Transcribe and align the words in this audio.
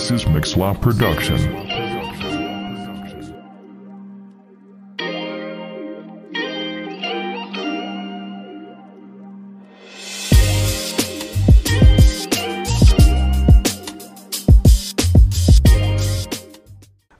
This 0.00 0.22
is 0.22 0.26
Mixlaw 0.28 0.80
Production. 0.80 1.36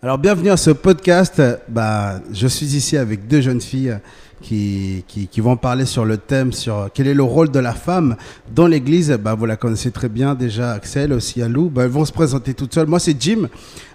Alors 0.02 0.16
bienvenue 0.16 0.48
à 0.48 0.56
ce 0.56 0.70
podcast. 0.70 1.42
Bah, 1.68 2.22
je 2.32 2.46
suis 2.46 2.74
ici 2.74 2.96
avec 2.96 3.28
deux 3.28 3.42
jeunes 3.42 3.60
filles 3.60 3.98
qui, 4.40 5.04
qui, 5.06 5.28
qui 5.28 5.40
vont 5.40 5.56
parler 5.56 5.86
sur 5.86 6.04
le 6.04 6.16
thème 6.16 6.52
sur 6.52 6.90
quel 6.92 7.06
est 7.06 7.14
le 7.14 7.22
rôle 7.22 7.50
de 7.50 7.58
la 7.58 7.72
femme 7.72 8.16
dans 8.54 8.66
l'Église. 8.66 9.10
Bah, 9.22 9.34
vous 9.34 9.46
la 9.46 9.56
connaissez 9.56 9.90
très 9.90 10.08
bien 10.08 10.34
déjà, 10.34 10.72
Axel, 10.72 11.12
aussi 11.12 11.42
Alou. 11.42 11.70
Bah, 11.70 11.84
elles 11.84 11.90
vont 11.90 12.04
se 12.04 12.12
présenter 12.12 12.54
toutes 12.54 12.74
seules. 12.74 12.88
Moi 12.88 12.98
c'est 12.98 13.20
Jim. 13.20 13.48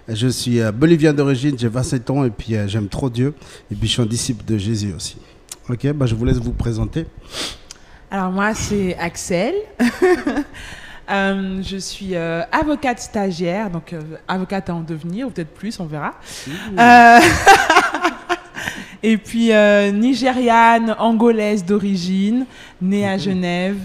Je 0.08 0.28
suis 0.28 0.60
euh, 0.60 0.72
bolivien 0.72 1.12
d'origine, 1.12 1.58
j'ai 1.58 1.68
27 1.68 2.10
ans 2.10 2.24
et 2.24 2.30
puis 2.30 2.54
euh, 2.56 2.68
j'aime 2.68 2.88
trop 2.88 3.10
Dieu. 3.10 3.34
Et 3.70 3.74
puis 3.74 3.88
je 3.88 3.92
suis 3.94 4.02
un 4.02 4.06
disciple 4.06 4.44
de 4.44 4.56
Jésus 4.56 4.92
aussi. 4.94 5.16
Ok, 5.68 5.86
bah, 5.92 6.06
je 6.06 6.14
vous 6.14 6.24
laisse 6.24 6.38
vous 6.38 6.52
présenter. 6.52 7.06
Alors 8.10 8.30
moi, 8.30 8.54
c'est 8.54 8.96
Axel. 8.96 9.54
Euh, 11.08 11.62
je 11.62 11.76
suis 11.76 12.16
euh, 12.16 12.42
avocate 12.50 12.98
stagiaire, 12.98 13.70
donc 13.70 13.92
euh, 13.92 14.00
avocate 14.26 14.70
à 14.70 14.74
en 14.74 14.80
devenir, 14.80 15.28
ou 15.28 15.30
peut-être 15.30 15.54
plus, 15.54 15.78
on 15.78 15.86
verra. 15.86 16.14
et 19.02 19.16
puis 19.16 19.52
euh, 19.52 19.90
nigériane, 19.90 20.94
angolaise 20.98 21.64
d'origine, 21.64 22.46
née 22.80 23.06
à 23.08 23.18
Genève. 23.18 23.78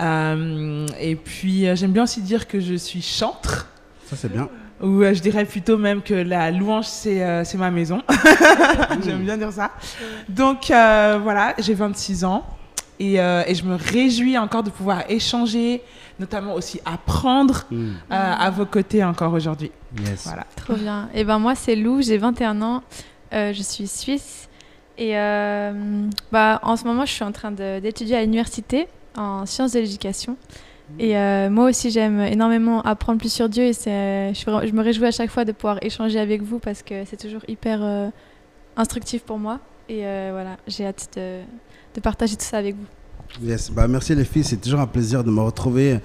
Euh, 0.00 0.86
et 1.00 1.14
puis 1.16 1.68
euh, 1.68 1.76
j'aime 1.76 1.92
bien 1.92 2.04
aussi 2.04 2.20
dire 2.22 2.48
que 2.48 2.58
je 2.60 2.74
suis 2.74 3.02
chantre, 3.02 3.68
Ça 4.06 4.16
c'est 4.16 4.32
bien. 4.32 4.48
ou 4.82 5.02
euh, 5.02 5.14
je 5.14 5.20
dirais 5.20 5.44
plutôt 5.44 5.76
même 5.78 6.02
que 6.02 6.14
la 6.14 6.50
louange 6.50 6.86
c'est 6.86 7.22
euh, 7.22 7.44
ma 7.58 7.70
maison. 7.70 8.02
j'aime 9.04 9.22
bien 9.24 9.36
dire 9.36 9.52
ça. 9.52 9.70
Donc 10.28 10.70
euh, 10.70 11.20
voilà, 11.22 11.54
j'ai 11.58 11.74
26 11.74 12.24
ans. 12.24 12.44
Et, 12.98 13.20
euh, 13.20 13.42
et 13.48 13.54
je 13.54 13.64
me 13.64 13.74
réjouis 13.74 14.38
encore 14.38 14.62
de 14.62 14.70
pouvoir 14.70 15.02
échanger, 15.08 15.82
notamment 16.20 16.54
aussi 16.54 16.80
apprendre 16.84 17.64
Mm. 17.70 17.74
euh, 17.84 17.90
à 18.10 18.50
vos 18.50 18.66
côtés 18.66 19.02
encore 19.02 19.32
aujourd'hui. 19.32 19.72
Yes. 20.04 20.22
Voilà. 20.24 20.46
Trop 20.56 20.74
bien. 20.74 21.08
Et 21.14 21.24
ben 21.24 21.38
moi 21.38 21.54
c'est 21.54 21.74
Lou, 21.74 22.00
j'ai 22.02 22.16
21 22.18 22.60
ans, 22.62 22.82
euh, 23.32 23.52
je 23.52 23.62
suis 23.62 23.86
suisse 23.86 24.48
et 24.98 25.16
euh, 25.16 25.72
bah, 26.30 26.60
en 26.62 26.76
ce 26.76 26.84
moment 26.84 27.06
je 27.06 27.12
suis 27.12 27.24
en 27.24 27.32
train 27.32 27.50
d'étudier 27.50 28.16
à 28.16 28.20
l'université 28.20 28.88
en 29.16 29.46
sciences 29.46 29.72
de 29.72 29.80
l'éducation. 29.80 30.36
Et 30.98 31.16
euh, 31.16 31.48
moi 31.48 31.70
aussi 31.70 31.90
j'aime 31.90 32.20
énormément 32.20 32.82
apprendre 32.82 33.18
plus 33.18 33.32
sur 33.32 33.48
Dieu 33.48 33.64
et 33.64 33.72
je, 33.72 34.72
me 34.74 34.82
réjouis 34.82 35.06
à 35.06 35.10
chaque 35.10 35.30
fois 35.30 35.46
de 35.46 35.52
pouvoir 35.52 35.78
échanger 35.82 36.18
avec 36.18 36.42
vous 36.42 36.58
parce 36.58 36.82
que 36.82 37.04
c'est 37.06 37.16
toujours 37.16 37.40
hyper 37.48 38.12
instructif 38.76 39.22
pour 39.22 39.38
moi. 39.38 39.60
Et 39.88 40.02
voilà, 40.02 40.58
j'ai 40.66 40.86
hâte 40.86 41.08
de, 41.16 42.00
partager 42.00 42.36
tout 42.36 42.44
ça 42.44 42.58
avec 42.58 42.76
vous. 42.76 43.46
Yes. 43.46 43.70
Bah, 43.70 43.88
merci 43.88 44.14
les 44.14 44.24
filles, 44.24 44.44
c'est 44.44 44.58
toujours 44.58 44.80
un 44.80 44.86
plaisir 44.86 45.24
de 45.24 45.30
me 45.30 45.40
retrouver 45.40 46.00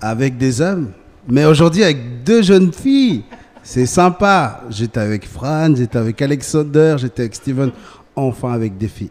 avec 0.00 0.36
des 0.36 0.60
hommes, 0.60 0.92
mais 1.28 1.44
aujourd'hui 1.44 1.84
avec 1.84 2.24
deux 2.24 2.42
jeunes 2.42 2.72
filles. 2.72 3.22
C'est 3.62 3.86
sympa. 3.86 4.62
J'étais 4.70 5.00
avec 5.00 5.26
Fran, 5.26 5.74
j'étais 5.74 5.98
avec 5.98 6.20
Alexander, 6.20 6.96
j'étais 6.98 7.22
avec 7.22 7.34
Steven, 7.34 7.70
enfin 8.16 8.52
avec 8.52 8.76
des 8.76 8.88
filles. 8.88 9.10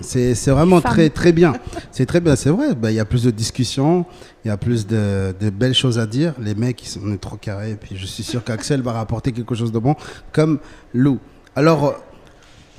C'est 0.00 0.34
c'est 0.34 0.50
vraiment 0.50 0.80
très 0.80 1.10
très 1.10 1.32
bien. 1.32 1.52
C'est 1.90 2.06
très 2.06 2.20
bien, 2.20 2.34
c'est 2.34 2.50
vrai. 2.50 2.74
Bah, 2.74 2.90
Il 2.90 2.94
y 2.94 3.00
a 3.00 3.04
plus 3.04 3.24
de 3.24 3.30
discussions, 3.30 4.06
il 4.44 4.48
y 4.48 4.50
a 4.50 4.56
plus 4.56 4.86
de, 4.86 5.34
de 5.38 5.50
belles 5.50 5.74
choses 5.74 5.98
à 5.98 6.06
dire. 6.06 6.34
Les 6.40 6.54
mecs, 6.54 6.82
ils 6.82 6.88
sont 6.88 7.00
on 7.04 7.12
est 7.12 7.20
trop 7.20 7.36
carrés. 7.36 7.72
Et 7.72 7.76
puis 7.76 7.96
je 7.96 8.06
suis 8.06 8.22
sûr 8.22 8.42
qu'Axel 8.42 8.80
va 8.82 8.92
rapporter 8.92 9.32
quelque 9.32 9.54
chose 9.54 9.70
de 9.70 9.78
bon, 9.78 9.94
comme 10.32 10.58
Lou. 10.94 11.18
Alors, 11.54 11.94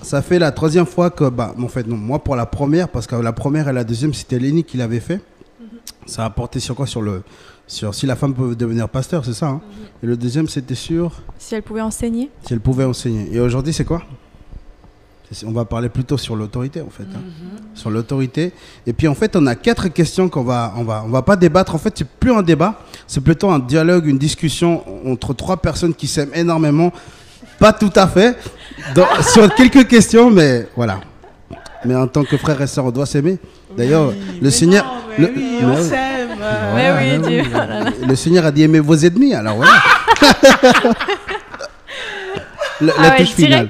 ça 0.02 0.24
fait 0.24 0.40
la 0.40 0.52
troisième 0.52 0.88
fois 0.88 1.12
que, 1.12 1.30
bah, 1.30 1.54
en 1.58 1.68
fait, 1.68 1.88
non, 1.88 1.96
moi 1.96 2.24
pour 2.24 2.36
la 2.36 2.48
première, 2.48 2.90
parce 2.90 3.06
que 3.06 3.16
la 3.16 3.32
première 3.32 3.70
et 3.70 3.74
la 3.74 3.84
deuxième, 3.84 4.14
c'était 4.14 4.40
Lenny 4.40 4.64
qui 4.64 4.78
l'avait 4.78 5.00
fait. 5.00 5.22
Ça 6.06 6.26
a 6.26 6.30
porté 6.32 6.60
sur 6.60 6.76
quoi? 6.76 6.88
Sur 6.88 7.02
le, 7.02 7.22
sur 7.68 7.94
si 7.96 8.06
la 8.06 8.16
femme 8.16 8.34
peut 8.34 8.56
devenir 8.56 8.88
pasteur, 8.90 9.24
c'est 9.26 9.34
ça. 9.34 9.48
hein 9.48 9.62
Et 10.04 10.06
le 10.08 10.18
deuxième, 10.18 10.48
c'était 10.48 10.76
sur 10.76 11.12
Si 11.40 11.56
elle 11.56 11.64
pouvait 11.64 11.82
enseigner. 11.82 12.30
si 12.46 12.54
elle 12.54 12.60
pouvait 12.60 12.84
enseigner. 12.84 13.30
Et 13.32 13.40
aujourd'hui, 13.40 13.74
c'est 13.74 13.86
quoi? 13.86 14.02
On 15.48 15.52
va 15.52 15.66
parler 15.66 15.90
plutôt 15.90 16.16
sur 16.18 16.36
l'autorité, 16.36 16.82
en 16.82 16.92
fait. 16.92 17.04
hein. 17.16 17.22
Sur 17.74 17.90
l'autorité. 17.90 18.52
Et 18.86 18.94
puis, 18.94 19.08
en 19.08 19.16
fait, 19.16 19.36
on 19.36 19.48
a 19.48 19.56
quatre 19.56 19.88
questions 19.88 20.30
qu'on 20.30 20.44
va, 20.44 20.74
on 20.78 20.84
va, 20.84 21.04
on 21.04 21.10
va 21.10 21.24
pas 21.24 21.36
débattre. 21.36 21.74
En 21.74 21.80
fait, 21.80 21.92
c'est 21.98 22.08
plus 22.08 22.32
un 22.32 22.44
débat, 22.44 22.80
c'est 23.08 23.22
plutôt 23.22 23.50
un 23.50 23.58
dialogue, 23.58 24.06
une 24.06 24.20
discussion 24.20 24.84
entre 25.10 25.34
trois 25.34 25.58
personnes 25.58 25.96
qui 25.96 26.06
s'aiment 26.06 26.30
énormément. 26.36 26.92
Pas 27.58 27.74
tout 27.74 27.90
à 27.96 28.06
fait. 28.08 28.38
Dans- 28.94 29.08
sur 29.34 29.52
quelques 29.56 29.88
questions, 29.88 30.30
mais 30.30 30.68
voilà. 30.76 31.00
Mais 31.84 31.96
en 31.96 32.08
tant 32.08 32.24
que 32.24 32.38
frère 32.38 32.62
et 32.62 32.68
sœur, 32.68 32.86
on 32.86 32.92
doit 32.92 33.08
s'aimer. 33.08 33.40
D'ailleurs, 33.76 34.10
Oui, 34.10 34.40
le 34.40 34.50
Seigneur. 34.52 34.86
non, 34.86 34.92
mais 35.18 35.26
le- 35.26 35.34
oui, 35.36 35.58
on. 35.64 35.74
Mais 36.76 36.92
oui, 36.92 37.28
Dieu. 37.28 37.44
Le 38.08 38.16
Seigneur 38.16 38.46
a 38.46 38.52
dit 38.52 38.64
aimez 38.64 38.80
vos 38.80 38.96
ennemis, 38.96 39.34
alors 39.34 39.56
voilà. 39.58 39.72
Le- 42.82 42.88
la 42.88 42.94
Ah 42.98 43.10
ouais, 43.12 43.18
touche 43.18 43.34
finale. 43.36 43.70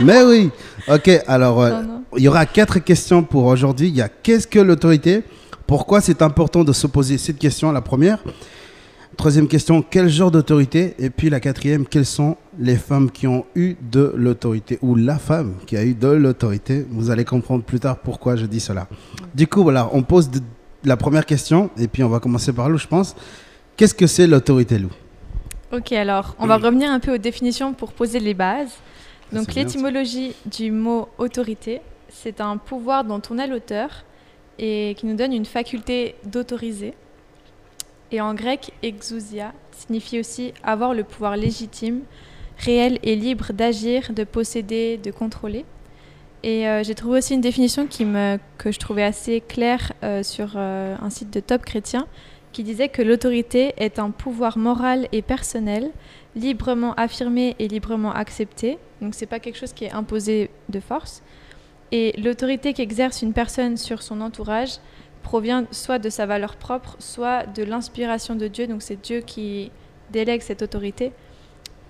Mais 0.00 0.22
oui. 0.22 0.50
Ok, 0.88 1.10
alors 1.26 1.62
euh, 1.62 1.82
il 2.16 2.22
y 2.22 2.28
aura 2.28 2.44
quatre 2.46 2.78
questions 2.80 3.22
pour 3.22 3.44
aujourd'hui. 3.46 3.88
Il 3.88 3.96
y 3.96 4.02
a 4.02 4.08
qu'est-ce 4.08 4.46
que 4.46 4.58
l'autorité 4.58 5.22
Pourquoi 5.66 6.00
c'est 6.00 6.22
important 6.22 6.64
de 6.64 6.72
se 6.72 6.86
poser 6.86 7.18
cette 7.18 7.38
question, 7.38 7.72
la 7.72 7.80
première. 7.80 8.18
Troisième 9.16 9.46
question, 9.46 9.82
quel 9.88 10.08
genre 10.08 10.30
d'autorité? 10.30 10.94
Et 10.98 11.10
puis 11.10 11.28
la 11.30 11.38
quatrième, 11.38 11.86
quelles 11.86 12.06
sont 12.06 12.36
les 12.58 12.76
femmes 12.76 13.10
qui 13.10 13.26
ont 13.26 13.44
eu 13.54 13.76
de 13.90 14.12
l'autorité 14.16 14.78
ou 14.80 14.94
la 14.96 15.18
femme 15.18 15.54
qui 15.66 15.76
a 15.76 15.84
eu 15.84 15.94
de 15.94 16.08
l'autorité? 16.08 16.86
Vous 16.90 17.10
allez 17.10 17.24
comprendre 17.24 17.62
plus 17.62 17.78
tard 17.80 17.98
pourquoi 17.98 18.36
je 18.36 18.46
dis 18.46 18.60
cela. 18.60 18.86
Du 19.34 19.46
coup, 19.46 19.62
voilà, 19.62 19.88
on 19.92 20.02
pose 20.02 20.30
de- 20.30 20.40
la 20.84 20.96
première 20.96 21.26
question 21.26 21.70
et 21.78 21.88
puis 21.88 22.02
on 22.02 22.08
va 22.08 22.20
commencer 22.20 22.52
par 22.52 22.68
Lou, 22.68 22.78
je 22.78 22.86
pense. 22.86 23.14
Qu'est-ce 23.76 23.94
que 23.94 24.06
c'est 24.06 24.26
l'autorité, 24.26 24.78
Lou? 24.78 24.90
Ok, 25.72 25.92
alors 25.92 26.36
on 26.38 26.46
va 26.46 26.56
revenir 26.56 26.90
un 26.90 27.00
peu 27.00 27.14
aux 27.14 27.18
définitions 27.18 27.72
pour 27.72 27.92
poser 27.92 28.20
les 28.20 28.34
bases. 28.34 28.74
Donc 29.32 29.54
l'étymologie 29.54 30.34
du 30.44 30.70
mot 30.70 31.08
autorité, 31.16 31.80
c'est 32.10 32.42
un 32.42 32.58
pouvoir 32.58 33.04
dont 33.04 33.22
on 33.30 33.38
est 33.38 33.46
l'auteur 33.46 34.04
et 34.58 34.94
qui 34.98 35.06
nous 35.06 35.16
donne 35.16 35.32
une 35.32 35.46
faculté 35.46 36.14
d'autoriser. 36.24 36.92
Et 38.10 38.20
en 38.20 38.34
grec, 38.34 38.72
exousia 38.82 39.52
signifie 39.72 40.20
aussi 40.20 40.52
avoir 40.62 40.92
le 40.92 41.02
pouvoir 41.02 41.36
légitime, 41.36 42.02
réel 42.58 42.98
et 43.02 43.16
libre 43.16 43.54
d'agir, 43.54 44.12
de 44.12 44.24
posséder, 44.24 44.98
de 44.98 45.10
contrôler. 45.10 45.64
Et 46.42 46.66
euh, 46.66 46.82
j'ai 46.82 46.94
trouvé 46.94 47.18
aussi 47.18 47.34
une 47.34 47.40
définition 47.40 47.86
que 47.86 48.72
je 48.72 48.78
trouvais 48.78 49.04
assez 49.04 49.40
claire 49.40 49.92
euh, 50.02 50.22
sur 50.22 50.54
euh, 50.56 50.96
un 51.00 51.10
site 51.10 51.32
de 51.32 51.40
Top 51.40 51.64
Chrétien 51.64 52.06
qui 52.52 52.64
disait 52.64 52.88
que 52.88 53.00
l'autorité 53.00 53.72
est 53.78 53.98
un 53.98 54.10
pouvoir 54.10 54.58
moral 54.58 55.08
et 55.12 55.22
personnel 55.22 55.90
librement 56.34 56.94
affirmé 56.94 57.54
et 57.58 57.68
librement 57.68 58.12
accepté. 58.12 58.78
Donc 59.00 59.14
c'est 59.14 59.26
pas 59.26 59.38
quelque 59.38 59.56
chose 59.56 59.72
qui 59.72 59.84
est 59.84 59.92
imposé 59.92 60.50
de 60.68 60.80
force. 60.80 61.22
Et 61.92 62.12
l'autorité 62.20 62.72
qu'exerce 62.72 63.22
une 63.22 63.32
personne 63.32 63.76
sur 63.76 64.02
son 64.02 64.20
entourage 64.20 64.78
provient 65.22 65.64
soit 65.70 65.98
de 65.98 66.10
sa 66.10 66.26
valeur 66.26 66.56
propre, 66.56 66.96
soit 66.98 67.46
de 67.46 67.62
l'inspiration 67.62 68.34
de 68.34 68.48
Dieu. 68.48 68.66
Donc 68.66 68.82
c'est 68.82 69.00
Dieu 69.00 69.20
qui 69.20 69.70
délègue 70.10 70.42
cette 70.42 70.62
autorité. 70.62 71.12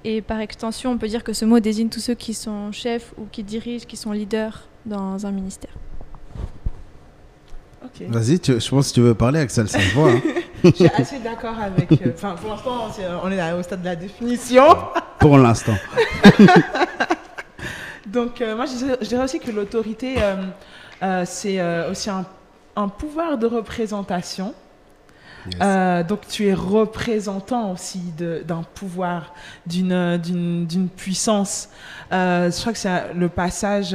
Et 0.05 0.21
par 0.21 0.41
extension, 0.41 0.91
on 0.93 0.99
peut 0.99 1.07
dire 1.09 1.23
que 1.23 1.33
ce 1.33 1.45
mot 1.45 1.61
désigne 1.61 1.89
tous 1.89 2.01
ceux 2.01 2.15
qui 2.15 2.35
sont 2.35 2.73
chefs 2.73 3.13
ou 3.19 3.27
qui 3.31 3.43
dirigent, 3.45 3.87
qui 3.87 3.97
sont 3.97 4.11
leaders 4.13 4.63
dans 4.85 5.25
un 5.27 5.31
ministère. 5.31 5.71
Vas-y, 8.09 8.41
tu- 8.41 8.59
je 8.59 8.69
pense 8.71 8.89
que 8.89 8.95
tu 8.95 9.01
veux 9.01 9.15
parler, 9.15 9.39
Axel, 9.41 9.69
ça 9.69 9.79
se 9.79 9.95
voit. 9.95 10.11
hein. 10.13 10.21
Je 10.65 10.71
suis 10.71 10.87
assez 10.87 11.19
d'accord 11.19 11.57
avec. 11.61 11.91
euh, 11.93 12.11
Enfin, 12.15 12.35
pour 12.41 12.51
l'instant, 12.51 12.87
on 13.25 13.31
est 13.31 13.37
là 13.37 13.57
au 13.57 13.63
stade 13.63 13.81
de 13.81 13.85
la 13.87 13.97
définition. 13.97 14.65
pour 15.19 15.37
l'instant. 15.39 15.75
Donc, 18.07 18.41
euh, 18.41 18.55
moi, 18.57 18.67
je 18.67 18.75
dirais, 18.77 18.97
je 19.01 19.07
dirais 19.09 19.25
aussi 19.25 19.41
que 19.41 19.51
l'autorité, 19.51 20.17
euh, 20.19 20.37
euh, 21.03 21.25
c'est 21.27 21.59
euh, 21.61 21.91
aussi 21.91 22.11
un, 22.11 22.25
un 22.77 22.89
pouvoir 22.89 23.39
de 23.39 23.47
représentation. 23.47 24.55
Euh, 25.61 26.03
donc, 26.03 26.27
tu 26.29 26.47
es 26.47 26.55
représentant 26.55 27.73
aussi 27.73 28.01
d'un 28.19 28.63
pouvoir, 28.75 29.35
d'une 29.67 30.89
puissance. 30.97 31.69
Euh, 32.13 32.51
je 32.51 32.61
crois 32.61 32.73
que 32.73 32.79
c'est 32.79 32.89
euh, 32.89 33.13
le 33.15 33.29
passage. 33.29 33.95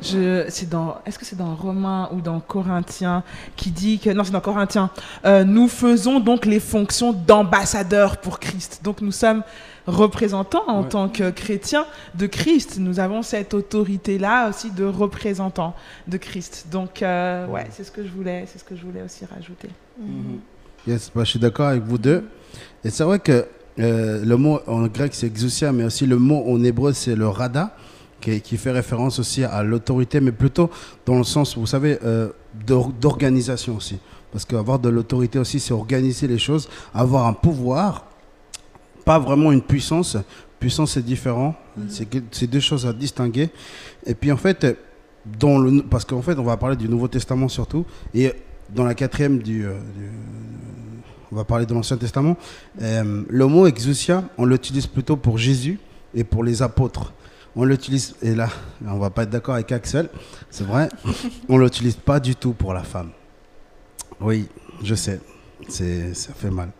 Est-ce 0.00 1.18
que 1.18 1.24
c'est 1.24 1.36
dans 1.36 1.54
Romains 1.54 2.08
ou 2.12 2.20
dans 2.20 2.40
Corinthiens 2.40 3.24
qui 3.56 3.70
dit 3.70 3.98
que 3.98 4.10
non, 4.10 4.24
c'est 4.24 4.30
dans 4.30 4.40
Corinthiens. 4.40 4.90
Nous 5.24 5.68
faisons 5.68 6.20
donc 6.20 6.46
les 6.46 6.60
fonctions 6.60 7.12
d'ambassadeurs 7.12 8.18
pour 8.18 8.38
Christ. 8.38 8.80
Donc, 8.82 9.00
nous 9.00 9.12
sommes 9.12 9.42
représentants 9.88 10.62
en 10.68 10.82
Ouais. 10.82 10.88
tant 10.88 11.08
que 11.08 11.30
chrétiens 11.30 11.86
de 12.14 12.26
Christ. 12.26 12.76
Nous 12.78 13.00
avons 13.00 13.22
cette 13.22 13.52
autorité-là 13.54 14.48
aussi 14.50 14.70
de 14.70 14.84
représentants 14.84 15.74
de 16.06 16.16
Christ. 16.18 16.66
Donc, 16.70 17.02
euh, 17.02 17.46
ouais, 17.48 17.66
c'est 17.72 17.82
ce 17.84 17.90
que 17.90 18.04
je 18.04 18.10
voulais, 18.10 18.44
c'est 18.46 18.58
ce 18.58 18.64
que 18.64 18.76
je 18.76 18.84
voulais 18.84 19.02
aussi 19.02 19.24
rajouter. 19.24 19.68
Yes, 20.86 21.10
bah, 21.14 21.24
je 21.24 21.30
suis 21.30 21.38
d'accord 21.40 21.66
avec 21.68 21.82
vous 21.82 21.98
deux. 21.98 22.24
Et 22.84 22.90
c'est 22.90 23.04
vrai 23.04 23.18
que 23.18 23.46
Euh, 23.80 24.24
le 24.24 24.36
mot 24.36 24.58
en 24.66 24.88
grec 24.88 25.14
c'est 25.14 25.28
exousia, 25.28 25.70
mais 25.70 25.84
aussi 25.84 26.04
le 26.04 26.18
mot 26.18 26.42
en 26.48 26.64
hébreu 26.64 26.92
c'est 26.92 27.14
le 27.14 27.28
rada, 27.28 27.76
qui, 28.20 28.40
qui 28.40 28.56
fait 28.56 28.72
référence 28.72 29.20
aussi 29.20 29.44
à 29.44 29.62
l'autorité, 29.62 30.20
mais 30.20 30.32
plutôt 30.32 30.68
dans 31.06 31.16
le 31.16 31.22
sens, 31.22 31.56
vous 31.56 31.64
savez, 31.68 31.96
euh, 32.04 32.30
d'or- 32.66 32.90
d'organisation 33.00 33.76
aussi. 33.76 34.00
Parce 34.32 34.44
qu'avoir 34.44 34.80
de 34.80 34.88
l'autorité 34.88 35.38
aussi, 35.38 35.60
c'est 35.60 35.72
organiser 35.72 36.26
les 36.26 36.38
choses, 36.40 36.68
avoir 36.92 37.28
un 37.28 37.34
pouvoir, 37.34 38.06
pas 39.08 39.18
vraiment 39.18 39.52
une 39.52 39.62
puissance. 39.62 40.18
Puissance, 40.60 40.92
c'est 40.92 41.02
différent. 41.04 41.54
C'est 42.30 42.46
deux 42.46 42.60
choses 42.60 42.84
à 42.86 42.92
distinguer. 42.92 43.48
Et 44.04 44.14
puis 44.14 44.30
en 44.30 44.36
fait, 44.36 44.66
dans 45.40 45.58
le, 45.58 45.82
parce 45.82 46.04
qu'en 46.04 46.20
fait, 46.20 46.38
on 46.38 46.42
va 46.42 46.58
parler 46.58 46.76
du 46.76 46.90
Nouveau 46.90 47.08
Testament 47.08 47.48
surtout, 47.48 47.86
et 48.12 48.32
dans 48.74 48.84
la 48.84 48.94
quatrième 48.94 49.38
du, 49.38 49.64
euh, 49.66 49.72
du- 49.96 50.10
on 51.32 51.36
va 51.36 51.44
parler 51.44 51.64
de 51.64 51.72
l'Ancien 51.72 51.96
Testament. 51.96 52.36
Euh, 52.82 53.22
le 53.28 53.46
mot 53.46 53.66
exousia, 53.66 54.24
on 54.36 54.44
l'utilise 54.44 54.86
plutôt 54.86 55.16
pour 55.16 55.38
Jésus 55.38 55.78
et 56.14 56.22
pour 56.24 56.44
les 56.44 56.60
apôtres. 56.60 57.14
On 57.56 57.64
l'utilise, 57.64 58.14
et 58.20 58.34
là, 58.34 58.48
on 58.86 58.98
va 58.98 59.08
pas 59.08 59.22
être 59.22 59.30
d'accord 59.30 59.54
avec 59.54 59.72
Axel, 59.72 60.10
c'est 60.50 60.66
vrai, 60.66 60.90
on 61.48 61.56
l'utilise 61.56 61.96
pas 61.96 62.20
du 62.20 62.36
tout 62.36 62.52
pour 62.52 62.74
la 62.74 62.82
femme. 62.82 63.10
Oui, 64.20 64.48
je 64.82 64.94
sais, 64.94 65.18
c'est, 65.66 66.12
ça 66.14 66.34
fait 66.34 66.50
mal. 66.50 66.70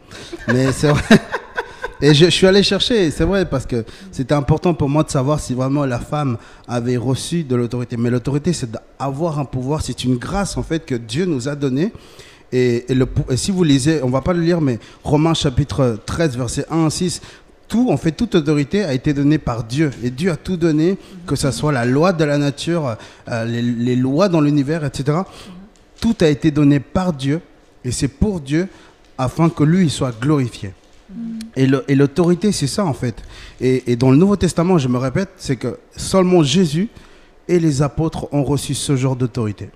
Mais 0.48 0.72
c'est 0.72 0.88
vrai. 0.90 1.02
Et 2.00 2.14
je, 2.14 2.26
suis 2.30 2.46
allé 2.46 2.62
chercher, 2.62 3.10
c'est 3.10 3.24
vrai, 3.24 3.44
parce 3.44 3.66
que 3.66 3.84
c'était 4.12 4.34
important 4.34 4.72
pour 4.72 4.88
moi 4.88 5.02
de 5.02 5.10
savoir 5.10 5.40
si 5.40 5.54
vraiment 5.54 5.84
la 5.84 5.98
femme 5.98 6.38
avait 6.68 6.96
reçu 6.96 7.42
de 7.42 7.56
l'autorité. 7.56 7.96
Mais 7.96 8.10
l'autorité, 8.10 8.52
c'est 8.52 8.70
d'avoir 8.70 9.40
un 9.40 9.44
pouvoir, 9.44 9.82
c'est 9.82 10.04
une 10.04 10.16
grâce 10.16 10.56
en 10.56 10.62
fait 10.62 10.84
que 10.86 10.94
Dieu 10.94 11.24
nous 11.24 11.48
a 11.48 11.56
donnée. 11.56 11.92
Et, 12.52 12.86
si 13.34 13.50
vous 13.50 13.64
lisez, 13.64 14.00
on 14.02 14.10
va 14.10 14.20
pas 14.20 14.32
le 14.32 14.40
lire, 14.40 14.60
mais 14.60 14.78
Romains 15.02 15.34
chapitre 15.34 15.98
13, 16.06 16.36
verset 16.36 16.66
1 16.70 16.86
à 16.86 16.90
6, 16.90 17.20
tout, 17.66 17.90
en 17.90 17.96
fait, 17.98 18.12
toute 18.12 18.34
autorité 18.34 18.84
a 18.84 18.94
été 18.94 19.12
donnée 19.12 19.36
par 19.38 19.64
Dieu. 19.64 19.90
Et 20.02 20.10
Dieu 20.10 20.30
a 20.30 20.36
tout 20.36 20.56
donné, 20.56 20.96
que 21.26 21.36
ce 21.36 21.50
soit 21.50 21.72
la 21.72 21.84
loi 21.84 22.14
de 22.14 22.24
la 22.24 22.38
nature, 22.38 22.96
euh, 23.28 23.44
les, 23.44 23.96
lois 23.96 24.30
dans 24.30 24.40
l'univers, 24.40 24.84
etc. 24.84 25.18
Tout 26.00 26.16
a 26.20 26.28
été 26.28 26.50
donné 26.50 26.80
par 26.80 27.12
Dieu. 27.12 27.40
Et 27.84 27.90
c'est 27.90 28.08
pour 28.08 28.40
Dieu 28.40 28.68
afin 29.18 29.50
que 29.50 29.64
lui 29.64 29.90
soit 29.90 30.18
glorifié. 30.18 30.72
Le- 31.10 31.37
et 31.56 31.94
l'autorité, 31.94 32.52
c'est 32.52 32.66
ça 32.66 32.84
en 32.84 32.92
fait. 32.94 33.16
Et, 33.60 33.96
dans 33.96 34.10
le 34.10 34.16
Nouveau 34.16 34.36
Testament, 34.36 34.78
je 34.78 34.88
me 34.88 34.98
répète, 34.98 35.30
c'est 35.36 35.56
que 35.56 35.78
seulement 35.96 36.42
Jésus 36.42 36.88
et 37.48 37.58
les 37.58 37.82
apôtres 37.82 38.28
ont 38.32 38.44
reçu 38.44 38.74
ce 38.74 38.96
genre 38.96 39.16
d'autorité. 39.16 39.70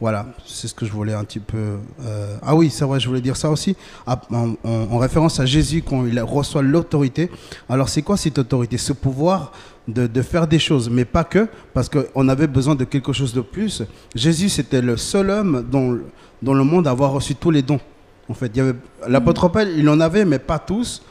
Voilà, 0.00 0.26
c'est 0.44 0.66
ce 0.66 0.74
que 0.74 0.84
je 0.84 0.90
voulais 0.92 1.14
un 1.14 1.24
petit 1.24 1.38
peu. 1.38 1.76
euh, 2.04 2.36
Ah 2.42 2.54
oui, 2.56 2.68
c'est 2.68 2.84
vrai, 2.84 2.98
je 3.00 3.08
voulais 3.08 3.20
dire 3.20 3.36
ça 3.36 3.48
aussi. 3.48 3.76
Ah, 4.06 4.20
En, 4.30 4.50
en- 4.64 4.88
en 4.90 4.98
référence 4.98 5.38
à 5.40 5.46
Jésus, 5.46 5.82
quand 5.82 6.04
il 6.04 6.20
reçoit 6.20 6.62
l'autorité. 6.62 7.30
Alors, 7.68 7.88
c'est 7.88 8.02
quoi 8.02 8.16
cette 8.16 8.38
autorité? 8.38 8.76
Ce 8.76 8.92
pouvoir 8.92 9.52
de, 9.86 10.22
faire 10.22 10.46
des 10.48 10.58
choses, 10.58 10.90
mais 10.90 11.04
pas 11.04 11.22
que, 11.24 11.46
parce 11.72 11.88
qu'on 11.88 12.28
avait 12.28 12.48
besoin 12.48 12.74
de 12.74 12.84
quelque 12.84 13.12
chose 13.12 13.32
de 13.32 13.40
plus. 13.40 13.82
Jésus, 14.14 14.48
c'était 14.48 14.82
le 14.82 14.96
seul 14.96 15.30
homme 15.30 15.64
dans 15.70 16.54
le 16.54 16.64
monde 16.64 16.86
à 16.88 16.90
avoir 16.90 17.12
reçu 17.12 17.34
tous 17.36 17.50
les 17.52 17.62
dons. 17.62 17.80
En 18.28 18.34
fait, 18.34 18.50
il 18.54 18.56
y 18.56 18.60
avait 18.60 18.74
l'apôtre 19.08 19.48
Paul, 19.48 19.68
il 19.76 19.88
en 19.88 20.00
avait, 20.00 20.24
mais 20.24 20.38
pas 20.38 20.58
tous. 20.58 21.02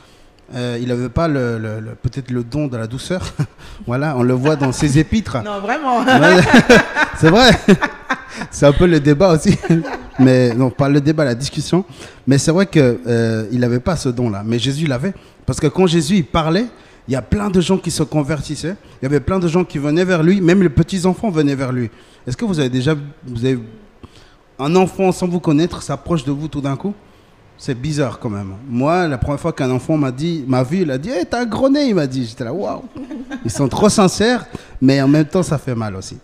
Euh, 0.55 0.77
il 0.81 0.87
n'avait 0.89 1.09
pas 1.09 1.27
le, 1.27 1.57
le- 1.57 1.79
le- 1.79 1.95
peut-être 1.95 2.29
le 2.31 2.43
don 2.43 2.67
de 2.67 2.77
la 2.77 2.85
douceur. 2.87 3.21
voilà, 3.87 4.15
on 4.17 4.23
le 4.23 4.33
voit 4.33 4.55
dans 4.55 4.71
ses 4.71 4.99
épîtres. 4.99 5.37
Non, 5.43 5.59
vraiment. 5.61 6.03
C'est 7.17 7.29
vrai. 7.29 7.51
C'est 8.51 8.65
un 8.65 8.73
peu 8.73 8.85
le 8.87 8.99
débat 8.99 9.33
aussi. 9.33 9.57
Mais 10.19 10.53
non, 10.53 10.69
pas 10.69 10.89
le 10.89 10.99
débat, 11.01 11.23
la 11.23 11.35
discussion. 11.35 11.85
Mais 12.27 12.37
c'est 12.39 12.51
vrai 12.51 12.65
qu'il 12.65 13.59
n'avait 13.59 13.79
pas 13.79 13.95
ce 13.95 14.09
don-là. 14.09 14.43
Mais 14.45 14.57
Jésus 14.59 14.87
l'avait. 14.87 15.13
Parce 15.45 15.59
que 15.59 15.67
quand 15.67 15.85
Jésus 15.87 16.15
il 16.17 16.25
parlait, 16.25 16.65
il 17.07 17.13
y 17.13 17.15
a 17.15 17.21
plein 17.21 17.49
de 17.49 17.61
gens 17.61 17.77
qui 17.77 17.91
se 17.91 18.01
convertissaient. 18.03 18.75
Il 19.01 19.03
y 19.03 19.05
avait 19.05 19.19
plein 19.19 19.37
de 19.39 19.47
gens 19.47 19.63
qui 19.63 19.77
venaient 19.77 20.05
vers 20.05 20.23
lui. 20.23 20.41
Même 20.41 20.61
les 20.63 20.69
petits-enfants 20.69 21.29
venaient 21.29 21.55
vers 21.55 21.71
lui. 21.71 21.89
Est-ce 22.27 22.35
que 22.35 22.45
vous 22.45 22.59
avez 22.59 22.69
déjà 22.69 22.95
vous 23.25 23.45
avez, 23.45 23.59
un 24.59 24.75
enfant 24.75 25.11
sans 25.11 25.27
vous 25.27 25.39
connaître 25.39 25.81
s'approche 25.81 26.23
de 26.23 26.31
vous 26.31 26.47
tout 26.47 26.61
d'un 26.61 26.75
coup 26.75 26.93
c'est 27.57 27.79
bizarre 27.79 28.19
quand 28.19 28.29
même. 28.29 28.55
Moi, 28.67 29.07
la 29.07 29.17
première 29.17 29.39
fois 29.39 29.53
qu'un 29.53 29.71
enfant 29.71 29.95
m'a 29.95 30.11
dit, 30.11 30.43
m'a 30.47 30.63
vu, 30.63 30.81
il 30.81 30.91
a 30.91 30.97
dit, 30.97 31.09
hey, 31.09 31.25
t'as 31.25 31.41
un 31.41 31.45
gros 31.45 31.69
nez, 31.69 31.85
il 31.85 31.95
m'a 31.95 32.07
dit. 32.07 32.25
J'étais 32.25 32.43
là, 32.43 32.51
waouh. 32.51 32.81
Ils 33.45 33.51
sont 33.51 33.69
trop 33.69 33.89
sincères, 33.89 34.45
mais 34.81 35.01
en 35.01 35.07
même 35.07 35.25
temps, 35.25 35.43
ça 35.43 35.57
fait 35.57 35.75
mal 35.75 35.95
aussi. 35.95 36.17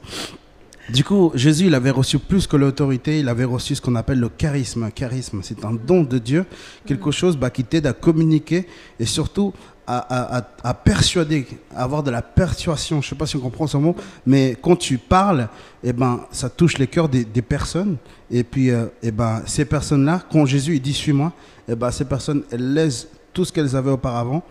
Du 0.90 1.04
coup, 1.04 1.32
Jésus, 1.36 1.68
il 1.68 1.76
avait 1.76 1.92
reçu 1.92 2.18
plus 2.18 2.48
que 2.48 2.58
l'autorité, 2.58 3.20
il 3.20 3.30
avait 3.30 3.46
reçu 3.46 3.76
ce 3.76 3.82
qu'on 3.82 3.96
appelle 3.96 4.20
le 4.20 4.28
charisme. 4.28 4.90
Charisme, 4.92 5.40
c'est 5.44 5.64
un 5.64 5.74
don 5.74 6.02
de 6.02 6.18
Dieu, 6.18 6.46
quelque 6.86 7.12
chose 7.12 7.38
bah, 7.38 7.52
qui 7.52 7.64
t'aide 7.64 7.86
à 7.86 7.94
communiquer 7.94 8.68
et 9.00 9.06
surtout 9.06 9.54
à, 9.92 9.98
à- 10.36 10.38
à- 10.40 10.48
à 10.64 10.74
persuader, 10.74 11.48
à 11.76 11.84
avoir 11.84 12.04
de 12.04 12.12
la 12.12 12.22
persuasion. 12.22 13.02
Je 13.02 13.08
ne 13.08 13.10
sais 13.10 13.16
pas 13.16 13.26
si 13.26 13.36
on 13.38 13.40
comprend 13.40 13.66
ce 13.68 13.78
mot, 13.78 13.96
mais 14.26 14.56
quand 14.62 14.76
tu 14.76 14.98
parles, 14.98 15.48
eh 15.84 15.94
ben, 15.94 16.22
ça 16.32 16.50
touche 16.50 16.78
les 16.78 16.88
cœurs 16.88 17.10
des, 17.10 17.26
des 17.26 17.42
personnes. 17.42 17.98
Et 18.30 18.44
puis, 18.44 18.70
euh, 18.70 18.86
eh 19.02 19.12
ben, 19.12 19.42
ces 19.46 19.66
personnes-là, 19.66 20.22
quand 20.32 20.46
Jésus 20.46 20.76
il 20.76 20.82
dit 20.82 20.94
suis-moi, 20.94 21.32
eh 21.68 21.76
ben, 21.76 21.90
ces 21.92 22.06
personnes, 22.06 22.44
elles 22.52 22.74
laissent 22.74 23.08
tout 23.34 23.46
ce 23.46 23.52
qu'elles 23.54 23.76
avaient 23.76 23.92
auparavant 23.92 24.44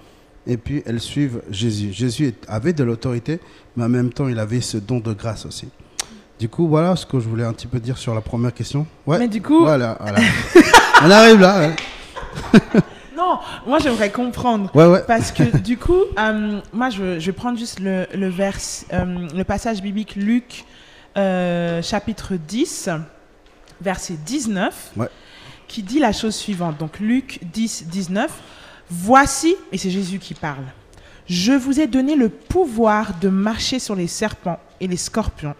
et 0.46 0.56
puis 0.56 0.82
elles 0.86 1.00
suivent 1.00 1.40
Jésus. 1.50 1.92
Jésus 1.92 2.34
avait 2.48 2.72
de 2.72 2.82
l'autorité, 2.84 3.38
mais 3.76 3.84
en 3.84 3.88
même 3.88 4.12
temps, 4.12 4.28
il 4.28 4.38
avait 4.38 4.60
ce 4.60 4.78
don 4.78 4.98
de 4.98 5.12
grâce 5.12 5.46
aussi. 5.46 5.68
Du 6.40 6.48
coup, 6.48 6.68
voilà 6.68 6.94
ce 6.96 7.04
que 7.04 7.18
je 7.20 7.28
voulais 7.28 7.44
un 7.44 7.52
petit 7.52 7.66
peu 7.66 7.80
dire 7.80 7.98
sur 7.98 8.14
la 8.14 8.20
première 8.20 8.54
question. 8.54 8.86
Ouais. 9.06 9.18
Mais 9.18 9.28
du 9.28 9.42
coup, 9.42 9.60
Voilà, 9.60 9.98
voilà. 10.00 10.18
On 11.04 11.10
arrive 11.10 11.40
là. 11.40 11.68
Ouais, 12.54 12.60
non, 13.18 13.38
moi 13.66 13.78
j'aimerais 13.80 14.10
comprendre. 14.10 14.70
ouais. 14.74 14.86
ouais. 14.86 15.02
Parce 15.06 15.32
que 15.32 15.56
du 15.70 15.76
coup, 15.76 16.02
euh, 16.18 16.60
moi 16.72 16.88
je, 16.90 17.18
je 17.18 17.26
vais 17.26 17.32
prendre 17.32 17.58
juste 17.58 17.80
le, 17.80 18.06
le, 18.14 18.28
vers, 18.28 18.56
euh, 18.92 19.28
le 19.34 19.44
passage 19.44 19.82
biblique 19.82 20.14
Luc 20.16 20.64
euh, 21.16 21.82
chapitre 21.82 22.34
10, 22.36 22.90
verset 23.80 24.14
19, 24.24 24.92
Ouais. 24.96 25.08
qui 25.66 25.82
dit 25.82 25.98
la 25.98 26.12
chose 26.12 26.34
suivante. 26.36 26.78
Donc 26.78 27.00
Luc 27.00 27.40
10, 27.52 27.86
19, 27.88 28.30
Voici, 28.90 29.54
et 29.70 29.76
c'est 29.76 29.90
Jésus 29.90 30.18
qui 30.18 30.32
parle, 30.32 30.64
je 31.28 31.52
vous 31.52 31.78
ai 31.78 31.86
donné 31.86 32.16
le 32.16 32.30
pouvoir 32.30 33.18
de 33.20 33.28
marcher 33.28 33.78
sur 33.78 33.94
les 33.94 34.06
serpents 34.06 34.58
et 34.80 34.86
les 34.86 34.96
scorpions 34.96 35.54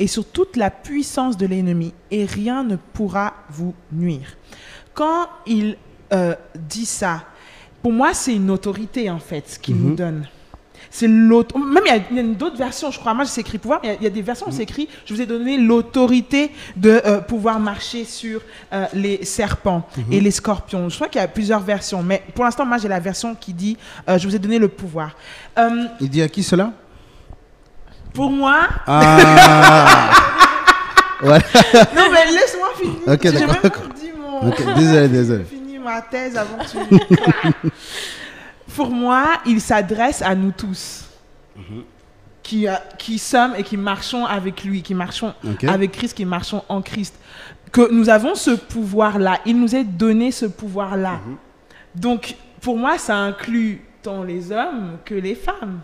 et 0.00 0.08
sur 0.08 0.24
toute 0.26 0.56
la 0.56 0.68
puissance 0.70 1.36
de 1.36 1.46
l'ennemi, 1.46 1.92
et 2.10 2.24
rien 2.24 2.64
ne 2.64 2.74
pourra 2.74 3.34
vous 3.50 3.72
nuire. 3.92 4.36
Quand 4.94 5.28
il 5.46 5.76
euh, 6.12 6.34
dit 6.54 6.86
ça, 6.86 7.22
pour 7.82 7.92
moi, 7.92 8.14
c'est 8.14 8.34
une 8.34 8.50
autorité, 8.50 9.10
en 9.10 9.18
fait, 9.18 9.58
qu'il 9.60 9.74
Mhm. 9.76 9.88
nous 9.88 9.94
donne. 9.94 10.28
C'est 10.94 11.08
l'autre. 11.08 11.56
Même 11.58 11.84
il 11.86 12.16
y 12.16 12.20
a- 12.20 12.22
d'autres 12.34 12.58
versions, 12.58 12.90
je 12.90 12.98
crois. 12.98 13.14
Moi, 13.14 13.24
c'est 13.24 13.40
écrit 13.40 13.56
pouvoir, 13.56 13.80
mais 13.82 13.96
il 13.98 14.04
y 14.04 14.06
a- 14.06 14.10
des 14.10 14.20
versions 14.20 14.46
où 14.48 14.52
c'est 14.52 14.64
écrit 14.64 14.88
Je 15.06 15.14
vous 15.14 15.22
ai 15.22 15.26
donné 15.26 15.56
l'autorité 15.56 16.50
de 16.76 17.00
euh, 17.06 17.20
pouvoir 17.22 17.58
marcher 17.58 18.04
sur 18.04 18.42
euh, 18.74 18.84
les 18.92 19.24
serpents 19.24 19.88
et 20.10 20.20
les 20.20 20.30
scorpions. 20.30 20.90
Je 20.90 20.94
crois 20.96 21.08
qu'il 21.08 21.18
y 21.20 21.24
a 21.24 21.28
plusieurs 21.28 21.60
versions, 21.60 22.02
mais 22.02 22.22
pour 22.34 22.44
l'instant, 22.44 22.66
moi, 22.66 22.76
j'ai 22.76 22.88
la 22.88 23.00
version 23.00 23.34
qui 23.34 23.54
dit 23.54 23.78
Je 24.06 24.28
vous 24.28 24.36
ai 24.36 24.38
donné 24.38 24.58
le 24.58 24.68
pouvoir. 24.68 25.16
Il 26.00 26.10
dit 26.10 26.20
à 26.20 26.28
qui 26.28 26.42
cela? 26.42 26.72
pour 28.12 28.30
moi, 28.30 28.68
Ah 28.86 30.10
Voilà. 31.22 31.42
non, 31.96 32.02
mais 32.12 32.26
laisse-moi 32.32 32.68
finir. 32.78 32.96
Ok, 33.06 33.22
d'accord, 33.62 33.82
mon. 34.42 34.74
Désolé, 34.74 35.08
désolé. 35.08 35.44
Ma 35.82 36.00
thèse 36.02 36.36
avant 36.36 36.58
que 36.58 36.70
tu. 36.70 37.70
Pour 38.76 38.90
moi, 38.90 39.26
il 39.46 39.60
s'adresse 39.60 40.22
à 40.22 40.34
nous 40.34 40.52
tous. 40.52 41.04
Qui, 42.42 42.66
qui 42.98 43.18
sommes 43.18 43.54
et 43.56 43.62
qui 43.62 43.76
marchons 43.76 44.26
avec 44.26 44.64
lui, 44.64 44.82
qui 44.82 44.94
marchons 44.94 45.32
avec 45.68 45.92
Christ, 45.92 46.16
qui 46.16 46.24
marchons 46.24 46.62
en 46.68 46.82
Christ. 46.82 47.14
Que 47.70 47.92
nous 47.92 48.08
avons 48.08 48.34
ce 48.34 48.50
pouvoir-là. 48.50 49.38
Il 49.46 49.58
nous 49.60 49.74
a 49.74 49.82
donné 49.84 50.30
ce 50.32 50.46
pouvoir-là. 50.46 51.20
Mhm. 51.26 51.36
Donc, 51.94 52.34
pour 52.60 52.76
moi, 52.76 52.98
ça 52.98 53.16
inclut 53.16 53.82
tant 54.02 54.22
les 54.24 54.50
hommes 54.50 54.98
que 55.04 55.14
les 55.14 55.34
femmes. 55.34 55.80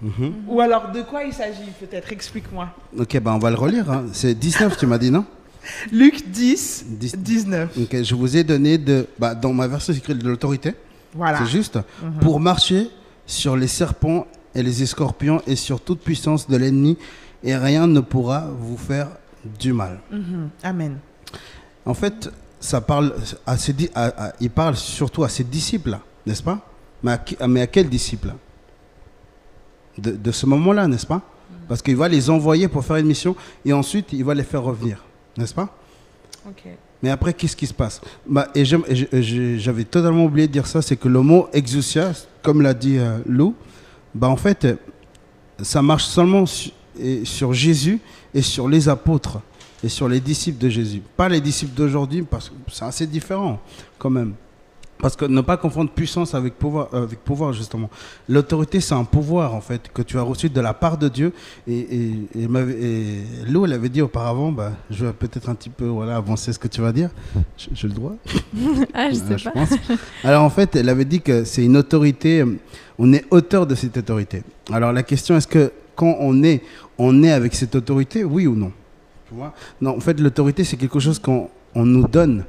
Mhm. 0.00 0.34
Ou 0.48 0.60
alors, 0.60 0.90
de 0.90 1.02
quoi 1.02 1.24
il 1.24 1.32
s'agit? 1.32 1.70
Peut-être 1.80 2.12
Explique-moi. 2.12 2.68
Ok, 2.98 3.18
ben 3.20 3.32
on 3.32 3.38
va 3.38 3.50
le 3.50 3.56
relire. 3.56 3.90
hein. 3.90 4.04
C'est 4.12 4.34
19, 4.34 4.76
tu 4.76 4.86
m'as 4.86 4.98
dit, 4.98 5.10
non? 5.10 5.24
Luc 5.92 6.28
10, 6.30 6.84
10. 6.88 7.16
19. 7.18 7.78
Ok, 7.82 8.02
je 8.02 8.14
vous 8.14 8.36
ai 8.36 8.44
donné 8.44 8.78
de. 8.78 9.06
Bah, 9.18 9.34
dans 9.34 9.52
ma 9.52 9.66
version, 9.68 9.92
c'est 9.92 9.98
écrit 9.98 10.14
de 10.14 10.28
l'autorité. 10.28 10.74
Voilà. 11.14 11.38
C'est 11.38 11.46
juste. 11.50 11.78
Mhm. 12.02 12.20
Pour 12.20 12.40
marcher 12.40 12.88
sur 13.26 13.56
les 13.56 13.68
serpents 13.68 14.26
et 14.54 14.62
les 14.62 14.86
scorpions 14.86 15.40
et 15.46 15.56
sur 15.56 15.80
toute 15.80 16.00
puissance 16.00 16.48
de 16.48 16.56
l'ennemi, 16.56 16.96
et 17.42 17.56
rien 17.56 17.86
ne 17.86 18.00
pourra 18.00 18.48
vous 18.58 18.76
faire 18.76 19.08
du 19.60 19.72
mal. 19.72 20.00
Mhm. 20.10 20.48
Amen. 20.62 20.98
En 21.84 21.94
fait, 21.94 22.30
ça 22.60 22.80
parle 22.80 23.14
à 23.46 23.56
ses 23.56 23.74
à- 23.94 24.26
à- 24.28 24.32
il 24.40 24.50
parle 24.50 24.76
surtout 24.76 25.24
à 25.24 25.28
ses 25.28 25.42
disciples, 25.44 25.98
n'est-ce 26.26 26.42
pas? 26.42 26.60
Mais 27.02 27.12
à, 27.40 27.48
mais 27.48 27.60
à 27.62 27.66
quels 27.66 27.88
disciples? 27.88 28.32
De, 29.98 30.12
de 30.12 30.30
ce 30.30 30.46
moment-là, 30.46 30.86
n'est-ce 30.86 31.06
pas? 31.06 31.20
Parce 31.68 31.82
qu'il 31.82 31.96
va 31.96 32.08
les 32.08 32.30
envoyer 32.30 32.68
pour 32.68 32.84
faire 32.84 32.96
une 32.96 33.06
mission 33.06 33.36
et 33.64 33.72
ensuite 33.72 34.12
il 34.12 34.24
va 34.24 34.34
les 34.34 34.42
faire 34.44 34.62
revenir, 34.62 35.02
n'est-ce 35.36 35.54
pas? 35.54 35.76
Ok. 36.46 36.62
Mais 37.02 37.10
après, 37.10 37.34
qu'est-ce 37.34 37.56
qui 37.56 37.66
se 37.66 37.74
passe? 37.74 38.00
Bah, 38.26 38.48
Et 38.54 38.64
j'avais 38.64 39.84
totalement 39.84 40.24
oublié 40.24 40.46
de 40.46 40.52
dire 40.52 40.66
ça, 40.66 40.82
c'est 40.82 40.96
que 40.96 41.08
le 41.08 41.20
mot 41.20 41.48
exousia, 41.52 42.12
comme 42.42 42.62
l'a 42.62 42.74
dit 42.74 42.98
euh, 42.98 43.18
Lou, 43.26 43.54
bah, 44.14 44.28
en 44.28 44.36
fait, 44.36 44.66
ça 45.60 45.82
marche 45.82 46.04
seulement 46.04 46.46
su- 46.46 46.70
et 47.00 47.24
sur 47.24 47.52
Jésus 47.54 48.00
et 48.34 48.42
sur 48.42 48.68
les 48.68 48.88
apôtres 48.88 49.40
et 49.82 49.88
sur 49.88 50.08
les 50.08 50.20
disciples 50.20 50.58
de 50.62 50.68
Jésus. 50.68 51.02
Pas 51.16 51.28
les 51.28 51.40
disciples 51.40 51.74
d'aujourd'hui, 51.74 52.22
parce 52.22 52.50
que 52.50 52.54
c'est 52.70 52.84
assez 52.84 53.06
différent 53.06 53.60
quand 53.98 54.10
même. 54.10 54.34
Parce 55.02 55.16
que 55.16 55.24
ne 55.26 55.40
pas 55.42 55.56
confondre 55.58 55.90
puissance 55.90 56.32
avec 56.34 56.54
pouvoir, 56.58 56.88
euh, 56.94 57.02
avec 57.02 57.18
pouvoir 57.24 57.52
justement. 57.52 57.90
L'autorité, 58.28 58.80
c'est 58.80 58.94
un 58.94 59.04
pouvoir 59.04 59.52
en 59.54 59.60
fait 59.60 59.90
que 59.92 60.00
tu 60.00 60.16
as 60.16 60.22
reçu 60.22 60.48
de 60.48 60.60
la 60.60 60.72
part 60.72 60.96
de 60.96 61.08
Dieu. 61.08 61.32
Et, 61.66 61.76
et, 61.80 62.12
et, 62.42 62.48
m'avait- 62.48 62.80
et 62.80 63.16
Lou, 63.48 63.64
elle 63.66 63.72
avait 63.74 63.88
dit 63.88 64.00
auparavant, 64.00 64.52
bah, 64.52 64.72
je 64.90 65.04
vais 65.04 65.12
peut-être 65.12 65.48
un 65.50 65.54
petit 65.56 65.70
peu 65.70 65.86
voilà, 65.86 66.16
avancer 66.16 66.52
ce 66.52 66.58
que 66.58 66.68
tu 66.68 66.80
vas 66.80 66.92
dire. 66.92 67.10
J'ai 67.74 67.88
le 67.88 67.94
droit? 67.94 68.14
Ah, 68.94 69.08
je 69.10 69.16
sais 69.16 69.36
pas. 69.44 69.50
pense. 69.50 69.70
Alors 70.24 70.44
en 70.44 70.50
fait, 70.50 70.76
elle 70.76 70.88
avait 70.88 71.04
dit 71.04 71.20
que 71.20 71.44
c'est 71.44 71.64
une 71.64 71.76
autorité, 71.76 72.44
on 72.98 73.12
est 73.12 73.24
auteur 73.30 73.66
de 73.66 73.74
cette 73.74 73.96
autorité. 73.96 74.42
Alors 74.70 74.92
la 74.92 75.02
question 75.02 75.36
est-ce 75.36 75.48
que 75.48 75.72
quand 75.96 76.16
on 76.20 76.42
est, 76.44 76.62
on 76.98 77.22
est 77.24 77.32
avec 77.32 77.54
cette 77.54 77.74
autorité, 77.74 78.22
oui 78.24 78.46
ou 78.46 78.54
non? 78.54 78.70
Tu 79.28 79.34
vois? 79.34 79.52
Non, 79.80 79.96
en 79.96 80.00
fait, 80.00 80.20
l'autorité 80.20 80.62
c'est 80.64 80.76
quelque 80.76 81.00
chose 81.00 81.18
qu'on 81.18 81.48
on 81.74 81.84
nous 81.84 82.06
donne. 82.06 82.44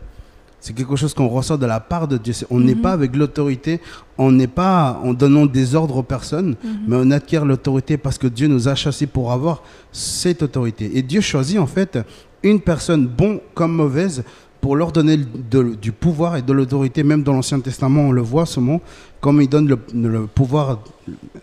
C'est 0.65 0.71
quelque 0.71 0.95
chose 0.95 1.13
qu'on 1.13 1.27
ressort 1.27 1.57
de 1.57 1.65
la 1.65 1.81
part 1.81 2.07
de 2.07 2.15
Dieu. 2.17 2.33
On 2.49 2.57
n'est 2.61 2.73
Mhm. 2.73 2.81
pas 2.81 2.93
avec 2.93 3.17
l'autorité, 3.17 3.81
on 4.17 4.31
n'est 4.31 4.47
pas 4.47 4.97
en 5.03 5.13
donnant 5.13 5.45
des 5.45 5.75
ordres 5.75 5.97
aux 5.97 6.03
personnes, 6.03 6.55
Mhm. 6.63 6.69
mais 6.87 6.95
on 7.01 7.11
acquiert 7.11 7.43
l'autorité 7.43 7.97
parce 7.97 8.17
que 8.17 8.27
Dieu 8.27 8.47
nous 8.47 8.69
a 8.69 8.73
chassés 8.73 9.05
pour 9.07 9.33
avoir 9.33 9.61
cette 9.91 10.41
autorité. 10.41 10.89
Et 10.97 11.01
Dieu 11.01 11.19
choisit 11.19 11.59
en 11.59 11.67
fait 11.67 11.99
une 12.43 12.61
personne, 12.61 13.05
bon 13.07 13.41
comme 13.53 13.73
mauvaise, 13.75 14.23
pour 14.61 14.77
leur 14.77 14.93
donner 14.93 15.17
de- 15.17 15.75
du 15.75 15.91
pouvoir 15.91 16.37
et 16.37 16.41
de 16.41 16.53
l'autorité. 16.53 17.03
Même 17.03 17.23
dans 17.23 17.33
l'Ancien 17.33 17.59
Testament, 17.59 18.03
on 18.03 18.11
le 18.13 18.21
voit 18.21 18.45
ce 18.45 18.61
mot, 18.61 18.79
comme 19.19 19.41
il 19.41 19.49
donne 19.49 19.67
le, 19.67 19.77
le 19.93 20.27
pouvoir, 20.27 20.79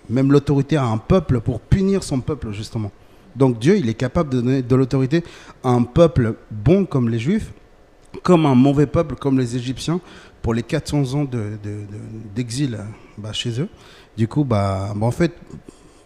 même 0.08 0.32
l'autorité 0.32 0.78
à 0.78 0.86
un 0.86 0.96
peuple 0.96 1.40
pour 1.40 1.60
punir 1.60 2.02
son 2.02 2.20
peuple 2.20 2.52
justement. 2.52 2.90
Donc 3.36 3.58
Dieu, 3.58 3.76
il 3.76 3.86
est 3.90 3.94
capable 4.06 4.30
de 4.30 4.40
donner 4.40 4.62
de 4.62 4.74
l'autorité 4.74 5.22
à 5.62 5.68
un 5.68 5.82
peuple 5.82 6.36
bon 6.50 6.86
comme 6.86 7.10
les 7.10 7.18
Juifs, 7.18 7.52
comme 8.22 8.46
un 8.46 8.54
mauvais 8.54 8.86
peuple 8.86 9.14
comme 9.16 9.38
les 9.38 9.56
Égyptiens, 9.56 10.00
pour 10.42 10.54
les 10.54 10.62
400 10.62 11.14
ans 11.14 11.24
de- 11.24 11.58
de- 11.62 11.84
de- 11.86 11.86
d'exil 12.34 12.78
bah, 13.18 13.32
chez 13.32 13.60
eux. 13.60 13.68
Du 14.16 14.26
coup, 14.26 14.44
bah, 14.44 14.92
bah, 14.96 15.06
en 15.06 15.10
fait, 15.10 15.32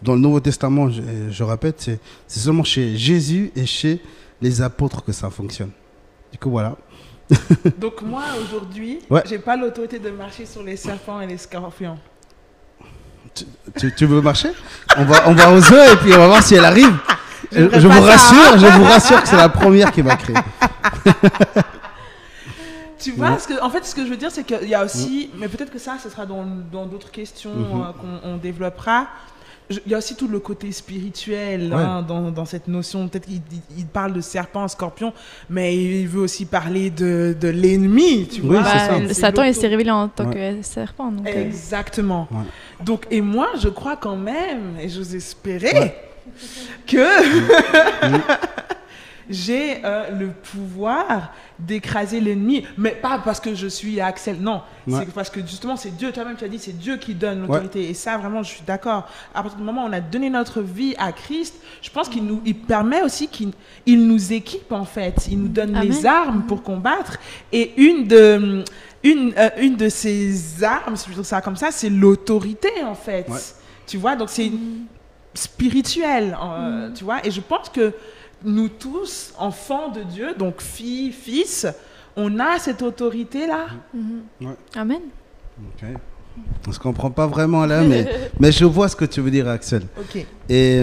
dans 0.01 0.13
le 0.13 0.19
Nouveau 0.19 0.39
Testament, 0.39 0.89
je, 0.89 1.01
je 1.29 1.43
répète, 1.43 1.81
c'est 1.81 1.99
seulement 2.39 2.63
chez 2.63 2.95
Jésus 2.97 3.51
et 3.55 3.65
chez 3.65 4.01
les 4.41 4.61
apôtres 4.61 5.03
que 5.03 5.11
ça 5.11 5.29
fonctionne. 5.29 5.71
Du 6.31 6.37
coup, 6.37 6.49
voilà. 6.51 6.75
Donc 7.79 8.01
moi, 8.03 8.23
aujourd'hui, 8.43 8.99
Ouais. 9.09 9.23
j'ai 9.27 9.39
pas 9.39 9.55
l'autorité 9.57 9.97
de 9.99 10.11
marcher 10.11 10.45
sur 10.45 10.61
les 10.63 10.75
serpents 10.77 11.21
et 11.21 11.27
les 11.27 11.37
scorpions. 11.37 11.97
Tu, 13.33 13.45
tu- 13.77 13.95
tu 13.95 14.05
veux 14.05 14.21
marcher? 14.21 14.49
On 14.97 15.05
va, 15.05 15.27
on 15.27 15.33
va 15.33 15.51
aux 15.51 15.73
œufs 15.73 15.93
et 15.93 15.97
puis 15.97 16.13
on 16.13 16.19
va 16.19 16.27
voir 16.27 16.43
si 16.43 16.55
elle 16.55 16.65
arrive. 16.65 16.95
Je, 17.51 17.63
vous 17.87 17.93
ça. 17.93 18.01
rassure, 18.01 18.59
je 18.59 18.77
vous 18.77 18.83
rassure 18.83 19.21
que 19.21 19.27
c'est 19.27 19.37
la 19.37 19.49
première 19.49 19.91
qui 19.91 20.01
va 20.01 20.15
créer. 20.15 20.35
Tu 23.05 23.11
vois, 23.11 23.37
ce 23.39 23.47
que, 23.47 23.61
en 23.61 23.69
fait, 23.69 23.85
ce 23.85 23.93
que 23.95 24.03
je 24.05 24.09
veux 24.09 24.17
dire, 24.17 24.31
c'est 24.31 24.43
qu'il 24.43 24.67
y 24.67 24.73
a 24.75 24.83
aussi, 24.83 25.29
mais 25.37 25.47
peut-être 25.47 25.71
que 25.71 25.79
ça, 25.79 25.97
ce 26.03 26.09
sera 26.09 26.25
dans 26.25 26.43
dans 26.71 26.85
d'autres 26.85 27.11
questions 27.11 27.51
Mhm. 27.53 27.81
euh, 27.81 27.91
qu'on 27.99 28.29
on 28.31 28.37
développera. 28.37 29.07
Je- 29.69 29.79
Il 29.85 29.91
y 29.91 29.95
a 29.95 29.97
aussi 29.97 30.15
tout 30.15 30.27
le 30.27 30.39
côté 30.39 30.71
spirituel 30.71 31.73
Ouais. 31.73 31.81
hein, 31.81 32.01
dans, 32.03 32.29
dans 32.31 32.45
cette 32.45 32.67
notion. 32.67 33.07
Peut-être 33.07 33.25
qu'il 33.25 33.41
il- 33.51 33.79
il 33.79 33.85
parle 33.87 34.13
de 34.13 34.21
serpent, 34.21 34.67
scorpion, 34.67 35.11
mais 35.49 35.75
il 35.75 36.07
veut 36.07 36.21
aussi 36.21 36.45
parler 36.45 36.89
de, 36.91 37.35
de 37.39 37.47
l'ennemi, 37.47 38.27
tu 38.27 38.41
Oui, 38.41 38.47
vois. 38.49 38.61
Bah, 38.61 39.13
Satan, 39.13 39.43
il 39.43 39.55
s'est 39.55 39.67
révélé 39.67 39.89
en 39.91 40.07
tant 40.07 40.27
Ouais. 40.27 40.55
que 40.59 40.61
serpent. 40.65 41.11
Donc, 41.11 41.27
euh, 41.27 41.45
Exactement. 41.47 42.27
Ouais. 42.31 42.45
Donc, 42.83 43.07
et 43.11 43.21
moi, 43.21 43.49
je 43.59 43.69
crois 43.69 43.95
quand 43.97 44.15
même, 44.17 44.77
et 44.79 44.87
j'ose 44.89 45.15
espérer, 45.15 45.73
Ouais. 45.79 45.95
que 46.85 47.05
j'ai 49.29 49.83
euh, 49.83 50.11
le 50.11 50.27
pouvoir 50.27 51.33
d'écraser 51.57 52.19
l'ennemi. 52.19 52.65
Mais 52.77 52.91
pas 52.91 53.19
parce 53.23 53.39
que 53.39 53.55
je 53.55 53.67
suis 53.67 53.99
Axel, 54.01 54.37
non. 54.39 54.61
Ouais. 54.87 54.99
C'est 54.99 55.13
parce 55.13 55.29
que 55.29 55.41
justement, 55.41 55.75
c'est 55.77 55.95
Dieu, 55.95 56.11
toi-même, 56.11 56.35
tu 56.35 56.45
as 56.45 56.47
dit, 56.47 56.59
c'est 56.59 56.77
Dieu 56.77 56.97
qui 56.97 57.13
donne 57.13 57.41
l'autorité. 57.41 57.89
Et 57.89 57.93
ça, 57.93 58.17
vraiment, 58.17 58.43
je 58.43 58.49
suis 58.49 58.63
d'accord. 58.65 59.07
À 59.33 59.41
partir 59.41 59.57
du 59.57 59.63
moment 59.63 59.85
où 59.85 59.89
on 59.89 59.93
a 59.93 60.01
donné 60.01 60.29
notre 60.29 60.61
vie 60.61 60.95
à 60.97 61.11
Christ, 61.11 61.55
je 61.81 61.89
pense 61.89 62.09
qu'il 62.09 62.25
nous 62.25 62.41
il 62.45 62.55
permet 62.55 63.01
aussi 63.01 63.27
qu'il 63.27 63.51
il 63.85 64.07
nous 64.07 64.33
équipe, 64.33 64.71
en 64.71 64.85
fait. 64.85 65.27
Il 65.29 65.41
nous 65.41 65.47
donne 65.47 65.73
les 65.79 66.05
Amen. 66.05 66.05
armes 66.05 66.43
pour 66.43 66.63
combattre. 66.63 67.17
Et 67.51 67.73
une 67.77 68.07
de, 68.07 68.63
une, 69.03 69.33
euh, 69.37 69.49
une 69.57 69.75
de 69.75 69.89
ces 69.89 70.63
armes, 70.63 70.95
si 70.95 71.05
je 71.05 71.09
veux 71.09 71.15
dire 71.15 71.25
ça 71.25 71.41
comme 71.41 71.55
ça, 71.55 71.71
c'est 71.71 71.89
l'autorité, 71.89 72.69
en 72.83 72.95
fait. 72.95 73.27
Ouais. 73.29 73.39
Tu 73.87 73.97
vois, 73.97 74.15
donc 74.15 74.29
c'est 74.29 74.51
spirituel, 75.35 76.37
euh, 76.41 76.89
tu 76.93 77.03
vois. 77.03 77.25
Et 77.25 77.31
je 77.31 77.41
pense 77.41 77.69
que 77.69 77.93
nous 78.45 78.69
tous, 78.69 79.33
enfants 79.37 79.89
de 79.91 80.03
Dieu, 80.03 80.35
donc 80.37 80.61
filles, 80.61 81.11
fils, 81.11 81.67
on 82.15 82.39
a 82.39 82.59
cette 82.59 82.81
autorité-là. 82.81 83.67
mhm. 83.93 84.21
Ouais. 84.41 84.55
Amen. 84.75 85.01
Ok. 85.59 85.87
On 86.67 86.71
se 86.71 86.79
comprend 86.79 87.11
pas 87.11 87.27
vraiment 87.27 87.65
là, 87.65 87.81
mais, 87.83 88.07
mais 88.39 88.51
je 88.51 88.65
vois 88.65 88.89
ce 88.89 88.95
que 88.95 89.05
tu 89.05 89.21
veux 89.21 89.31
dire, 89.31 89.47
Axel. 89.47 89.83
Ok. 89.97 90.25
Et, 90.49 90.81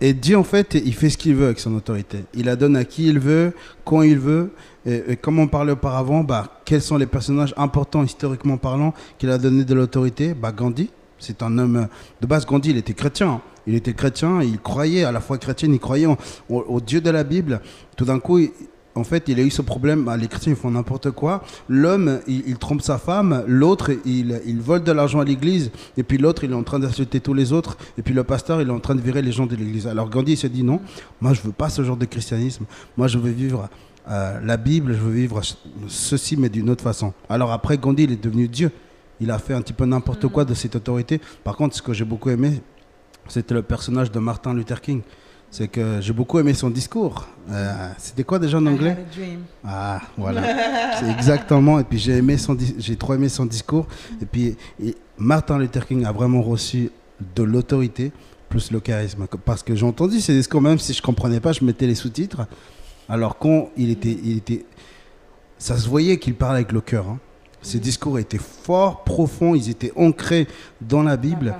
et 0.00 0.12
Dieu, 0.14 0.38
en 0.38 0.44
fait, 0.44 0.74
il 0.74 0.94
fait 0.94 1.10
ce 1.10 1.18
qu'il 1.18 1.34
veut 1.34 1.46
avec 1.46 1.58
son 1.58 1.74
autorité. 1.74 2.24
Il 2.34 2.46
la 2.46 2.54
donne 2.54 2.76
à 2.76 2.84
qui 2.84 3.08
il 3.08 3.18
veut, 3.18 3.52
quand 3.84 4.02
il 4.02 4.18
veut. 4.18 4.52
Et, 4.86 5.02
et 5.08 5.16
comme 5.16 5.40
on 5.40 5.48
parlait 5.48 5.72
auparavant, 5.72 6.22
bah, 6.22 6.60
quels 6.64 6.82
sont 6.82 6.96
les 6.96 7.06
personnages 7.06 7.52
importants, 7.56 8.04
historiquement 8.04 8.58
parlant, 8.58 8.94
qu'il 9.18 9.28
a 9.30 9.38
donné 9.38 9.64
de 9.64 9.74
l'autorité? 9.74 10.34
Bah, 10.34 10.52
Gandhi, 10.52 10.88
c'est 11.18 11.42
un 11.42 11.58
homme. 11.58 11.88
De 12.20 12.26
base, 12.28 12.46
Gandhi, 12.46 12.70
il 12.70 12.76
était 12.76 12.94
chrétien. 12.94 13.40
Il 13.68 13.74
était 13.74 13.92
chrétien, 13.92 14.42
il 14.42 14.58
croyait 14.58 15.04
à 15.04 15.12
la 15.12 15.20
foi 15.20 15.38
chrétienne, 15.38 15.72
il 15.74 15.78
croyait 15.78 16.06
en- 16.06 16.16
au, 16.48 16.60
au 16.66 16.80
Dieu 16.80 17.00
de 17.00 17.10
la 17.10 17.22
Bible. 17.22 17.60
Tout 17.96 18.04
d'un 18.06 18.18
coup, 18.18 18.38
il- 18.38 18.50
en 18.94 19.04
fait, 19.04 19.28
il 19.28 19.38
a 19.38 19.42
eu 19.44 19.50
ce 19.50 19.62
problème. 19.62 20.04
bah, 20.04 20.16
les 20.16 20.26
chrétiens, 20.26 20.52
ils 20.52 20.58
font 20.58 20.72
n'importe 20.72 21.12
quoi. 21.12 21.44
L'homme, 21.68 22.18
il, 22.26 22.42
il 22.48 22.56
trompe 22.56 22.82
sa 22.82 22.98
femme. 22.98 23.44
L'autre, 23.46 23.92
il, 24.04 24.40
il 24.44 24.58
vole 24.60 24.82
de 24.82 24.90
l'argent 24.90 25.20
à 25.20 25.24
l'église. 25.24 25.70
Et 25.96 26.02
puis 26.02 26.18
l'autre, 26.18 26.42
il 26.42 26.50
est 26.50 26.54
en 26.54 26.64
train 26.64 26.80
d'insulter 26.80 27.20
tous 27.20 27.34
les 27.34 27.52
autres. 27.52 27.76
Et 27.96 28.02
puis 28.02 28.12
le 28.14 28.24
pasteur, 28.24 28.60
il 28.60 28.66
est 28.68 28.72
en 28.72 28.80
train 28.80 28.96
de 28.96 29.00
virer 29.00 29.22
les 29.22 29.30
gens 29.30 29.46
de 29.46 29.54
l'église. 29.54 29.86
Alors 29.86 30.08
Gandhi, 30.10 30.32
il 30.32 30.36
se 30.36 30.48
dit 30.48 30.64
non, 30.64 30.80
moi, 31.20 31.32
je 31.34 31.42
veux 31.42 31.52
pas 31.52 31.68
ce 31.68 31.84
genre 31.84 31.96
de 31.96 32.06
christianisme. 32.06 32.64
Moi, 32.96 33.06
je 33.06 33.18
veux 33.18 33.30
vivre 33.30 33.68
euh, 34.10 34.40
la 34.42 34.56
Bible, 34.56 34.94
je 34.94 34.98
veux 35.00 35.12
vivre 35.12 35.42
ceci, 35.86 36.36
mais 36.36 36.48
d'une 36.48 36.68
autre 36.70 36.82
façon. 36.82 37.12
Alors 37.28 37.52
après, 37.52 37.78
Gandhi, 37.78 38.04
il 38.04 38.12
est 38.12 38.22
devenu 38.24 38.48
Dieu. 38.48 38.70
Il 39.20 39.30
a 39.30 39.38
fait 39.38 39.54
un 39.54 39.60
petit 39.62 39.72
peu 39.74 39.84
n'importe 39.84 40.26
quoi 40.28 40.44
de 40.44 40.54
cette 40.54 40.74
autorité. 40.76 41.20
Par 41.44 41.56
contre, 41.56 41.76
ce 41.76 41.82
que 41.82 41.92
j'ai 41.92 42.04
beaucoup 42.04 42.30
aimé, 42.30 42.60
c'était 43.28 43.54
le 43.54 43.62
personnage 43.62 44.10
de 44.10 44.18
Martin 44.18 44.54
Luther 44.54 44.80
King. 44.80 45.02
C'est 45.50 45.68
que 45.68 45.98
j'ai 46.02 46.12
beaucoup 46.12 46.38
aimé 46.38 46.52
son 46.52 46.68
discours. 46.68 47.26
Euh, 47.50 47.88
c'était 47.96 48.22
quoi 48.22 48.38
déjà 48.38 48.58
en 48.58 48.66
anglais? 48.66 48.96
Ah, 49.64 50.00
voilà. 50.18 50.42
C'est 50.98 51.10
exactement. 51.10 51.78
Et 51.78 51.84
puis 51.84 51.98
j'ai 51.98 52.16
aimé 52.18 52.36
son, 52.36 52.54
j'ai 52.78 52.96
trop 52.96 53.14
aimé 53.14 53.30
son 53.30 53.46
discours. 53.46 53.86
Et 54.20 54.26
puis 54.26 54.56
et 54.82 54.94
Martin 55.16 55.58
Luther 55.58 55.86
King 55.86 56.04
a 56.04 56.12
vraiment 56.12 56.42
reçu 56.42 56.90
de 57.34 57.42
l'autorité 57.42 58.12
plus 58.50 58.70
le 58.70 58.80
charisme. 58.80 59.26
Parce 59.44 59.62
que 59.62 59.74
j'ai 59.74 59.86
entendu 59.86 60.20
ces 60.20 60.34
discours, 60.34 60.60
même 60.60 60.78
si 60.78 60.92
je 60.92 61.00
comprenais 61.00 61.40
pas, 61.40 61.52
je 61.52 61.64
mettais 61.64 61.86
les 61.86 61.94
sous-titres. 61.94 62.46
Alors 63.08 63.38
quand 63.38 63.70
il 63.78 63.90
était, 63.90 64.18
il 64.22 64.36
était, 64.36 64.66
ça 65.56 65.78
se 65.78 65.88
voyait 65.88 66.18
qu'il 66.18 66.34
parlait 66.34 66.56
avec 66.56 66.72
le 66.72 66.82
cœur. 66.82 67.08
hein. 67.08 67.18
Ses 67.62 67.78
discours 67.78 68.18
étaient 68.18 68.38
forts, 68.38 69.02
profonds, 69.02 69.54
ils 69.54 69.70
étaient 69.70 69.92
ancrés 69.96 70.46
dans 70.82 71.02
la 71.02 71.16
Bible. 71.16 71.46
La. 71.46 71.58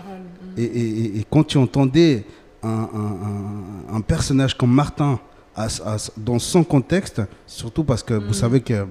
Et, 0.59 0.63
et- 0.65 0.89
et- 1.01 1.19
et 1.21 1.27
quand 1.31 1.45
tu 1.45 1.57
entendais 1.59 2.25
un, 2.63 2.69
un- 2.69 3.93
un- 3.93 3.97
un 3.97 4.01
personnage 4.01 4.57
comme 4.57 4.73
Martin 4.73 5.19
à- 5.57 5.67
à- 5.67 5.97
dans 6.17 6.39
son 6.39 6.63
contexte, 6.65 7.23
surtout 7.47 7.85
parce 7.85 8.03
que 8.03 8.15
vous 8.15 8.29
Mhm. 8.29 8.33
savez 8.33 8.61
qu'il 8.61 8.85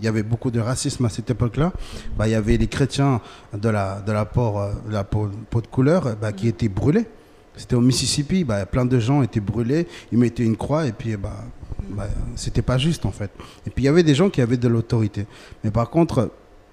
y 0.00 0.08
avait 0.08 0.22
beaucoup 0.22 0.50
de 0.50 0.60
racisme 0.60 1.04
à 1.04 1.08
cette 1.08 1.30
époque-là, 1.30 1.72
bah, 2.16 2.26
il 2.28 2.32
y 2.32 2.34
avait 2.34 2.56
les 2.56 2.66
chrétiens 2.68 3.20
de 3.52 3.68
la, 3.68 4.00
de 4.00 4.12
la, 4.12 4.24
peau, 4.24 4.58
euh, 4.58 4.72
de 4.88 4.92
la 4.92 5.04
peau, 5.04 5.28
peau 5.50 5.60
de 5.60 5.66
couleur 5.68 6.16
bah, 6.20 6.32
qui 6.32 6.48
étaient 6.48 6.68
brûlés. 6.68 7.06
C'était 7.56 7.74
au 7.76 7.80
Mississippi, 7.80 8.44
bah, 8.44 8.66
plein 8.66 8.84
de 8.84 8.98
gens 9.00 9.22
étaient 9.22 9.40
brûlés, 9.40 9.86
ils 10.12 10.18
mettaient 10.18 10.44
une 10.44 10.56
croix 10.56 10.86
et 10.86 10.92
puis 10.92 11.16
bah, 11.16 11.44
bah, 11.90 12.06
c'était 12.36 12.62
pas 12.62 12.78
juste 12.78 13.04
en 13.06 13.12
fait. 13.12 13.30
Et 13.66 13.70
puis 13.70 13.82
il 13.84 13.86
y 13.86 13.88
avait 13.88 14.04
des 14.04 14.14
gens 14.14 14.30
qui 14.30 14.40
avaient 14.40 14.56
de 14.56 14.68
l'autorité. 14.68 15.26
Mais 15.64 15.70
par 15.72 15.90
contre, 15.90 16.30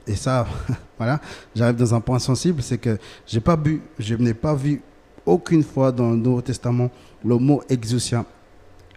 et 0.07 0.15
ça, 0.15 0.47
voilà, 0.97 1.19
j'arrive 1.55 1.75
dans 1.75 1.93
un 1.93 2.01
point 2.01 2.19
sensible, 2.19 2.61
c'est 2.61 2.77
que 2.77 2.97
j'ai 3.25 3.39
pas 3.39 3.55
bu, 3.55 3.81
je 3.99 4.15
n'ai 4.15 4.33
pas 4.33 4.53
vu 4.53 4.81
aucune 5.25 5.63
fois 5.63 5.91
dans 5.91 6.11
le 6.11 6.17
Nouveau 6.17 6.41
Testament 6.41 6.89
le 7.23 7.37
mot 7.37 7.61
exousia 7.69 8.25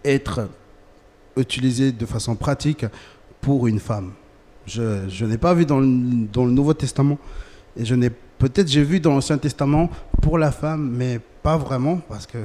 être 0.04 0.48
utilisé 1.36 1.92
de 1.92 2.06
façon 2.06 2.34
pratique 2.34 2.84
pour 3.40 3.66
une 3.66 3.80
femme. 3.80 4.12
Je, 4.66 5.24
n'ai 5.24 5.38
pas 5.38 5.54
vu 5.54 5.64
dans 5.64 5.80
le, 5.80 5.86
Nouveau 5.86 6.74
Testament 6.74 7.18
et 7.76 7.84
je 7.84 7.94
n'ai 7.94 8.10
peut-être 8.10 8.68
j'ai 8.68 8.82
vu 8.82 9.00
dans 9.00 9.14
l'Ancien 9.14 9.38
Testament 9.38 9.88
pour 10.20 10.36
la 10.36 10.52
femme, 10.52 10.90
mais 10.94 11.20
pas 11.42 11.56
vraiment, 11.56 11.96
parce 12.08 12.26
que 12.26 12.38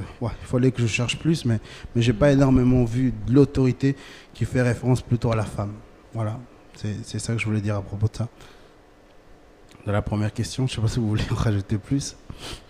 fallait 0.44 0.70
que 0.70 0.80
je 0.80 0.86
cherche 0.86 1.18
plus, 1.18 1.44
mais, 1.44 1.60
mais 1.94 2.00
j'ai 2.00 2.12
pas 2.12 2.32
énormément 2.32 2.84
vu 2.84 3.12
de 3.26 3.34
l'autorité 3.34 3.94
qui 4.32 4.44
fait 4.44 4.62
référence 4.62 5.02
plutôt 5.02 5.30
à 5.32 5.36
la 5.36 5.44
femme. 5.44 5.72
Voilà, 6.14 6.38
c'est 6.74 7.18
ça 7.18 7.34
que 7.34 7.38
je 7.38 7.44
voulais 7.44 7.60
dire 7.60 7.76
à 7.76 7.82
propos 7.82 8.06
de 8.08 8.16
ça. 8.16 8.28
De 9.86 9.92
la 9.92 10.02
première 10.02 10.32
question, 10.32 10.66
je 10.66 10.74
sais 10.74 10.80
pas 10.80 10.88
si 10.88 10.98
vous 10.98 11.08
voulez 11.08 11.24
en 11.30 11.34
rajouter 11.34 11.76
plus. 11.76 12.16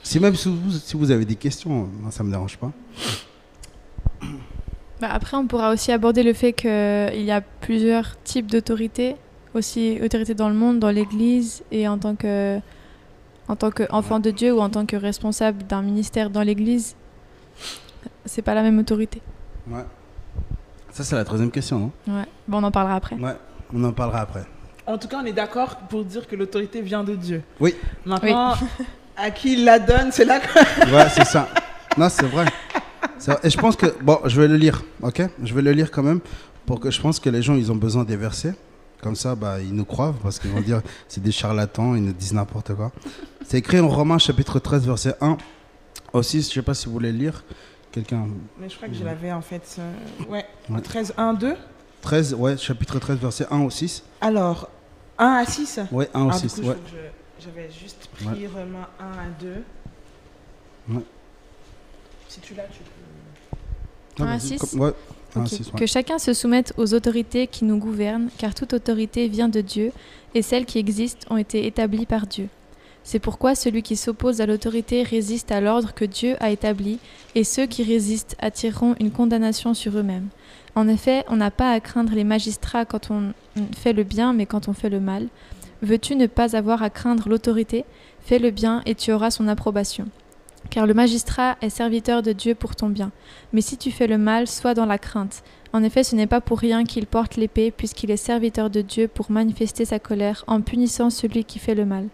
Si 0.02 0.18
même 0.18 0.35
si 0.35 0.49
vous, 0.49 0.71
si 0.73 0.97
vous 0.97 1.11
avez 1.11 1.25
des 1.25 1.37
questions, 1.37 1.88
moi, 2.00 2.11
ça 2.11 2.25
me 2.25 2.30
dérange 2.30 2.59
pas. 2.59 2.73
Bah, 5.00 5.09
après, 5.12 5.37
on 5.37 5.47
pourra 5.47 5.71
aussi 5.71 5.92
aborder 5.92 6.23
le 6.23 6.33
fait 6.33 6.52
qu'il 6.52 7.23
y 7.23 7.30
a 7.30 7.40
plusieurs 7.40 8.21
types 8.23 8.50
d'autorité, 8.50 9.16
aussi 9.54 10.00
autorité 10.02 10.35
dans 10.35 10.49
le 10.49 10.54
monde, 10.54 10.80
dans 10.80 10.90
l'Église 10.90 11.62
et 11.71 11.87
en 11.87 11.99
tant 11.99 12.16
que 12.16 12.59
en 13.47 13.56
tant 13.56 13.71
qu'enfant 13.71 14.21
de 14.21 14.30
Dieu 14.30 14.54
ou 14.54 14.61
en 14.61 14.71
tant 14.71 14.87
que 14.87 14.97
responsable 14.97 15.64
d'un 15.64 15.83
ministère 15.83 16.30
dans 16.30 16.42
l'Église. 16.42 16.97
C'est 18.25 18.42
pas 18.42 18.54
la 18.54 18.62
même 18.62 18.78
autorité. 18.78 19.21
Ouais. 19.68 19.85
Ça, 20.90 21.04
c'est 21.04 21.14
la 21.14 21.25
troisième 21.25 21.50
question, 21.50 21.78
non? 21.78 21.92
Ouais. 22.09 22.25
Bon, 22.49 22.59
on 22.59 22.62
en 22.62 22.71
parlera 22.71 22.97
après. 22.97 23.16
Ouais, 23.16 23.37
on 23.73 23.85
en 23.85 23.92
parlera 23.92 24.21
après. 24.21 24.44
En 24.86 24.98
tout 24.98 25.08
cas, 25.08 25.20
on 25.22 25.24
est 25.26 25.32
d'accord 25.32 25.76
pour 25.88 26.04
dire 26.04 26.26
que 26.26 26.36
l'autorité 26.36 26.82
vient 26.82 27.04
de 27.04 27.14
Dieu. 27.14 27.42
Oui. 27.60 27.74
Maintenant, 28.04 28.54
à 29.16 29.30
qui 29.30 29.54
il 29.54 29.64
la 29.64 29.78
donne, 29.78 30.12
c'est 30.12 30.24
là 30.24 30.40
que... 30.40 30.46
Ouais, 30.94 31.08
c'est 31.08 31.24
ça. 31.24 31.48
Non, 31.96 32.08
c'est 32.08 32.26
vrai. 32.26 32.46
Et 33.42 33.48
je 33.50 33.56
pense 33.58 33.76
que. 33.76 33.86
Bon, 34.02 34.18
je 34.26 34.38
vais 34.40 34.48
le 34.48 34.56
lire, 34.56 34.82
ok? 35.00 35.22
Je 35.42 35.54
vais 35.54 35.62
le 35.62 35.72
lire 35.72 35.90
quand 35.90 36.02
même, 36.02 36.20
pour 36.66 36.80
que 36.80 36.90
je 36.90 37.00
pense 37.00 37.18
que 37.18 37.30
les 37.30 37.40
gens, 37.40 37.54
ils 37.54 37.70
ont 37.72 37.76
besoin 37.76 38.04
des 38.04 38.16
versets. 38.16 38.54
Comme 39.00 39.14
ça, 39.16 39.34
bah, 39.34 39.60
ils 39.60 39.74
nous 39.74 39.84
croient, 39.84 40.14
parce 40.22 40.38
qu'ils 40.38 40.50
vont 40.50 40.60
dire 40.60 40.82
c'est 41.08 41.22
des 41.22 41.32
charlatans, 41.32 41.94
ils 41.94 42.02
nous 42.04 42.12
disent 42.12 42.34
n'importe 42.34 42.74
quoi. 42.74 42.90
C'est 43.46 43.58
écrit 43.58 43.80
en 43.80 43.88
Romains 43.88 44.18
chapitre 44.18 44.58
13, 44.58 44.86
verset 44.86 45.14
1 45.20 45.36
au 46.12 46.22
6. 46.22 46.48
Je 46.50 46.54
sais 46.54 46.62
pas 46.62 46.74
si 46.74 46.86
vous 46.86 46.92
voulez 46.92 47.12
le 47.12 47.18
lire. 47.18 47.44
Quelqu'un? 47.92 48.26
Mais 48.58 48.68
je 48.68 48.76
crois 48.76 48.88
que 48.88 48.94
je 48.94 49.04
l'avais 49.04 49.30
en 49.32 49.40
fait... 49.42 49.76
euh, 49.78 49.92
Ouais, 50.28 50.44
Ouais. 50.68 50.80
13, 50.80 51.14
1, 51.16 51.34
2. 51.34 51.54
13, 52.04 52.34
ouais, 52.34 52.56
chapitre 52.58 52.99
13, 52.99 53.18
verset 53.18 53.46
1 53.50 53.61
au 53.62 53.70
6. 53.70 54.02
Alors, 54.20 54.68
1 55.18 55.26
à 55.26 55.46
6 55.46 55.80
Ouais, 55.90 56.08
1 56.14 56.25
au 56.26 56.30
Ah, 56.30 56.34
du 56.38 56.49
6. 56.49 56.54
coup, 56.56 56.62
je- 56.62 56.68
Ouais. 56.68 56.76
je- 56.87 57.44
j'avais 57.44 57.70
juste 57.70 58.08
pris 58.14 58.26
Ouais. 58.26 58.46
Romains 58.46 58.88
1 59.00 59.04
à 59.18 59.26
2. 59.40 59.62
Ouais. 60.90 61.02
Si 62.28 62.40
tu 62.40 62.54
l'as, 62.54 62.64
tu 62.64 62.78
peux... 62.80 63.56
Ah, 64.20 64.23
Un 64.23 64.26
à 64.26 64.37
vas-y, 64.37 64.40
6? 64.40 64.58
comme- 64.58 64.80
Ouais, 64.80 64.92
1 65.34 65.40
Ok. 65.40 65.46
à 65.46 65.49
6. 65.49 65.66
ouais. 65.73 65.78
Que 65.80 65.87
chacun 65.87 66.18
se 66.18 66.34
soumette 66.34 66.75
aux 66.76 66.92
autorités 66.94 67.46
qui 67.46 67.64
nous 67.64 67.78
gouvernent, 67.78 68.28
car 68.38 68.54
toute 68.54 68.75
autorité 68.75 69.26
vient 69.28 69.49
de 69.49 69.61
Dieu, 69.62 69.90
et 70.34 70.42
celles 70.42 70.66
qui 70.66 70.78
existent 70.78 71.26
ont 71.30 71.37
été 71.38 71.66
établies 71.66 72.06
par 72.06 72.26
Dieu. 72.26 72.49
C'est 73.02 73.18
pourquoi 73.18 73.54
celui 73.54 73.82
qui 73.82 73.96
s'oppose 73.96 74.40
à 74.40 74.46
l'autorité 74.46 75.02
résiste 75.02 75.52
à 75.52 75.61
l'ordre 75.61 75.92
que 75.94 76.04
Dieu 76.06 76.37
a 76.40 76.50
établi, 76.50 76.99
et 77.34 77.44
ceux 77.44 77.66
qui 77.66 77.82
résistent 77.82 78.37
attireront 78.40 78.94
une 79.00 79.11
condamnation 79.11 79.75
sur 79.75 79.96
eux-mêmes. 79.99 80.28
En 80.75 80.88
effet, 80.88 81.25
on 81.28 81.37
n'a 81.37 81.50
pas 81.50 81.71
à 81.71 81.81
craindre 81.81 82.14
les 82.14 82.25
magistrats 82.25 82.85
quand 82.85 83.11
on 83.11 83.33
fait 83.76 83.93
le 83.93 84.02
bien, 84.02 84.33
mais 84.33 84.47
quand 84.47 84.69
on 84.69 84.73
fait 84.73 84.90
le 84.90 85.00
mal. 85.00 85.28
Veux-tu 85.83 86.16
ne 86.16 86.26
pas 86.26 86.57
avoir 86.57 86.83
à 86.83 86.90
craindre 86.90 87.28
l'autorité? 87.28 87.85
Fais 88.21 88.38
le 88.38 88.50
bien 88.50 88.83
et 88.87 88.95
tu 88.95 89.12
auras 89.12 89.31
son 89.31 89.47
approbation. 89.49 90.07
Car 90.71 90.87
le 90.87 90.95
magistrat 90.95 91.57
est 91.61 91.71
serviteur 91.71 92.23
de 92.23 92.33
Dieu 92.33 92.54
pour 92.54 92.75
ton 92.75 92.88
bien. 92.88 93.12
Mais 93.52 93.61
si 93.61 93.76
tu 93.76 93.90
fais 93.90 94.07
le 94.07 94.19
mal, 94.19 94.49
sois 94.49 94.75
dans 94.75 94.87
la 94.87 94.99
crainte. 94.99 95.45
En 95.73 95.83
effet, 95.83 96.02
ce 96.02 96.16
n'est 96.16 96.26
pas 96.26 96.40
pour 96.40 96.59
rien 96.59 96.85
qu'il 96.85 97.07
porte 97.07 97.37
l'épée, 97.37 97.71
puisqu'il 97.71 98.11
est 98.11 98.16
serviteur 98.16 98.71
de 98.71 98.81
Dieu 98.81 99.07
pour 99.07 99.31
manifester 99.31 99.85
sa 99.85 99.99
colère 99.99 100.43
en 100.47 100.61
punissant 100.62 101.11
celui 101.11 101.45
qui 101.45 101.59
fait 101.59 101.75
le 101.75 101.85
mal. 101.85 102.09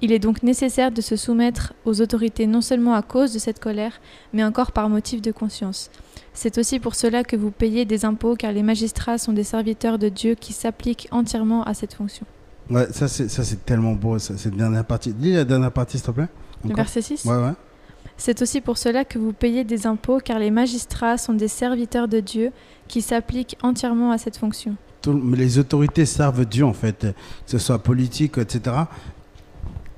Il 0.00 0.12
est 0.12 0.20
donc 0.20 0.44
nécessaire 0.44 0.92
de 0.92 1.00
se 1.00 1.16
soumettre 1.16 1.74
aux 1.84 2.00
autorités 2.00 2.46
non 2.46 2.60
seulement 2.60 2.94
à 2.94 3.02
cause 3.02 3.32
de 3.32 3.40
cette 3.40 3.58
colère, 3.58 4.00
mais 4.32 4.44
encore 4.44 4.70
par 4.70 4.88
motif 4.88 5.20
de 5.20 5.32
conscience. 5.32 5.90
C'est 6.40 6.56
aussi 6.56 6.78
pour 6.78 6.94
cela 6.94 7.24
que 7.24 7.34
vous 7.34 7.50
payez 7.50 7.84
des 7.84 8.04
impôts, 8.04 8.36
car 8.36 8.52
les 8.52 8.62
magistrats 8.62 9.18
sont 9.18 9.32
des 9.32 9.42
serviteurs 9.42 9.98
de 9.98 10.08
Dieu 10.08 10.36
qui 10.36 10.52
s'appliquent 10.52 11.08
entièrement 11.10 11.64
à 11.64 11.74
cette 11.74 11.94
fonction. 11.94 12.24
Ouais, 12.70 12.86
ça 12.92 13.08
c'est 13.08 13.28
ça, 13.28 13.42
c'est 13.42 13.64
tellement 13.66 13.94
beau, 13.94 14.20
ça, 14.20 14.38
cette 14.38 14.54
dernière 14.54 14.84
partie. 14.84 15.12
Lis 15.18 15.32
la 15.34 15.44
dernière 15.44 15.72
partie, 15.72 15.98
s'il 15.98 16.06
te 16.06 16.12
plaît. 16.12 16.28
Le 16.62 16.66
Encore. 16.70 16.76
verset 16.76 17.02
6 17.02 17.24
Ouais, 17.24 17.34
ouais. 17.34 17.54
C'est 18.16 18.40
aussi 18.40 18.60
pour 18.60 18.78
cela 18.78 19.04
que 19.04 19.18
vous 19.18 19.32
payez 19.32 19.64
des 19.64 19.84
impôts, 19.88 20.20
car 20.24 20.38
les 20.38 20.52
magistrats 20.52 21.18
sont 21.18 21.34
des 21.34 21.48
serviteurs 21.48 22.06
de 22.06 22.20
Dieu 22.20 22.52
qui 22.86 23.02
s'appliquent 23.02 23.56
entièrement 23.64 24.12
à 24.12 24.18
cette 24.18 24.36
fonction. 24.36 24.76
Tout- 25.02 25.14
mais 25.20 25.36
les 25.36 25.58
autorités 25.58 26.06
servent 26.06 26.46
Dieu 26.46 26.64
en 26.64 26.72
fait, 26.72 27.00
que 27.00 27.50
ce 27.50 27.58
soit 27.58 27.80
politique, 27.80 28.38
etc. 28.38 28.76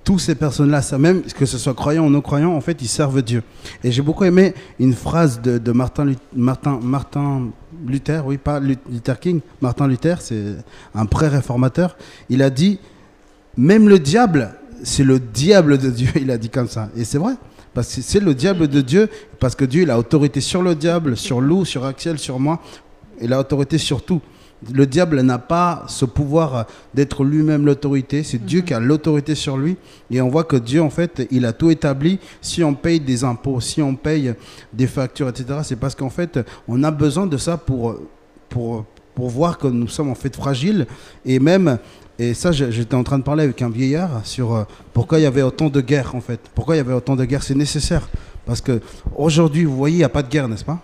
Tous 0.02 0.18
ces 0.18 0.34
personnes-là, 0.34 0.80
même 0.98 1.22
que 1.22 1.44
ce 1.46 1.58
soit 1.58 1.74
croyants 1.74 2.06
ou 2.06 2.10
non 2.10 2.20
croyants, 2.22 2.54
en 2.54 2.60
fait, 2.60 2.80
ils 2.80 2.88
servent 2.88 3.22
Dieu. 3.22 3.42
Et 3.84 3.92
j'ai 3.92 4.02
beaucoup 4.02 4.24
aimé 4.24 4.54
une 4.78 4.94
phrase 4.94 5.40
de, 5.42 5.72
Martin, 5.72 6.12
Martin, 6.82 7.48
Luther, 7.86 8.24
oui, 8.26 8.38
pas 8.38 8.60
Lu- 8.60 8.76
Luther 8.90 9.20
King, 9.20 9.40
Martin 9.60 9.86
Luther, 9.86 10.20
c'est 10.20 10.56
un 10.94 11.06
pré-réformateur. 11.06 11.96
Il 12.28 12.42
a 12.42 12.50
dit, 12.50 12.78
même 13.56 13.88
le 13.88 13.98
diable, 13.98 14.54
c'est 14.82 15.04
le 15.04 15.18
diable 15.18 15.76
de 15.78 15.90
Dieu, 15.90 16.08
il 16.16 16.30
a 16.30 16.38
dit 16.38 16.48
comme 16.48 16.68
ça. 16.68 16.88
Et 16.96 17.04
c'est 17.04 17.18
vrai, 17.18 17.34
parce 17.74 17.94
que 17.94 18.00
c'est 18.00 18.20
le 18.20 18.34
diable 18.34 18.68
de 18.68 18.80
Dieu, 18.80 19.08
parce 19.38 19.54
que 19.54 19.64
Dieu, 19.66 19.82
il 19.82 19.90
a 19.90 19.98
autorité 19.98 20.40
sur 20.40 20.62
le 20.62 20.74
diable, 20.74 21.16
sur 21.16 21.40
Lou, 21.40 21.64
sur 21.64 21.84
Axel, 21.84 22.18
sur 22.18 22.40
moi, 22.40 22.60
il 23.20 23.32
a 23.32 23.38
autorité 23.38 23.76
sur 23.76 24.02
tout. 24.02 24.20
Le 24.72 24.86
diable 24.86 25.20
n'a 25.22 25.38
pas 25.38 25.84
ce 25.88 26.04
pouvoir 26.04 26.66
d'être 26.92 27.24
lui-même 27.24 27.64
l'autorité. 27.64 28.22
C'est 28.22 28.44
Dieu 28.44 28.60
qui 28.60 28.74
a 28.74 28.80
l'autorité 28.80 29.34
sur 29.34 29.56
lui. 29.56 29.76
Et 30.10 30.20
on 30.20 30.28
voit 30.28 30.44
que 30.44 30.56
Dieu, 30.56 30.82
en 30.82 30.90
fait, 30.90 31.26
il 31.30 31.46
a 31.46 31.52
tout 31.52 31.70
établi. 31.70 32.18
Si 32.42 32.62
on 32.62 32.74
paye 32.74 33.00
des 33.00 33.24
impôts, 33.24 33.60
si 33.60 33.80
on 33.80 33.94
paye 33.94 34.34
des 34.72 34.86
factures, 34.86 35.28
etc., 35.28 35.60
c'est 35.62 35.76
parce 35.76 35.94
qu'en 35.94 36.10
fait, 36.10 36.40
on 36.68 36.82
a 36.84 36.90
besoin 36.90 37.26
de 37.26 37.38
ça 37.38 37.56
pour, 37.56 37.96
pour, 38.50 38.84
pour 39.14 39.28
voir 39.30 39.56
que 39.56 39.66
nous 39.66 39.88
sommes 39.88 40.10
en 40.10 40.14
fait 40.14 40.36
fragiles. 40.36 40.86
Et 41.24 41.38
même, 41.38 41.78
et 42.18 42.34
ça, 42.34 42.52
j'étais 42.52 42.94
en 42.94 43.02
train 43.02 43.18
de 43.18 43.24
parler 43.24 43.44
avec 43.44 43.62
un 43.62 43.70
vieillard 43.70 44.20
sur 44.24 44.54
euh, 44.54 44.64
pourquoi 44.92 45.18
il 45.18 45.22
y 45.22 45.26
avait 45.26 45.40
autant 45.40 45.70
de 45.70 45.80
guerres, 45.80 46.14
en 46.14 46.20
fait. 46.20 46.38
Pourquoi 46.54 46.74
il 46.74 46.78
y 46.78 46.82
avait 46.82 46.92
autant 46.92 47.16
de 47.16 47.24
guerres? 47.24 47.42
C'est 47.42 47.54
nécessaire. 47.54 48.10
Parce 48.44 48.60
que 48.60 48.82
aujourd'hui, 49.16 49.64
vous 49.64 49.74
voyez, 49.74 49.94
il 49.96 49.98
n'y 50.00 50.04
a 50.04 50.10
pas 50.10 50.22
de 50.22 50.28
guerre, 50.28 50.46
n'est-ce 50.46 50.64
pas? 50.66 50.80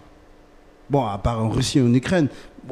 Bon, 0.88 1.04
à 1.04 1.18
part 1.18 1.44
en 1.44 1.50
Russie 1.50 1.78
et 1.78 1.82
en 1.82 1.92
Ukraine, 1.92 2.28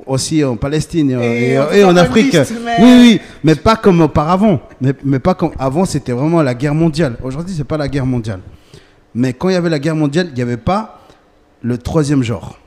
aussi 0.07 0.45
en 0.45 0.57
Palestine 0.57 1.11
et, 1.11 1.59
en 1.85 1.97
Afrique. 1.97 2.33
liste, 2.33 2.55
mais- 2.65 2.77
Oui, 2.81 2.95
oui, 3.01 3.21
mais 3.43 3.55
pas 3.55 3.77
comme 3.77 4.01
auparavant. 4.01 4.61
Mais, 4.81 4.93
mais 5.05 5.19
pas 5.19 5.35
comme 5.35 5.53
avant, 5.59 5.85
c'était 5.85 6.13
vraiment 6.13 6.43
la 6.43 6.55
guerre 6.55 6.75
mondiale. 6.75 7.17
Aujourd'hui, 7.23 7.55
c'est 7.57 7.65
pas 7.65 7.77
la 7.77 7.89
guerre 7.89 8.07
mondiale. 8.07 8.41
Mais 9.15 9.33
quand 9.33 9.49
il 9.49 9.53
y 9.53 9.57
avait 9.57 9.71
la 9.71 9.79
guerre 9.79 9.97
mondiale, 9.97 10.29
il 10.31 10.35
n'y 10.35 10.43
avait 10.43 10.57
pas 10.57 11.01
le 11.63 11.79
troisième 11.79 12.23
genre. 12.23 12.59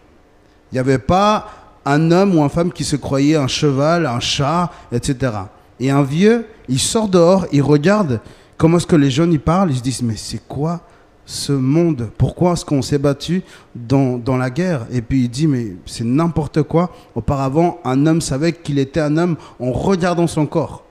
Il 0.72 0.76
n'y 0.76 0.80
avait 0.80 0.98
pas 1.00 1.48
un 1.86 2.12
homme 2.12 2.38
ou 2.38 2.42
une 2.44 2.50
femme 2.50 2.72
qui 2.72 2.84
se 2.84 2.96
croyait 2.96 3.36
un 3.36 3.48
cheval, 3.48 4.06
un 4.06 4.20
chat, 4.20 4.72
etc. 4.92 5.32
Et 5.80 5.90
un 5.92 6.04
vieux, 6.04 6.46
il 6.68 6.80
sort 6.80 7.08
dehors, 7.08 7.46
il 7.52 7.62
regarde 7.62 8.20
comment 8.58 8.78
est-ce 8.78 8.88
que 8.88 8.96
les 8.96 9.12
jeunes 9.12 9.32
y 9.34 9.38
parlent, 9.38 9.72
ils 9.72 9.78
se 9.78 9.84
disent 9.84 10.02
mais 10.02 10.16
c'est 10.18 10.42
quoi 10.48 10.82
ce 11.28 11.52
monde 11.52 12.10
Pourquoi 12.18 12.54
est-ce 12.54 12.66
qu'on 12.66 12.82
s'est 12.82 12.98
battu 12.98 13.44
dans, 13.76 14.18
dans 14.18 14.38
la 14.38 14.50
guerre? 14.50 14.88
Et 14.92 15.02
puis 15.02 15.26
il 15.26 15.30
dit 15.30 15.46
mais 15.46 15.76
c'est 15.86 16.06
n'importe 16.06 16.64
quoi. 16.64 16.92
Auparavant, 17.14 17.80
un 17.84 18.08
homme 18.08 18.22
savait 18.22 18.54
qu'il 18.54 18.80
était 18.80 19.02
un 19.02 19.18
homme 19.18 19.36
en 19.60 19.72
regardant 19.72 20.26
son 20.26 20.48
corps. 20.48 20.84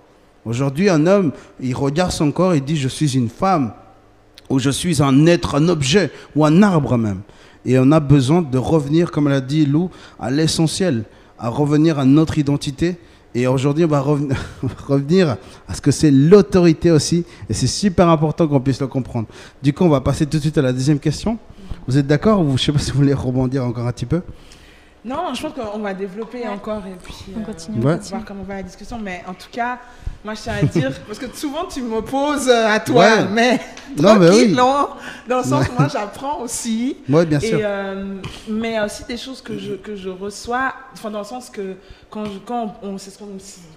Aujourd'hui, 0.45 0.89
un 0.89 1.07
homme, 1.07 1.33
il 1.59 1.75
regarde 1.75 2.13
son 2.13 2.31
corps 2.31 2.53
et 2.53 2.61
dit 2.61 2.77
je 2.77 2.87
suis 2.87 3.17
une 3.17 3.31
femme 3.31 3.73
ou 4.49 4.59
je 4.59 4.71
suis 4.71 5.03
un 5.03 5.27
être, 5.27 5.57
un 5.57 5.69
objet 5.69 6.13
ou 6.37 6.45
un 6.45 6.63
arbre 6.63 6.97
même. 6.99 7.23
Et 7.65 7.79
on 7.79 7.91
a 7.91 7.99
besoin 7.99 8.43
de 8.43 8.59
revenir, 8.59 9.11
comme 9.11 9.29
l'a 9.29 9.41
dit 9.41 9.67
Lou, 9.67 9.91
à 10.21 10.31
l'essentiel, 10.31 11.05
à 11.39 11.49
revenir 11.49 11.99
à 11.99 12.05
notre 12.05 12.39
identité. 12.39 12.97
Et 13.37 13.47
aujourd'hui, 13.47 13.85
on 13.85 13.89
va 13.89 14.01
reven- 14.01 14.35
revenir 14.89 15.37
à 15.69 15.75
ce 15.75 15.83
que 15.83 15.91
c'est 15.91 16.11
l'autorité 16.11 16.91
aussi. 16.91 17.27
Et 17.51 17.53
c'est 17.53 17.67
super 17.67 18.09
important 18.09 18.49
qu'on 18.49 18.61
puisse 18.61 18.81
le 18.81 18.87
comprendre. 18.87 19.29
Du 19.63 19.75
coup, 19.75 19.85
on 19.85 19.91
va 19.91 20.01
passer 20.01 20.25
tout 20.25 20.39
de 20.39 20.43
suite 20.43 20.57
à 20.57 20.63
la 20.63 20.73
deuxième 20.73 20.99
question. 20.99 21.37
Vous 21.87 21.99
êtes 21.99 22.07
d'accord 22.07 22.43
je 22.57 22.63
sais 22.65 22.73
pas 22.73 22.79
si 22.79 22.93
vous 22.93 22.97
voulez 22.97 23.13
rebondir 23.13 23.63
encore 23.63 23.87
un 23.87 23.93
petit 23.93 24.07
peu? 24.07 24.23
Non, 25.07 25.33
je 25.35 25.41
pense 25.47 25.53
qu'on 25.53 25.79
va 25.79 25.95
développer 25.95 26.39
Ouais. 26.41 26.49
encore 26.49 26.83
et 26.87 26.97
puis 27.01 27.15
On 27.37 27.41
euh, 27.41 27.45
continue, 27.45 27.79
on 27.79 27.83
continue. 27.83 28.11
voir 28.11 28.25
comment 28.27 28.43
va 28.43 28.55
la 28.57 28.63
discussion. 28.65 28.99
Mais 28.99 29.23
en 29.29 29.35
tout 29.35 29.47
cas, 29.53 29.79
moi 30.25 30.35
je 30.35 30.41
tiens 30.43 30.55
à 30.61 30.63
dire, 30.65 30.93
parce 31.07 31.19
que 31.21 31.27
souvent 31.37 31.65
tu 31.67 31.81
m'opposes 31.83 32.49
euh, 32.49 32.67
à 32.69 32.81
toi, 32.81 33.05
Ouais. 33.05 33.25
mais 33.31 33.61
Non, 33.97 34.17
mais 34.17 34.31
oui. 34.31 34.53
non, 34.53 34.89
dans 35.29 35.39
le 35.39 35.45
sens 35.45 35.63
Ouais. 35.65 35.71
où 35.71 35.79
moi 35.81 35.89
j'apprends 35.93 36.41
aussi. 36.41 36.97
Oui, 37.09 37.25
bien 37.25 37.39
sûr. 37.39 37.59
Et, 37.61 37.65
euh, 37.65 38.17
mais 38.49 38.81
aussi 38.81 39.05
des 39.05 39.17
choses 39.17 39.41
que 39.41 39.57
je, 39.57 39.75
que 39.75 39.95
je 39.95 40.09
reçois, 40.09 40.75
enfin 40.93 41.11
dans 41.13 41.21
le 41.21 41.25
sens 41.25 41.51
que 41.51 41.77
quand, 42.11 42.25
je- 42.25 42.39
quand 42.45 42.75
on, 42.83 42.99
c'est 42.99 43.11
ce 43.11 43.19
qu'on 43.19 43.29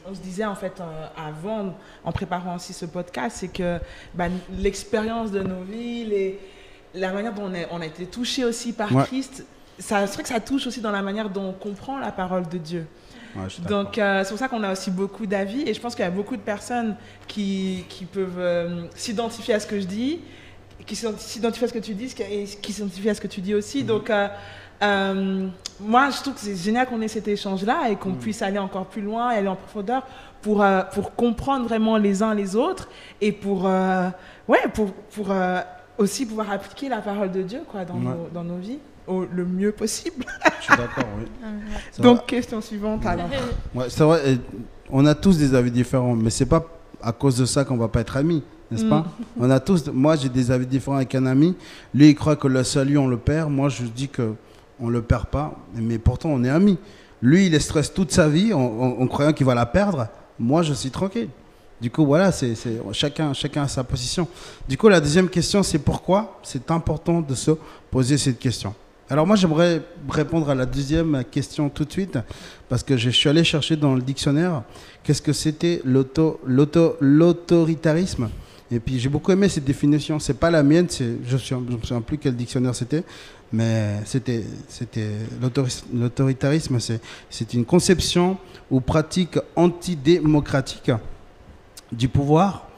on 0.10 0.16
se 0.16 0.20
disait 0.22 0.46
en 0.46 0.56
fait 0.56 0.74
euh, 0.82 1.06
avant, 1.16 1.76
en 2.04 2.12
préparant 2.12 2.56
aussi 2.56 2.74
ce 2.74 2.86
podcast, 2.88 3.38
c'est 3.42 3.50
que 3.54 3.78
bah, 4.16 4.26
l'expérience 4.58 5.30
de 5.32 5.42
nos 5.42 5.62
vies, 5.62 6.06
les- 6.06 6.40
la 6.96 7.12
manière 7.14 7.34
dont 7.36 7.44
on, 7.46 7.54
est- 7.54 7.68
on 7.72 7.82
a 7.82 7.86
été 7.86 8.08
touché 8.08 8.44
aussi 8.46 8.74
par 8.74 8.92
Ouais. 8.92 9.04
Christ, 9.04 9.46
ça, 9.80 10.06
c'est 10.08 10.14
vrai 10.14 10.24
que 10.24 10.30
ça 10.30 10.40
touche 10.40 10.68
aussi 10.68 10.82
dans 10.82 10.92
la 10.92 11.02
manière 11.02 11.30
dont 11.30 11.50
on 11.50 11.54
comprend 11.54 11.98
la 12.00 12.12
parole 12.12 12.48
de 12.48 12.58
Dieu. 12.58 12.86
Ouais. 13.36 13.44
Donc, 13.68 13.98
euh, 13.98 14.24
c'est 14.24 14.30
pour 14.30 14.40
ça 14.40 14.48
qu'on 14.48 14.64
a 14.64 14.72
aussi 14.72 14.90
beaucoup 14.92 15.26
d'avis 15.26 15.62
et 15.68 15.74
je 15.74 15.80
pense 15.80 15.96
qu'il 15.96 16.04
y 16.04 16.08
a 16.08 16.12
beaucoup 16.12 16.36
de 16.36 16.42
personnes 16.42 16.96
qui, 17.28 17.86
qui 17.88 18.06
peuvent 18.06 18.40
euh, 18.40 18.84
s'identifier 18.96 19.54
à 19.54 19.60
ce 19.60 19.68
que 19.68 19.80
je 19.80 19.86
dis 19.86 20.20
qui 20.86 20.96
s'identifient 20.96 21.66
à 21.66 21.68
ce 21.68 21.74
que 21.74 21.80
tu 21.80 21.94
dis 21.94 22.12
et 22.32 22.46
qui 22.46 22.74
s'identifient 22.74 23.10
à 23.10 23.14
ce 23.14 23.22
que 23.22 23.28
tu 23.28 23.42
dis 23.42 23.54
aussi. 23.54 23.82
Mhm. 23.82 23.88
Donc, 23.88 24.10
euh, 24.10 25.48
moi, 25.80 26.10
je 26.10 26.22
trouve 26.22 26.34
que 26.34 26.40
c'est 26.40 26.56
génial 26.56 26.88
qu'on 26.88 27.02
ait 27.02 27.08
cet 27.08 27.28
échange-là 27.28 27.90
et 27.92 27.96
qu'on 27.96 28.10
Mhm. 28.12 28.18
puisse 28.20 28.42
aller 28.42 28.58
encore 28.60 28.86
plus 28.86 29.02
loin 29.02 29.32
et 29.32 29.36
aller 29.38 29.48
en 29.50 29.56
profondeur 29.58 30.08
pour, 30.42 30.66
pour 30.94 31.14
comprendre 31.16 31.66
vraiment 31.68 31.98
les 31.98 32.24
uns 32.24 32.34
les 32.34 32.56
autres 32.56 32.88
et 33.22 33.32
pour, 33.32 33.66
ouais, 33.66 34.68
pour, 34.74 34.92
pour 34.94 35.28
aussi 35.98 36.26
pouvoir 36.26 36.50
appliquer 36.52 36.88
la 36.90 37.02
parole 37.02 37.30
de 37.32 37.42
Dieu 37.44 37.62
quoi, 37.70 37.84
dans, 37.86 37.96
Ouais. 37.96 38.02
nos, 38.06 38.30
dans 38.34 38.44
nos 38.46 38.58
vies 38.58 38.80
au, 39.10 39.26
le 39.26 39.46
mieux 39.46 39.72
possible. 39.72 40.26
Je 40.60 40.66
suis 40.66 40.76
d'accord, 40.78 41.06
oui. 41.18 41.26
C'est 41.92 42.02
Donc, 42.02 42.18
vrai. 42.18 42.26
question 42.28 42.62
suivante 42.62 43.06
alors. 43.06 43.30
Ouais, 43.76 43.86
c'est 43.90 44.04
vrai, 44.04 44.38
on 44.90 45.06
a 45.06 45.16
tous 45.16 45.38
des 45.38 45.54
avis 45.56 45.72
différents, 45.72 46.16
mais 46.16 46.30
c'est 46.30 46.46
pas 46.46 46.66
à 47.02 47.12
cause 47.12 47.38
de 47.38 47.46
ça 47.46 47.64
qu'on 47.66 47.78
va 47.78 47.88
pas 47.88 48.02
être 48.02 48.18
amis, 48.18 48.44
n'est-ce 48.72 48.86
Mm. 48.86 48.90
pas 48.90 49.06
On 49.40 49.50
a 49.50 49.60
tous, 49.60 49.88
moi 49.94 50.16
j'ai 50.16 50.30
des 50.30 50.52
avis 50.52 50.66
différents 50.66 50.98
avec 50.98 51.16
un 51.16 51.26
ami. 51.26 51.56
Lui 51.94 52.10
il 52.10 52.16
croit 52.16 52.36
que 52.36 52.48
le 52.48 52.64
salut 52.64 52.98
on 52.98 53.08
le 53.08 53.18
perd, 53.18 53.50
moi 53.52 53.70
je 53.70 53.84
dis 53.84 54.10
que 54.10 54.34
on 54.80 54.90
le 54.90 55.02
perd 55.02 55.26
pas, 55.28 55.56
mais 55.76 55.98
pourtant 55.98 56.30
on 56.30 56.44
est 56.44 56.50
amis. 56.50 56.78
Lui 57.22 57.48
il 57.48 57.56
est 57.56 57.60
stress 57.60 57.94
toute 57.94 58.12
sa 58.12 58.28
vie 58.30 58.54
en, 58.54 58.60
en- 58.60 59.02
en 59.02 59.08
croyant 59.08 59.34
qu'il 59.34 59.46
va 59.46 59.56
la 59.56 59.66
perdre. 59.66 60.08
Moi 60.38 60.62
je 60.62 60.74
suis 60.74 60.90
tranquille. 60.92 61.30
Du 61.82 61.90
coup 61.90 62.06
voilà, 62.06 62.32
c'est 62.34 62.56
c'est- 62.56 62.80
chacun 62.92 63.32
chacun 63.34 63.64
a 63.64 63.68
sa 63.70 63.84
position. 63.86 64.28
Du 64.68 64.78
coup 64.78 64.90
la 64.90 65.00
deuxième 65.00 65.30
question 65.30 65.64
c'est 65.64 65.80
pourquoi 65.80 66.38
c'est 66.44 66.70
important 66.72 67.22
de 67.22 67.36
se 67.36 67.52
poser 67.90 68.18
cette 68.18 68.40
question? 68.40 68.74
Alors 69.12 69.26
moi 69.26 69.36
j'aimerais 69.36 69.82
répondre 70.08 70.50
à 70.52 70.56
la 70.56 70.68
deuxième 70.68 71.24
question 71.32 71.68
tout 71.70 71.84
de 71.84 71.92
suite 71.92 72.20
parce 72.68 72.84
que 72.84 72.96
je 72.96 73.10
suis 73.10 73.28
allé 73.28 73.44
chercher 73.44 73.76
dans 73.76 73.96
le 73.96 74.02
dictionnaire 74.04 74.62
qu'est-ce 75.04 75.22
que 75.22 75.34
c'était 75.34 75.82
l'auto, 75.84 76.40
l'auto, 76.46 76.96
l'autoritarisme. 77.00 78.30
Et 78.72 78.80
puis 78.80 79.00
j'ai 79.00 79.10
beaucoup 79.10 79.32
aimé 79.32 79.50
cette 79.50 79.66
définition. 79.66 80.20
C'est 80.20 80.36
pas 80.36 80.52
la 80.52 80.62
mienne, 80.62 80.86
je 80.92 81.06
ne 81.56 81.60
me 81.62 81.78
souviens 81.82 82.02
plus 82.02 82.20
quel 82.20 82.36
dictionnaire 82.36 82.76
c'était, 82.76 83.04
mais 83.52 83.96
c'était, 84.06 84.44
c'était 84.68 85.10
l'autori- 85.42 85.84
l'autoritarisme, 85.92 86.78
c'est 86.80 87.54
une 87.56 87.66
conception 87.66 88.38
ou 88.70 88.80
pratique 88.80 89.40
antidémocratique 89.56 90.92
du 91.92 92.08
pouvoir. 92.10 92.69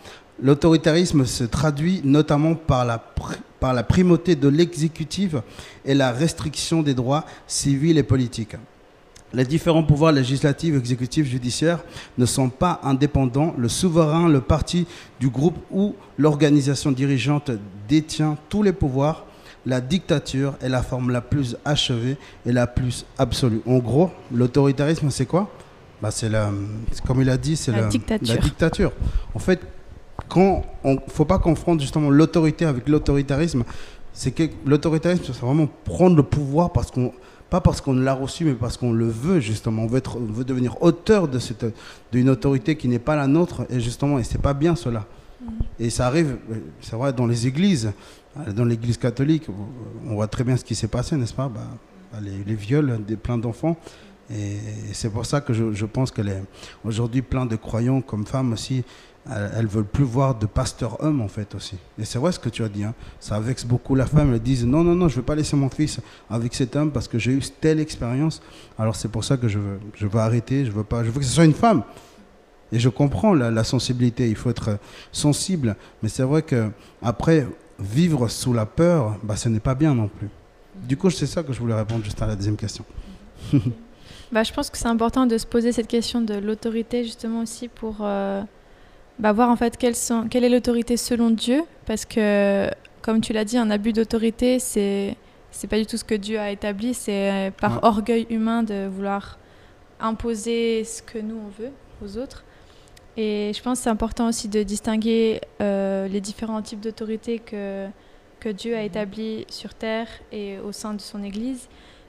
L'autoritarisme 0.41 1.25
se 1.25 1.43
traduit 1.43 2.01
notamment 2.03 2.55
par 2.55 2.83
la, 2.85 3.03
par 3.59 3.73
la 3.73 3.83
primauté 3.83 4.35
de 4.35 4.47
l'exécutif 4.47 5.35
et 5.85 5.93
la 5.93 6.11
restriction 6.11 6.81
des 6.81 6.93
droits 6.93 7.25
civils 7.47 7.97
et 7.97 8.03
politiques. 8.03 8.55
Les 9.33 9.45
différents 9.45 9.83
pouvoirs 9.83 10.11
législatifs, 10.11 10.75
exécutifs, 10.75 11.25
judiciaires 11.25 11.79
ne 12.17 12.25
sont 12.25 12.49
pas 12.49 12.81
indépendants. 12.83 13.53
Le 13.57 13.69
souverain, 13.69 14.27
le 14.27 14.41
parti 14.41 14.85
du 15.21 15.29
groupe 15.29 15.57
ou 15.71 15.95
l'organisation 16.17 16.91
dirigeante 16.91 17.51
détient 17.87 18.35
tous 18.49 18.61
les 18.61 18.73
pouvoirs. 18.73 19.25
La 19.65 19.79
dictature 19.79 20.55
est 20.59 20.67
la 20.69 20.81
forme 20.81 21.11
la 21.11 21.21
plus 21.21 21.55
achevée 21.63 22.17
et 22.45 22.51
la 22.51 22.67
plus 22.67 23.05
absolue. 23.17 23.61
En 23.65 23.77
gros, 23.77 24.09
l'autoritarisme, 24.33 25.09
c'est 25.11 25.27
quoi? 25.27 25.49
Bah, 26.01 26.09
c'est 26.11 26.29
comme 27.05 27.21
il 27.21 27.29
a 27.29 27.37
dit, 27.37 27.55
c'est 27.55 27.71
La 27.71 27.81
la, 27.81 27.87
dictature. 27.87 28.35
la 28.35 28.41
dictature. 28.41 28.91
En 29.35 29.39
fait, 29.39 29.61
quand 30.31 30.63
on 30.85 30.97
faut 31.09 31.25
pas 31.25 31.39
confondre 31.39 31.81
justement 31.81 32.09
l'autorité 32.09 32.63
avec 32.65 32.87
l'autoritarisme, 32.87 33.63
c'est 34.13 34.31
que 34.31 34.43
l'autoritarisme, 34.65 35.23
c'est 35.25 35.41
vraiment 35.41 35.67
prendre 35.83 36.15
le 36.15 36.23
pouvoir 36.23 36.71
parce 36.71 36.89
qu'on 36.89 37.11
pas 37.49 37.59
parce 37.59 37.81
qu'on 37.81 37.93
l'a 37.93 38.13
reçu, 38.13 38.45
mais 38.45 38.53
parce 38.53 38.77
qu'on 38.77 38.93
le 38.93 39.09
veut 39.09 39.41
justement. 39.41 39.83
On 39.83 39.87
veut, 39.87 39.97
être, 39.97 40.15
on 40.17 40.31
veut 40.31 40.45
devenir 40.45 40.81
auteur 40.81 41.27
de 41.27 41.37
cette 41.37 41.65
d'une 42.13 42.29
autorité 42.29 42.77
qui 42.77 42.87
n'est 42.87 43.05
pas 43.09 43.17
la 43.17 43.27
nôtre 43.27 43.65
et 43.69 43.81
justement, 43.81 44.19
et 44.19 44.23
c'est 44.23 44.41
pas 44.41 44.53
bien 44.53 44.75
cela. 44.77 45.05
Et 45.77 45.89
ça 45.89 46.07
arrive, 46.07 46.37
euh, 46.51 46.55
c'est 46.79 46.95
vrai, 46.95 47.11
dans 47.11 47.27
les 47.27 47.47
églises, 47.47 47.91
euh, 48.37 48.53
dans 48.53 48.63
l'église 48.63 48.97
catholique, 48.97 49.47
on 50.07 50.13
voit 50.15 50.27
très 50.27 50.45
bien 50.45 50.55
ce 50.55 50.63
qui 50.63 50.75
s'est 50.75 50.87
passé, 50.87 51.17
n'est-ce 51.17 51.33
pas? 51.33 51.49
Bah, 51.49 51.59
bah, 52.13 52.19
les, 52.21 52.43
les 52.45 52.55
viols 52.55 53.03
des 53.05 53.17
plein 53.17 53.37
d'enfants. 53.37 53.75
Et 54.33 54.57
c'est 54.93 55.09
pour 55.11 55.25
ça 55.25 55.41
que 55.41 55.51
je, 55.51 55.73
je 55.73 55.85
pense 55.85 56.09
que 56.09 56.21
les- 56.21 56.41
aujourd'hui, 56.85 57.21
plein 57.21 57.45
de 57.45 57.57
croyants 57.57 57.99
comme 57.99 58.25
femmes 58.25 58.53
aussi, 58.53 58.83
elles, 59.29 59.51
elles 59.57 59.67
veulent 59.67 59.85
plus 59.85 60.03
voir 60.03 60.35
de 60.35 60.45
pasteur 60.45 61.03
homme 61.03 61.21
en 61.21 61.27
fait 61.27 61.53
aussi. 61.55 61.75
Et 61.99 62.05
c'est 62.05 62.19
vrai 62.19 62.31
ce 62.31 62.39
que 62.39 62.49
tu 62.49 62.63
as 62.63 62.69
dit, 62.69 62.83
hein. 62.83 62.93
ça 63.19 63.39
vexe 63.39 63.65
beaucoup 63.65 63.95
la 63.95 64.05
femme. 64.05 64.33
Elles 64.33 64.41
disent 64.41 64.65
non, 64.65 64.83
non, 64.83 64.95
non, 64.95 65.07
je 65.07 65.15
ne 65.15 65.17
veux 65.17 65.25
pas 65.25 65.35
laisser 65.35 65.55
mon 65.55 65.69
fils 65.69 65.99
avec 66.29 66.53
cet 66.53 66.75
homme 66.75 66.91
parce 66.91 67.07
que 67.07 67.19
j'ai 67.19 67.31
eu 67.31 67.41
telle 67.59 67.79
expérience. 67.79 68.41
Alors 68.77 68.95
c'est 68.95 69.09
pour 69.09 69.23
ça 69.23 69.37
que 69.37 69.47
je 69.47 69.59
veux, 69.59 69.79
je 69.95 70.07
veux 70.07 70.19
arrêter, 70.19 70.65
je 70.65 70.71
veux 70.71 70.83
pas, 70.83 71.03
je 71.03 71.09
veux 71.09 71.19
que 71.19 71.25
ce 71.25 71.33
soit 71.33 71.45
une 71.45 71.53
femme. 71.53 71.83
Et 72.71 72.79
je 72.79 72.89
comprends 72.89 73.33
la, 73.33 73.51
la 73.51 73.63
sensibilité, 73.65 74.29
il 74.29 74.35
faut 74.35 74.49
être 74.49 74.69
euh, 74.69 74.77
sensible. 75.11 75.75
Mais 76.01 76.09
c'est 76.09 76.23
vrai 76.23 76.41
que 76.41 76.69
après 77.01 77.45
vivre 77.79 78.27
sous 78.29 78.53
la 78.53 78.65
peur, 78.65 79.17
bah, 79.23 79.35
ce 79.35 79.49
n'est 79.49 79.59
pas 79.59 79.75
bien 79.75 79.93
non 79.93 80.07
plus. 80.07 80.29
Du 80.75 80.95
coup, 80.95 81.09
c'est 81.09 81.27
ça 81.27 81.43
que 81.43 81.51
je 81.51 81.59
voulais 81.59 81.73
répondre 81.73 82.03
juste 82.03 82.21
à 82.21 82.27
la 82.27 82.35
deuxième 82.35 82.57
question. 82.57 82.85
Bah, 84.31 84.43
je 84.43 84.53
pense 84.53 84.69
que 84.69 84.77
c'est 84.77 84.87
important 84.87 85.25
de 85.25 85.37
se 85.37 85.45
poser 85.45 85.73
cette 85.73 85.89
question 85.89 86.21
de 86.21 86.35
l'autorité 86.35 87.03
justement 87.03 87.41
aussi 87.41 87.67
pour 87.67 87.97
euh, 87.99 88.41
bah, 89.19 89.31
voir 89.33 89.49
en 89.49 89.55
fait 89.55 89.77
quelles 89.77 89.95
sont, 89.95 90.27
quelle 90.29 90.43
est 90.43 90.49
l'autorité 90.49 90.97
selon 90.97 91.29
Dieu 91.29 91.63
parce 91.85 92.05
que 92.05 92.69
comme 93.01 93.21
tu 93.21 93.33
l'as 93.33 93.45
dit 93.45 93.57
un 93.57 93.69
abus 93.69 93.93
d'autorité 93.93 94.59
c'est 94.59 95.15
c'est 95.51 95.67
pas 95.67 95.77
du 95.77 95.85
tout 95.85 95.97
ce 95.97 96.03
que 96.03 96.15
Dieu 96.15 96.39
a 96.39 96.49
établi 96.51 96.93
c'est 96.93 97.31
euh, 97.31 97.51
par 97.51 97.73
Ouais. 97.73 97.79
orgueil 97.83 98.27
humain 98.29 98.63
de 98.63 98.87
vouloir 98.87 99.37
imposer 99.99 100.83
ce 100.83 101.01
que 101.01 101.19
nous 101.19 101.35
on 101.37 101.61
veut 101.61 101.71
aux 102.03 102.17
autres 102.17 102.43
et 103.17 103.51
je 103.53 103.61
pense 103.61 103.79
que 103.79 103.83
c'est 103.83 103.89
important 103.89 104.29
aussi 104.29 104.47
de 104.47 104.63
distinguer 104.63 105.41
euh, 105.61 106.07
les 106.07 106.21
différents 106.21 106.61
types 106.61 106.79
d'autorité 106.79 107.39
que 107.39 107.87
que 108.39 108.49
Dieu 108.49 108.75
a 108.75 108.81
établis 108.81 109.45
sur 109.49 109.75
terre 109.75 110.07
et 110.31 110.57
au 110.59 110.71
sein 110.71 110.95
de 110.95 111.01
son 111.01 111.23
Église 111.23 111.67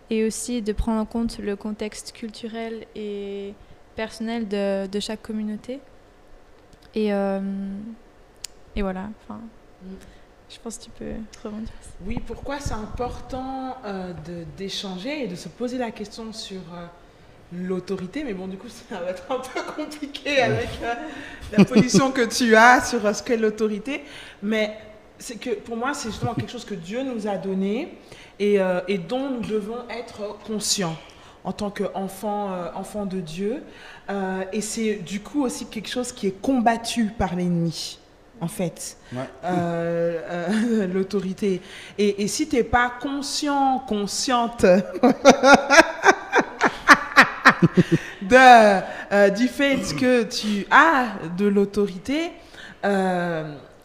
et 0.08 0.24
aussi 0.24 0.62
de 0.62 0.72
prendre 0.72 0.98
en 1.00 1.04
compte 1.04 1.38
le 1.38 1.56
contexte 1.56 2.12
culturel 2.12 2.86
et 2.96 3.52
personnel 3.96 4.48
de, 4.48 4.86
de 4.86 5.00
chaque 5.00 5.20
communauté. 5.20 5.80
Et, 6.94 7.12
euh, 7.12 7.40
et 8.76 8.82
voilà, 8.82 9.08
enfin, 9.24 9.40
je 10.50 10.58
pense 10.58 10.78
que 10.78 10.84
tu 10.84 10.90
peux 10.90 11.12
rebondir. 11.42 11.70
Oui, 12.06 12.18
pourquoi 12.26 12.60
c'est 12.60 12.74
important 12.74 13.76
euh, 13.84 14.12
de- 14.26 14.44
d'échanger 14.56 15.24
et 15.24 15.28
de 15.28 15.34
se 15.36 15.48
poser 15.48 15.78
la 15.78 15.90
question 15.90 16.32
sur 16.32 16.60
euh, 16.74 16.86
l'autorité, 17.54 18.24
mais 18.24 18.34
bon, 18.34 18.46
du 18.48 18.56
coup, 18.58 18.68
ça 18.68 18.98
va 19.00 19.10
être 19.10 19.24
un 19.30 19.38
peu 19.38 19.60
compliqué 19.74 20.40
avec 20.42 20.68
euh, 20.82 20.94
la 21.56 21.64
position 21.64 22.10
que 22.12 22.22
tu 22.26 22.54
as 22.56 22.84
sur 22.84 23.04
euh, 23.06 23.12
ce 23.14 23.22
qu'est 23.22 23.36
l'autorité, 23.38 24.02
mais 24.42 24.76
c'est 25.18 25.36
que 25.36 25.50
pour 25.50 25.76
moi, 25.76 25.94
c'est 25.94 26.10
justement 26.10 26.34
quelque 26.34 26.52
chose 26.52 26.64
que 26.64 26.74
Dieu 26.74 27.02
nous 27.02 27.26
a 27.26 27.36
donné 27.36 27.96
et, 28.38 28.60
euh, 28.60 28.80
et 28.88 28.98
dont 28.98 29.30
nous 29.30 29.40
devons 29.40 29.78
être 29.88 30.38
conscients 30.46 30.96
en 31.44 31.52
tant 31.52 31.70
qu'enfants 31.70 32.52
euh, 32.52 32.68
enfants 32.74 33.06
de 33.06 33.20
Dieu. 33.20 33.62
Euh, 34.10 34.44
et 34.52 34.60
c'est 34.60 34.96
du 34.96 35.20
coup 35.20 35.42
aussi 35.44 35.66
quelque 35.66 35.88
chose 35.88 36.12
qui 36.12 36.26
est 36.28 36.40
combattu 36.42 37.06
par 37.18 37.34
l'ennemi, 37.34 37.98
en 38.40 38.48
fait 38.48 38.96
Ouais. 39.12 39.20
euh, 39.44 40.86
l'autorité. 40.92 41.60
Et, 41.98 42.22
et 42.22 42.28
si 42.28 42.48
tu 42.48 42.56
n'es 42.56 42.64
pas 42.64 42.92
conscient, 43.00 43.82
consciente 43.86 44.64
de, 48.22 49.30
du 49.34 49.48
fait 49.48 49.78
que 49.98 50.22
tu 50.24 50.66
as 50.70 51.06
de 51.36 51.46
l'autorité, 51.46 52.30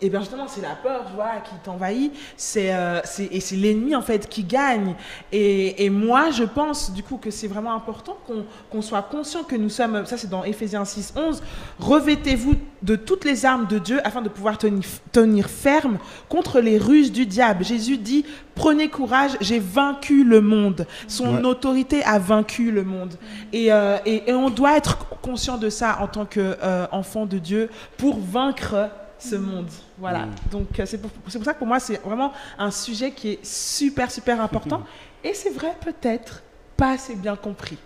et 0.01 0.09
bien 0.09 0.19
justement, 0.19 0.47
c'est 0.47 0.61
la 0.61 0.75
peur 0.75 1.05
tu 1.07 1.13
vois, 1.15 1.31
qui 1.43 1.55
t'envahit, 1.63 2.13
c'est, 2.35 2.73
euh, 2.73 2.99
et 3.31 3.39
c'est 3.39 3.55
l'ennemi 3.55 3.95
en 3.95 4.01
fait 4.01 4.29
qui 4.29 4.43
gagne. 4.43 4.95
Et, 5.31 5.85
et 5.85 5.89
moi, 5.89 6.29
je 6.31 6.43
pense 6.43 6.91
du 6.93 7.03
coup 7.03 7.17
que 7.17 7.31
c'est 7.31 7.47
vraiment 7.47 7.73
important 7.73 8.17
qu'on, 8.27 8.45
qu'on 8.69 8.81
soit 8.81 9.01
conscient 9.03 9.43
que 9.43 9.55
nous 9.55 9.69
sommes, 9.69 10.05
ça 10.05 10.17
c'est 10.17 10.29
dans 10.29 10.43
Éphésiens 10.43 10.85
6, 10.85 11.13
11, 11.15 11.41
revêtez-vous 11.79 12.55
de 12.83 12.95
toutes 12.95 13.25
les 13.25 13.45
armes 13.45 13.65
de 13.67 13.79
Dieu 13.79 13.99
afin 14.03 14.21
de 14.21 14.29
pouvoir 14.29 14.57
tenir, 14.57 14.83
tenir 15.11 15.49
ferme 15.49 15.97
contre 16.29 16.59
les 16.59 16.77
ruses 16.77 17.11
du 17.11 17.25
diable. 17.25 17.63
Jésus 17.63 17.97
dit, 17.97 18.23
prenez 18.55 18.89
courage, 18.89 19.31
j'ai 19.41 19.59
vaincu 19.59 20.23
le 20.23 20.41
monde. 20.41 20.85
Son 21.07 21.37
Ouais. 21.37 21.45
autorité 21.45 22.03
a 22.03 22.19
vaincu 22.19 22.71
le 22.71 22.83
monde. 22.83 23.15
Et, 23.51 23.71
euh, 23.73 23.97
et, 24.05 24.29
et 24.29 24.33
on 24.33 24.49
doit 24.49 24.77
être 24.77 25.07
conscient 25.21 25.57
de 25.57 25.69
ça 25.69 25.97
en 26.01 26.07
tant 26.07 26.25
qu'enfant 26.25 27.25
de 27.25 27.37
Dieu 27.39 27.69
pour 27.97 28.19
vaincre 28.19 28.89
ce 29.19 29.35
monde. 29.35 29.69
Voilà. 29.97 30.25
Mm. 30.25 30.35
Donc 30.51 30.79
euh, 30.79 30.85
c'est 30.85 30.97
pour, 30.97 31.11
ça 31.43 31.53
que 31.53 31.59
pour 31.59 31.67
moi 31.67 31.79
c'est 31.79 32.01
vraiment 32.03 32.31
un 32.57 32.71
sujet 32.71 33.11
qui 33.11 33.29
est 33.29 33.45
super 33.45 34.11
super 34.11 34.41
important. 34.41 34.83
Et 35.23 35.33
c'est 35.33 35.49
vrai 35.49 35.73
peut-être 35.83 36.43
pas 36.75 36.91
assez 36.91 37.15
bien 37.15 37.35
compris. 37.35 37.77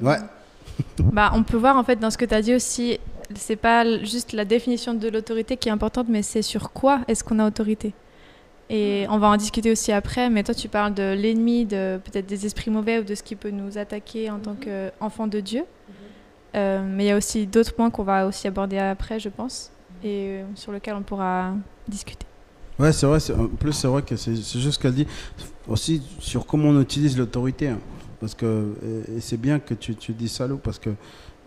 Ouais. 0.00 0.18
Bah, 0.98 1.30
on 1.34 1.44
peut 1.44 1.56
voir 1.56 1.76
en 1.76 1.84
fait 1.84 1.96
dans 1.96 2.10
ce 2.10 2.18
que 2.18 2.24
tu 2.24 2.34
as 2.34 2.42
dit 2.42 2.54
aussi, 2.54 2.98
c'est 3.36 3.54
pas 3.54 3.98
juste 4.02 4.32
la 4.32 4.44
définition 4.44 4.92
de 4.92 5.08
l'autorité 5.08 5.56
qui 5.56 5.68
est 5.68 5.72
importante, 5.72 6.08
mais 6.08 6.22
c'est 6.22 6.42
sur 6.42 6.72
quoi 6.72 7.02
est-ce 7.06 7.22
qu'on 7.22 7.38
a 7.38 7.46
autorité? 7.46 7.94
Et 8.70 9.06
on 9.10 9.18
va 9.18 9.28
en 9.28 9.36
discuter 9.36 9.70
aussi 9.70 9.92
après, 9.92 10.30
mais 10.30 10.42
toi 10.42 10.54
tu 10.54 10.68
parles 10.68 10.94
de 10.94 11.12
l'ennemi, 11.12 11.64
de 11.64 12.00
peut-être 12.04 12.26
des 12.26 12.46
esprits 12.46 12.70
mauvais 12.70 12.98
ou 12.98 13.04
de 13.04 13.14
ce 13.14 13.22
qui 13.22 13.36
peut 13.36 13.50
nous 13.50 13.78
attaquer 13.78 14.30
en 14.30 14.38
tant 14.38 14.54
qu'enfant 14.54 15.28
de 15.28 15.38
Dieu. 15.40 15.64
Euh, 16.54 16.82
mais 16.84 17.04
il 17.04 17.06
y 17.08 17.10
a 17.10 17.16
aussi 17.16 17.46
d'autres 17.46 17.74
points 17.74 17.90
qu'on 17.90 18.04
va 18.04 18.26
aussi 18.26 18.46
aborder 18.46 18.78
après, 18.78 19.18
je 19.18 19.28
pense, 19.28 19.72
et 20.04 20.42
euh, 20.42 20.44
sur 20.54 20.70
lesquels 20.70 20.94
on 20.94 21.02
pourra 21.02 21.54
discuter. 21.88 22.26
Ouais, 22.78 22.92
c'est 22.92 23.06
vrai. 23.06 23.18
En 23.32 23.46
plus, 23.46 23.72
c'est 23.72 23.88
vrai 23.88 24.02
que 24.02 24.16
c'est 24.16 24.34
juste 24.34 24.72
ce 24.72 24.78
qu'elle 24.78 24.94
dit. 24.94 25.06
Aussi 25.66 26.02
sur 26.18 26.46
comment 26.46 26.68
on 26.68 26.80
utilise 26.80 27.16
l'autorité. 27.16 27.68
Hein. 27.68 27.78
Parce 28.20 28.34
que, 28.34 28.74
c'est 29.20 29.40
bien 29.40 29.58
que 29.58 29.74
tu, 29.74 29.94
tu 29.96 30.12
dis 30.12 30.28
ça, 30.28 30.46
Lou, 30.46 30.56
parce 30.56 30.78
que 30.78 30.90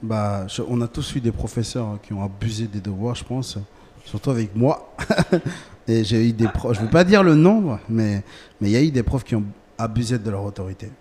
bah, 0.01 0.45
on 0.67 0.81
a 0.81 0.87
tous 0.87 1.15
eu 1.15 1.21
des 1.21 1.31
professeurs 1.31 1.99
qui 2.01 2.13
ont 2.13 2.23
abusé 2.23 2.67
des 2.67 2.79
devoirs, 2.79 3.15
je 3.15 3.23
pense, 3.23 3.57
surtout 4.05 4.29
avec 4.29 4.55
moi. 4.55 4.93
et 5.87 6.03
j'ai 6.03 6.29
eu 6.29 6.33
des 6.33 6.47
profs, 6.47 6.77
je 6.77 6.81
veux 6.81 6.89
pas 6.89 7.03
dire 7.03 7.23
le 7.23 7.35
nombre, 7.35 7.79
mais 7.89 8.23
il 8.61 8.69
y 8.69 8.75
a 8.75 8.81
eu 8.81 8.91
des 8.91 9.03
profs 9.03 9.23
qui 9.23 9.35
ont 9.35 9.45
abusé 9.77 10.19
de 10.19 10.29
leur 10.29 10.43
autorité. 10.43 10.91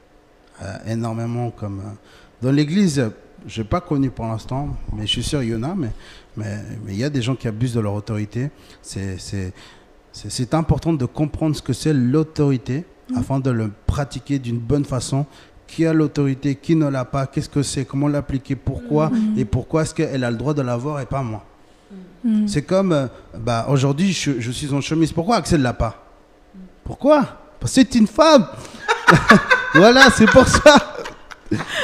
Euh, 0.62 0.76
énormément, 0.86 1.50
comme. 1.50 1.80
Euh, 1.80 1.92
dans 2.42 2.52
l'église, 2.52 3.10
je 3.46 3.60
n'ai 3.60 3.68
pas 3.68 3.80
connu 3.80 4.10
pour 4.10 4.26
l'instant, 4.26 4.68
mais 4.92 5.02
je 5.02 5.12
suis 5.12 5.22
sûr 5.22 5.40
qu'il 5.40 5.50
y 5.50 5.54
en 5.54 5.62
a, 5.62 5.74
mais 5.74 5.90
il 6.36 6.44
mais, 6.84 6.94
y 6.96 7.04
a 7.04 7.10
des 7.10 7.22
gens 7.22 7.34
qui 7.34 7.48
abusent 7.48 7.74
de 7.74 7.80
leur 7.80 7.94
autorité. 7.94 8.50
C'est 8.82 10.54
important 10.54 10.92
de 10.92 11.04
comprendre 11.04 11.56
ce 11.56 11.62
que 11.62 11.72
c'est 11.72 11.92
l'autorité 11.92 12.84
mmh. 13.10 13.18
afin 13.18 13.40
de 13.40 13.50
le 13.50 13.70
pratiquer 13.86 14.38
d'une 14.38 14.58
bonne 14.58 14.84
façon 14.84 15.26
qui 15.66 15.84
a 15.86 15.92
l'autorité, 15.92 16.54
qui 16.54 16.76
ne 16.76 16.88
l'a 16.88 17.04
pas, 17.04 17.26
qu'est-ce 17.26 17.48
que 17.48 17.62
c'est, 17.62 17.84
comment 17.84 18.08
l'appliquer, 18.08 18.56
pourquoi, 18.56 19.10
mm. 19.10 19.38
et 19.38 19.44
pourquoi 19.44 19.82
est-ce 19.82 19.94
qu'elle 19.94 20.24
a 20.24 20.30
le 20.30 20.36
droit 20.36 20.54
de 20.54 20.62
l'avoir 20.62 21.00
et 21.00 21.06
pas 21.06 21.22
moi. 21.22 21.44
Mm. 22.24 22.46
C'est 22.46 22.62
comme, 22.62 22.92
euh, 22.92 23.06
bah, 23.36 23.66
aujourd'hui, 23.68 24.12
je, 24.12 24.50
suis 24.50 24.72
en 24.72 24.80
chemise, 24.80 25.12
pourquoi 25.12 25.36
Axel 25.36 25.62
l'a 25.62 25.72
pas? 25.72 26.04
Pourquoi? 26.84 27.26
Parce 27.58 27.74
que 27.74 27.80
c'est 27.80 27.94
une 27.96 28.06
femme 28.06 28.46
Voilà, 29.74 30.08
c'est 30.10 30.30
pour 30.30 30.46
ça 30.46 30.94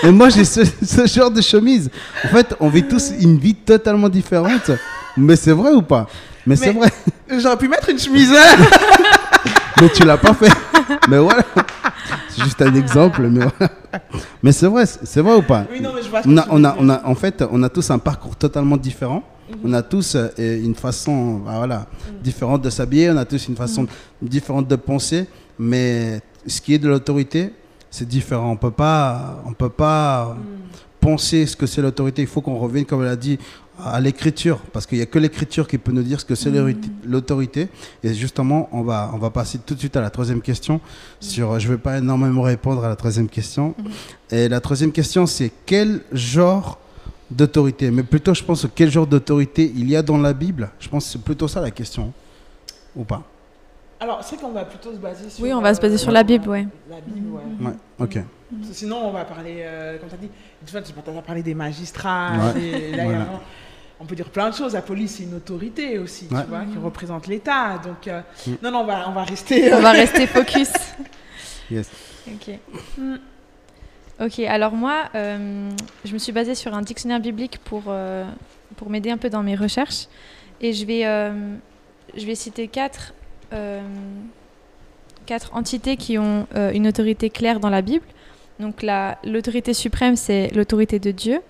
et 0.02 0.10
moi, 0.10 0.28
j'ai 0.28 0.44
ce, 0.44 0.62
genre 1.06 1.30
de 1.30 1.40
chemise. 1.40 1.90
En 2.24 2.28
fait, 2.28 2.54
on 2.60 2.68
vit 2.68 2.82
tous 2.82 3.12
une 3.20 3.38
vie 3.38 3.54
totalement 3.54 4.08
différente. 4.08 4.70
Mais 5.16 5.36
c'est 5.36 5.52
vrai 5.52 5.72
ou 5.72 5.82
pas? 5.82 6.08
Mais, 6.46 6.56
c'est 6.56 6.72
vrai. 6.72 6.90
J'aurais 7.38 7.56
pu 7.56 7.68
mettre 7.68 7.88
une 7.88 7.98
chemise. 7.98 8.32
mais 9.80 9.88
tu 9.90 10.04
l'as 10.04 10.16
pas 10.16 10.34
fait. 10.34 10.50
Mais 11.08 11.18
voilà. 11.18 11.44
C'est 12.28 12.44
juste 12.44 12.62
un 12.62 12.74
exemple, 12.74 13.28
mais 13.28 13.44
Mais 14.42 14.52
c'est 14.52 14.66
vrai, 14.66 14.84
c'est 14.86 15.20
vrai 15.20 15.36
ou 15.36 15.42
pas? 15.42 15.66
Oui, 15.70 15.80
non, 15.80 15.92
mais 15.94 16.02
je 16.02 16.08
vois 16.08 16.22
on 16.24 16.36
a, 16.36 16.46
on 16.50 16.64
a, 16.64 16.76
on 16.78 16.88
a, 16.88 17.02
En 17.04 17.14
fait, 17.14 17.44
on 17.50 17.62
a 17.62 17.68
tous 17.68 17.90
un 17.90 17.98
parcours 17.98 18.36
totalement 18.36 18.76
différent. 18.76 19.22
Mhm. 19.50 19.58
On 19.64 19.72
a 19.72 19.82
tous 19.82 20.16
euh, 20.16 20.28
une 20.38 20.74
façon 20.74 21.38
bah, 21.38 21.54
voilà, 21.56 21.78
mhm. 21.78 22.22
différente 22.22 22.62
de 22.62 22.70
s'habiller, 22.70 23.10
on 23.10 23.16
a 23.16 23.24
tous 23.24 23.48
une 23.48 23.56
façon 23.56 23.82
mhm. 23.82 23.88
différente 24.28 24.68
de 24.68 24.76
penser, 24.76 25.26
mais 25.58 26.20
ce 26.46 26.60
qui 26.60 26.74
est 26.74 26.78
de 26.78 26.88
l'autorité, 26.88 27.52
c'est 27.92 28.08
différent. 28.08 28.50
On 28.50 28.56
peut 28.56 28.72
pas, 28.72 29.40
on 29.46 29.52
peut 29.52 29.68
pas 29.68 30.36
penser 30.98 31.46
ce 31.46 31.54
que 31.54 31.66
c'est 31.66 31.82
l'autorité. 31.82 32.22
Il 32.22 32.28
faut 32.28 32.40
qu'on 32.40 32.58
revienne, 32.58 32.86
comme 32.86 33.02
elle 33.02 33.08
a 33.08 33.16
dit, 33.16 33.38
à 33.84 34.00
l'écriture, 34.00 34.58
parce 34.72 34.86
qu'il 34.86 34.98
n'y 34.98 35.02
a 35.02 35.06
que 35.06 35.18
l'écriture 35.18 35.68
qui 35.68 35.76
peut 35.76 35.92
nous 35.92 36.02
dire 36.02 36.18
ce 36.20 36.24
que 36.24 36.34
c'est 36.34 36.50
mm. 36.50 36.74
l'autorité. 37.04 37.68
Et 38.02 38.14
justement, 38.14 38.68
on 38.72 38.82
va, 38.82 39.10
on 39.12 39.18
va 39.18 39.30
passer 39.30 39.58
tout 39.58 39.74
de 39.74 39.78
suite 39.78 39.96
à 39.96 40.00
la 40.00 40.10
troisième 40.10 40.40
question. 40.40 40.80
Sur, 41.20 41.60
je 41.60 41.68
ne 41.68 41.72
vais 41.72 41.78
pas 41.78 41.98
énormément 41.98 42.42
répondre 42.42 42.84
à 42.84 42.88
la 42.88 42.96
troisième 42.96 43.28
question. 43.28 43.74
Mm. 43.78 44.34
Et 44.34 44.48
la 44.48 44.60
troisième 44.60 44.92
question, 44.92 45.26
c'est 45.26 45.52
quel 45.66 46.00
genre 46.12 46.78
d'autorité? 47.30 47.90
Mais 47.90 48.04
plutôt, 48.04 48.32
je 48.32 48.42
pense, 48.42 48.66
quel 48.74 48.90
genre 48.90 49.06
d'autorité 49.06 49.70
il 49.76 49.90
y 49.90 49.96
a 49.96 50.02
dans 50.02 50.18
la 50.18 50.32
Bible? 50.32 50.70
Je 50.80 50.88
pense 50.88 51.04
que 51.04 51.12
c'est 51.12 51.22
plutôt 51.22 51.48
ça 51.48 51.60
la 51.60 51.70
question, 51.70 52.12
ou 52.96 53.04
pas? 53.04 53.22
Alors, 54.02 54.24
c'est 54.24 54.36
qu'on 54.36 54.50
va 54.50 54.64
plutôt 54.64 54.90
se 54.92 54.96
baser 54.96 55.30
sur. 55.30 55.44
Oui, 55.44 55.52
on 55.52 55.60
va 55.60 55.72
se 55.72 55.80
baser 55.80 55.96
sur 55.96 56.10
la 56.10 56.24
Bible, 56.24 56.48
ouais. 56.48 56.66
La 56.90 57.00
Bible, 57.00 57.28
ouais. 57.28 57.68
ouais 57.68 57.74
ok. 58.00 58.18
Sinon, 58.72 58.96
on 58.96 59.12
va 59.12 59.24
parler, 59.24 59.58
euh, 59.60 59.96
comme 59.98 60.08
tu 60.08 60.14
as 60.16 60.18
dit, 60.18 60.28
tu 60.66 60.76
as 60.76 61.22
parlé 61.22 61.44
des 61.44 61.54
magistrats, 61.54 62.52
et 62.60 62.96
là, 62.96 63.04
on 64.00 64.04
peut 64.04 64.16
dire 64.16 64.28
plein 64.30 64.50
de 64.50 64.56
choses. 64.56 64.72
La 64.72 64.82
police, 64.82 65.18
c'est 65.18 65.22
une 65.22 65.34
autorité 65.34 65.98
aussi, 65.98 66.26
tu 66.26 66.34
vois, 66.34 66.64
qui 66.64 66.78
représente 66.78 67.28
l'État. 67.28 67.78
Donc, 67.78 68.08
euh, 68.08 68.20
mm. 68.44 68.54
non, 68.60 68.72
non, 68.72 68.80
on 68.80 68.86
va, 68.86 69.08
on 69.08 69.12
va 69.12 69.22
rester. 69.22 69.72
On 69.72 69.80
va 69.80 69.92
rester 69.92 70.26
focus. 70.26 70.72
yes. 71.70 71.88
Ok. 72.26 72.58
Mm. 72.98 73.14
Ok, 74.20 74.40
alors 74.40 74.72
moi, 74.72 75.04
euh, 75.14 75.70
je 76.04 76.12
me 76.12 76.18
suis 76.18 76.32
basée 76.32 76.56
sur 76.56 76.74
un 76.74 76.82
dictionnaire 76.82 77.20
biblique 77.20 77.58
pour, 77.58 77.84
pour 78.76 78.90
m'aider 78.90 79.12
un 79.12 79.16
peu 79.16 79.30
dans 79.30 79.44
mes 79.44 79.54
recherches. 79.54 80.08
Et 80.60 80.72
je 80.72 80.84
vais, 80.84 81.02
je 82.16 82.26
vais 82.26 82.34
citer 82.34 82.66
quatre 82.66 83.12
euh, 83.12 83.21
quatre 85.26 85.54
entités 85.54 85.96
qui 85.96 86.18
ont 86.18 86.46
euh, 86.54 86.72
une 86.72 86.86
autorité 86.86 87.30
claire 87.30 87.60
dans 87.60 87.70
la 87.70 87.82
Bible. 87.82 88.04
Donc 88.60 88.84
l'autorité 89.24 89.74
suprême, 89.74 90.16
c'est 90.16 90.48
l'autorité 90.54 90.98
de 90.98 91.10
Dieu, 91.10 91.40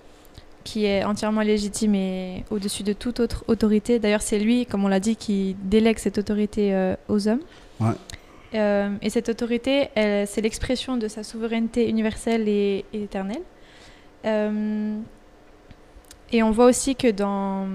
qui 0.63 0.85
est 0.85 1.03
entièrement 1.03 1.41
légitime 1.41 1.95
et 1.95 2.45
au-dessus 2.49 2.83
de 2.83 2.93
toute 2.93 3.19
autre 3.19 3.43
autorité. 3.47 3.99
D'ailleurs, 3.99 4.21
c'est 4.21 4.39
lui, 4.39 4.65
comme 4.65 4.83
on 4.85 4.87
l'a 4.87 4.99
dit, 4.99 5.15
qui 5.15 5.55
délègue 5.63 5.99
cette 5.99 6.17
autorité 6.17 6.73
euh, 6.73 6.95
aux 7.09 7.27
hommes. 7.27 7.41
et 9.01 9.09
cette 9.09 9.29
autorité, 9.29 9.89
c'est 9.95 10.41
l'expression 10.41 10.97
de 10.97 11.07
sa 11.07 11.23
souveraineté 11.23 11.89
universelle 11.89 12.47
et, 12.47 12.85
et 12.93 13.03
éternelle. 13.03 13.41
et 16.31 16.43
on 16.43 16.51
voit 16.51 16.65
aussi 16.65 16.95
que 16.95 17.11
dans, 17.11 17.67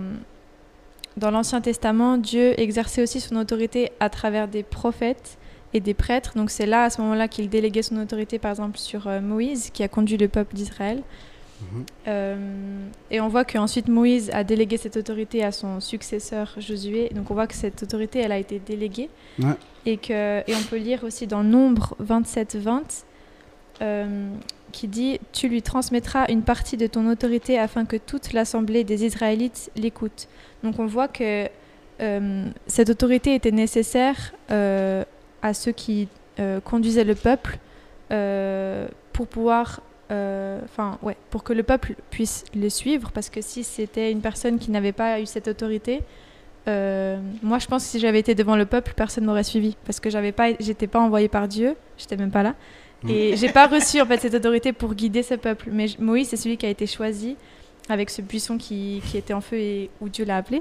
dans 1.18 1.31
l'Ancien 1.31 1.61
Testament, 1.61 2.16
Dieu 2.18 2.59
exerçait 2.61 3.02
aussi 3.02 3.20
son 3.20 3.37
autorité 3.37 3.90
à 4.00 4.09
travers 4.09 4.48
des 4.48 4.62
prophètes 4.62 5.38
et 5.74 5.81
des 5.81 5.94
prêtres. 5.94 6.33
Donc 6.37 6.50
c'est 6.50 6.66
là, 6.66 6.85
à 6.85 6.90
ce 6.90 7.00
moment-là, 7.00 7.28
qu'il 7.28 7.48
déléguait 7.48 7.83
son 7.83 7.96
autorité, 7.98 8.38
par 8.38 8.50
exemple, 8.50 8.78
sur 8.78 9.07
euh, 9.07 9.20
Moïse, 9.20 9.70
qui 9.70 9.83
a 9.83 9.88
conduit 9.88 10.16
le 10.16 10.28
peuple 10.28 10.54
d'Israël. 10.54 11.02
Mhm. 11.61 11.85
Euh, 12.07 12.87
et 13.11 13.20
on 13.20 13.28
voit 13.28 13.44
qu'ensuite 13.44 13.88
Moïse 13.88 14.31
a 14.33 14.44
délégué 14.44 14.76
cette 14.76 14.96
autorité 14.96 15.42
à 15.44 15.52
son 15.52 15.81
successeur 15.81 16.54
Josué. 16.59 17.11
Donc 17.14 17.31
on 17.31 17.35
voit 17.35 17.46
que 17.46 17.54
cette 17.54 17.83
autorité, 17.83 18.20
elle 18.20 18.33
a 18.33 18.38
été 18.38 18.61
déléguée. 18.64 19.11
Et, 19.87 19.96
que, 19.96 20.40
et 20.40 20.54
on 20.54 20.62
peut 20.68 20.76
lire 20.76 21.04
aussi 21.04 21.26
dans 21.26 21.42
Nombre 21.42 21.96
27-20 22.02 23.04
euh, 23.81 24.31
qui 24.72 24.88
dit 24.88 25.20
Tu 25.33 25.48
lui 25.48 25.62
transmettras 25.62 26.26
une 26.28 26.42
partie 26.42 26.76
de 26.76 26.87
ton 26.87 27.09
autorité 27.11 27.59
afin 27.59 27.85
que 27.85 27.96
toute 27.96 28.33
l'assemblée 28.33 28.85
des 28.85 29.04
Israélites 29.04 29.70
l'écoute. 29.76 30.28
Donc 30.62 30.78
on 30.78 30.87
voit 30.87 31.09
que 31.09 31.48
euh, 32.00 32.46
cette 32.66 32.90
autorité 32.90 33.35
était 33.35 33.50
nécessaire 33.50 34.33
euh, 34.50 35.04
à 35.42 35.52
ceux 35.52 35.72
qui 35.72 36.09
euh, 36.38 36.61
conduisaient 36.61 37.04
le 37.04 37.14
peuple 37.14 37.59
pour 39.12 39.26
pouvoir, 39.26 39.81
enfin 40.11 40.98
ouais, 41.02 41.16
pour 41.28 41.44
que 41.44 41.52
le 41.52 41.62
peuple 41.62 41.94
puisse 42.11 42.44
le 42.54 42.70
suivre, 42.70 43.11
parce 43.12 43.28
que 43.28 43.42
si 43.42 43.64
c'était 43.64 44.11
une 44.11 44.22
personne 44.22 44.59
qui 44.59 44.70
n'avait 44.70 44.92
pas 44.92 45.20
eu 45.20 45.26
cette 45.26 45.46
autorité, 45.48 46.00
moi 46.66 47.59
je 47.59 47.66
pense 47.66 47.85
que 47.85 47.90
si 47.90 47.98
j'avais 47.98 48.20
été 48.20 48.35
devant 48.35 48.57
le 48.57 48.64
peuple, 48.64 48.94
personne 48.96 49.26
m'aurait 49.26 49.44
suivi, 49.44 49.76
parce 49.85 50.00
que 50.00 50.09
j'avais 50.09 50.33
pas, 50.33 50.52
j'étais 50.59 50.87
pas 50.87 51.00
envoyé 51.00 51.28
par 51.28 51.48
Dieu, 51.48 51.76
j'étais 51.98 52.16
même 52.16 52.31
pas 52.31 52.42
là. 52.42 52.54
Et 53.06 53.37
j'ai 53.37 53.50
pas 53.50 53.66
reçu 53.66 54.00
en 54.00 54.06
fait 54.06 54.18
cette 54.18 54.34
autorité 54.34 54.72
pour 54.72 54.94
guider 54.94 55.22
ce 55.22 55.34
peuple. 55.34 55.68
Mais 55.70 55.87
Moïse 55.98 56.28
c'est 56.28 56.37
celui 56.37 56.56
qui 56.56 56.66
a 56.66 56.70
été 56.70 56.87
choisi 56.87 57.37
avec 57.88 58.11
ce 58.11 58.22
buisson 58.22 58.58
qui, 58.58 59.02
qui, 59.06 59.16
était 59.16 59.32
en 59.32 59.40
feu 59.40 59.56
et 59.56 59.90
où 60.00 60.08
Dieu 60.08 60.24
l'a 60.24 60.37
appelé. 60.37 60.61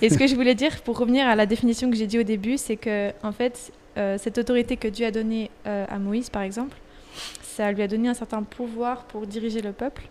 Et 0.00 0.08
ce 0.08 0.16
que 0.16 0.26
je 0.26 0.34
voulais 0.34 0.54
dire, 0.54 0.80
pour 0.82 0.98
revenir 0.98 1.26
à 1.26 1.34
la 1.34 1.46
définition 1.46 1.90
que 1.90 1.96
j'ai 1.96 2.06
dit 2.06 2.18
au 2.18 2.22
début, 2.22 2.56
c'est 2.56 2.76
que 2.76 3.10
en 3.22 3.32
fait, 3.32 3.72
euh, 3.96 4.16
cette 4.18 4.38
autorité 4.38 4.76
que 4.76 4.88
Dieu 4.88 5.06
a 5.06 5.10
donnée 5.10 5.50
euh, 5.66 5.84
à 5.88 5.98
Moïse, 5.98 6.30
par 6.30 6.42
exemple, 6.42 6.76
ça 7.42 7.72
lui 7.72 7.82
a 7.82 7.88
donné 7.88 8.08
un 8.08 8.14
certain 8.14 8.42
pouvoir 8.42 9.04
pour 9.04 9.26
diriger 9.26 9.60
le 9.60 9.72
peuple. 9.72 10.08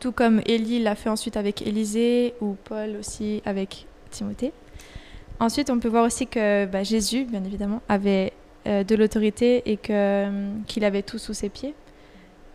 Tout 0.00 0.12
comme 0.12 0.40
Élie 0.46 0.82
l'a 0.82 0.94
fait 0.94 1.10
ensuite 1.10 1.36
avec 1.36 1.62
Élisée 1.62 2.34
ou 2.40 2.56
Paul 2.64 2.96
aussi 2.98 3.42
avec 3.44 3.86
Timothée. 4.10 4.52
Ensuite, 5.40 5.70
on 5.70 5.78
peut 5.78 5.88
voir 5.88 6.04
aussi 6.04 6.26
que 6.26 6.66
bah, 6.66 6.82
Jésus, 6.82 7.24
bien 7.24 7.44
évidemment, 7.44 7.82
avait 7.88 8.32
de 8.66 8.94
l'autorité 8.94 9.62
et 9.66 9.76
qu'il 9.76 10.84
avait 10.84 11.02
tout 11.02 11.18
sous 11.18 11.34
ses 11.34 11.48
pieds. 11.48 11.74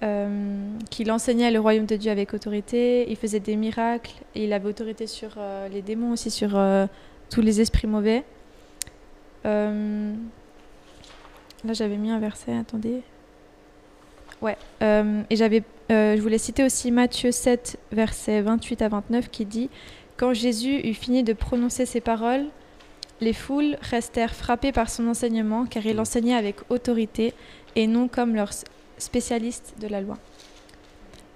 Euh, 0.04 0.78
qu'il 0.92 1.12
enseignait 1.12 1.50
le 1.50 1.60
royaume 1.60 1.88
de 1.88 1.96
Dieu 1.96 2.12
avec 2.12 2.36
autorité, 2.36 3.10
il 3.10 3.16
faisait 3.16 3.40
des 3.40 3.56
miracles, 3.56 4.14
et 4.36 4.44
il 4.44 4.54
avait 4.54 4.70
autorité 4.70 5.08
sur 5.08 5.32
euh, 5.38 5.68
les 5.70 5.82
démons 5.82 6.12
aussi, 6.12 6.30
sur 6.30 6.52
euh, 6.54 6.86
tous 7.32 7.42
les 7.42 7.62
esprits 7.62 7.88
mauvais. 7.88 8.24
là 9.44 10.14
j'avais 11.72 11.98
mis 11.98 12.12
un 12.12 12.20
verset, 12.20 12.56
attendez. 12.56 13.02
Ouais, 14.40 14.56
et 14.82 15.36
j'avais, 15.36 15.64
je 15.90 16.22
voulais 16.22 16.38
citer 16.38 16.64
aussi 16.64 16.92
Matthieu 16.92 17.32
7, 17.32 17.80
verset 17.92 18.42
28 18.42 18.84
à 18.84 18.90
29, 18.90 19.32
qui 19.32 19.46
dit 19.46 19.72
Quand 20.16 20.32
Jésus 20.36 20.88
eut 20.88 20.94
fini 20.94 21.24
de 21.24 21.34
prononcer 21.34 21.88
ces 21.88 22.02
paroles, 22.02 22.46
les 23.22 23.34
foules 23.34 23.78
restèrent 23.82 24.34
frappées 24.34 24.72
par 24.72 24.90
son 24.90 25.08
enseignement, 25.08 25.66
car 25.66 25.86
il 25.86 26.00
enseignait 26.00 26.36
avec 26.36 26.58
autorité 26.70 27.34
et 27.76 27.88
non 27.88 28.08
comme 28.08 28.36
leurs 28.36 28.54
spécialiste 28.98 29.76
de 29.80 29.88
la 29.88 30.02
loi. 30.02 30.18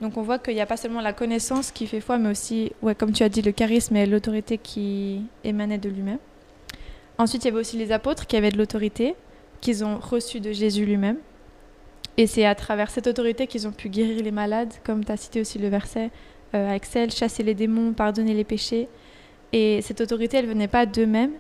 Donc 0.02 0.18
on 0.18 0.24
voit 0.24 0.40
qu'il 0.40 0.56
n'y 0.56 0.62
a 0.62 0.66
pas 0.66 0.78
seulement 0.78 1.02
la 1.02 1.14
connaissance 1.14 1.72
qui 1.72 1.86
fait 1.86 2.02
foi, 2.02 2.18
mais 2.18 2.30
aussi, 2.30 2.72
ouais, 2.82 2.96
comme 2.96 3.12
tu 3.12 3.22
as 3.24 3.30
dit, 3.30 3.44
le 3.44 3.52
charisme 3.52 3.96
et 3.96 4.08
l'autorité 4.08 4.58
qui 4.58 5.22
émanaient 5.44 5.78
de 5.78 5.90
lui-même. 5.90 6.18
Ensuite, 7.20 7.44
il 7.44 7.50
y 7.50 7.52
avait 7.52 7.60
aussi 7.60 7.78
les 7.78 7.92
apôtres 7.92 8.26
qui 8.26 8.36
avaient 8.36 8.50
de 8.50 8.58
l'autorité, 8.58 9.16
qu'ils 9.60 9.86
ont 9.86 10.00
reçue 10.00 10.40
de 10.40 10.52
Jésus 10.52 10.86
lui-même. 10.86 11.18
Et 12.18 12.26
c'est 12.26 12.46
à 12.46 12.56
travers 12.56 12.90
cette 12.90 13.06
autorité 13.06 13.46
qu'ils 13.46 13.68
ont 13.68 13.72
pu 13.72 13.90
guérir 13.90 14.24
les 14.24 14.32
malades, 14.32 14.74
comme 14.84 15.06
tu 15.06 15.12
as 15.12 15.18
cité 15.18 15.40
aussi 15.40 15.60
le 15.60 15.70
verset 15.70 16.10
euh, 16.56 16.76
Axel, 16.76 17.12
chasser 17.12 17.44
les 17.44 17.54
démons, 17.54 17.94
pardonner 17.94 18.34
les 18.34 18.44
péchés. 18.44 18.88
Et 19.54 19.82
cette 19.84 20.02
autorité, 20.02 20.38
elle 20.38 20.48
venait 20.48 20.68
pas 20.68 20.88
d'eux-mêmes, 20.88 21.34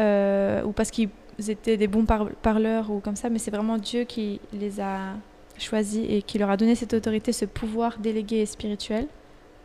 euh, 0.00 0.62
ou 0.64 0.72
parce 0.72 0.90
qu'ils 0.90 1.10
étaient 1.48 1.76
des 1.76 1.86
bons 1.86 2.04
par- 2.04 2.30
parleurs 2.42 2.90
ou 2.90 3.00
comme 3.00 3.16
ça, 3.16 3.28
mais 3.28 3.38
c'est 3.38 3.50
vraiment 3.50 3.78
Dieu 3.78 4.04
qui 4.04 4.40
les 4.52 4.80
a 4.80 5.14
choisis 5.58 6.04
et 6.08 6.22
qui 6.22 6.38
leur 6.38 6.50
a 6.50 6.56
donné 6.56 6.74
cette 6.74 6.94
autorité, 6.94 7.32
ce 7.32 7.44
pouvoir 7.44 7.98
délégué 7.98 8.38
et 8.38 8.46
spirituel, 8.46 9.06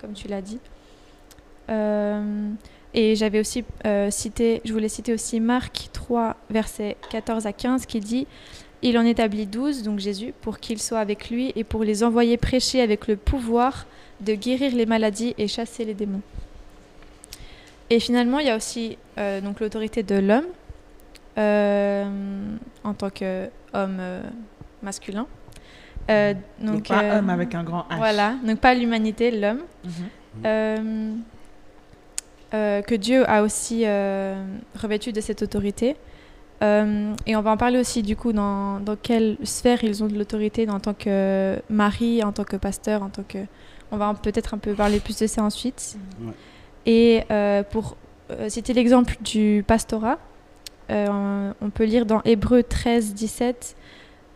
comme 0.01 0.13
tu 0.13 0.27
l'as 0.27 0.41
dit. 0.41 0.59
Euh, 1.69 2.51
et 2.93 3.15
j'avais 3.15 3.39
aussi 3.39 3.63
euh, 3.85 4.09
cité, 4.11 4.61
je 4.63 4.71
voulais 4.71 4.89
citer 4.89 5.13
aussi 5.13 5.39
Marc 5.39 5.89
3, 5.93 6.35
versets 6.49 6.97
14 7.09 7.45
à 7.45 7.53
15, 7.53 7.85
qui 7.85 7.99
dit 7.99 8.27
Il 8.81 8.97
en 8.97 9.05
établit 9.05 9.45
12, 9.45 9.83
donc 9.83 9.99
Jésus, 9.99 10.33
pour 10.41 10.59
qu'ils 10.59 10.81
soient 10.81 10.99
avec 10.99 11.29
lui 11.29 11.51
et 11.55 11.63
pour 11.63 11.83
les 11.83 12.03
envoyer 12.03 12.37
prêcher 12.37 12.81
avec 12.81 13.07
le 13.07 13.15
pouvoir 13.15 13.85
de 14.21 14.33
guérir 14.33 14.73
les 14.73 14.85
maladies 14.85 15.33
et 15.37 15.47
chasser 15.47 15.83
les 15.83 15.93
démons. 15.93 16.21
Et 17.89 17.99
finalement, 17.99 18.39
il 18.39 18.47
y 18.47 18.49
a 18.49 18.55
aussi 18.55 18.97
euh, 19.17 19.41
donc 19.41 19.59
l'autorité 19.59 20.03
de 20.03 20.15
l'homme 20.15 20.45
euh, 21.37 22.05
en 22.83 22.93
tant 22.93 23.09
qu'homme 23.09 23.97
euh, 23.99 24.21
masculin. 24.81 25.27
Euh, 26.09 26.33
Donc, 26.61 26.75
donc, 26.75 26.87
pas 26.87 27.03
euh, 27.03 27.19
homme 27.19 27.29
avec 27.29 27.55
un 27.55 27.63
grand 27.63 27.85
H. 27.89 27.97
Voilà, 27.97 28.35
donc 28.45 28.59
pas 28.59 28.73
l'humanité, 28.73 29.31
l'homme. 29.31 29.61
Mhm. 29.83 29.91
Euh, 30.45 31.13
euh, 32.53 32.81
que 32.81 32.95
Dieu 32.95 33.29
a 33.29 33.41
aussi 33.41 33.83
euh, 33.85 34.43
revêtu 34.79 35.11
de 35.11 35.21
cette 35.21 35.41
autorité. 35.41 35.95
Euh, 36.63 37.13
et 37.25 37.35
on 37.35 37.41
va 37.41 37.51
en 37.51 37.57
parler 37.57 37.79
aussi 37.79 38.01
du 38.01 38.15
coup 38.15 38.31
dans, 38.31 38.79
dans 38.79 38.95
quelle 38.95 39.37
sphère 39.43 39.83
ils 39.83 40.03
ont 40.03 40.07
de 40.07 40.17
l'autorité 40.17 40.69
en 40.69 40.79
tant 40.79 40.93
que 40.93 41.59
mari, 41.69 42.23
en 42.23 42.31
tant 42.31 42.45
que 42.45 42.55
pasteur, 42.55 43.03
en 43.03 43.09
tant 43.09 43.23
que... 43.23 43.39
On 43.91 43.97
va 43.97 44.13
peut-être 44.13 44.53
un 44.53 44.57
peu 44.57 44.73
parler 44.73 44.99
plus 44.99 45.19
de 45.19 45.27
ça 45.27 45.43
ensuite. 45.43 45.97
Ouais. 46.21 46.33
Et 46.85 47.23
euh, 47.31 47.63
pour 47.63 47.95
euh, 48.31 48.49
citer 48.49 48.73
l'exemple 48.73 49.17
du 49.21 49.63
pastorat, 49.65 50.19
euh, 50.91 51.51
on 51.61 51.69
peut 51.69 51.85
lire 51.85 52.05
dans 52.05 52.21
Hébreu 52.23 52.63
13, 52.63 53.13
17, 53.13 53.75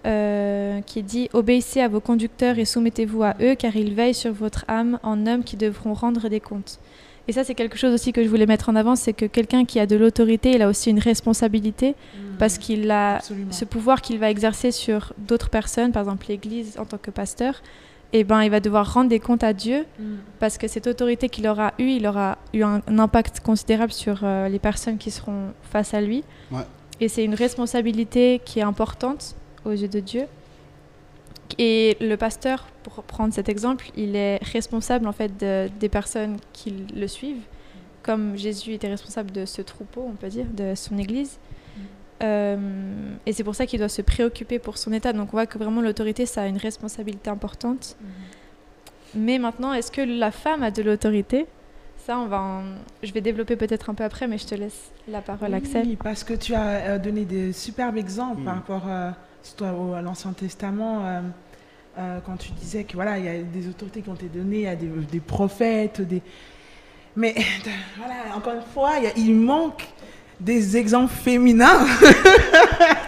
euh, 0.06 0.82
qui 0.82 1.04
dit 1.04 1.30
Obéissez 1.34 1.82
à 1.82 1.88
vos 1.88 2.00
conducteurs 2.00 2.58
et 2.58 2.66
soumettez-vous 2.66 3.24
à 3.24 3.36
eux, 3.42 3.56
car 3.56 3.76
ils 3.76 3.94
veillent 3.94 4.14
sur 4.14 4.32
votre 4.32 4.66
âme 4.68 5.00
en 5.04 5.28
hommes 5.28 5.44
qui 5.44 5.58
devront 5.58 5.94
rendre 5.94 6.30
des 6.30 6.40
comptes. 6.40 6.80
Et 7.28 7.32
ça, 7.32 7.44
c'est 7.44 7.54
quelque 7.54 7.78
chose 7.78 7.94
aussi 7.94 8.12
que 8.12 8.24
je 8.24 8.28
voulais 8.28 8.48
mettre 8.48 8.70
en 8.70 8.76
avant 8.76 8.96
c'est 8.96 9.14
que 9.14 9.26
quelqu'un 9.26 9.64
qui 9.64 9.80
a 9.80 9.86
de 9.86 9.96
l'autorité, 9.96 10.52
il 10.52 10.64
a 10.64 10.68
aussi 10.68 10.90
une 10.90 11.00
responsabilité 11.00 11.94
parce 12.40 12.58
qu'il 12.58 12.90
a 12.90 13.18
Absolument. 13.18 13.52
ce 13.52 13.66
pouvoir 13.66 14.02
qu'il 14.02 14.18
va 14.18 14.32
exercer 14.32 14.72
sur 14.72 15.14
d'autres 15.20 15.52
personnes, 15.52 15.92
par 15.92 16.02
exemple 16.02 16.26
l'Église 16.28 16.80
en 16.80 16.86
tant 16.86 16.98
que 16.98 17.12
pasteur. 17.12 17.62
Et 18.12 18.24
ben, 18.24 18.42
il 18.44 18.50
va 18.50 18.60
devoir 18.60 18.92
rendre 18.94 19.10
des 19.10 19.20
comptes 19.20 19.44
à 19.44 19.54
Dieu 19.54 19.86
Mm. 20.00 20.04
parce 20.40 20.58
que 20.58 20.68
cette 20.68 20.88
autorité 20.88 21.30
qu'il 21.30 21.48
aura 21.48 21.74
eue, 21.78 21.90
il 21.92 22.08
aura 22.08 22.38
eu 22.54 22.64
un, 22.64 22.82
un 22.88 23.00
impact 23.00 23.40
considérable 23.42 23.92
sur 23.92 24.22
euh, 24.24 24.50
les 24.50 24.58
personnes 24.60 24.98
qui 24.98 25.12
seront 25.12 25.54
face 25.62 25.94
à 25.94 26.02
lui. 26.02 26.24
Ouais. 26.52 26.64
Et 27.02 27.08
c'est 27.08 27.24
une 27.24 27.36
responsabilité 27.36 28.42
qui 28.44 28.60
est 28.60 28.64
importante 28.64 29.36
aux 29.64 29.72
yeux 29.72 29.88
de 29.88 30.00
Dieu. 30.00 30.26
Et 31.58 31.98
le 32.00 32.16
pasteur, 32.16 32.66
pour 32.84 33.04
prendre 33.04 33.34
cet 33.34 33.50
exemple, 33.50 33.90
il 33.96 34.16
est 34.16 34.38
responsable 34.54 35.08
en 35.08 35.12
fait 35.12 35.38
de- 35.40 35.70
des 35.80 35.90
personnes 35.90 36.38
qui 36.54 36.74
le 36.96 37.08
suivent, 37.08 37.42
comme 38.04 38.38
Jésus 38.38 38.74
était 38.74 38.88
responsable 38.88 39.32
de 39.32 39.46
ce 39.46 39.62
troupeau, 39.62 40.06
on 40.08 40.16
peut 40.16 40.30
dire, 40.30 40.46
de 40.54 40.74
son 40.76 40.98
Église. 40.98 41.38
Euh, 42.22 42.58
et 43.26 43.34
c'est 43.34 43.44
pour 43.44 43.56
ça 43.56 43.66
qu'il 43.66 43.80
doit 43.80 43.90
se 43.90 44.02
préoccuper 44.02 44.60
pour 44.60 44.78
son 44.78 44.92
état. 44.94 45.14
Donc 45.14 45.30
on 45.30 45.38
voit 45.38 45.46
que 45.46 45.58
vraiment 45.58 45.82
l'autorité, 45.82 46.26
ça 46.26 46.42
a 46.44 46.48
une 46.48 46.58
responsabilité 46.58 47.30
importante. 47.30 47.96
Mais 49.16 49.40
maintenant, 49.40 49.74
est-ce 49.74 49.92
que 49.92 50.02
la 50.02 50.32
femme 50.32 50.64
a 50.64 50.72
de 50.72 50.82
l'autorité? 50.84 51.48
Ça, 52.06 52.18
on 52.20 52.28
va 52.28 52.42
en- 52.42 52.64
je 53.04 53.12
vais 53.12 53.22
développer 53.22 53.56
peut-être 53.56 53.90
un 53.90 53.94
peu 53.94 54.04
après, 54.04 54.28
mais 54.28 54.38
je 54.38 54.46
te 54.48 54.56
laisse 54.56 54.92
la 55.08 55.22
parole, 55.22 55.54
Axel. 55.54 55.86
Oui, 55.88 55.98
parce 56.02 56.24
que 56.24 56.34
tu 56.34 56.54
as 56.56 56.66
euh, 56.68 57.00
donné 57.00 57.26
des 57.26 57.54
superbes 57.54 57.98
exemples 57.98 58.42
Mm. 58.42 58.46
par 58.46 58.56
rapport 58.56 58.84
euh, 58.88 59.12
surtout 59.44 59.66
à 59.96 60.02
l'Ancien 60.02 60.34
Testament, 60.34 61.06
euh, 61.06 61.22
euh, 61.98 62.20
quand 62.26 62.38
tu 62.38 62.52
disais 62.52 62.84
que 62.84 62.94
voilà, 62.94 63.18
il 63.18 63.26
y 63.26 63.30
a 63.30 63.42
des 63.42 63.68
autorités 63.68 64.02
qui 64.02 64.10
ont 64.10 64.16
été 64.16 64.28
données 64.28 64.68
à 64.68 64.76
des, 64.76 64.88
des 64.88 65.20
prophètes, 65.20 66.02
des... 66.02 66.22
mais 67.16 67.36
voilà, 67.98 68.36
encore 68.36 68.54
une 68.54 68.62
fois, 68.74 68.92
il, 68.98 69.04
y 69.04 69.08
a- 69.08 69.18
il 69.18 69.34
manque 69.36 69.88
des 70.40 70.78
exemples 70.78 71.14
féminins. 71.14 71.86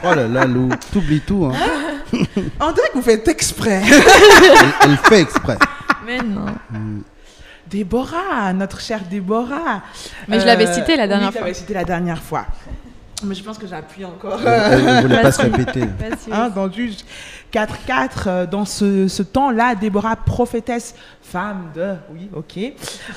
Oh 0.04 0.15
là 0.15 0.28
là, 0.28 0.46
Lou, 0.46 0.67
t'oublies 0.91 1.22
tout. 1.22 1.46
Hein. 1.46 1.54
On 2.60 2.72
dirait 2.72 2.88
que 2.91 2.96
vous 2.96 3.04
faites 3.04 3.28
exprès. 3.28 3.84
Elle, 3.86 4.74
elle 4.84 4.98
fait 4.98 5.22
exprès. 5.22 5.58
Mais 6.08 6.17
non. 6.17 6.46
Mm. 6.72 7.02
Déborah, 7.67 8.52
notre 8.54 8.82
chère 8.82 9.02
Déborah. 9.10 9.84
Mais 10.28 10.39
je 10.39 10.46
l'avais 10.48 10.67
Euh, 10.67 10.74
cité 10.74 10.98
la 10.98 11.08
dernière 11.08 11.28
oui, 11.28 11.34
fois. 11.34 11.41
l'avais 11.41 11.54
cité 11.54 11.74
la 11.76 11.84
dernière 11.84 12.22
fois. 12.22 12.48
Mais 13.24 13.36
je 13.36 13.44
pense 13.44 13.58
que 13.58 13.68
j'appuie 13.68 14.06
encore. 14.06 14.40
Elle 14.46 14.84
ne 14.84 15.02
voulait 15.02 15.22
pas 15.22 15.32
se 15.32 15.42
répéter. 15.42 15.84
Hein, 16.32 16.50
dans 16.50 16.72
Juge 16.72 16.98
4.4, 17.54 18.10
euh, 18.28 18.46
dans 18.46 18.66
ce, 18.66 19.08
ce 19.08 19.24
temps-là, 19.24 19.76
Déborah, 19.76 20.16
prophétesse, 20.16 20.96
femme 21.22 21.72
de, 21.76 21.94
oui, 22.14 22.30
ok, 22.36 22.58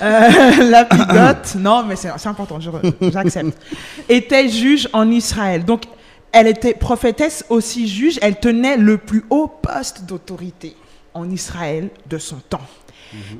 euh, 0.02 0.70
lapidote, 0.70 1.54
non, 1.58 1.84
mais 1.84 1.96
c'est 1.96 2.10
c'est 2.16 2.28
important, 2.28 2.58
je- 2.60 2.70
j'accepte, 3.10 3.56
était 4.08 4.48
juge 4.48 4.88
en 4.92 5.10
Israël. 5.10 5.64
Donc, 5.64 5.84
elle 6.32 6.48
était 6.48 6.74
prophétesse 6.74 7.44
aussi 7.48 7.86
juge, 7.88 8.18
elle 8.20 8.40
tenait 8.40 8.76
le 8.76 8.98
plus 8.98 9.24
haut 9.30 9.46
poste 9.46 10.04
d'autorité 10.04 10.74
en 11.14 11.30
Israël 11.30 11.90
de 12.10 12.18
son 12.18 12.36
temps. 12.48 12.66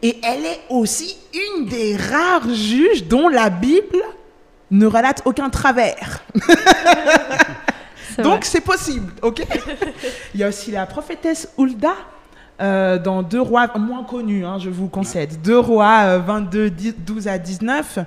Et 0.02 0.20
elle 0.22 0.44
est 0.44 0.60
aussi 0.70 1.16
une 1.58 1.66
des 1.66 1.96
rares 1.96 2.48
juges 2.54 3.04
dont 3.08 3.26
la 3.28 3.50
Bible 3.50 3.98
ne 4.74 4.86
relate 4.86 5.22
aucun 5.24 5.48
travers. 5.50 6.22
Donc 8.22 8.44
c'est 8.44 8.60
possible, 8.60 9.12
ok? 9.22 9.44
Il 10.34 10.40
y 10.40 10.44
a 10.44 10.48
aussi 10.48 10.70
la 10.70 10.86
prophétesse 10.86 11.48
Hulda 11.58 11.94
euh, 12.60 12.96
dans 12.98 13.22
Deux 13.24 13.40
Rois, 13.40 13.66
moins 13.76 14.04
connue, 14.04 14.44
hein, 14.46 14.58
je 14.60 14.70
vous 14.70 14.86
concède. 14.86 15.42
Deux 15.42 15.58
Rois 15.58 16.02
euh, 16.04 16.18
22, 16.20 16.70
10 16.70 16.94
12 17.04 17.26
à 17.26 17.38
19. 17.38 17.98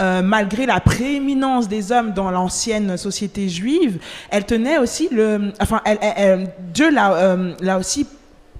Euh, 0.00 0.22
malgré 0.22 0.66
la 0.66 0.78
prééminence 0.78 1.66
des 1.66 1.90
hommes 1.90 2.12
dans 2.12 2.30
l'ancienne 2.30 2.96
société 2.96 3.48
juive, 3.48 3.98
elle 4.30 4.44
tenait 4.44 4.78
aussi 4.78 5.08
le... 5.10 5.52
Enfin, 5.60 5.80
elle, 5.84 5.98
elle- 6.00 6.12
elle- 6.16 6.52
Dieu 6.72 6.90
l'a 6.92 7.12
euh, 7.14 7.54
l'a 7.60 7.78
aussi 7.78 8.06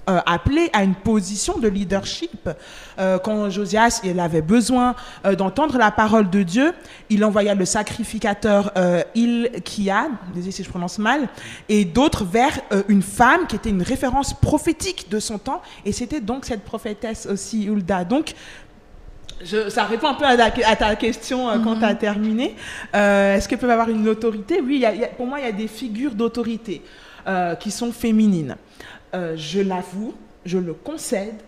euh, 0.08 0.20
appelé 0.26 0.70
à 0.72 0.82
une 0.84 0.94
position 0.94 1.58
de 1.58 1.68
leadership. 1.68 2.48
Euh, 2.98 3.18
quand 3.18 3.50
Josias 3.50 4.00
il 4.04 4.18
avait 4.20 4.42
besoin 4.42 4.94
euh, 5.26 5.34
d'entendre 5.34 5.76
la 5.78 5.90
parole 5.90 6.30
de 6.30 6.42
Dieu, 6.42 6.72
il 7.10 7.24
envoya 7.24 7.54
le 7.54 7.64
sacrificateur 7.64 8.72
Ilkiah, 9.14 10.08
désolé 10.34 10.52
si 10.52 10.64
je 10.64 10.68
prononce 10.70 10.98
mal, 10.98 11.28
et 11.68 11.84
d'autres 11.84 12.24
vers 12.24 12.58
une 12.88 13.02
femme 13.02 13.46
qui 13.46 13.56
était 13.56 13.70
une 13.70 13.82
référence 13.82 14.34
prophétique 14.34 15.10
de 15.10 15.20
son 15.20 15.38
temps, 15.38 15.62
et 15.84 15.92
c'était 15.92 16.20
donc 16.20 16.44
cette 16.44 16.64
prophétesse 16.64 17.26
aussi, 17.26 17.66
Hulda. 17.66 18.04
Donc, 18.04 18.34
je- 19.44 19.68
ça 19.68 19.84
répond 19.84 20.08
un 20.08 20.14
peu 20.14 20.24
à 20.24 20.36
ta, 20.36 20.46
à 20.66 20.76
ta 20.76 20.96
question 20.96 21.48
euh, 21.48 21.58
quand 21.62 21.76
tu 21.78 21.84
as 21.84 21.94
terminé. 21.94 22.56
Euh, 22.94 23.36
Est-ce 23.36 23.48
qu'elles 23.48 23.58
peuvent 23.58 23.70
avoir 23.70 23.88
une 23.88 24.08
autorité? 24.08 24.60
Oui, 24.60 24.78
y 24.78 24.86
a- 24.86 24.94
il 24.94 25.00
y 25.00 25.04
a- 25.04 25.08
pour 25.08 25.26
moi, 25.26 25.38
il 25.40 25.44
y 25.46 25.48
a 25.48 25.52
des 25.52 25.68
figures 25.68 26.12
d'autorité 26.14 26.82
euh, 27.26 27.54
qui 27.56 27.70
sont 27.70 27.92
féminines. 27.92 28.56
Euh, 29.14 29.36
je 29.36 29.60
l'avoue, 29.60 30.14
je 30.44 30.58
le 30.58 30.74
concède, 30.74 31.40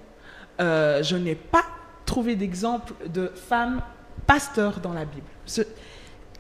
euh, 0.60 1.02
je 1.02 1.16
n'ai 1.16 1.34
pas 1.34 1.64
trouvé 2.06 2.36
d'exemple 2.36 2.94
de 3.06 3.30
femme 3.34 3.82
pasteur 4.26 4.80
dans 4.80 4.92
la 4.92 5.04
Bible. 5.04 5.26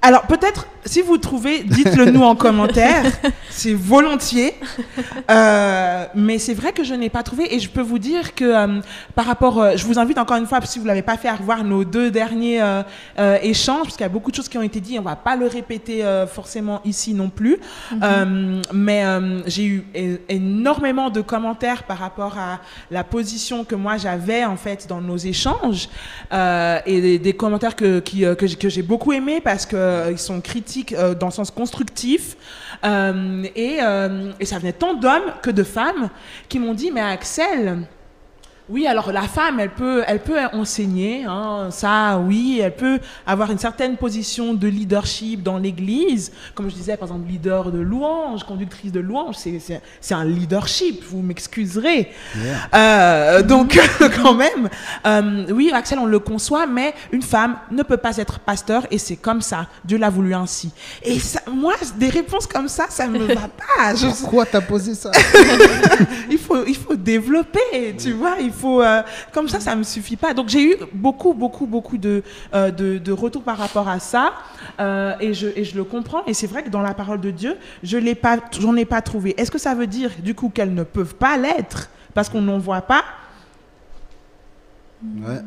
Alors 0.02 0.22
peut-être, 0.22 0.66
si 0.86 1.02
vous 1.02 1.18
trouvez, 1.18 1.62
dites-le 1.62 2.06
nous 2.06 2.22
en 2.22 2.34
commentaire, 2.34 3.04
c'est 3.50 3.74
volontiers. 3.74 4.54
Euh, 5.30 6.06
mais 6.14 6.38
c'est 6.38 6.54
vrai 6.54 6.72
que 6.72 6.84
je 6.84 6.94
n'ai 6.94 7.10
pas 7.10 7.22
trouvé. 7.22 7.54
Et 7.54 7.60
je 7.60 7.68
peux 7.68 7.82
vous 7.82 7.98
dire 7.98 8.34
que 8.34 8.44
euh, 8.44 8.80
par 9.14 9.26
rapport, 9.26 9.60
euh, 9.60 9.72
je 9.76 9.84
vous 9.84 9.98
invite 9.98 10.16
encore 10.18 10.38
une 10.38 10.46
fois, 10.46 10.58
si 10.64 10.78
vous 10.78 10.84
ne 10.84 10.88
l'avez 10.88 11.02
pas 11.02 11.18
fait, 11.18 11.28
à 11.28 11.34
revoir 11.34 11.64
nos 11.64 11.84
deux 11.84 12.10
derniers 12.10 12.62
euh, 12.62 12.82
échanges, 13.42 13.82
parce 13.82 13.96
qu'il 13.96 14.04
y 14.04 14.06
a 14.06 14.08
beaucoup 14.10 14.30
de 14.30 14.36
choses 14.36 14.48
qui 14.48 14.56
ont 14.56 14.62
été 14.62 14.80
dites, 14.80 14.96
on 14.98 15.02
ne 15.02 15.08
va 15.08 15.16
pas 15.16 15.36
le 15.36 15.46
répéter 15.46 16.02
forcément 16.32 16.80
ici 16.86 17.12
non 17.12 17.28
plus. 17.28 17.58
Euh, 18.02 18.62
mais 18.72 19.04
j'ai 19.46 19.66
eu 19.66 19.84
énormément 20.30 21.10
de 21.10 21.20
commentaires 21.20 21.82
par 21.82 21.98
rapport 21.98 22.38
à 22.38 22.60
la 22.90 23.04
position 23.04 23.64
que 23.64 23.74
moi 23.74 23.96
j'avais 23.98 24.44
en 24.46 24.56
fait 24.56 24.86
dans 24.88 25.00
nos 25.02 25.18
échanges. 25.18 25.88
Euh, 26.32 26.78
et 26.86 27.00
des, 27.02 27.18
des 27.18 27.32
commentaires 27.34 27.76
que, 27.76 28.00
qui, 28.00 28.24
que, 28.38 28.46
j'ai- 28.46 28.56
que 28.56 28.68
j'ai 28.68 28.82
beaucoup 28.82 29.12
aimés 29.12 29.40
parce 29.42 29.66
qu'ils 30.08 30.18
sont 30.18 30.40
critiques 30.40 30.92
euh, 30.92 31.14
dans 31.14 31.26
le 31.26 31.32
sens 31.32 31.50
constructif. 31.50 32.36
Euh, 32.84 33.44
euh, 33.56 34.32
et 34.40 34.44
ça 34.44 34.58
venait 34.58 34.72
tant 34.72 34.94
d'hommes 34.94 35.32
que 35.42 35.50
de 35.50 35.62
femmes 35.62 36.10
qui 36.48 36.58
m'ont 36.58 36.74
dit 36.74 36.90
Mais 36.90 37.00
Axel, 37.00 37.86
Oui, 38.70 38.86
alors 38.86 39.10
la 39.10 39.22
femme, 39.22 39.58
elle 39.58 39.70
peut, 39.70 40.04
elle 40.06 40.20
peut 40.20 40.38
enseigner, 40.52 41.24
hein, 41.24 41.70
ça, 41.70 42.20
oui, 42.24 42.60
elle 42.62 42.76
peut 42.76 43.00
avoir 43.26 43.50
une 43.50 43.58
certaine 43.58 43.96
position 43.96 44.54
de 44.54 44.68
leadership 44.68 45.42
dans 45.42 45.58
l'Église, 45.58 46.30
comme 46.54 46.70
je 46.70 46.76
disais, 46.76 46.96
par 46.96 47.08
exemple, 47.08 47.28
leader 47.28 47.72
de 47.72 47.80
louange, 47.80 48.44
conductrice 48.44 48.92
de 48.92 49.00
louange, 49.00 49.34
c'est 49.36 50.14
un 50.14 50.24
leadership, 50.24 51.02
vous 51.10 51.20
m'excuserez. 51.20 52.12
Euh, 52.72 53.42
donc, 53.42 53.76
quand 54.22 54.34
même, 54.34 54.68
euh, 55.04 55.46
oui, 55.50 55.72
Axel, 55.74 55.98
on 55.98 56.06
le 56.06 56.20
conçoit, 56.20 56.68
mais 56.68 56.94
une 57.10 57.22
femme 57.22 57.56
ne 57.72 57.82
peut 57.82 57.96
pas 57.96 58.18
être 58.18 58.38
pasteur, 58.38 58.86
et 58.92 58.98
c'est 58.98 59.16
comme 59.16 59.40
ça, 59.40 59.66
Dieu 59.84 59.98
l'a 59.98 60.10
voulu 60.10 60.32
ainsi. 60.32 60.70
Et 61.02 61.18
ça, 61.18 61.40
moi, 61.50 61.74
des 61.96 62.08
réponses 62.08 62.46
comme 62.46 62.68
ça, 62.68 62.86
ça 62.88 63.08
me 63.08 63.18
va 63.18 63.48
pas. 63.48 63.96
Je... 63.96 64.06
Pourquoi 64.06 64.46
t'as 64.46 64.60
posé 64.60 64.94
ça? 64.94 65.10
Il, 66.30 66.38
faut, 66.38 66.64
il 66.66 66.76
faut 66.76 66.94
développer, 66.94 67.96
tu 67.98 68.12
vois, 68.12 68.36
il 68.40 68.52
faut 68.52 68.59
euh, 68.64 69.02
comme 69.32 69.48
ça, 69.48 69.60
ça 69.60 69.74
me 69.74 69.82
suffit 69.82 70.16
pas. 70.16 70.34
Donc 70.34 70.48
j'ai 70.48 70.62
eu 70.62 70.76
beaucoup, 70.92 71.34
beaucoup, 71.34 71.66
beaucoup 71.66 71.98
de, 71.98 72.22
euh, 72.54 72.70
de, 72.70 73.12
retours 73.12 73.42
par 73.42 73.58
rapport 73.58 73.88
à 73.88 73.98
ça, 73.98 74.32
euh, 74.78 75.14
et, 75.20 75.34
je, 75.34 75.48
et 75.56 75.64
je 75.64 75.76
le 75.76 75.84
comprends. 75.84 76.24
Et 76.26 76.34
c'est 76.34 76.46
vrai 76.46 76.62
que 76.62 76.70
dans 76.70 76.82
la 76.82 76.94
parole 76.94 77.20
de 77.20 77.30
Dieu, 77.30 77.56
je 77.82 77.98
l'ai 77.98 78.14
pas, 78.14 78.38
j'en 78.58 78.76
ai 78.76 78.84
pas 78.84 79.02
trouvé. 79.02 79.34
Est-ce 79.40 79.50
que 79.50 79.58
ça 79.58 79.74
veut 79.74 79.86
dire 79.86 80.10
du 80.22 80.34
coup 80.34 80.48
qu'elles 80.48 80.74
ne 80.74 80.84
peuvent 80.84 81.14
pas 81.14 81.36
l'être 81.36 81.90
parce 82.14 82.28
qu'on 82.28 82.42
n'en 82.42 82.58
voit 82.58 82.82
pas? 82.82 83.04
Ouais. 85.02 85.40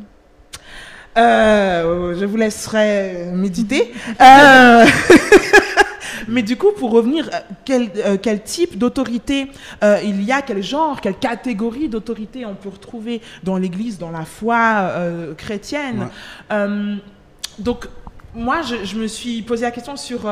je 1.16 2.24
vous 2.24 2.36
laisserai 2.36 3.30
méditer. 3.32 3.92
Mais 6.28 6.42
du 6.42 6.56
coup, 6.56 6.72
pour 6.72 6.90
revenir, 6.90 7.28
euh, 7.32 7.38
quel, 7.64 7.90
euh, 7.96 8.16
quel 8.20 8.42
type 8.42 8.78
d'autorité 8.78 9.50
euh, 9.82 9.98
il 10.02 10.22
y 10.22 10.32
a, 10.32 10.42
quel 10.42 10.62
genre, 10.62 11.00
quelle 11.00 11.18
catégorie 11.18 11.88
d'autorité 11.88 12.44
on 12.46 12.54
peut 12.54 12.68
retrouver 12.68 13.20
dans 13.42 13.56
l'Église, 13.56 13.98
dans 13.98 14.10
la 14.10 14.24
foi 14.24 14.92
chrétienne. 15.36 16.08
donc, 17.58 17.86
moi, 18.34 18.62
je, 18.62 18.84
je, 18.84 18.96
me 18.96 19.06
suis 19.06 19.42
posé 19.42 19.62
la 19.62 19.70
question 19.70 19.96
sur 19.96 20.28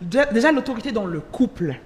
déjà 0.00 0.52
l'autorité 0.52 0.92
dans 0.92 1.06
le 1.06 1.20
couple 1.20 1.76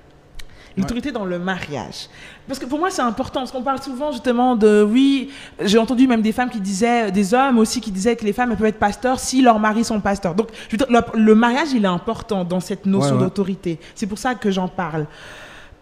l'autorité 0.76 1.12
dans 1.12 1.24
le 1.24 1.38
mariage. 1.38 2.08
Parce 2.46 2.58
que 2.58 2.66
pour 2.66 2.78
moi, 2.78 2.90
c'est 2.90 3.02
important, 3.02 3.40
parce 3.40 3.52
qu'on 3.52 3.62
parle 3.62 3.82
souvent 3.82 4.12
justement 4.12 4.56
de, 4.56 4.82
oui, 4.82 5.30
j'ai 5.60 5.78
entendu 5.78 6.06
même 6.06 6.22
des 6.22 6.32
femmes 6.32 6.50
qui 6.50 6.60
disaient, 6.60 7.10
des 7.10 7.34
hommes 7.34 7.58
aussi 7.58 7.80
qui 7.80 7.90
disaient 7.90 8.16
que 8.16 8.24
les 8.24 8.32
femmes 8.32 8.56
peuvent 8.56 8.66
être 8.66 8.78
pasteurs 8.78 9.18
si 9.18 9.42
leurs 9.42 9.58
maris 9.58 9.84
sont 9.84 10.00
pasteurs. 10.00 10.34
Donc, 10.34 10.48
je 10.68 10.76
veux 10.76 10.78
dire, 10.78 11.02
le, 11.14 11.34
mariage, 11.34 11.68
il 11.72 11.84
est 11.84 11.88
important 11.88 12.44
dans 12.44 12.60
cette 12.60 12.86
notion 12.86 13.16
d'autorité. 13.18 13.78
C'est 13.94 14.06
pour 14.06 14.18
ça 14.18 14.34
que 14.34 14.50
j'en 14.50 14.68
parle. 14.68 15.06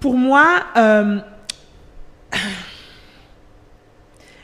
Pour 0.01 0.15
moi, 0.15 0.45
euh, 0.77 1.19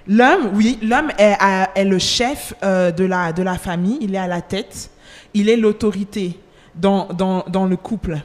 l'homme, 0.06 0.50
oui, 0.54 0.78
l'homme 0.82 1.10
est, 1.18 1.36
est, 1.74 1.84
le 1.84 1.98
chef 1.98 2.54
euh, 2.62 2.90
de, 2.90 3.04
la, 3.04 3.32
de 3.32 3.42
la 3.42 3.56
famille, 3.56 3.98
il 4.00 4.14
est 4.14 4.18
à 4.18 4.26
la 4.26 4.40
tête, 4.40 4.90
il 5.32 5.48
est 5.48 5.56
l'autorité 5.56 6.38
dans, 6.74 7.06
dans, 7.06 7.44
dans 7.48 7.66
le 7.66 7.76
couple, 7.76 8.18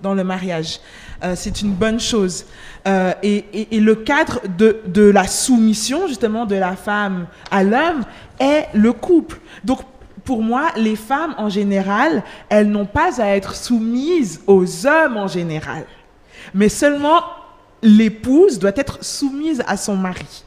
dans 0.00 0.14
le 0.14 0.24
mariage. 0.24 0.80
Euh, 1.22 1.34
c'est 1.36 1.62
une 1.62 1.72
bonne 1.72 2.00
chose. 2.00 2.46
Euh, 2.86 3.12
et, 3.22 3.80
le 3.80 3.94
cadre 3.94 4.40
de, 4.58 5.02
la 5.02 5.26
soumission, 5.26 6.06
justement, 6.06 6.46
de 6.46 6.56
la 6.56 6.76
femme 6.76 7.26
à 7.50 7.62
l'homme 7.62 8.04
est 8.38 8.66
le 8.74 8.92
couple. 8.92 9.40
Donc, 9.64 9.80
pour 10.24 10.42
moi, 10.42 10.68
les 10.76 10.96
femmes, 10.96 11.34
en 11.38 11.48
général, 11.48 12.22
elles 12.48 12.68
n'ont 12.68 12.86
pas 12.86 13.20
à 13.20 13.28
être 13.28 13.54
soumises 13.54 14.40
aux 14.46 14.86
hommes 14.86 15.16
en 15.16 15.26
général. 15.26 15.84
Mais 16.54 16.68
seulement 16.68 17.22
l'épouse 17.82 18.58
doit 18.58 18.72
être 18.76 19.04
soumise 19.04 19.62
à 19.66 19.76
son 19.76 19.96
mari. 19.96 20.44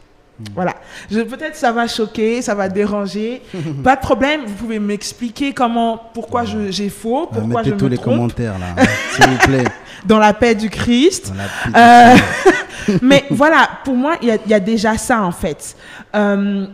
Voilà. 0.53 0.75
Peut-être 1.09 1.55
ça 1.55 1.71
va 1.71 1.87
choquer, 1.87 2.41
ça 2.41 2.55
va 2.55 2.67
déranger. 2.67 3.41
Pas 3.83 3.95
de 3.95 4.01
problème. 4.01 4.41
Vous 4.45 4.53
pouvez 4.53 4.79
m'expliquer 4.79 5.53
comment, 5.53 6.11
pourquoi 6.13 6.43
j'ai 6.45 6.89
faux, 6.89 7.27
pourquoi 7.31 7.63
je 7.63 7.71
me 7.71 7.77
tous 7.77 7.87
les 7.87 7.97
commentaires 7.97 8.55
là, 8.59 8.83
s'il 9.11 9.25
vous 9.25 9.37
plaît. 9.37 9.63
Dans 10.05 10.19
la 10.19 10.33
paix 10.33 10.53
du 10.53 10.69
Christ. 10.69 11.33
Euh, 11.75 12.15
mais 13.01 13.25
voilà, 13.29 13.69
pour 13.83 13.95
moi, 13.95 14.17
il 14.21 14.37
y, 14.47 14.53
a 14.53 14.59
déjà 14.59 14.97
ça 14.97 15.23
en 15.23 15.31
fait. 15.31 15.75
Euh, 16.13 16.67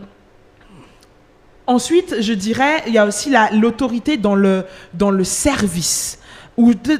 ensuite, 1.66 2.16
je 2.20 2.32
dirais, 2.32 2.82
il 2.86 2.92
y 2.92 2.98
a 2.98 3.06
aussi 3.06 3.32
l'autorité 3.52 4.16
dans 4.16 4.34
le, 4.34 4.64
dans 4.92 5.10
le 5.10 5.24
service. 5.24 6.18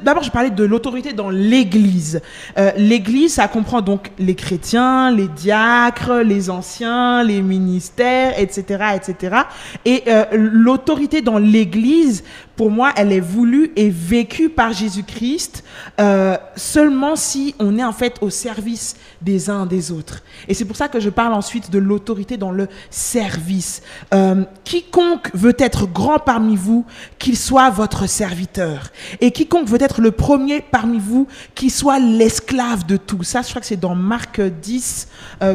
D'abord, 0.02 0.22
je 0.22 0.30
parlais 0.30 0.50
de 0.50 0.64
l'autorité 0.64 1.12
dans 1.12 1.30
l'Église. 1.30 2.20
Euh, 2.58 2.72
L'Église, 2.76 3.34
ça 3.34 3.48
comprend 3.48 3.80
donc 3.80 4.10
les 4.18 4.34
chrétiens, 4.34 5.10
les 5.10 5.28
diacres, 5.28 6.22
les 6.24 6.50
anciens, 6.50 7.22
les 7.22 7.42
ministères, 7.42 8.38
etc., 8.38 8.84
etc. 8.96 9.36
Et 9.84 10.02
euh, 10.08 10.24
l'autorité 10.32 11.22
dans 11.22 11.38
l'Église, 11.38 12.24
pour 12.56 12.70
moi, 12.70 12.92
elle 12.96 13.12
est 13.12 13.20
voulue 13.20 13.72
et 13.76 13.88
vécue 13.88 14.48
par 14.48 14.72
Jésus-Christ 14.72 15.64
euh, 16.00 16.36
seulement 16.56 17.16
si 17.16 17.54
on 17.58 17.78
est 17.78 17.84
en 17.84 17.92
fait 17.92 18.16
au 18.20 18.30
service 18.30 18.96
des 19.20 19.48
uns 19.48 19.66
des 19.66 19.90
autres. 19.90 20.22
Et 20.48 20.54
c'est 20.54 20.64
pour 20.64 20.76
ça 20.76 20.88
que 20.88 21.00
je 21.00 21.10
parle 21.10 21.32
ensuite 21.32 21.70
de 21.70 21.78
l'autorité 21.78 22.36
dans 22.36 22.50
le 22.50 22.68
service. 22.90 23.82
Euh, 24.12 24.44
quiconque 24.64 25.30
veut 25.34 25.56
être 25.58 25.86
grand 25.86 26.18
parmi 26.18 26.56
vous, 26.56 26.84
qu'il 27.18 27.36
soit 27.36 27.70
votre 27.70 28.06
serviteur. 28.06 28.90
Et 29.20 29.30
quiconque 29.30 29.68
veut 29.68 29.82
être 29.82 30.00
le 30.00 30.10
premier 30.10 30.60
parmi 30.60 30.98
vous, 30.98 31.26
qu'il 31.54 31.70
soit 31.70 31.98
l'esclave 31.98 32.84
de 32.84 32.96
tout. 32.96 33.22
Ça, 33.22 33.42
je 33.42 33.48
crois 33.48 33.60
que 33.60 33.66
c'est 33.66 33.76
dans 33.76 33.94
Marc 33.94 34.40
10, 34.40 35.08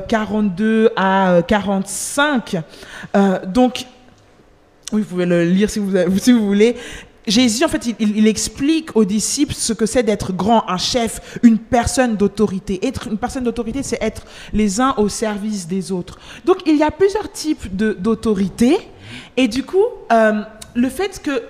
42 0.08 0.66
euh, 0.66 0.89
à 0.95 1.41
45. 1.48 2.58
donc, 3.48 3.86
oui, 4.93 5.01
vous 5.01 5.07
pouvez 5.07 5.25
le 5.25 5.43
lire 5.43 5.69
si 5.69 5.79
vous, 5.79 5.91
si 6.17 6.31
vous 6.31 6.45
voulez. 6.45 6.75
Jésus, 7.27 7.65
en 7.65 7.67
fait, 7.67 7.93
il, 7.99 8.25
explique 8.25 8.95
aux 8.95 9.03
disciples 9.03 9.53
ce 9.53 9.73
que 9.73 9.85
c'est 9.85 10.03
d'être 10.03 10.31
grand, 10.31 10.63
un 10.69 10.77
chef, 10.77 11.39
une 11.43 11.57
personne 11.57 12.15
d'autorité. 12.15 12.88
Être 12.88 13.07
une 13.07 13.17
personne 13.17 13.43
d'autorité, 13.43 13.83
c'est 13.83 14.01
être 14.01 14.25
les 14.53 14.79
uns 14.79 14.93
au 14.95 15.09
service 15.09 15.67
des 15.67 15.91
autres. 15.91 16.19
Donc, 16.45 16.59
il 16.65 16.77
y 16.77 16.83
a 16.83 16.91
plusieurs 16.91 17.29
types 17.29 17.75
d'autorité. 17.75 18.77
Et 19.35 19.49
du 19.49 19.63
coup, 19.63 19.83
euh, 20.13 20.41
le 20.73 20.89
fait 20.89 21.21
que 21.21 21.43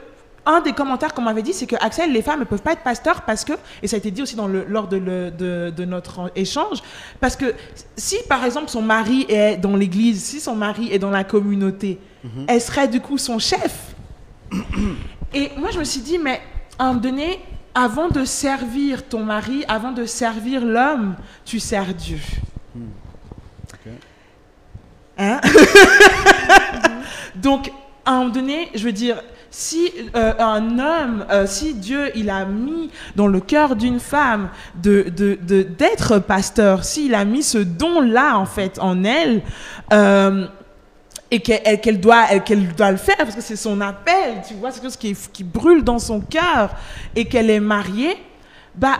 un 0.47 0.61
des 0.61 0.71
commentaires 0.71 1.13
qu'on 1.13 1.21
m'avait 1.21 1.43
dit, 1.43 1.53
c'est 1.53 1.67
que 1.67 1.75
Axel, 1.75 2.11
les 2.11 2.21
femmes 2.21 2.39
ne 2.39 2.45
peuvent 2.45 2.61
pas 2.61 2.71
être 2.71 2.81
pasteurs 2.81 3.21
parce 3.23 3.43
que, 3.43 3.53
et 3.83 3.87
ça 3.87 3.97
a 3.97 3.99
été 3.99 4.11
dit 4.11 4.21
aussi 4.21 4.35
lors 4.35 4.87
de, 4.87 5.85
notre 5.85 6.31
échange, 6.35 6.81
parce 7.19 7.35
que 7.35 7.53
si 7.97 8.15
par 8.29 8.45
exemple 8.45 8.69
son 8.69 8.81
mari 8.81 9.25
est 9.27 9.57
dans 9.57 9.75
l'église, 9.75 10.23
si 10.23 10.39
son 10.39 10.55
mari 10.55 10.89
est 10.91 10.99
dans 10.99 11.09
la 11.11 11.25
communauté, 11.25 11.99
Mhm. 12.35 12.45
elle 12.47 12.61
serait 12.61 12.87
du 12.87 13.01
coup 13.01 13.17
son 13.17 13.39
chef. 13.39 13.95
Et 15.33 15.51
moi, 15.57 15.71
je 15.71 15.79
me 15.79 15.83
suis 15.83 16.01
dit, 16.01 16.17
mais 16.17 16.41
à 16.79 16.85
un 16.85 16.87
moment 16.87 17.01
donné, 17.01 17.39
avant 17.75 18.07
de 18.09 18.25
servir 18.25 19.07
ton 19.07 19.23
mari, 19.23 19.63
avant 19.67 19.91
de 19.91 20.05
servir 20.05 20.65
l'homme, 20.65 21.15
tu 21.45 21.59
sers 21.59 21.93
Dieu. 21.93 22.19
Hmm. 22.75 22.81
Hein? 25.17 25.41
Donc, 27.35 27.71
à 28.05 28.11
un 28.11 28.19
moment 28.19 28.29
donné, 28.29 28.69
je 28.73 28.83
veux 28.83 28.91
dire, 28.91 29.21
si 29.49 29.91
euh, 30.15 30.33
un 30.39 30.79
homme, 30.79 31.25
euh, 31.31 31.45
si 31.47 31.73
Dieu 31.73 32.11
il 32.15 32.29
a 32.29 32.45
mis 32.45 32.89
dans 33.15 33.27
le 33.27 33.39
cœur 33.39 33.75
d'une 33.75 33.99
femme 33.99 34.49
de 34.75 35.03
d'être 35.09 36.15
de, 36.15 36.19
pasteur, 36.19 36.83
s'il 36.83 37.15
a 37.15 37.25
mis 37.25 37.43
ce 37.43 37.57
don 37.57 38.01
là 38.01 38.37
en 38.37 38.45
fait 38.45 38.77
en 38.79 39.03
elle, 39.03 39.41
euh, 39.93 40.47
et 41.29 41.41
qu'elle 41.41 41.99
doit, 41.99 42.25
doit 42.77 42.91
le 42.91 42.97
faire 42.97 43.17
parce 43.17 43.35
que 43.35 43.41
c'est 43.41 43.55
son 43.55 43.81
appel, 43.81 44.41
tu 44.47 44.53
vois, 44.53 44.71
c'est 44.71 44.79
quelque 44.79 44.91
chose 44.91 44.97
qui, 44.97 45.15
qui 45.33 45.43
brûle 45.43 45.83
dans 45.83 45.99
son 45.99 46.21
cœur 46.21 46.71
et 47.15 47.25
qu'elle 47.25 47.49
est 47.49 47.59
mariée, 47.59 48.15
bah, 48.75 48.99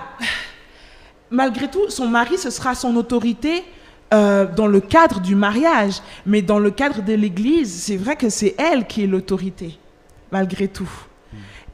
malgré 1.30 1.70
tout, 1.70 1.90
son 1.90 2.08
mari, 2.08 2.38
ce 2.38 2.50
sera 2.50 2.76
son 2.76 2.96
autorité 2.96 3.64
euh, 4.14 4.46
dans 4.46 4.68
le 4.68 4.80
cadre 4.80 5.20
du 5.20 5.36
mariage, 5.36 6.02
mais 6.26 6.42
dans 6.42 6.60
le 6.60 6.72
cadre 6.72 7.02
de 7.02 7.14
l'Église, 7.14 7.84
c'est 7.84 7.98
vrai 7.98 8.16
que 8.16 8.30
c'est 8.30 8.56
elle 8.58 8.88
qui 8.88 9.04
est 9.04 9.08
l'autorité, 9.08 9.78
malgré 10.32 10.68
tout. 10.68 10.90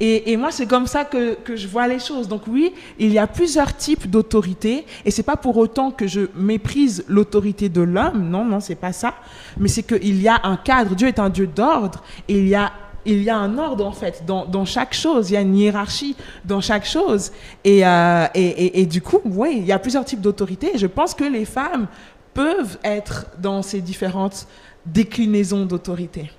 Et, 0.06 0.36
moi, 0.36 0.52
c'est 0.52 0.66
comme 0.66 0.86
ça 0.86 1.06
que, 1.06 1.38
je 1.56 1.66
vois 1.66 1.88
les 1.88 2.00
choses. 2.00 2.28
Donc 2.28 2.42
oui, 2.48 2.74
il 3.00 3.14
y 3.14 3.18
a 3.18 3.26
plusieurs 3.26 3.74
types 3.78 4.10
d'autorité, 4.10 4.86
et 5.06 5.12
c'est 5.12 5.24
pas 5.24 5.38
pour 5.38 5.56
autant 5.56 5.92
que 5.92 6.08
je 6.08 6.28
méprise 6.36 7.06
l'autorité 7.08 7.70
de 7.70 7.80
l'homme. 7.80 8.30
Non, 8.30 8.44
non, 8.44 8.60
c'est 8.60 8.76
pas 8.76 8.92
ça. 8.92 9.14
Mais 9.58 9.70
c'est 9.70 9.84
qu'il 9.84 10.22
y 10.22 10.28
a 10.28 10.42
un 10.44 10.58
cadre. 10.58 10.94
Dieu 10.94 11.08
est 11.08 11.20
un 11.20 11.30
Dieu 11.30 11.48
d'ordre, 11.48 12.04
et 12.28 12.38
il 12.38 12.48
y 12.50 12.56
a 12.56 12.74
il 13.06 13.22
y 13.22 13.30
a 13.30 13.36
un 13.36 13.58
ordre 13.58 13.86
en 13.86 13.92
fait 13.92 14.24
dans, 14.26 14.66
chaque 14.66 14.94
chose, 14.94 15.30
il 15.30 15.34
y 15.34 15.38
a 15.38 15.42
une 15.42 15.58
hiérarchie 15.58 16.16
dans 16.46 16.62
chaque 16.62 16.86
chose. 16.86 17.34
Et, 17.66 17.86
euh, 17.86 18.28
et, 18.34 18.86
du 18.86 19.02
coup, 19.02 19.20
oui, 19.26 19.58
il 19.58 19.66
y 19.66 19.74
a 19.74 19.80
plusieurs 19.80 20.06
types 20.06 20.22
d'autorité. 20.22 20.72
Je 20.78 20.88
pense 20.88 21.14
que 21.14 21.26
les 21.26 21.44
femmes 21.44 21.88
peuvent 22.34 22.78
être 22.82 23.26
dans 23.40 23.62
ces 23.62 23.82
différentes 23.82 24.48
déclinaisons 24.86 25.66
d'autorité. 25.66 26.32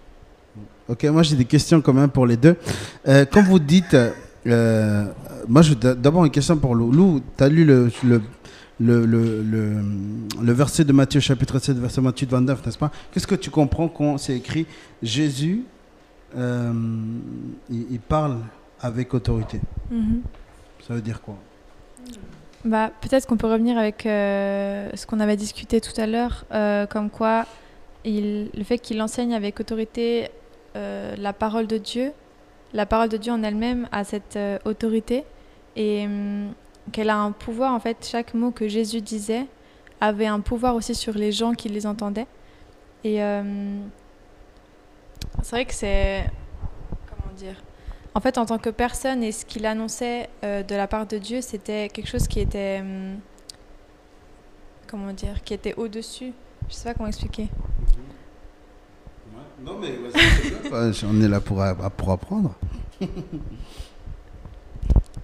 Ok, 0.89 1.05
moi 1.05 1.23
j'ai 1.23 1.37
des 1.37 1.45
questions 1.47 1.81
quand 1.81 1.93
même 1.95 2.11
pour 2.11 2.27
les 2.27 2.37
deux. 2.37 2.57
Euh, 3.09 3.25
quand 3.31 3.43
vous 3.43 3.59
dites, 3.59 3.97
euh, 4.47 5.07
moi 5.49 5.63
d'abord 5.81 6.25
une 6.25 6.31
question 6.31 6.57
pour 6.59 6.75
Lou. 6.75 6.93
Lou, 6.93 7.21
tu 7.37 7.45
as 7.45 7.49
lu 7.49 7.65
le, 7.65 7.91
le, 8.05 8.21
le, 8.81 9.07
le, 9.07 9.77
le 10.43 10.53
verset 10.53 10.85
de 10.85 10.93
Matthieu 10.93 11.21
chapitre 11.21 11.59
7, 11.59 11.79
verset 11.79 12.01
28, 12.01 12.31
29, 12.31 12.67
n'est-ce 12.67 12.79
pas? 12.79 12.91
Qu'est-ce 13.13 13.27
que 13.27 13.35
tu 13.35 13.51
comprends 13.51 13.89
quand 13.89 14.19
c'est 14.19 14.37
écrit 14.37 14.67
Jésus, 15.03 15.63
euh, 16.37 16.73
il, 17.71 17.87
il 17.93 18.01
parle 18.01 18.39
avec 18.81 19.15
autorité 19.15 19.61
Mhm. 19.91 20.21
Ça 20.87 20.93
veut 20.95 21.01
dire 21.01 21.23
quoi? 21.23 21.37
Bah, 22.65 22.91
peut-être 23.01 23.27
qu'on 23.27 23.37
peut 23.37 23.47
revenir 23.51 23.79
avec 23.79 24.05
euh, 24.07 24.91
ce 24.95 25.07
qu'on 25.07 25.21
avait 25.21 25.37
discuté 25.37 25.81
tout 25.81 25.99
à 25.99 26.07
l'heure, 26.07 26.45
euh, 26.53 26.87
comme 26.87 27.11
quoi 27.11 27.47
il, 28.05 28.49
le 28.55 28.65
fait 28.65 28.79
qu'il 28.79 29.01
enseigne 29.03 29.35
avec 29.35 29.61
autorité 29.61 30.29
euh, 30.77 31.15
la 31.17 31.33
parole 31.33 31.67
de 31.67 31.79
Dieu, 31.79 32.13
la 32.75 32.87
parole 32.87 33.09
de 33.09 33.17
Dieu 33.17 33.33
en 33.33 33.43
elle-même 33.43 33.89
a 33.93 34.05
cette 34.05 34.37
euh, 34.37 34.59
autorité 34.65 35.25
et 35.77 36.05
hum, 36.07 36.53
qu'elle 36.93 37.09
a 37.09 37.17
un 37.17 37.33
pouvoir. 37.33 37.73
En 37.73 37.81
fait, 37.81 38.07
chaque 38.11 38.35
mot 38.35 38.51
que 38.51 38.69
Jésus 38.69 39.01
disait 39.01 39.47
avait 40.01 40.27
un 40.27 40.41
pouvoir 40.41 40.75
aussi 40.75 40.95
sur 40.95 41.15
les 41.15 41.33
gens 41.33 41.55
qui 41.55 41.69
les 41.69 41.87
entendaient. 41.87 42.27
Et 43.05 43.23
euh, 43.23 43.79
c'est 45.43 45.51
vrai 45.51 45.65
que 45.65 45.75
c'est. 45.75 46.25
Comment 47.09 47.33
dire 47.35 47.63
En 48.15 48.21
fait, 48.21 48.39
en 48.39 48.47
tant 48.47 48.59
que 48.59 48.71
personne 48.71 49.23
et 49.23 49.33
ce 49.33 49.45
qu'il 49.45 49.67
annonçait 49.67 50.29
euh, 50.43 50.63
de 50.63 50.75
la 50.75 50.89
part 50.89 51.07
de 51.07 51.19
Dieu, 51.19 51.41
c'était 51.41 51.89
quelque 51.89 52.09
chose 52.09 52.27
qui 52.27 52.41
était. 52.41 52.81
hum, 52.81 53.21
comment 54.87 55.13
dire 55.13 55.43
Qui 55.45 55.55
était 55.55 55.75
au-dessus. 55.75 56.33
Je 56.69 56.75
sais 56.75 56.85
pas 56.85 56.95
comment 56.95 57.09
expliquer. 57.09 57.49
Non, 59.65 59.79
mais 59.81 59.95
on 61.05 61.23
est 61.23 61.29
là 61.29 61.41
pour, 61.41 61.63
apprendre. 61.63 62.55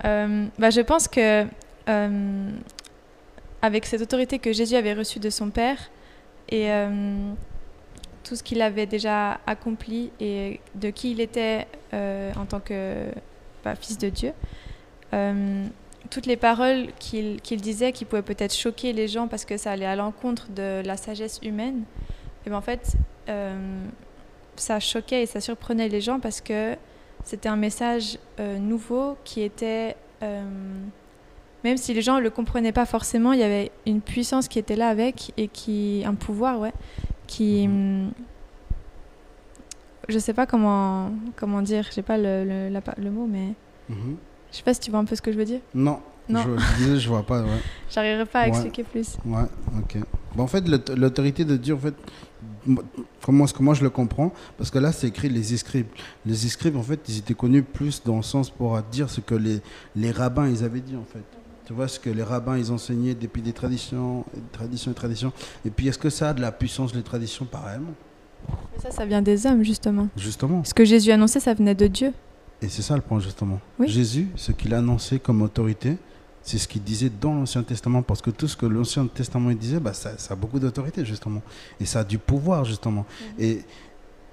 Euh, 0.06 0.46
bah, 0.58 0.70
je 0.70 0.80
pense 0.80 1.08
que 1.08 1.44
euh, 1.90 2.50
avec 3.60 3.84
cette 3.84 4.00
autorité 4.00 4.38
que 4.38 4.50
Jésus 4.50 4.74
avait 4.74 4.94
reçue 4.94 5.18
de 5.18 5.28
son 5.28 5.50
Père 5.50 5.76
et 6.48 6.70
euh, 6.70 7.32
tout 8.24 8.36
ce 8.36 8.42
qu'il 8.42 8.62
avait 8.62 8.86
déjà 8.86 9.40
accompli 9.46 10.10
et 10.20 10.60
de 10.74 10.90
qui 10.90 11.12
il 11.12 11.20
était 11.20 11.66
euh, 11.92 12.32
en 12.38 12.46
tant 12.46 12.60
que 12.60 13.10
bah, 13.62 13.74
fils 13.74 13.98
de 13.98 14.08
Dieu, 14.08 14.32
euh, 15.12 15.66
toutes 16.10 16.26
les 16.26 16.36
paroles 16.36 16.88
qu'il 16.98 17.40
qu'il 17.42 17.60
disait 17.60 17.92
qui 17.92 18.04
pouvaient 18.04 18.22
peut-être 18.22 18.54
choquer 18.54 18.92
les 18.92 19.08
gens 19.08 19.28
parce 19.28 19.44
que 19.44 19.56
ça 19.56 19.72
allait 19.72 19.84
à 19.84 19.96
l'encontre 19.96 20.48
de 20.50 20.82
la 20.84 20.96
sagesse 20.96 21.40
humaine, 21.42 21.82
et 22.46 22.50
ben 22.50 22.56
en 22.56 22.62
fait, 22.62 22.96
euh, 23.28 23.84
ça 24.60 24.80
choquait 24.80 25.22
et 25.22 25.26
ça 25.26 25.40
surprenait 25.40 25.88
les 25.88 26.00
gens 26.00 26.20
parce 26.20 26.40
que 26.40 26.76
c'était 27.24 27.48
un 27.48 27.56
message 27.56 28.18
euh, 28.38 28.58
nouveau 28.58 29.16
qui 29.24 29.42
était, 29.42 29.96
euh, 30.22 30.42
même 31.64 31.76
si 31.76 31.92
les 31.94 32.02
gens 32.02 32.16
ne 32.16 32.20
le 32.20 32.30
comprenaient 32.30 32.72
pas 32.72 32.86
forcément, 32.86 33.32
il 33.32 33.40
y 33.40 33.42
avait 33.42 33.70
une 33.86 34.00
puissance 34.00 34.48
qui 34.48 34.58
était 34.58 34.76
là 34.76 34.88
avec 34.88 35.32
et 35.36 35.48
qui, 35.48 36.02
un 36.06 36.14
pouvoir, 36.14 36.58
ouais, 36.60 36.72
qui, 37.26 37.66
hum, 37.66 38.10
je 40.08 40.18
sais 40.18 40.32
pas 40.34 40.46
comment, 40.46 41.12
comment 41.36 41.62
dire, 41.62 41.88
j'ai 41.94 42.02
pas 42.02 42.18
le, 42.18 42.44
le, 42.44 42.68
la 42.68 42.80
le 42.98 43.10
mot, 43.10 43.26
mais 43.26 43.54
Mhm. 43.88 44.16
je 44.52 44.56
sais 44.56 44.62
pas 44.62 44.72
si 44.74 44.80
tu 44.80 44.90
vois 44.90 45.00
un 45.00 45.04
peu 45.04 45.14
ce 45.16 45.22
que 45.22 45.32
je 45.32 45.36
veux 45.38 45.44
dire. 45.44 45.60
Non, 45.74 46.00
Non. 46.28 46.42
Je, 46.78 46.84
je 46.84 46.96
je 46.96 47.08
vois 47.08 47.22
pas. 47.24 47.42
Ouais. 47.42 47.48
J'arriverai 47.90 48.24
pas 48.26 48.40
à 48.40 48.42
Ouais. 48.44 48.48
expliquer 48.50 48.84
plus. 48.84 49.16
Ouais, 49.24 49.42
ok. 49.78 49.98
Bon, 50.36 50.44
en 50.44 50.46
fait, 50.46 50.66
l'aut- 50.68 50.94
l'autorité 50.96 51.44
de 51.44 51.56
Dieu, 51.56 51.74
en 51.74 51.78
fait, 51.78 51.94
comment 53.22 53.44
est-ce 53.44 53.54
que 53.54 53.62
moi 53.62 53.74
je 53.74 53.82
le 53.82 53.90
comprends 53.90 54.32
Parce 54.56 54.70
que 54.70 54.78
là, 54.78 54.92
c'est 54.92 55.08
écrit 55.08 55.28
les 55.28 55.42
scribes. 55.56 55.86
Les 56.26 56.34
scribes, 56.34 56.76
en 56.76 56.82
fait, 56.82 57.00
ils 57.08 57.18
étaient 57.18 57.34
connus 57.34 57.62
plus 57.62 58.02
dans 58.04 58.16
le 58.16 58.22
sens 58.22 58.50
pour 58.50 58.80
dire 58.82 59.10
ce 59.10 59.20
que 59.20 59.34
les, 59.34 59.60
les 59.96 60.10
rabbins, 60.10 60.48
ils 60.48 60.64
avaient 60.64 60.80
dit, 60.80 60.96
en 60.96 61.04
fait. 61.04 61.24
Tu 61.66 61.72
vois, 61.72 61.86
ce 61.86 62.00
que 62.00 62.10
les 62.10 62.22
rabbins, 62.22 62.58
ils 62.58 62.72
enseignaient 62.72 63.14
depuis 63.14 63.42
des 63.42 63.52
traditions, 63.52 64.24
et 64.36 64.40
traditions 64.52 64.90
et 64.90 64.94
traditions. 64.94 65.32
Et 65.64 65.70
puis, 65.70 65.86
est-ce 65.88 65.98
que 65.98 66.10
ça 66.10 66.30
a 66.30 66.32
de 66.32 66.40
la 66.40 66.50
puissance, 66.50 66.94
les 66.94 67.02
traditions, 67.02 67.44
pareillement 67.44 67.94
Mais 68.48 68.82
ça, 68.82 68.90
ça 68.90 69.06
vient 69.06 69.22
des 69.22 69.46
hommes, 69.46 69.62
justement. 69.62 70.08
Justement. 70.16 70.64
Ce 70.64 70.74
que 70.74 70.84
Jésus 70.84 71.12
annonçait, 71.12 71.40
ça 71.40 71.54
venait 71.54 71.76
de 71.76 71.86
Dieu. 71.86 72.12
Et 72.60 72.68
c'est 72.68 72.82
ça 72.82 72.96
le 72.96 73.02
point, 73.02 73.20
justement. 73.20 73.60
Oui. 73.78 73.88
Jésus, 73.88 74.28
ce 74.34 74.52
qu'il 74.52 74.74
a 74.74 74.78
annoncé 74.78 75.18
comme 75.18 75.42
autorité, 75.42 75.96
c'est 76.42 76.58
ce 76.58 76.66
qu'il 76.68 76.82
disait 76.82 77.10
dans 77.20 77.34
l'Ancien 77.34 77.62
Testament. 77.62 78.02
Parce 78.02 78.22
que 78.22 78.30
tout 78.30 78.48
ce 78.48 78.56
que 78.56 78.66
l'Ancien 78.66 79.06
Testament 79.06 79.52
disait, 79.52 79.80
bah, 79.80 79.92
ça, 79.92 80.16
ça 80.18 80.34
a 80.34 80.36
beaucoup 80.36 80.58
d'autorité, 80.58 81.04
justement. 81.04 81.42
Et 81.80 81.86
ça 81.86 82.00
a 82.00 82.04
du 82.04 82.18
pouvoir, 82.18 82.64
justement. 82.64 83.04
Et, 83.38 83.60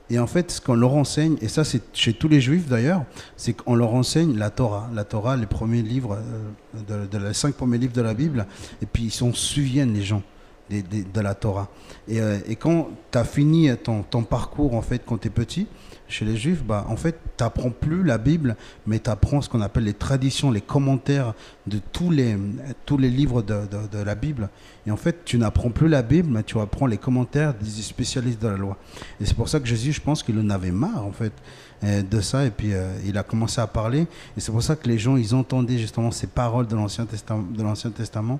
et 0.09 0.19
en 0.19 0.27
fait, 0.27 0.51
ce 0.51 0.61
qu'on 0.61 0.75
leur 0.75 0.93
enseigne, 0.95 1.35
et 1.41 1.49
ça 1.49 1.65
c'est 1.65 1.81
chez 1.93 2.13
tous 2.13 2.29
les 2.29 2.39
juifs 2.39 2.67
d'ailleurs, 2.69 3.03
c'est 3.35 3.51
qu'on 3.51 3.75
leur 3.75 3.93
enseigne 3.93 4.37
la 4.37 4.49
Torah. 4.49 4.89
La 4.93 5.03
Torah, 5.03 5.35
les 5.35 5.47
premiers 5.47 5.81
livres, 5.81 6.17
euh, 6.17 7.05
de, 7.05 7.17
de 7.17 7.25
les 7.27 7.33
cinq 7.33 7.55
premiers 7.55 7.77
livres 7.77 7.91
de 7.93 8.01
la 8.01 8.13
Bible, 8.13 8.47
et 8.81 8.85
puis 8.85 9.03
ils 9.03 9.11
s'en 9.11 9.33
souviennent, 9.33 9.93
les 9.93 10.03
gens, 10.03 10.23
des- 10.69 10.81
de 10.81 11.19
la 11.21 11.35
Torah. 11.35 11.67
Et, 12.07 12.21
euh, 12.21 12.39
et 12.47 12.55
quand 12.55 12.87
tu 13.11 13.17
as 13.17 13.25
fini 13.25 13.69
ton, 13.83 14.01
ton 14.03 14.23
parcours, 14.23 14.75
en 14.75 14.81
fait, 14.81 15.01
quand 15.05 15.17
tu 15.17 15.27
es 15.27 15.31
petit, 15.31 15.67
chez 16.09 16.23
les 16.25 16.37
juifs, 16.37 16.63
bah, 16.63 16.85
en 16.89 16.95
fait, 16.95 17.19
tu 17.37 17.43
n'apprends 17.43 17.69
plus 17.69 18.03
la 18.03 18.17
Bible, 18.17 18.55
mais 18.85 18.99
tu 18.99 19.09
apprends 19.09 19.41
ce 19.41 19.49
qu'on 19.49 19.61
appelle 19.61 19.83
les 19.83 19.93
traditions, 19.93 20.51
les 20.51 20.61
commentaires 20.61 21.33
de 21.67 21.79
tous 21.91 22.09
les, 22.11 22.37
tous 22.85 22.97
les 22.97 23.09
livres 23.09 23.41
de, 23.41 23.61
de- 23.91 24.03
la 24.03 24.15
Bible. 24.15 24.49
Et 24.85 24.91
en 24.91 24.97
fait, 24.97 25.25
tu 25.25 25.37
n'apprends 25.37 25.69
plus 25.69 25.87
la 25.89 26.01
Bible, 26.01 26.29
mais 26.31 26.43
tu 26.43 26.57
apprends 26.59 26.85
les 26.85 26.97
commentaires 26.97 27.53
des 27.53 27.69
spécialistes 27.81 28.41
de 28.41 28.47
la 28.47 28.57
loi. 28.57 28.77
Et 29.19 29.25
c'est 29.25 29.35
pour 29.35 29.49
ça 29.49 29.59
que 29.59 29.65
Jésus, 29.67 29.91
je 29.91 30.01
pense 30.01 30.23
qu'il 30.23 30.39
en 30.39 30.49
avait 30.49 30.71
marre, 30.71 31.05
en 31.05 31.11
fait, 31.11 31.33
euh, 31.83 32.01
de 32.03 32.21
ça. 32.21 32.45
Et 32.45 32.51
puis, 32.51 32.73
euh, 32.73 32.95
il 33.05 33.17
a 33.17 33.23
commencé 33.23 33.59
à 33.59 33.67
parler. 33.67 34.07
Et 34.37 34.39
c'est 34.39 34.51
pour 34.51 34.63
ça 34.63 34.75
que 34.75 34.87
les 34.87 34.97
gens, 34.97 35.17
ils 35.17 35.35
entendaient 35.35 35.77
justement 35.77 36.11
ces 36.11 36.27
paroles 36.27 36.67
de 36.67 36.75
l'Ancien 36.75 37.05
Testament. 37.91 38.39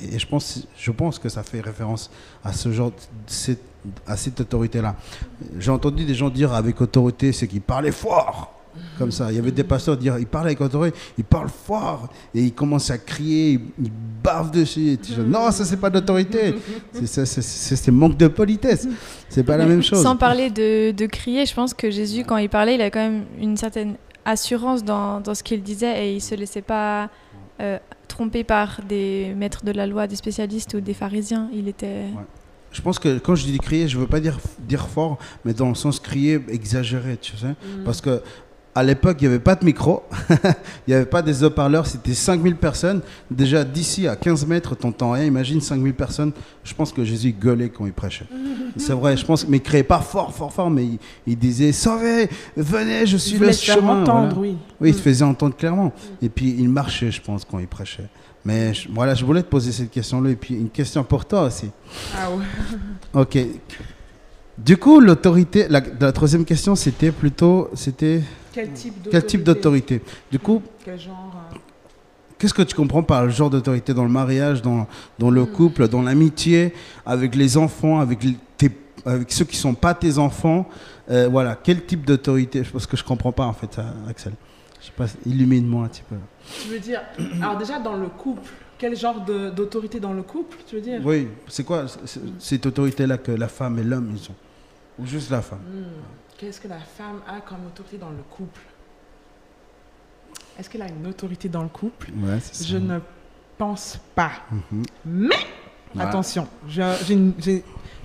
Et 0.00 0.18
je 0.18 0.26
pense, 0.26 0.66
je 0.78 0.90
pense 0.90 1.18
que 1.18 1.28
ça 1.28 1.42
fait 1.42 1.60
référence 1.60 2.10
à 2.42 2.52
ce 2.54 2.72
genre, 2.72 2.92
cette- 3.26 3.60
à 4.06 4.16
cette 4.16 4.40
autorité-là. 4.40 4.96
J'ai 5.58 5.70
entendu 5.70 6.04
des 6.04 6.14
gens 6.14 6.30
dire 6.30 6.52
avec 6.52 6.80
autorité, 6.80 7.32
c'est 7.32 7.46
qu'ils 7.46 7.60
parlaient 7.60 7.92
fort. 7.92 8.58
Comme 8.98 9.10
ça. 9.10 9.30
Il 9.30 9.36
y 9.36 9.38
avait 9.38 9.50
des 9.50 9.64
pasteurs 9.64 9.98
dire, 9.98 10.18
ils 10.18 10.26
parlent 10.26 10.46
avec 10.46 10.60
autorité, 10.60 10.96
ils 11.18 11.24
parlent 11.24 11.50
fort. 11.50 12.08
Et 12.34 12.40
ils 12.40 12.54
commencent 12.54 12.90
à 12.90 12.96
crier, 12.96 13.60
ils, 13.78 13.92
bavent 14.22 14.50
dessus. 14.50 14.92
Et 14.92 14.96
tu 14.96 15.12
dis, 15.12 15.20
non, 15.20 15.50
ça, 15.50 15.64
c'est 15.64 15.76
pas 15.76 15.90
d'autorité. 15.90 16.54
C'est- 17.04 17.88
manque 17.90 18.16
de 18.16 18.28
politesse. 18.28 18.88
C'est 19.28 19.42
pas 19.42 19.58
la 19.58 19.66
même 19.66 19.82
chose. 19.82 20.02
Sans 20.02 20.16
parler 20.16 20.48
de, 20.48 20.92
de 20.92 21.06
crier, 21.06 21.44
je 21.44 21.54
pense 21.54 21.74
que 21.74 21.90
Jésus, 21.90 22.24
quand 22.24 22.38
il 22.38 22.48
parlait, 22.48 22.76
il 22.76 22.80
avait 22.80 22.90
quand 22.90 23.00
même 23.00 23.24
une 23.38 23.56
certaine 23.56 23.96
assurance 24.24 24.84
dans, 24.84 25.20
dans 25.20 25.34
ce 25.34 25.42
qu'il 25.42 25.62
disait 25.62 26.06
et 26.06 26.14
il 26.14 26.20
se 26.20 26.34
laissait 26.34 26.62
pas 26.62 27.10
euh, 27.60 27.78
tromper 28.08 28.44
par 28.44 28.80
des 28.88 29.34
maîtres 29.36 29.64
de 29.64 29.72
la 29.72 29.86
loi, 29.86 30.06
des 30.06 30.16
spécialistes 30.16 30.74
ou 30.74 30.80
des 30.80 30.94
pharisiens. 30.94 31.48
Il 31.52 31.68
était. 31.68 32.06
Je 32.72 32.80
pense 32.80 32.98
que 32.98 33.18
quand 33.18 33.34
je 33.34 33.44
dis 33.44 33.58
crier, 33.58 33.88
je 33.88 33.98
veux 33.98 34.06
pas 34.06 34.20
dire, 34.20 34.38
dire 34.60 34.88
fort, 34.88 35.18
mais 35.44 35.52
dans 35.52 35.68
le 35.68 35.74
sens 35.74 36.00
crier 36.00 36.40
exagéré, 36.48 37.18
tu 37.20 37.36
sais. 37.36 37.54
Parce 37.84 38.00
que 38.00 38.22
à 38.74 38.82
l'époque, 38.82 39.18
il 39.20 39.24
n'y 39.28 39.34
avait 39.34 39.42
pas 39.42 39.54
de 39.54 39.64
micro, 39.66 40.02
il 40.30 40.36
n'y 40.88 40.94
avait 40.94 41.04
pas 41.04 41.20
des 41.20 41.44
haut-parleurs, 41.44 41.86
c'était 41.86 42.14
5000 42.14 42.56
personnes. 42.56 43.02
Déjà 43.30 43.64
d'ici 43.64 44.08
à 44.08 44.16
15 44.16 44.46
mètres, 44.46 44.74
t'entends 44.74 45.10
rien. 45.12 45.24
Imagine 45.24 45.60
5000 45.60 45.92
personnes. 45.92 46.32
Je 46.64 46.72
pense 46.72 46.90
que 46.90 47.04
Jésus 47.04 47.34
gueulait 47.38 47.68
quand 47.68 47.84
il 47.84 47.92
prêchait. 47.92 48.24
C'est 48.78 48.94
vrai, 48.94 49.14
je 49.16 49.26
pense, 49.26 49.46
mais 49.46 49.58
il 49.58 49.62
criait 49.62 49.82
pas 49.82 50.00
fort, 50.00 50.34
fort, 50.34 50.52
fort, 50.52 50.70
mais 50.70 50.84
il, 50.86 50.98
il 51.26 51.36
disait 51.38 51.70
Sauvez, 51.72 52.30
venez, 52.56 53.04
je 53.06 53.18
suis 53.18 53.36
Il 53.36 53.40
le 53.42 53.52
chemin. 53.52 54.00
entendre, 54.02 54.34
Voilà. 54.36 54.40
oui. 54.40 54.56
Oui, 54.80 54.88
il 54.88 54.94
se 54.94 55.02
faisait 55.02 55.24
entendre 55.24 55.54
clairement. 55.54 55.92
Et 56.22 56.30
puis 56.30 56.54
il 56.58 56.68
marchait, 56.70 57.10
je 57.10 57.20
pense, 57.20 57.44
quand 57.44 57.58
il 57.58 57.68
prêchait. 57.68 58.08
Mais 58.44 58.72
je- 58.72 58.88
voilà, 58.90 59.14
je 59.14 59.24
voulais 59.24 59.42
te 59.42 59.48
poser 59.48 59.70
cette 59.70 59.90
question-là. 59.90 60.30
Et 60.30 60.36
puis 60.36 60.54
une 60.54 60.70
question 60.70 61.04
pour 61.04 61.26
toi 61.26 61.42
aussi. 61.44 61.70
Ah 62.18 62.30
ouais. 62.30 62.44
Ok. 63.20 63.38
Du 64.58 64.76
coup, 64.76 65.00
l'autorité, 65.00 65.66
la, 65.68 65.80
la 66.00 66.12
troisième 66.12 66.44
question, 66.44 66.74
c'était 66.74 67.10
plutôt, 67.10 67.68
c'était 67.74 68.22
Quel 68.52 68.72
type 68.72 68.94
d'autorité 69.02 69.10
quel 69.10 69.26
type 69.26 69.42
d'autorité 69.44 70.02
Du 70.30 70.38
coup, 70.38 70.62
Quel 70.84 70.98
genre 71.00 71.32
euh, 71.52 71.56
qu'est-ce 72.38 72.54
que 72.54 72.62
tu 72.62 72.74
comprends 72.74 73.02
par 73.02 73.24
le 73.24 73.30
genre 73.30 73.50
d'autorité 73.50 73.94
dans 73.94 74.04
le 74.04 74.10
mariage, 74.10 74.62
dans, 74.62 74.86
dans 75.18 75.30
le 75.30 75.44
couple, 75.46 75.88
dans 75.88 76.02
l'amitié, 76.02 76.74
avec 77.06 77.34
les 77.34 77.56
enfants, 77.56 78.00
avec, 78.00 78.22
les- 78.24 78.36
tes, 78.58 78.70
avec 79.06 79.30
ceux 79.32 79.44
qui 79.44 79.56
sont 79.56 79.74
pas 79.74 79.94
tes 79.94 80.18
enfants 80.18 80.68
Euh, 81.10 81.28
Voilà, 81.28 81.56
quel 81.62 81.84
type 81.84 82.04
d'autorité? 82.04 82.62
Parce 82.72 82.86
que 82.86 82.96
je 82.96 83.02
comprends 83.04 83.32
pas 83.32 83.44
en 83.46 83.52
fait, 83.52 83.72
ça, 83.74 83.86
Axel. 84.08 84.32
Je 84.80 84.86
sais 84.86 84.92
pas, 84.96 85.06
illumine-moi 85.26 85.84
un 85.84 85.88
petit 85.88 86.02
peu. 86.08 86.16
Tu 86.62 86.68
veux 86.68 86.78
dire, 86.80 87.00
alors 87.42 87.56
déjà 87.56 87.78
dans 87.80 87.96
le 87.96 88.08
couple, 88.08 88.50
quel 88.78 88.96
genre 88.96 89.20
d'autorité 89.56 90.00
dans 90.00 90.12
le 90.12 90.22
couple, 90.22 90.56
tu 90.66 90.74
veux 90.76 90.80
dire? 90.80 91.00
Oui, 91.04 91.28
c'est 91.48 91.64
quoi 91.64 91.86
cette 92.38 92.66
autorité-là 92.66 93.16
que 93.18 93.30
la 93.32 93.48
femme 93.48 93.78
et 93.78 93.84
l'homme 93.84 94.10
ils 94.14 94.30
ont? 94.30 94.34
Ou 94.98 95.06
juste 95.06 95.30
la 95.30 95.40
femme? 95.42 95.60
Hmm. 95.60 95.84
Qu'est-ce 96.42 96.60
que 96.60 96.66
la 96.66 96.80
femme 96.80 97.20
a 97.28 97.40
comme 97.40 97.64
autorité 97.68 97.98
dans 97.98 98.10
le 98.10 98.24
couple? 98.28 98.62
Est-ce 100.58 100.68
qu'elle 100.68 100.82
a 100.82 100.88
une 100.88 101.06
autorité 101.06 101.48
dans 101.48 101.62
le 101.62 101.68
couple? 101.68 102.08
Ouais, 102.16 102.40
c'est 102.40 102.56
ça. 102.56 102.64
Je 102.68 102.78
ne 102.78 102.98
pense 103.56 104.00
pas. 104.16 104.32
Mhm. 104.50 104.82
Mais, 105.04 105.36
Ouais. 105.94 106.02
attention, 106.02 106.48
je, 106.66 107.62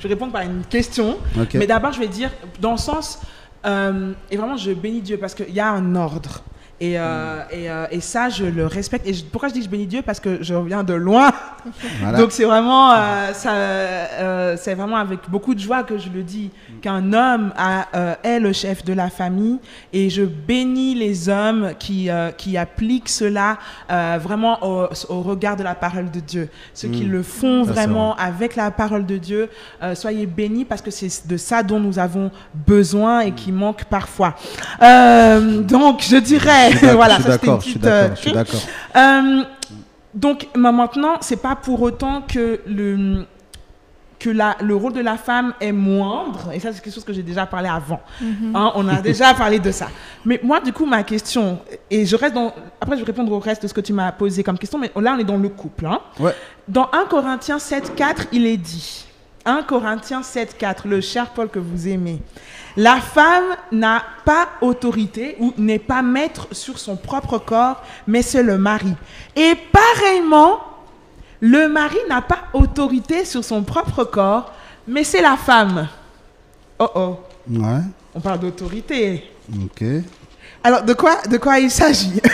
répondre 0.08 0.32
par 0.32 0.44
une 0.44 0.64
question. 0.66 1.18
Mais 1.56 1.66
d'abord, 1.66 1.94
je 1.94 2.00
vais 2.00 2.08
dire, 2.08 2.30
dans 2.62 2.74
le 2.74 2.78
sens, 2.78 3.20
euh, 3.66 4.14
et 4.30 4.38
vraiment, 4.38 4.56
je 4.56 4.72
bénis 4.72 5.02
Dieu 5.02 5.18
parce 5.18 5.34
qu'il 5.34 5.50
y 5.50 5.60
a 5.60 5.72
un 5.72 5.96
ordre. 5.96 6.44
Et, 6.80 6.94
euh, 7.00 7.42
et, 7.52 7.72
euh, 7.72 7.88
et 7.90 8.00
ça, 8.02 8.30
je 8.30 8.46
le 8.46 8.68
respecte. 8.68 9.08
Et 9.08 9.14
je- 9.16 9.24
pourquoi 9.24 9.50
je 9.50 9.54
dis 9.56 9.60
que 9.62 9.66
je 9.66 9.70
bénis 9.72 9.88
Dieu? 9.88 10.04
Parce 10.06 10.20
que 10.20 10.38
je 10.44 10.54
reviens 10.54 10.84
de 10.84 10.94
loin. 10.94 11.32
Voilà. 12.02 12.18
Donc 12.20 12.32
c'est 12.32 12.44
vraiment, 12.46 12.92
euh, 12.92 13.34
ça, 13.34 14.56
c'est 14.58 14.76
vraiment 14.76 14.98
avec 14.98 15.22
beaucoup 15.28 15.56
de 15.56 15.60
joie 15.60 15.82
que 15.84 15.98
je 15.98 16.10
le 16.10 16.22
dis 16.22 16.52
qu'un 16.82 17.12
homme 17.14 17.52
a, 17.58 18.18
est 18.24 18.40
le 18.40 18.54
chef 18.54 18.86
de 18.86 18.94
la 18.94 19.10
famille. 19.10 19.58
Et 19.92 20.10
je 20.12 20.22
bénis 20.22 20.94
les 20.94 21.30
hommes 21.30 21.72
qui, 21.80 22.10
qui 22.38 22.58
appliquent 22.58 23.10
cela 23.10 23.58
vraiment 24.20 24.60
au, 24.64 24.88
au 25.10 25.22
regard 25.22 25.56
de 25.56 25.64
la 25.64 25.74
parole 25.76 26.12
de 26.12 26.20
Dieu. 26.20 26.48
Ceux 26.76 26.90
qui 26.90 27.06
Mm. 27.06 27.12
le 27.12 27.24
font 27.24 27.66
Ça, 27.66 27.72
vraiment 27.72 28.16
avec 28.18 28.56
la 28.56 28.70
parole 28.70 29.06
de 29.06 29.18
Dieu, 29.18 29.50
soyez 29.96 30.26
bénis 30.28 30.64
parce 30.66 30.82
que 30.84 30.92
c'est 30.92 31.28
de 31.28 31.38
ça 31.38 31.64
dont 31.64 31.80
nous 31.80 31.98
avons 31.98 32.30
besoin 32.54 33.22
et 33.22 33.32
qui 33.32 33.52
manque 33.52 33.86
parfois. 33.86 34.36
Donc 35.64 36.02
je 36.08 36.18
dirais, 36.18 36.66
Je 36.72 36.78
suis 36.78 36.88
d'ac- 36.88 36.95
voilà, 36.95 37.15
je 37.18 37.22
suis 37.22 37.32
ça, 37.32 37.34
c'était 37.34 37.47
une 37.47 37.53
d'accord, 37.53 37.61
je 37.61 37.70
suis 37.70 37.80
petite, 37.80 37.84
d'accord, 37.84 38.15
je 38.15 38.22
suis 38.22 38.32
d'accord. 38.34 38.61
euh, 38.95 39.43
donc 40.13 40.47
ma- 40.55 40.72
maintenant, 40.72 41.15
c'est 41.22 41.41
pas 41.41 41.55
pour 41.55 41.82
autant 41.82 42.22
que 42.22 42.61
le 42.68 43.26
que 44.20 44.32
la, 44.32 44.57
le 44.61 44.76
rôle 44.76 44.93
de 44.93 44.99
la 45.01 45.15
femme 45.15 45.53
est 45.61 45.72
moindre, 45.72 46.49
et 46.51 46.59
ça 46.59 46.74
c'est 46.74 46.82
quelque 46.82 46.95
chose 46.95 47.03
que 47.03 47.13
j'ai 47.13 47.22
déjà 47.22 47.45
parlé 47.45 47.70
avant. 47.70 48.01
Hein, 48.55 48.72
on 48.74 48.88
a 48.88 48.95
déjà 49.01 49.36
parlé 49.36 49.59
de 49.59 49.70
ça. 49.72 49.89
Mais 50.26 50.39
moi, 50.41 50.59
du 50.59 50.74
coup, 50.74 50.88
ma 50.88 51.03
question, 51.03 51.59
et 51.91 52.03
je 52.03 52.15
reste 52.15 52.34
dans. 52.34 52.51
Après, 52.82 52.95
je 52.97 53.01
vais 53.01 53.05
répondre 53.05 53.32
au 53.32 53.38
reste 53.38 53.61
de 53.61 53.68
ce 53.68 53.76
que 53.76 53.82
tu 53.82 53.93
m'as 53.93 54.11
posé 54.11 54.41
comme 54.43 54.57
question, 54.57 54.80
mais 54.80 54.91
là, 54.99 55.13
on 55.15 55.20
est 55.20 55.24
dans 55.24 55.38
le 55.38 55.49
couple. 55.49 55.86
hein. 55.86 55.99
Ouais. 56.20 56.34
Dans 56.68 56.89
1 56.93 57.05
Corinthiens 57.07 57.59
7, 57.59 57.93
4, 57.95 58.26
il 58.32 58.47
est 58.47 58.57
dit 58.57 59.05
1 59.45 59.61
Corinthiens 59.61 60.24
7, 60.24 60.57
4, 60.57 60.88
le 60.88 60.99
cher 60.99 61.28
Paul 61.30 61.47
que 61.49 61.59
vous 61.59 61.88
aimez. 61.88 62.20
La 62.78 62.98
femme 63.02 63.56
n'a 63.72 64.04
pas 64.24 64.50
autorité 64.62 65.36
ou 65.40 65.52
n'est 65.58 65.80
pas 65.80 66.04
maître 66.04 66.48
sur 66.52 66.78
son 66.78 66.96
propre 66.96 67.40
corps, 67.40 67.84
mais 68.06 68.22
c'est 68.22 68.44
le 68.44 68.60
mari. 68.60 68.94
Et 69.36 69.54
pareillement, 69.72 70.60
le 71.42 71.68
mari 71.68 71.98
n'a 72.08 72.22
pas 72.22 72.44
autorité 72.54 73.26
sur 73.26 73.44
son 73.44 73.64
propre 73.64 74.04
corps, 74.04 74.54
mais 74.88 75.04
c'est 75.04 75.22
la 75.24 75.38
femme. 75.38 75.88
Oh 76.78 76.90
oh, 76.94 77.20
Ouais, 77.50 77.82
on 78.14 78.20
parle 78.20 78.40
d'autorité. 78.42 79.24
ok, 79.52 79.84
Alors, 80.64 80.84
de 80.84 80.94
quoi, 80.94 81.18
de 81.28 81.38
quoi 81.38 81.60
il 81.60 81.72
s'agit? 81.72 82.22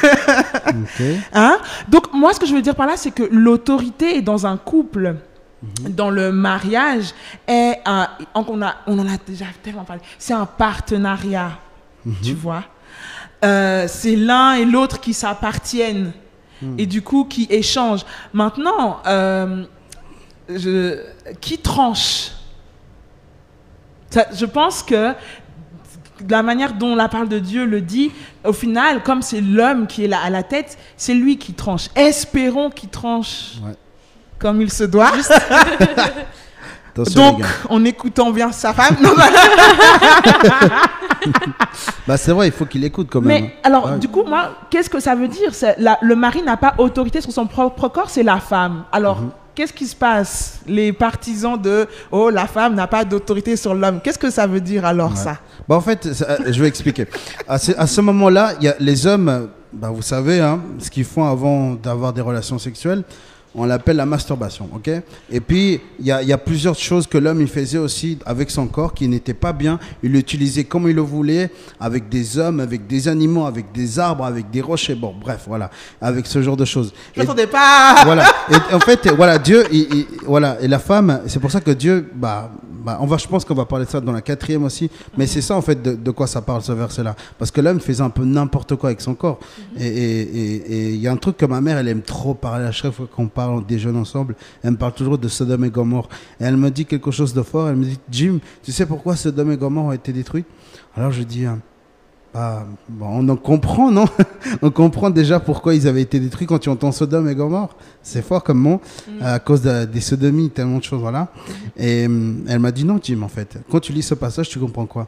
Ok. 0.65 1.05
Hein? 1.33 1.57
Donc, 1.87 2.13
moi, 2.13 2.33
ce 2.33 2.39
que 2.39 2.45
je 2.45 2.53
veux 2.55 2.61
dire 2.61 2.75
par 2.75 2.87
là, 2.87 2.97
c'est 2.97 3.11
que 3.11 3.23
l'autorité 3.23 4.21
dans 4.21 4.47
un 4.47 4.57
couple, 4.57 5.15
dans 5.89 6.09
le 6.09 6.31
mariage, 6.31 7.13
est 7.47 7.79
un, 7.85 8.07
on, 8.35 8.61
a, 8.61 8.75
on 8.87 8.99
en 8.99 9.07
a 9.07 9.17
déjà 9.25 9.45
tellement 9.61 9.83
parlé, 9.83 10.01
c'est 10.17 10.33
un 10.33 10.45
partenariat, 10.45 11.51
tu 12.21 12.33
vois. 12.33 12.63
Euh, 13.43 13.85
c'est 13.87 14.15
l'un 14.15 14.53
et 14.53 14.65
l'autre 14.65 14.99
qui 15.01 15.13
s'appartiennent 15.13 16.11
et 16.77 16.85
du 16.85 17.01
coup 17.01 17.25
qui 17.25 17.45
échangent. 17.49 18.05
Maintenant, 18.31 19.01
euh, 19.05 19.65
je, 20.47 21.01
qui 21.41 21.57
tranche? 21.57 22.31
Ça, 24.09 24.27
Je 24.33 24.45
pense 24.45 24.81
que 24.81 25.13
de 26.21 26.31
la 26.31 26.43
manière 26.43 26.73
dont 26.73 26.95
la 26.95 27.09
parole 27.09 27.27
de 27.27 27.39
Dieu 27.39 27.65
le 27.65 27.81
dit, 27.81 28.11
au 28.45 28.53
final, 28.53 29.03
comme 29.03 29.21
c'est 29.21 29.41
l'homme 29.41 29.87
qui 29.87 30.05
est 30.05 30.07
là 30.07 30.19
à 30.23 30.29
la 30.29 30.43
tête, 30.43 30.77
c'est 30.95 31.13
lui 31.13 31.37
qui 31.37 31.53
tranche. 31.53 31.87
Espérons 31.95 32.69
qu'il 32.69 32.89
tranche 32.89 33.55
Ouais. 33.61 33.73
Comme 34.43 34.61
il 34.61 34.71
se 34.71 34.83
doit. 34.83 35.11
Donc, 37.15 37.41
en 37.69 37.83
écoutant 37.85 38.29
bien 38.29 38.51
sa 38.51 38.71
femme. 38.73 38.97
Non, 39.01 39.09
bah, 39.17 39.23
Bah, 42.07 42.17
c'est 42.17 42.31
vrai, 42.33 42.47
il 42.47 42.51
faut 42.53 42.65
qu'il 42.65 42.83
écoute 42.83 43.07
quand 43.09 43.21
même. 43.21 43.43
mais 43.43 43.55
alors, 43.63 43.85
Ouais. 43.93 43.97
du 43.97 44.07
coup, 44.09 44.23
moi, 44.23 44.51
qu'est-ce 44.69 44.89
que 44.89 44.99
ça 44.99 45.15
veut 45.15 45.27
dire? 45.27 45.51
La- 45.79 45.97
Le 46.01 46.15
mari 46.15 46.41
n'a 46.43 46.57
pas 46.57 46.73
autorité 46.77 47.21
sur 47.21 47.31
son 47.31 47.47
propre 47.47 47.87
corps, 47.87 48.09
c'est 48.11 48.21
la 48.23 48.39
femme. 48.39 48.83
Alors, 48.91 49.21
Mhm. 49.21 49.29
qu'est-ce 49.55 49.73
qui 49.73 49.87
se 49.87 49.95
passe? 49.95 50.59
Les 50.67 50.91
partisans 50.93 51.59
de 51.59 51.87
Oh, 52.11 52.29
la 52.29 52.45
femme 52.45 52.75
n'a 52.75 52.85
pas 52.87 53.05
d'autorité 53.05 53.55
sur 53.55 53.73
l'homme. 53.73 53.99
Qu'est-ce 54.03 54.19
que 54.19 54.29
ça 54.29 54.45
veut 54.45 54.61
dire 54.61 54.85
alors, 54.85 55.11
Ouais. 55.11 55.17
ça? 55.17 55.37
Bah, 55.67 55.75
en 55.77 55.81
fait, 55.81 56.13
ça- 56.13 56.37
je 56.45 56.61
vais 56.61 56.67
expliquer. 56.67 57.07
À 57.47 57.57
ce, 57.57 57.71
à 57.75 57.87
ce 57.87 58.01
moment-là, 58.01 58.51
il 58.59 58.65
y 58.65 58.67
a 58.67 58.75
les 58.79 59.07
hommes, 59.07 59.47
bah, 59.71 59.89
vous 59.91 60.01
savez, 60.03 60.41
hein, 60.41 60.59
ce 60.77 60.91
qu'ils 60.91 61.05
font 61.05 61.25
avant 61.25 61.71
d'avoir 61.71 62.11
des 62.13 62.21
relations 62.21 62.59
sexuelles, 62.59 63.03
on 63.55 63.65
l'appelle 63.65 63.97
la 63.97 64.05
masturbation, 64.05 64.67
ok? 64.73 64.89
Et 65.31 65.39
puis, 65.39 65.79
il 65.99 66.05
y 66.05 66.11
a, 66.11 66.21
il 66.23 66.27
y 66.27 66.33
a 66.33 66.37
plusieurs 66.37 66.75
choses 66.75 67.05
que 67.07 67.17
l'homme 67.17 67.41
il 67.41 67.47
faisait 67.47 67.77
aussi 67.77 68.17
avec 68.25 68.49
son 68.49 68.65
corps 68.67 68.93
qui 68.93 69.07
n'étaient 69.07 69.33
pas 69.35 69.53
bien. 69.53 69.79
Il 70.01 70.11
l'utilisait 70.11 70.63
comme 70.63 70.87
il 70.89 70.95
le 70.95 71.01
voulait, 71.01 71.51
avec 71.79 72.09
des 72.09 72.37
hommes, 72.37 72.59
avec 72.59 72.87
des 72.87 73.07
animaux, 73.07 73.45
avec 73.45 73.71
des 73.71 73.99
arbres, 73.99 74.25
avec 74.25 74.49
des 74.49 74.61
rochers, 74.61 74.95
bon, 74.95 75.13
bref, 75.19 75.43
voilà, 75.47 75.69
avec 76.01 76.25
ce 76.25 76.41
genre 76.41 76.57
de 76.57 76.65
choses. 76.65 76.93
Je 77.15 77.21
n'attendais 77.21 77.47
pas. 77.47 78.01
voilà. 78.05 78.25
Et 78.49 78.73
en 78.73 78.79
fait, 78.79 79.07
voilà, 79.11 79.37
Dieu, 79.37 79.63
il- 79.71 79.87
il- 79.93 80.07
voilà, 80.25 80.57
et 80.61 80.67
la 80.67 80.79
femme, 80.79 81.21
c'est 81.27 81.39
pour 81.39 81.51
ça 81.51 81.61
que 81.61 81.71
Dieu, 81.71 82.09
bah, 82.15 82.49
bah, 82.83 82.97
on 83.01 83.05
va, 83.05 83.17
je 83.17 83.27
pense 83.27 83.45
qu'on 83.45 83.53
va 83.53 83.65
parler 83.65 83.85
de 83.85 83.89
ça 83.91 84.01
dans 84.01 84.11
la 84.11 84.21
quatrième 84.21 84.63
aussi, 84.65 84.89
mais 85.17 85.25
c'est 85.27 85.41
ça 85.41 85.55
en 85.55 85.61
fait 85.61 85.81
de, 85.81 85.93
de 85.93 86.11
quoi 86.11 86.27
ça 86.27 86.41
parle 86.41 86.61
ce 86.63 86.71
verset-là, 86.73 87.15
parce 87.39 87.49
que 87.51 87.61
l'homme 87.61 87.79
faisait 87.79 88.01
un 88.03 88.09
peu 88.09 88.25
n'importe 88.25 88.75
quoi 88.75 88.89
avec 88.89 88.99
son 88.99 89.13
corps. 89.15 89.39
Et 89.79 89.87
et- 89.87 90.21
et- 90.21 90.55
et 90.73 90.89
il 90.89 90.99
y 90.99 91.07
a 91.07 91.11
un 91.11 91.17
truc 91.17 91.37
que 91.37 91.45
ma 91.45 91.61
mère, 91.61 91.77
elle 91.77 91.87
aime 91.87 92.01
trop 92.01 92.33
parler 92.33 92.65
à 92.65 92.71
chaque 92.71 92.91
fois 92.91 93.07
qu'on 93.15 93.27
parle, 93.27 93.42
on 93.49 93.61
déjeune 93.61 93.97
ensemble, 93.97 94.35
elle 94.63 94.71
me 94.71 94.77
parle 94.77 94.93
toujours 94.93 95.17
de 95.17 95.27
Sodome 95.27 95.65
et 95.65 95.69
Gomorre. 95.69 96.09
Et 96.39 96.43
elle 96.43 96.57
me 96.57 96.69
dit 96.71 96.85
quelque 96.85 97.11
chose 97.11 97.33
de 97.33 97.41
fort, 97.41 97.69
elle 97.69 97.75
me 97.75 97.85
dit, 97.85 97.99
Jim, 98.11 98.39
tu 98.63 98.71
sais 98.71 98.85
pourquoi 98.85 99.15
Sodome 99.15 99.51
et 99.51 99.57
Gomorre 99.57 99.85
ont 99.85 99.91
été 99.91 100.11
détruits? 100.13 100.45
Alors 100.95 101.11
je 101.11 101.23
dis, 101.23 101.45
hein, 101.45 101.59
bah, 102.33 102.65
bon, 102.89 103.07
on 103.09 103.29
en 103.29 103.35
comprend, 103.35 103.91
non? 103.91 104.05
On 104.63 104.71
comprend 104.71 105.11
déjà 105.11 105.39
pourquoi 105.39 105.75
ils 105.75 105.87
avaient 105.87 106.01
été 106.01 106.19
détruits 106.19 106.47
quand 106.47 106.57
tu 106.57 106.69
entends 106.69 106.91
Sodome 106.91 107.29
et 107.29 107.35
Gomorre. 107.35 107.75
C'est 108.01 108.23
fort 108.23 108.43
comme 108.43 108.57
mot, 108.57 108.81
à 109.21 109.37
cause 109.37 109.61
de- 109.61 109.85
des 109.85 110.01
sodomies, 110.01 110.49
tellement 110.49 110.79
de 110.79 110.83
choses, 110.83 110.99
voilà. 111.01 111.31
Et 111.77 112.07
hum, 112.07 112.43
elle 112.47 112.57
m'a 112.57 112.71
dit 112.71 112.85
non, 112.85 112.99
Jim, 113.03 113.21
en 113.21 113.27
fait. 113.27 113.59
Quand 113.69 113.79
tu 113.79 113.93
lis 113.93 114.01
ce 114.01 114.15
passage, 114.15 114.49
tu 114.49 114.57
comprends 114.59 114.87
quoi? 114.87 115.07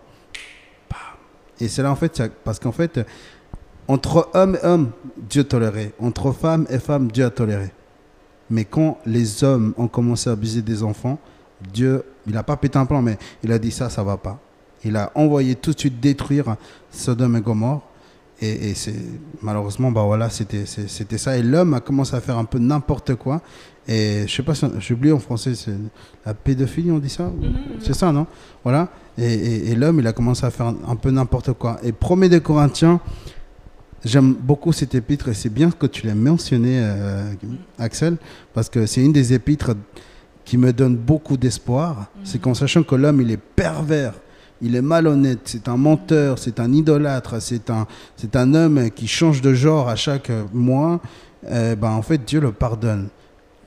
Bah, 0.88 0.98
Et 1.60 1.68
c'est 1.68 1.82
là, 1.82 1.92
en 1.92 1.96
fait, 1.96 2.22
parce 2.44 2.60
qu'en 2.60 2.72
fait, 2.72 3.00
entre 3.88 4.30
homme 4.36 4.58
et 4.62 4.66
homme, 4.66 4.92
Dieu 5.28 5.44
tolérait. 5.46 5.94
Entre 6.00 6.32
femme 6.32 6.68
et 6.70 6.78
femme, 6.78 7.12
Dieu 7.12 7.26
a 7.26 7.32
toléré. 7.32 7.72
Mais 8.50 8.66
quand 8.66 9.00
les 9.06 9.44
hommes 9.44 9.74
ont 9.78 9.88
commencé 9.88 10.30
à 10.30 10.34
abuser 10.34 10.62
des 10.62 10.84
enfants, 10.84 11.18
Dieu, 11.74 12.04
il 12.28 12.34
n'a 12.34 12.44
pas 12.44 12.58
pété 12.58 12.78
un 12.78 12.86
plan, 12.86 13.02
mais 13.02 13.18
il 13.44 13.52
a 13.52 13.60
dit 13.60 13.72
ça, 13.72 13.90
ça 13.90 14.04
va 14.04 14.18
pas. 14.18 14.40
Il 14.84 14.96
a 14.98 15.12
envoyé 15.16 15.56
tout 15.56 15.72
de 15.74 15.80
suite 15.80 16.00
détruire 16.00 16.56
Sodome 16.92 17.36
et 17.38 17.42
Gomorre. 17.42 17.82
Et, 18.42 18.70
et 18.70 18.74
c'est 18.76 18.94
malheureusement, 19.42 19.92
bah 19.92 20.04
voilà, 20.04 20.30
c'était 20.30 20.66
ça. 20.66 21.38
Et 21.38 21.42
l'homme 21.42 21.74
a 21.74 21.80
commencé 21.80 22.16
à 22.16 22.22
faire 22.22 22.38
un 22.38 22.44
peu 22.46 22.60
n'importe 22.60 23.16
quoi. 23.16 23.42
Et 23.88 24.26
je 24.28 24.36
sais 24.36 24.44
pas, 24.44 24.54
j'ai 24.80 24.94
oublié 24.94 25.14
en 25.14 25.20
français, 25.20 25.56
c'est 25.56 25.72
la 26.26 26.34
pédophilie, 26.34 26.92
on 26.92 26.98
dit 27.00 27.10
ça? 27.10 27.32
C'est 27.80 27.94
ça, 27.94 28.12
non? 28.12 28.28
Voilà. 28.64 28.90
Et, 29.18 29.26
et- 29.34 29.70
et 29.72 29.76
l'homme, 29.76 30.00
il 30.00 30.08
a 30.08 30.12
commencé 30.12 30.46
à 30.46 30.52
faire 30.52 30.66
un, 30.68 30.76
un 30.88 30.96
peu 30.96 31.12
n'importe 31.12 31.54
quoi. 31.54 31.78
Et 31.84 31.92
premier 31.94 32.28
des 32.28 32.42
Corinthiens, 32.42 33.00
j'aime 34.06 34.34
beaucoup 34.34 34.72
cette 34.72 34.96
épître 34.96 35.28
et 35.30 35.34
c'est 35.34 35.50
bien 35.50 35.70
que 35.72 35.88
tu 35.88 36.06
l'aies 36.06 36.14
mentionné, 36.16 36.80
euh, 36.82 37.24
Axel, 37.78 38.18
parce 38.54 38.70
que 38.70 38.86
c'est 38.86 39.02
une 39.04 39.12
des 39.12 39.34
épîtres 39.34 39.72
qui 40.46 40.58
me 40.58 40.72
donne 40.72 40.96
beaucoup 40.96 41.38
d'espoir. 41.38 42.06
C'est 42.24 42.40
qu'en 42.40 42.54
sachant 42.54 42.84
que 42.84 42.96
l'homme, 42.96 43.20
il 43.22 43.32
est 43.32 43.38
pervers, 43.56 44.14
il 44.62 44.76
est 44.76 44.82
malhonnête, 44.82 45.40
c'est 45.46 45.68
un 45.68 45.76
menteur, 45.76 46.38
c'est 46.40 46.60
un 46.60 46.72
idolâtre, 46.72 47.42
c'est 47.42 47.70
un, 47.70 47.88
c'est 48.16 48.36
un 48.36 48.54
homme 48.54 48.90
qui 48.92 49.08
change 49.08 49.42
de 49.42 49.54
genre 49.54 49.90
à 49.90 49.96
chaque 49.96 50.32
mois, 50.54 51.02
euh, 51.48 51.76
ben, 51.76 51.90
en 51.90 52.02
fait, 52.04 52.24
Dieu 52.24 52.40
le 52.40 52.52
pardonne. 52.52 53.10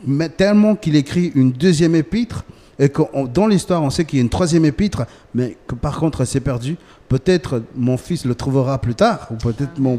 Mais 0.06 0.28
tellement 0.28 0.76
qu'il 0.76 0.94
écrit 0.94 1.32
une 1.34 1.50
deuxième 1.50 1.96
épître, 1.96 2.44
et 2.78 2.88
que 2.90 3.02
on- 3.12 3.26
dans 3.26 3.48
l'histoire, 3.48 3.82
on 3.82 3.90
sait 3.90 4.04
qu'il 4.04 4.18
y 4.18 4.20
a 4.20 4.22
une 4.22 4.28
troisième 4.28 4.64
épître, 4.64 5.04
mais 5.34 5.56
que 5.66 5.74
par 5.74 5.98
contre, 5.98 6.24
c'est 6.24 6.38
perdu. 6.38 6.76
Peut-être 7.08 7.60
mon 7.74 7.96
fils 7.96 8.24
le 8.24 8.36
trouvera 8.36 8.80
plus 8.80 8.94
tard, 8.94 9.26
ou 9.32 9.34
peut-être 9.34 9.80
mon 9.80 9.98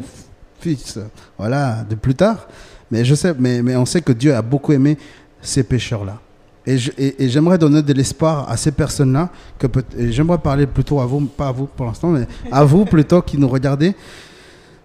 voilà, 1.37 1.83
de 1.89 1.95
plus 1.95 2.15
tard. 2.15 2.47
Mais 2.91 3.05
je 3.05 3.15
sais, 3.15 3.33
mais, 3.37 3.61
mais 3.61 3.75
on 3.75 3.85
sait 3.85 4.01
que 4.01 4.11
Dieu 4.11 4.33
a 4.35 4.41
beaucoup 4.41 4.73
aimé 4.73 4.97
ces 5.41 5.63
pécheurs-là. 5.63 6.19
Et, 6.65 7.29
j'aimerais 7.29 7.57
donner 7.57 7.81
de 7.81 7.93
l'espoir 7.93 8.49
à 8.49 8.55
ces 8.55 8.71
personnes-là, 8.71 9.29
que 9.57 9.67
j'aimerais 10.09 10.37
parler 10.37 10.67
plutôt 10.67 10.99
à 10.99 11.05
vous, 11.05 11.21
pas 11.21 11.47
à 11.47 11.51
vous 11.51 11.65
pour 11.65 11.85
l'instant, 11.85 12.09
mais 12.09 12.27
à 12.51 12.63
vous 12.63 12.85
plutôt 12.85 13.21
qui 13.21 13.37
nous 13.37 13.47
regardez. 13.47 13.95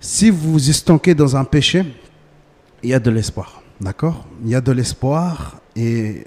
Si 0.01 0.31
vous 0.31 0.53
vous 0.53 0.71
estanquez 0.71 1.15
dans 1.15 1.37
un 1.37 1.45
péché, 1.45 1.85
il 2.83 2.91
y 2.91 2.95
a 2.95 3.01
de 3.01 3.11
l'espoir. 3.11 3.63
D'accord? 3.81 4.27
Il 4.45 4.51
y 4.51 4.55
a 4.55 4.61
de 4.61 4.73
l'espoir 4.73 5.61
et, 5.77 6.25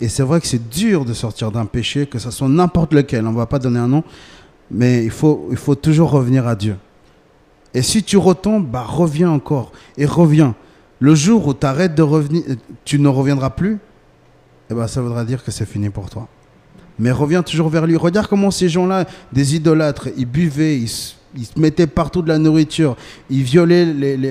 et 0.00 0.08
c'est 0.08 0.22
vrai 0.22 0.40
que 0.40 0.46
c'est 0.46 0.68
dur 0.68 1.04
de 1.04 1.12
sortir 1.12 1.52
d'un 1.52 1.66
péché, 1.66 2.06
que 2.06 2.18
ce 2.18 2.30
soit 2.30 2.48
n'importe 2.48 2.92
lequel, 2.92 3.26
on 3.26 3.32
ne 3.32 3.36
va 3.36 3.46
pas 3.46 3.58
donner 3.58 3.78
un 3.78 3.88
nom, 3.88 4.02
mais 4.70 5.04
il 5.04 5.10
faut, 5.10 5.48
il 5.50 5.56
faut 5.56 5.74
toujours 5.74 6.10
revenir 6.10 6.46
à 6.46 6.56
Dieu. 6.56 6.76
Et 7.74 7.82
si 7.82 8.02
tu 8.02 8.16
retombes, 8.16 8.66
bah 8.66 8.84
reviens 8.86 9.30
encore 9.30 9.72
et 9.96 10.06
reviens. 10.06 10.54
Le 11.00 11.14
jour 11.14 11.46
où 11.46 11.54
tu 11.54 11.66
arrêtes 11.66 11.94
de 11.94 12.02
revenir, 12.02 12.42
tu 12.84 12.98
ne 12.98 13.08
reviendras 13.08 13.50
plus, 13.50 13.78
eh 14.70 14.74
ben, 14.74 14.86
ça 14.86 15.00
voudra 15.00 15.24
dire 15.24 15.44
que 15.44 15.50
c'est 15.50 15.66
fini 15.66 15.90
pour 15.90 16.10
toi. 16.10 16.28
Mais 16.98 17.12
reviens 17.12 17.42
toujours 17.42 17.68
vers 17.68 17.86
lui. 17.86 17.96
Regarde 17.96 18.26
comment 18.26 18.50
ces 18.50 18.68
gens-là, 18.68 19.06
des 19.32 19.54
idolâtres, 19.54 20.08
ils 20.16 20.26
buvaient, 20.26 20.76
ils, 20.76 20.90
mettaient 21.56 21.86
partout 21.86 22.22
de 22.22 22.28
la 22.28 22.38
nourriture, 22.38 22.96
ils 23.30 23.42
violaient 23.42 23.86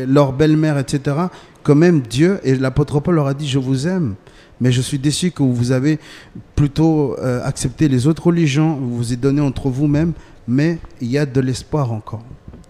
leur 0.06 0.34
belle-mère, 0.34 0.78
etc. 0.78 1.16
Quand 1.64 1.76
même, 1.76 2.02
Dieu, 2.02 2.40
et 2.44 2.56
l'apôtre 2.56 3.00
Paul 3.00 3.16
leur 3.16 3.28
a 3.28 3.34
dit, 3.34 3.48
je 3.48 3.60
vous 3.60 3.88
aime. 3.88 4.16
Mais 4.60 4.72
je 4.72 4.82
suis 4.82 5.00
déçu 5.00 5.32
que 5.32 5.44
vous 5.44 5.72
avez 5.72 6.00
plutôt 6.56 7.16
euh, 7.20 7.46
accepté 7.46 7.88
les 7.88 8.08
autres 8.08 8.26
religions, 8.26 8.76
vous 8.76 8.98
vous 8.98 9.14
êtes 9.14 9.20
donné 9.20 9.40
entre 9.40 9.70
vous-même, 9.70 10.14
mais 10.48 10.80
il 11.00 11.12
y 11.12 11.18
a 11.18 11.26
de 11.26 11.40
l'espoir 11.40 11.92
encore. 11.92 12.24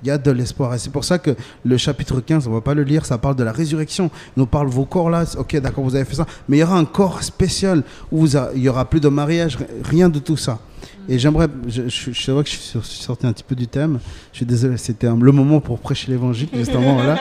Il 0.04 0.08
y 0.08 0.12
a 0.12 0.18
de 0.18 0.30
l'espoir. 0.32 0.74
Et 0.76 0.78
c'est 0.78 0.92
pour 0.92 1.04
ça 1.04 1.18
que 1.18 1.36
le 1.66 1.78
chapitre 1.78 2.20
15, 2.22 2.46
on 2.48 2.52
ne 2.52 2.56
va 2.56 2.62
pas 2.62 2.74
le 2.74 2.84
lire, 2.84 3.06
ça 3.06 3.18
parle 3.18 3.36
de 3.36 3.44
la 3.44 3.52
résurrection. 3.52 4.12
Il 4.36 4.40
nous 4.42 4.46
parle 4.46 4.68
vos 4.68 4.86
corps 4.86 5.10
là, 5.10 5.24
ok, 5.38 5.60
d'accord, 5.60 5.84
vous 5.84 5.96
avez 5.96 6.06
fait 6.06 6.16
ça. 6.16 6.26
Mais 6.48 6.58
il 6.58 6.60
y 6.60 6.64
aura 6.64 6.78
un 6.78 6.86
corps 6.86 7.24
spécial 7.24 7.84
où 8.12 8.26
il 8.28 8.62
n'y 8.62 8.70
aura 8.70 8.86
plus 8.86 9.00
de 9.00 9.10
mariage, 9.10 9.58
rien 9.84 10.10
de 10.10 10.20
tout 10.20 10.38
ça. 10.38 10.60
Et 11.10 11.18
j'aimerais, 11.18 11.48
je, 11.68 11.84
je, 11.88 12.12
je- 12.12 12.42
que 12.42 12.48
je 12.50 12.58
suis 12.58 13.02
sorti 13.02 13.26
un 13.26 13.32
petit 13.34 13.44
peu 13.44 13.56
du 13.56 13.66
thème. 13.68 14.00
Je 14.34 14.38
suis 14.38 14.46
désolé, 14.46 14.78
c'était 14.78 15.08
le 15.08 15.32
moment 15.32 15.60
pour 15.62 15.80
prêcher 15.80 16.12
l'évangile, 16.12 16.50
justement. 16.54 17.02
là. 17.02 17.18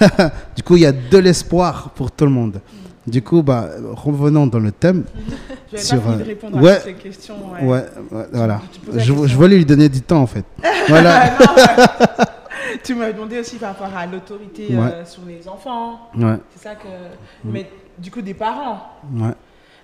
du 0.56 0.62
coup, 0.62 0.76
il 0.76 0.82
y 0.82 0.86
a 0.86 0.92
de 0.92 1.18
l'espoir 1.18 1.90
pour 1.90 2.10
tout 2.10 2.24
le 2.24 2.30
monde. 2.30 2.60
Du 3.06 3.22
coup, 3.22 3.42
bah, 3.42 3.68
revenons 3.92 4.46
dans 4.46 4.58
le 4.58 4.72
thème. 4.72 5.04
Je 5.72 5.78
Sur, 5.78 6.00
pas 6.00 6.12
de 6.14 6.22
euh, 6.22 6.24
répondre 6.24 6.60
ouais. 6.60 6.70
à 6.72 6.76
toutes 6.76 6.86
les 6.86 6.94
questions. 6.94 7.36
Ouais. 7.52 7.62
Ouais, 7.64 7.84
ouais, 8.12 8.26
voilà. 8.32 8.60
Je, 8.86 8.96
question. 8.96 9.26
je 9.26 9.36
voulais 9.36 9.56
lui 9.56 9.64
donner 9.66 9.88
du 9.88 10.00
temps, 10.02 10.22
en 10.22 10.26
fait. 10.26 10.44
Voilà. 10.88 11.30
Non, 11.30 11.46
tu 12.84 12.94
m'as 12.94 13.10
demandé 13.12 13.40
aussi 13.40 13.56
par 13.56 13.70
rapport 13.76 13.96
à 13.96 14.06
l'autorité 14.06 14.68
euh, 14.72 15.04
sur 15.04 15.22
les 15.26 15.48
enfants. 15.48 16.10
Ouais, 16.16 16.36
C'est 16.54 16.62
ça 16.68 16.74
que. 16.76 16.86
Mais 17.44 17.68
du 17.98 18.10
coup, 18.10 18.22
des 18.22 18.34
parents. 18.34 18.80
ouais. 19.14 19.32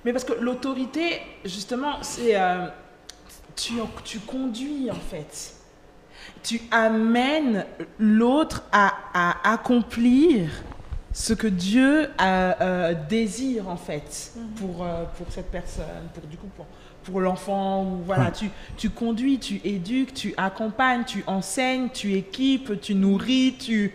Mais 0.05 0.13
parce 0.13 0.25
que 0.25 0.33
l'autorité, 0.41 1.21
justement, 1.45 1.95
c'est. 2.03 2.37
euh, 2.37 2.67
tu, 3.57 3.75
tu 4.05 4.19
conduis, 4.21 4.89
en 4.91 4.95
fait. 4.95 5.55
Tu 6.43 6.61
amènes 6.71 7.65
l'autre 7.99 8.63
à, 8.73 8.93
à 9.15 9.53
accomplir 9.53 10.49
ce 11.13 11.35
que 11.35 11.47
Dieu 11.47 12.09
euh, 12.21 12.53
euh, 12.61 12.95
désire, 13.09 13.69
en 13.69 13.77
fait, 13.77 14.33
pour, 14.57 14.83
euh, 14.85 15.05
pour 15.19 15.27
cette 15.31 15.51
personne, 15.51 15.85
pour, 16.15 16.27
du 16.27 16.37
coup, 16.37 16.49
pour, 16.57 16.67
pour 17.05 17.21
l'enfant. 17.21 17.85
ou 17.85 18.03
Voilà, 18.07 18.25
Ouais. 18.27 18.33
tu, 18.33 18.51
tu 18.77 18.89
conduis, 18.91 19.39
tu 19.39 19.61
éduques, 19.65 20.15
tu 20.15 20.33
accompagnes, 20.37 21.05
tu 21.05 21.23
enseignes, 21.27 21.89
tu 21.93 22.15
équipes, 22.15 22.81
tu 22.81 22.95
nourris, 22.95 23.57
tu. 23.59 23.93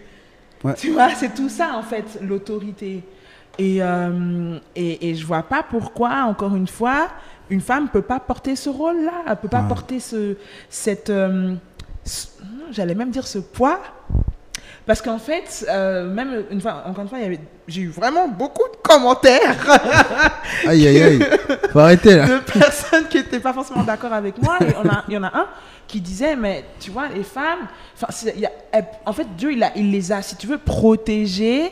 Ouais. 0.64 0.74
Tu 0.76 0.92
vois, 0.92 1.10
c'est 1.16 1.34
tout 1.34 1.50
ça, 1.50 1.74
en 1.76 1.84
fait, 1.84 2.20
l'autorité. 2.22 3.04
Et, 3.60 3.82
euh, 3.82 4.60
et, 4.76 5.10
et 5.10 5.16
je 5.16 5.26
vois 5.26 5.42
pas 5.44 5.64
pourquoi, 5.64 6.24
encore 6.26 6.56
une 6.56 6.68
fois, 6.68 7.08
une 7.50 7.62
femme 7.62 7.84
ne 7.86 7.90
peut 7.90 8.02
pas 8.04 8.20
porter 8.20 8.56
ce 8.56 8.70
rôle-là, 8.70 9.24
elle 9.28 9.36
peut 9.38 9.48
pas 9.48 9.62
Ouais. 9.62 9.68
porter 9.68 10.00
ce, 10.00 10.36
cette, 10.70 11.10
euh, 11.10 11.56
ce- 12.04 12.28
j'allais 12.72 12.94
même 12.94 13.10
dire 13.10 13.26
ce 13.26 13.40
poids, 13.40 13.80
parce 14.88 15.02
qu'en 15.02 15.20
fait, 15.20 15.66
euh, 15.70 16.10
même 16.12 16.46
une 16.50 16.62
fois, 16.62 16.84
encore 16.88 17.04
une 17.04 17.10
fois, 17.10 17.20
j'ai 17.68 17.82
eu 17.82 17.90
vraiment 17.90 18.28
beaucoup 18.28 18.68
de 18.72 18.78
commentaires 18.82 19.56
Aïe, 20.66 20.88
aïe, 20.88 21.04
aïe. 21.04 21.20
Faut 21.72 21.80
arrêter, 21.80 22.16
là. 22.16 22.26
de 22.28 22.38
personnes 22.40 23.08
qui 23.10 23.18
n'étaient 23.18 23.40
pas 23.42 23.54
forcément 23.54 23.84
d'accord 23.84 24.14
avec 24.14 24.42
moi. 24.42 24.58
Et 24.62 24.74
on 24.82 24.88
a- 24.90 25.04
il 25.08 25.14
y 25.14 25.18
en 25.18 25.24
a 25.24 25.38
un 25.38 25.48
qui 25.88 26.02
disait, 26.02 26.36
mais 26.36 26.64
tu 26.80 26.90
vois, 26.92 27.08
les 27.10 27.24
femmes, 27.24 27.68
il 28.36 28.46
a- 28.46 28.52
en 29.06 29.14
fait, 29.14 29.28
Dieu, 29.38 29.52
il, 29.54 29.62
a, 29.64 29.72
il 29.76 29.92
les 29.92 30.12
a, 30.12 30.22
si 30.22 30.36
tu 30.38 30.48
veux, 30.48 30.58
protégées 30.58 31.72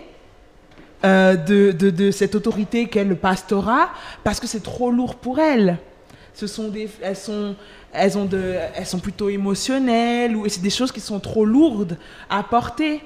euh, 1.03 1.35
de, 1.35 1.71
de, 1.71 1.89
de 1.89 2.11
cette 2.11 2.35
autorité 2.35 2.87
qu'est 2.87 3.03
le 3.03 3.15
pastorat, 3.15 3.89
parce 4.23 4.39
que 4.39 4.47
c'est 4.47 4.63
trop 4.63 4.91
lourd 4.91 5.15
pour 5.15 5.39
elles. 5.39 5.77
Ce 6.33 6.47
sont 6.47 6.67
des, 6.69 6.89
elles 7.01 7.15
sont, 7.15 7.55
elles 7.97 8.17
ont 8.17 8.25
de, 8.25 8.55
elles 8.75 8.85
sont 8.85 8.99
plutôt 8.99 9.29
émotionnelles 9.29 10.35
ou 10.35 10.45
et 10.45 10.49
c'est 10.49 10.61
des 10.61 10.69
choses 10.69 10.91
qui 10.91 10.99
sont 11.01 11.19
trop 11.19 11.45
lourdes 11.45 11.97
à 12.29 12.43
porter. 12.43 13.01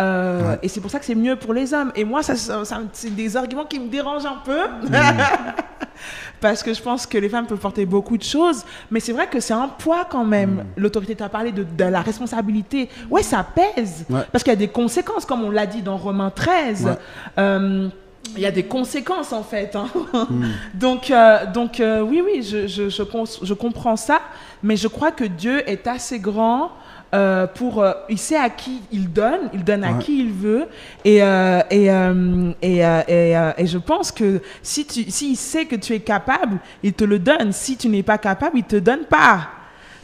Euh, 0.00 0.50
Ouais. 0.52 0.58
Et 0.62 0.68
c'est 0.68 0.80
pour 0.80 0.90
ça 0.90 0.98
que 0.98 1.04
c'est 1.04 1.14
mieux 1.14 1.36
pour 1.36 1.52
les 1.52 1.74
hommes. 1.74 1.92
Et 1.94 2.04
moi, 2.04 2.22
ça, 2.22 2.34
ça- 2.34 2.64
ça- 2.64 2.80
c'est 2.92 3.14
des 3.14 3.36
arguments 3.36 3.66
qui 3.66 3.78
me 3.78 3.88
dérangent 3.88 4.24
un 4.24 4.40
peu. 4.44 4.58
Parce 6.40 6.62
que 6.62 6.74
je 6.74 6.82
pense 6.82 7.06
que 7.06 7.18
les 7.18 7.28
femmes 7.28 7.46
peuvent 7.46 7.58
porter 7.58 7.86
beaucoup 7.86 8.16
de 8.18 8.22
choses, 8.24 8.64
mais 8.90 8.98
c'est 8.98 9.12
vrai 9.12 9.28
que 9.28 9.38
c'est 9.38 9.52
un 9.54 9.68
poids 9.68 10.04
quand 10.08 10.24
même. 10.24 10.64
L'autorité, 10.76 11.14
tu 11.14 11.22
as 11.22 11.28
parlé 11.28 11.52
de, 11.52 11.62
de 11.62 11.84
la 11.84 12.00
responsabilité. 12.00 12.88
Ouais, 13.10 13.22
ça 13.22 13.44
pèse. 13.44 14.04
Ouais. 14.10 14.22
Parce 14.32 14.42
qu'il 14.42 14.52
y 14.52 14.56
a 14.56 14.58
des 14.58 14.66
conséquences, 14.68 15.24
comme 15.24 15.44
on 15.44 15.50
l'a 15.50 15.66
dit 15.66 15.82
dans 15.82 15.96
Romains 15.96 16.30
13. 16.30 16.84
Ouais. 16.86 16.92
Euh, 17.38 17.88
il 18.36 18.42
y 18.42 18.46
a 18.46 18.50
des 18.50 18.64
conséquences 18.64 19.32
en 19.32 19.42
fait. 19.42 19.76
hein. 19.76 19.86
donc, 20.74 21.10
euh, 21.10 21.46
donc 21.52 21.80
euh, 21.80 22.00
oui, 22.00 22.22
oui, 22.24 22.42
je, 22.42 22.66
je, 22.66 22.88
je, 22.88 23.02
je 23.42 23.54
comprends 23.54 23.96
ça, 23.96 24.20
mais 24.62 24.76
je 24.76 24.88
crois 24.88 25.10
que 25.12 25.24
Dieu 25.24 25.68
est 25.68 25.86
assez 25.86 26.18
grand 26.18 26.72
euh, 27.14 27.46
pour. 27.46 27.82
euh, 27.82 27.92
il 28.08 28.18
sait 28.18 28.36
à 28.36 28.48
qui 28.48 28.80
il 28.90 29.12
donne, 29.12 29.50
il 29.52 29.64
donne 29.64 29.84
à 29.84 29.92
Ouais. 29.92 29.98
qui 30.02 30.20
il 30.20 30.32
veut, 30.32 30.66
et, 31.04 31.22
euh, 31.22 31.60
et, 31.70 31.90
euh, 31.90 32.52
et, 32.62 32.84
euh, 32.86 33.52
et, 33.58 33.66
je 33.66 33.78
pense 33.78 34.10
que 34.10 34.40
si 34.62 34.86
tu, 34.86 35.10
s'il 35.10 35.36
sait 35.36 35.66
que 35.66 35.76
tu 35.76 35.92
es 35.92 36.00
capable, 36.00 36.58
il 36.82 36.94
te 36.94 37.04
le 37.04 37.18
donne. 37.18 37.52
Si 37.52 37.76
tu 37.76 37.88
n'es 37.88 38.02
pas 38.02 38.18
capable, 38.18 38.58
il 38.58 38.64
te 38.64 38.76
donne 38.76 39.04
pas. 39.04 39.48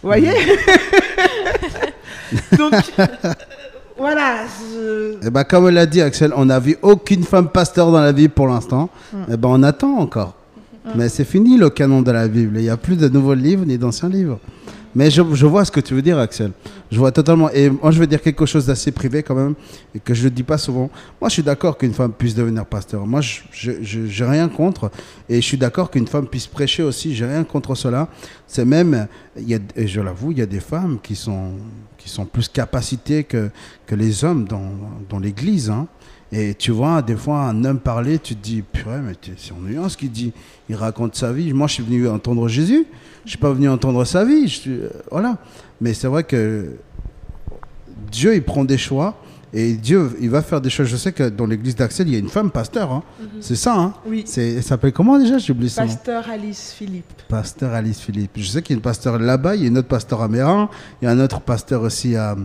Vous 0.02 0.08
voyez? 0.10 0.32
Donc, 2.58 2.74
euh, 2.98 3.06
voilà. 3.98 4.36
je- 4.72 5.16
Eh 5.26 5.30
ben, 5.30 5.44
comme 5.44 5.68
l'a 5.68 5.86
dit 5.86 6.00
Axel, 6.00 6.32
on 6.36 6.44
n'a 6.46 6.58
vu 6.60 6.76
aucune 6.82 7.24
femme 7.24 7.48
pasteur 7.48 7.90
dans 7.92 8.00
la 8.00 8.12
Bible 8.12 8.32
pour 8.34 8.46
l'instant. 8.48 8.88
Eh 9.30 9.36
ben, 9.36 9.48
on 9.50 9.62
attend 9.62 9.98
encore. 9.98 10.34
Mais 10.94 11.08
c'est 11.10 11.24
fini 11.24 11.58
le 11.58 11.68
canon 11.68 12.00
de 12.02 12.10
la 12.10 12.26
Bible. 12.28 12.56
Il 12.56 12.62
n'y 12.62 12.70
a 12.70 12.76
plus 12.78 12.96
de 12.96 13.08
nouveaux 13.08 13.34
livres 13.34 13.64
ni 13.66 13.76
d'anciens 13.76 14.08
livres. 14.08 14.38
Mais 14.94 15.10
je, 15.10 15.20
vois 15.22 15.64
ce 15.64 15.70
que 15.70 15.80
tu 15.80 15.94
veux 15.94 16.02
dire, 16.02 16.18
Axel. 16.18 16.52
Je 16.90 16.98
vois 16.98 17.12
totalement. 17.12 17.50
Et 17.50 17.68
moi, 17.70 17.90
je 17.90 17.98
vais 17.98 18.06
dire 18.06 18.20
quelque 18.22 18.46
chose 18.46 18.66
d'assez 18.66 18.90
privé 18.90 19.22
quand 19.22 19.34
même, 19.34 19.54
et 19.94 20.00
que 20.00 20.14
je 20.14 20.24
ne 20.24 20.28
dis 20.30 20.42
pas 20.42 20.58
souvent. 20.58 20.90
Moi, 21.20 21.28
je 21.28 21.34
suis 21.34 21.42
d'accord 21.42 21.76
qu'une 21.76 21.92
femme 21.92 22.12
puisse 22.12 22.34
devenir 22.34 22.64
pasteur. 22.66 23.06
Moi, 23.06 23.20
je 23.20 23.70
n'ai 23.98 24.30
rien 24.30 24.48
contre. 24.48 24.90
Et 25.28 25.36
je 25.36 25.46
suis 25.46 25.58
d'accord 25.58 25.90
qu'une 25.90 26.06
femme 26.06 26.26
puisse 26.26 26.46
prêcher 26.46 26.82
aussi. 26.82 27.14
J'ai 27.14 27.26
rien 27.26 27.44
contre 27.44 27.74
cela. 27.74 28.08
C'est 28.46 28.64
même, 28.64 29.06
il 29.36 29.48
y 29.48 29.54
a, 29.54 29.58
et 29.76 29.86
je 29.86 30.00
l'avoue, 30.00 30.32
il 30.32 30.38
y 30.38 30.42
a 30.42 30.46
des 30.46 30.60
femmes 30.60 30.98
qui 31.02 31.14
sont, 31.14 31.52
qui 31.98 32.08
sont 32.08 32.24
plus 32.24 32.48
capacitées 32.48 33.24
que, 33.24 33.50
que 33.86 33.94
les 33.94 34.24
hommes 34.24 34.44
dans, 34.46 34.72
dans 35.08 35.18
l'église. 35.18 35.70
hein. 35.70 35.86
Et 36.30 36.54
tu 36.54 36.72
vois, 36.72 37.00
des 37.00 37.16
fois, 37.16 37.40
un 37.40 37.64
homme 37.64 37.78
parler, 37.78 38.18
tu 38.18 38.34
te 38.36 38.42
dis, 38.42 38.60
purée, 38.62 39.00
mais 39.00 39.14
c'est 39.38 39.52
ennuyant 39.52 39.88
ce 39.88 39.96
qu'il 39.96 40.10
dit. 40.10 40.32
Il 40.68 40.76
raconte 40.76 41.14
sa 41.16 41.32
vie. 41.32 41.52
Moi, 41.54 41.66
je 41.68 41.74
suis 41.74 41.82
venu 41.82 42.06
entendre 42.08 42.48
Jésus. 42.48 42.86
Je 43.24 43.30
suis 43.30 43.38
pas 43.38 43.50
venu 43.52 43.68
entendre 43.68 44.04
sa 44.04 44.24
vie. 44.26 44.46
Je 44.46 44.58
suis- 44.60 44.70
euh, 44.72 44.90
voilà. 45.10 45.38
Mais 45.80 45.94
c'est 45.94 46.06
vrai 46.06 46.24
que 46.24 46.76
Dieu, 48.10 48.34
il 48.34 48.42
prend 48.42 48.64
des 48.64 48.78
choix. 48.78 49.16
Et 49.54 49.72
Dieu, 49.72 50.14
il 50.20 50.28
va 50.28 50.42
faire 50.42 50.60
des 50.60 50.68
choses. 50.68 50.88
Je 50.88 50.96
sais 50.96 51.12
que 51.12 51.26
dans 51.30 51.46
l'église 51.46 51.74
d'Axel, 51.74 52.06
il 52.08 52.12
y 52.12 52.16
a 52.16 52.18
une 52.18 52.28
femme 52.28 52.50
pasteur. 52.50 52.92
hein. 52.92 53.02
C'est 53.40 53.56
ça. 53.56 53.74
Hein. 53.74 53.94
Oui. 54.06 54.24
C'est, 54.26 54.56
elle 54.56 54.62
s'appelle 54.62 54.92
comment 54.92 55.18
déjà? 55.18 55.38
J'ai 55.38 55.52
oublié 55.54 55.70
son 55.70 55.80
nom. 55.80 55.86
Pasteur 55.88 56.28
Alice 56.28 56.74
Philippe. 56.76 57.06
Pasteur 57.28 57.72
Alice 57.72 58.00
Philippe. 58.00 58.32
Je 58.36 58.46
sais 58.46 58.60
qu'il 58.60 58.74
y 58.74 58.76
a 58.76 58.78
une 58.78 58.82
pasteur 58.82 59.18
là-bas, 59.18 59.56
il 59.56 59.62
y 59.62 59.64
a 59.64 59.68
une 59.68 59.78
autre 59.78 59.88
pasteur 59.88 60.20
à 60.20 60.28
Mérin, 60.28 60.68
il 61.00 61.06
y 61.06 61.08
a 61.08 61.12
un 61.12 61.20
autre 61.20 61.40
pasteur 61.40 61.80
aussi 61.80 62.14
à. 62.14 62.36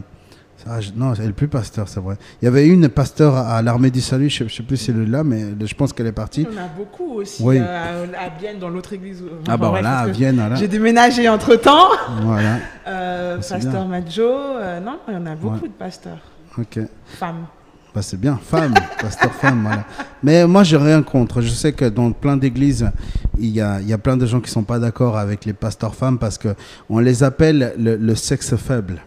Ah, 0.70 0.80
je- 0.82 0.92
non, 0.96 1.14
elle 1.14 1.26
n'est 1.28 1.32
plus 1.34 1.48
pasteur, 1.48 1.88
c'est 1.90 2.00
vrai. 2.00 2.16
Il 2.42 2.46
y 2.46 2.48
avait 2.48 2.68
une 2.68 2.88
pasteur 2.90 3.36
à, 3.36 3.58
à 3.58 3.62
l'armée 3.62 3.92
du 3.92 4.02
salut, 4.02 4.30
je 4.30 4.46
ne 4.46 4.50
sais 4.50 4.64
plus 4.64 4.78
si 4.78 4.92
elle 4.92 5.02
est 5.04 5.06
là, 5.06 5.24
mais 5.24 5.44
je 5.66 5.74
pense 5.76 5.92
qu'elle 5.94 6.08
est 6.08 6.12
partie. 6.14 6.48
On 6.52 6.58
a 6.58 6.68
beaucoup 6.68 7.16
aussi 7.16 7.44
Oui. 7.44 7.58
euh, 7.60 8.06
à, 8.18 8.30
Bienne, 8.30 8.60
dans 8.60 8.70
l'autre 8.70 8.94
église. 8.94 9.24
Ah 9.48 9.58
bah 9.58 9.70
voilà, 9.70 10.00
à 10.00 10.08
Vienne, 10.08 10.36
voilà. 10.38 10.56
J'ai 10.56 10.68
déménagé 10.68 11.28
entre 11.28 11.56
temps. 11.56 11.90
Voilà, 12.22 12.58
c'est 13.42 13.56
pasteur 13.56 13.88
Majo, 13.88 14.22
euh, 14.24 14.80
non, 14.80 14.98
il 15.08 15.14
y 15.14 15.18
en 15.18 15.26
a 15.26 15.36
beaucoup 15.36 15.56
Ouais. 15.64 15.68
de 15.68 15.74
pasteurs. 15.74 16.20
ok. 16.58 16.80
Femmes. 17.06 17.46
Bah, 17.94 18.02
c'est 18.02 18.20
bien, 18.20 18.40
femme, 18.42 18.74
pasteur 19.02 19.32
femme, 19.34 19.62
voilà. 19.64 19.84
Mais 20.24 20.48
moi, 20.48 20.64
j'ai 20.64 20.78
rien 20.78 21.04
contre. 21.04 21.42
Je 21.42 21.50
sais 21.50 21.74
que 21.74 21.86
dans 21.86 22.12
plein 22.12 22.38
d'églises, 22.38 22.90
il 23.38 23.50
y 23.50 23.62
a, 23.62 23.80
il 23.82 23.88
y 23.88 23.94
a 23.94 24.00
plein 24.00 24.18
de 24.18 24.26
gens 24.26 24.40
qui 24.42 24.50
sont 24.50 24.64
pas 24.64 24.80
d'accord 24.80 25.16
avec 25.16 25.46
les 25.46 25.54
pasteurs 25.54 25.94
femmes 25.94 26.18
parce 26.18 26.40
que 26.40 26.56
on 26.90 26.98
les 26.98 27.22
appelle 27.22 27.74
le, 27.78 27.96
le 27.96 28.16
sexe 28.16 28.56
faible. 28.56 29.00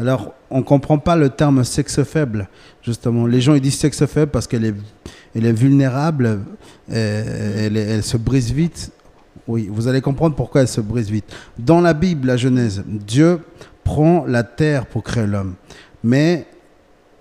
Alors, 0.00 0.34
on 0.50 0.62
comprend 0.62 0.98
pas 0.98 1.14
le 1.16 1.30
terme 1.30 1.62
sexe 1.62 2.02
faible, 2.02 2.48
justement. 2.82 3.26
Les 3.26 3.40
gens, 3.40 3.54
ils 3.54 3.60
disent 3.60 3.78
sexe 3.78 4.04
faible 4.06 4.30
parce 4.32 4.46
qu'elle 4.46 4.64
est, 4.64 4.74
elle 5.36 5.46
est 5.46 5.52
vulnérable, 5.52 6.40
elle, 6.90 8.02
se 8.02 8.16
brise 8.16 8.52
vite. 8.52 8.90
Oui, 9.46 9.68
vous 9.70 9.88
allez 9.88 10.00
comprendre 10.00 10.34
pourquoi 10.34 10.62
elle 10.62 10.68
se 10.68 10.80
brise 10.80 11.10
vite. 11.10 11.26
Dans 11.58 11.80
la 11.80 11.92
Bible, 11.94 12.28
la 12.28 12.36
Genèse, 12.36 12.82
Dieu 12.86 13.40
prend 13.84 14.24
la 14.26 14.42
terre 14.42 14.86
pour 14.86 15.02
créer 15.04 15.26
l'homme. 15.26 15.54
Mais 16.02 16.46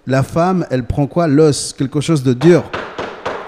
la 0.08 0.24
femme, 0.24 0.66
elle 0.70 0.86
prend 0.86 1.06
quoi? 1.06 1.28
L'os, 1.28 1.74
quelque 1.74 2.02
chose 2.02 2.24
de 2.24 2.34
dur. 2.34 2.64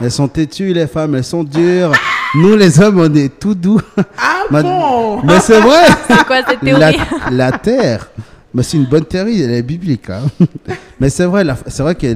Elles 0.02 0.12
sont 0.12 0.28
têtues, 0.28 0.74
les 0.74 0.88
femmes, 0.88 1.16
elles 1.16 1.24
sont 1.24 1.44
dures. 1.44 1.94
Nous, 2.36 2.56
les 2.56 2.80
hommes, 2.82 3.00
on 3.00 3.14
est 3.16 3.40
tout 3.40 3.56
doux. 3.56 3.80
Ah 4.18 4.44
bon? 4.52 5.22
Mais 5.24 5.40
c'est 5.40 5.60
vrai 5.60 5.86
C'est 6.08 6.26
quoi 6.26 6.38
cette 6.48 6.62
la, 6.62 6.92
théorie? 6.92 7.08
la 7.32 7.52
terre, 7.54 8.10
mais 8.56 8.64
c'est 8.64 8.78
une 8.78 8.86
bonne 8.86 9.06
théorie, 9.06 9.42
elle 9.42 9.52
est 9.52 9.62
biblique. 9.62 10.10
hein. 10.10 10.24
Mais 11.00 11.10
c'est 11.10 11.26
vrai, 11.26 11.44
c'est 11.68 11.84
vrai 11.84 11.94
que 11.94 12.08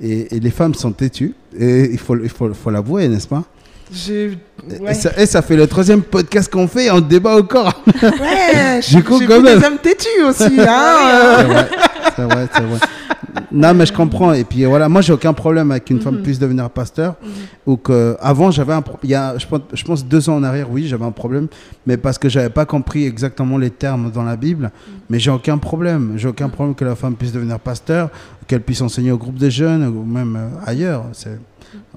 les 0.00 0.50
femmes 0.50 0.74
sont 0.74 0.92
têtues, 0.92 1.34
et 1.58 1.90
il 1.92 1.98
faut, 1.98 2.16
il 2.16 2.28
faut, 2.28 2.54
faut 2.54 2.70
l'avouer, 2.70 3.08
n'est-ce 3.08 3.26
pas? 3.26 3.44
Je... 3.92 4.34
et, 4.88 4.94
ça, 4.94 5.10
et 5.16 5.26
ça 5.26 5.42
fait 5.42 5.56
le 5.56 5.66
troisième 5.66 6.02
podcast 6.02 6.50
qu'on 6.50 6.66
fait, 6.68 6.90
on 6.90 7.00
débat 7.00 7.36
encore. 7.36 7.82
ouais 8.02 8.80
coup, 9.04 9.20
j'ai 9.20 9.26
quand 9.26 9.40
même. 9.40 9.60
des 9.60 9.66
hommes 9.66 9.78
têtus 9.78 10.22
aussi. 10.26 10.60
Hein. 10.60 11.66
C'est 12.16 12.22
vrai. 12.22 12.48
c'est 12.54 12.62
vrai. 12.62 12.78
Non, 13.50 13.74
mais 13.74 13.86
je 13.86 13.92
comprends. 13.92 14.32
Et 14.32 14.44
puis 14.44 14.64
voilà, 14.64 14.88
moi, 14.88 15.00
j'ai 15.00 15.12
aucun 15.12 15.32
problème 15.32 15.70
avec 15.70 15.86
qu'une 15.86 16.00
femme 16.00 16.22
puisse 16.22 16.38
devenir 16.38 16.68
pasteur. 16.70 17.16
Ou 17.66 17.76
que 17.76 18.16
avant, 18.20 18.50
j'avais 18.50 18.72
un, 18.72 18.82
il 19.02 19.10
y 19.10 19.14
a, 19.14 19.36
je 19.38 19.46
pense, 19.46 19.60
je 19.72 19.84
pense 19.84 20.04
deux 20.04 20.28
ans 20.28 20.36
en 20.36 20.42
arrière, 20.42 20.70
oui, 20.70 20.86
j'avais 20.86 21.04
un 21.04 21.12
problème, 21.12 21.48
mais 21.86 21.96
parce 21.96 22.18
que 22.18 22.28
j'avais 22.28 22.50
pas 22.50 22.66
compris 22.66 23.06
exactement 23.06 23.58
les 23.58 23.70
termes 23.70 24.10
dans 24.10 24.24
la 24.24 24.36
Bible. 24.36 24.70
Mais 25.08 25.18
j'ai 25.18 25.30
aucun 25.30 25.58
problème. 25.58 26.14
J'ai 26.16 26.28
aucun 26.28 26.48
problème 26.48 26.74
que 26.74 26.84
la 26.84 26.94
femme 26.94 27.14
puisse 27.14 27.32
devenir 27.32 27.58
pasteur, 27.58 28.10
qu'elle 28.46 28.62
puisse 28.62 28.80
enseigner 28.80 29.12
au 29.12 29.18
groupe 29.18 29.36
des 29.36 29.50
jeunes 29.50 29.86
ou 29.86 30.04
même 30.04 30.36
euh, 30.36 30.48
ailleurs. 30.66 31.04
C'est 31.12 31.38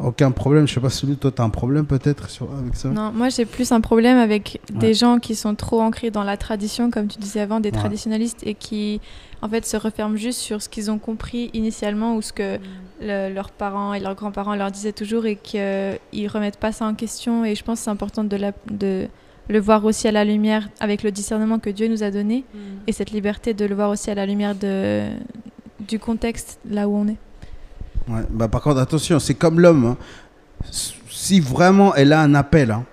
aucun 0.02 0.32
problème. 0.32 0.68
Je 0.68 0.74
sais 0.74 0.80
pas 0.80 0.90
si 0.90 1.06
toi, 1.18 1.32
tu 1.32 1.42
as 1.42 1.46
un 1.46 1.50
problème 1.50 1.86
peut-être 1.86 2.30
sur- 2.30 2.52
avec 2.52 2.76
ça? 2.76 2.90
Non, 2.90 3.12
moi 3.14 3.30
j'ai 3.30 3.46
plus 3.46 3.72
un 3.72 3.82
problème 3.82 4.18
avec 4.18 4.60
Ouais. 4.72 4.80
des 4.80 4.94
gens 4.94 5.20
qui 5.20 5.36
sont 5.36 5.56
trop 5.56 5.82
ancrés 5.82 6.12
dans 6.12 6.24
la 6.24 6.38
tradition, 6.38 6.92
comme 6.92 7.08
tu 7.08 7.20
disais 7.20 7.40
avant, 7.42 7.60
des 7.60 7.70
Ouais. 7.70 7.78
traditionalistes, 7.78 8.42
et 8.46 8.54
qui 8.54 9.02
en 9.42 9.50
fait 9.50 9.66
se 9.66 9.78
referment 9.78 10.16
juste 10.18 10.40
sur 10.40 10.62
ce 10.62 10.70
qu'ils 10.70 10.90
ont 10.90 10.98
compris 11.00 11.50
initialement 11.54 12.16
ou 12.16 12.22
ce 12.22 12.34
que 12.34 12.58
le- 13.02 13.34
leurs 13.34 13.52
parents 13.52 13.94
et 13.94 14.00
leurs 14.00 14.16
grands-parents 14.16 14.56
leur 14.56 14.72
disaient 14.72 14.94
toujours 14.94 15.26
et 15.26 15.36
qu'ils 15.36 15.60
ne 15.60 16.30
remettent 16.30 16.58
pas 16.58 16.72
ça 16.72 16.86
en 16.86 16.94
question. 16.96 17.46
Et 17.46 17.54
je 17.56 17.64
pense 17.64 17.80
que 17.80 17.84
c'est 17.86 17.92
important 17.92 18.24
de, 18.24 18.36
la- 18.38 18.54
de 18.72 19.08
le 19.48 19.60
voir 19.60 19.86
aussi 19.86 20.08
à 20.08 20.12
la 20.12 20.26
lumière 20.26 20.68
avec 20.80 21.04
le 21.04 21.12
discernement 21.12 21.60
que 21.60 21.70
Dieu 21.70 21.88
nous 21.88 22.02
a 22.02 22.10
donné 22.10 22.46
et 22.88 22.92
cette 22.92 23.12
liberté 23.12 23.54
de 23.54 23.66
le 23.66 23.76
voir 23.76 23.92
aussi 23.92 24.10
à 24.10 24.16
la 24.16 24.26
lumière 24.26 24.56
de, 24.56 25.04
du 25.88 26.00
contexte 26.00 26.60
là 26.68 26.88
où 26.88 26.96
on 26.96 27.08
est. 27.08 27.18
Ouais, 28.08 28.22
bah 28.30 28.48
par 28.48 28.62
contre, 28.62 28.80
attention, 28.80 29.20
c'est 29.20 29.34
comme 29.34 29.60
l'homme. 29.60 29.86
hein. 29.86 29.98
Si 31.10 31.40
vraiment 31.40 31.94
elle 31.96 32.14
a 32.14 32.22
un 32.22 32.36
appel, 32.36 32.72
hein, 32.72 32.84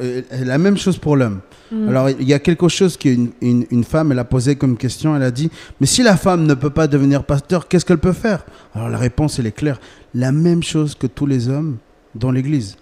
euh, 0.00 0.22
la 0.44 0.58
même 0.58 0.76
chose 0.76 0.96
pour 0.98 1.16
l'homme. 1.16 1.40
Mm. 1.72 1.88
Alors, 1.88 2.10
il 2.10 2.28
y 2.28 2.34
a 2.34 2.38
quelque 2.38 2.68
chose 2.68 2.96
qu'une 2.96 3.30
une, 3.40 3.66
une 3.70 3.84
femme, 3.84 4.12
elle 4.12 4.18
a 4.18 4.24
posé 4.24 4.56
comme 4.56 4.76
question. 4.76 5.14
Elle 5.16 5.22
a 5.22 5.30
dit 5.30 5.50
Mais 5.80 5.86
si 5.86 6.02
la 6.02 6.16
femme 6.16 6.44
ne 6.46 6.54
peut 6.54 6.70
pas 6.70 6.86
devenir 6.86 7.24
pasteur, 7.24 7.68
qu'est-ce 7.68 7.84
qu'elle 7.84 7.98
peut 7.98 8.12
faire? 8.12 8.44
Alors, 8.74 8.88
la 8.88 8.98
réponse, 8.98 9.38
elle 9.38 9.46
est 9.46 9.52
claire. 9.52 9.80
La 10.14 10.32
même 10.32 10.62
chose 10.62 10.94
que 10.94 11.06
tous 11.06 11.26
les 11.26 11.48
hommes 11.48 11.76
dans 12.14 12.30
l'église. 12.32 12.76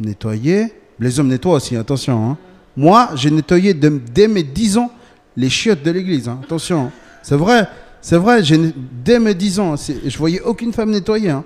Nettoyer. 0.00 0.72
Les 0.98 1.18
hommes 1.20 1.28
nettoient 1.28 1.54
aussi, 1.54 1.76
attention. 1.76 2.30
hein. 2.30 2.38
Moi, 2.76 3.10
j'ai 3.16 3.30
nettoyé 3.30 3.74
de- 3.74 4.00
dès 4.14 4.28
mes 4.28 4.42
10 4.42 4.78
ans 4.78 4.90
les 5.36 5.50
chiottes 5.50 5.82
de 5.82 5.90
l'église. 5.90 6.28
hein. 6.28 6.40
Attention. 6.42 6.84
hein. 6.86 6.90
C'est 7.22 7.36
vrai. 7.36 7.68
C'est 8.02 8.16
vrai. 8.18 8.44
j'ai 8.44 8.58
ne- 8.58 8.70
Dès 9.04 9.18
mes 9.18 9.34
10 9.34 9.58
ans, 9.60 9.74
je 9.76 10.18
voyais 10.18 10.40
aucune 10.42 10.72
femme 10.74 10.90
nettoyer. 10.90 11.30
hein. 11.30 11.44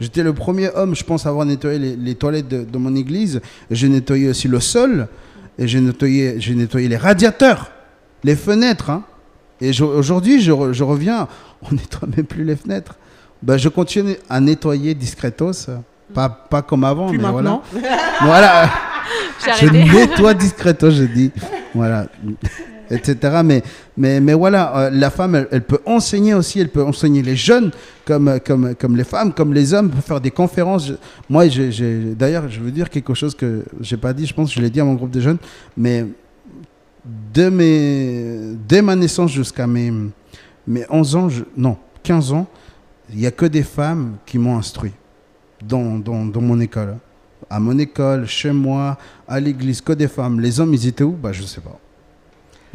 J'étais 0.00 0.22
le 0.22 0.32
premier 0.32 0.70
homme, 0.74 0.94
je 0.94 1.04
pense, 1.04 1.26
à 1.26 1.30
avoir 1.30 1.44
nettoyé 1.46 1.78
les, 1.78 1.96
les 1.96 2.14
toilettes 2.14 2.48
de, 2.48 2.64
de 2.64 2.78
mon 2.78 2.94
église. 2.96 3.40
J'ai 3.70 3.88
nettoyé 3.88 4.28
aussi 4.28 4.48
le 4.48 4.60
sol. 4.60 5.08
Et 5.58 5.66
j'ai 5.68 5.80
nettoyé, 5.80 6.38
nettoyé 6.54 6.86
les 6.88 6.98
radiateurs, 6.98 7.70
les 8.24 8.36
fenêtres. 8.36 8.90
hein. 8.90 9.02
Et 9.60 9.70
aujourd'hui, 9.82 10.40
je, 10.42 10.52
re- 10.52 10.72
je 10.72 10.84
reviens, 10.84 11.28
on 11.62 11.74
nettoie 11.74 12.06
même 12.14 12.26
plus 12.26 12.44
les 12.44 12.56
fenêtres. 12.56 12.96
Ben, 13.42 13.56
je 13.56 13.68
continue 13.70 14.16
à 14.28 14.38
nettoyer 14.40 14.94
discretos. 14.94 15.68
euh, 15.70 15.78
Pas, 16.12 16.28
pas 16.28 16.60
comme 16.62 16.84
avant, 16.84 17.08
Plus 17.08 17.16
mais 17.18 17.24
maintenant. 17.24 17.62
voilà. 17.72 17.88
Voilà. 18.22 18.70
Je 19.60 19.66
nettoie 19.94 20.34
discretos, 20.34 20.90
je 20.90 21.04
dis. 21.04 21.30
Voilà. 21.74 22.06
Etc. 22.90 23.16
Mais, 23.44 23.62
mais, 23.96 24.20
mais 24.20 24.32
voilà, 24.34 24.76
euh, 24.78 24.90
la 24.90 25.10
femme, 25.10 25.34
elle, 25.34 25.48
elle 25.50 25.62
peut 25.62 25.80
enseigner 25.86 26.34
aussi, 26.34 26.60
elle 26.60 26.68
peut 26.68 26.84
enseigner 26.84 27.20
les 27.20 27.34
jeunes 27.34 27.72
comme, 28.04 28.38
comme, 28.46 28.74
comme 28.76 28.96
les 28.96 29.02
femmes, 29.04 29.32
comme 29.32 29.52
les 29.52 29.74
hommes, 29.74 29.90
pour 29.90 30.02
faire 30.04 30.20
des 30.20 30.30
conférences. 30.30 30.86
Je- 30.88 30.92
moi, 31.28 31.48
j'ai- 31.48 32.14
d'ailleurs, 32.14 32.48
je 32.48 32.60
veux 32.60 32.70
dire 32.70 32.88
quelque 32.88 33.12
chose 33.14 33.34
que 33.34 33.64
j'ai 33.80 33.96
pas 33.96 34.12
dit, 34.12 34.24
je 34.24 34.32
pense 34.34 34.50
que 34.50 34.54
je 34.56 34.60
l'ai 34.60 34.70
dit 34.70 34.80
à 34.80 34.84
mon 34.84 34.94
groupe 34.94 35.10
de 35.10 35.20
jeunes, 35.20 35.38
mais 35.76 36.06
de 37.34 37.48
mes, 37.48 38.54
dès 38.68 38.82
ma 38.82 38.94
naissance 38.96 39.32
jusqu'à 39.32 39.66
mes, 39.66 39.92
mes 40.66 40.84
11 40.88 41.16
ans, 41.16 41.28
je- 41.28 41.42
non, 41.56 41.76
15 42.04 42.32
ans, 42.32 42.46
il 43.12 43.18
n'y 43.18 43.26
a 43.26 43.30
que 43.32 43.46
des 43.46 43.62
femmes 43.64 44.14
qui 44.26 44.38
m'ont 44.38 44.56
instruit 44.58 44.92
dans, 45.64 45.98
dans, 45.98 46.24
dans 46.24 46.40
mon 46.40 46.60
école. 46.60 46.96
À 47.48 47.60
mon 47.60 47.78
école, 47.78 48.26
chez 48.26 48.50
moi, 48.52 48.96
à 49.28 49.38
l'église, 49.38 49.80
que 49.80 49.92
des 49.92 50.08
femmes. 50.08 50.40
Les 50.40 50.58
hommes, 50.58 50.74
ils 50.74 50.86
étaient 50.86 51.04
où? 51.04 51.12
Bah, 51.12 51.32
Je 51.32 51.42
ne 51.42 51.46
sais 51.46 51.60
pas. 51.60 51.78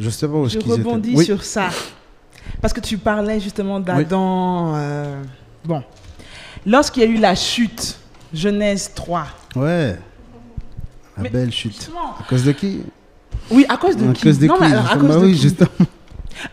Je 0.00 0.08
sais 0.10 0.26
pas 0.26 0.34
où 0.34 0.48
Je 0.48 0.58
étaient. 0.58 0.70
rebondis 0.70 1.12
Oui. 1.14 1.24
sur 1.24 1.44
ça. 1.44 1.68
Parce 2.60 2.72
que 2.72 2.80
tu 2.80 2.96
parlais 2.98 3.38
justement 3.38 3.78
d'Adam. 3.80 4.72
euh, 4.76 5.22
bon. 5.64 5.82
Lorsqu'il 6.66 7.02
y 7.02 7.06
a 7.06 7.08
eu 7.08 7.18
la 7.18 7.34
chute, 7.34 7.98
Genèse 8.32 8.90
3. 8.94 9.26
Ouais. 9.56 9.98
La 11.16 11.22
Mais 11.24 11.28
belle 11.30 11.52
chute. 11.52 11.74
Justement. 11.74 12.14
À 12.18 12.22
cause 12.28 12.44
de 12.44 12.52
qui? 12.52 12.82
Oui, 13.50 13.66
à 13.68 13.76
cause 13.76 13.96
de 13.96 14.08
À 14.08 14.12
qui? 14.12 14.22
cause 14.22 14.38
de 14.38 14.46
Non, 14.46 14.54
qui? 14.54 14.60
mais 14.62 14.66
alors, 14.68 14.78
à 14.86 14.88
justement 14.92 15.00
cause 15.00 15.16
Bah 15.16 15.20
de 15.20 15.26
oui, 15.26 15.32
qui? 15.34 15.42
justement. 15.42 15.68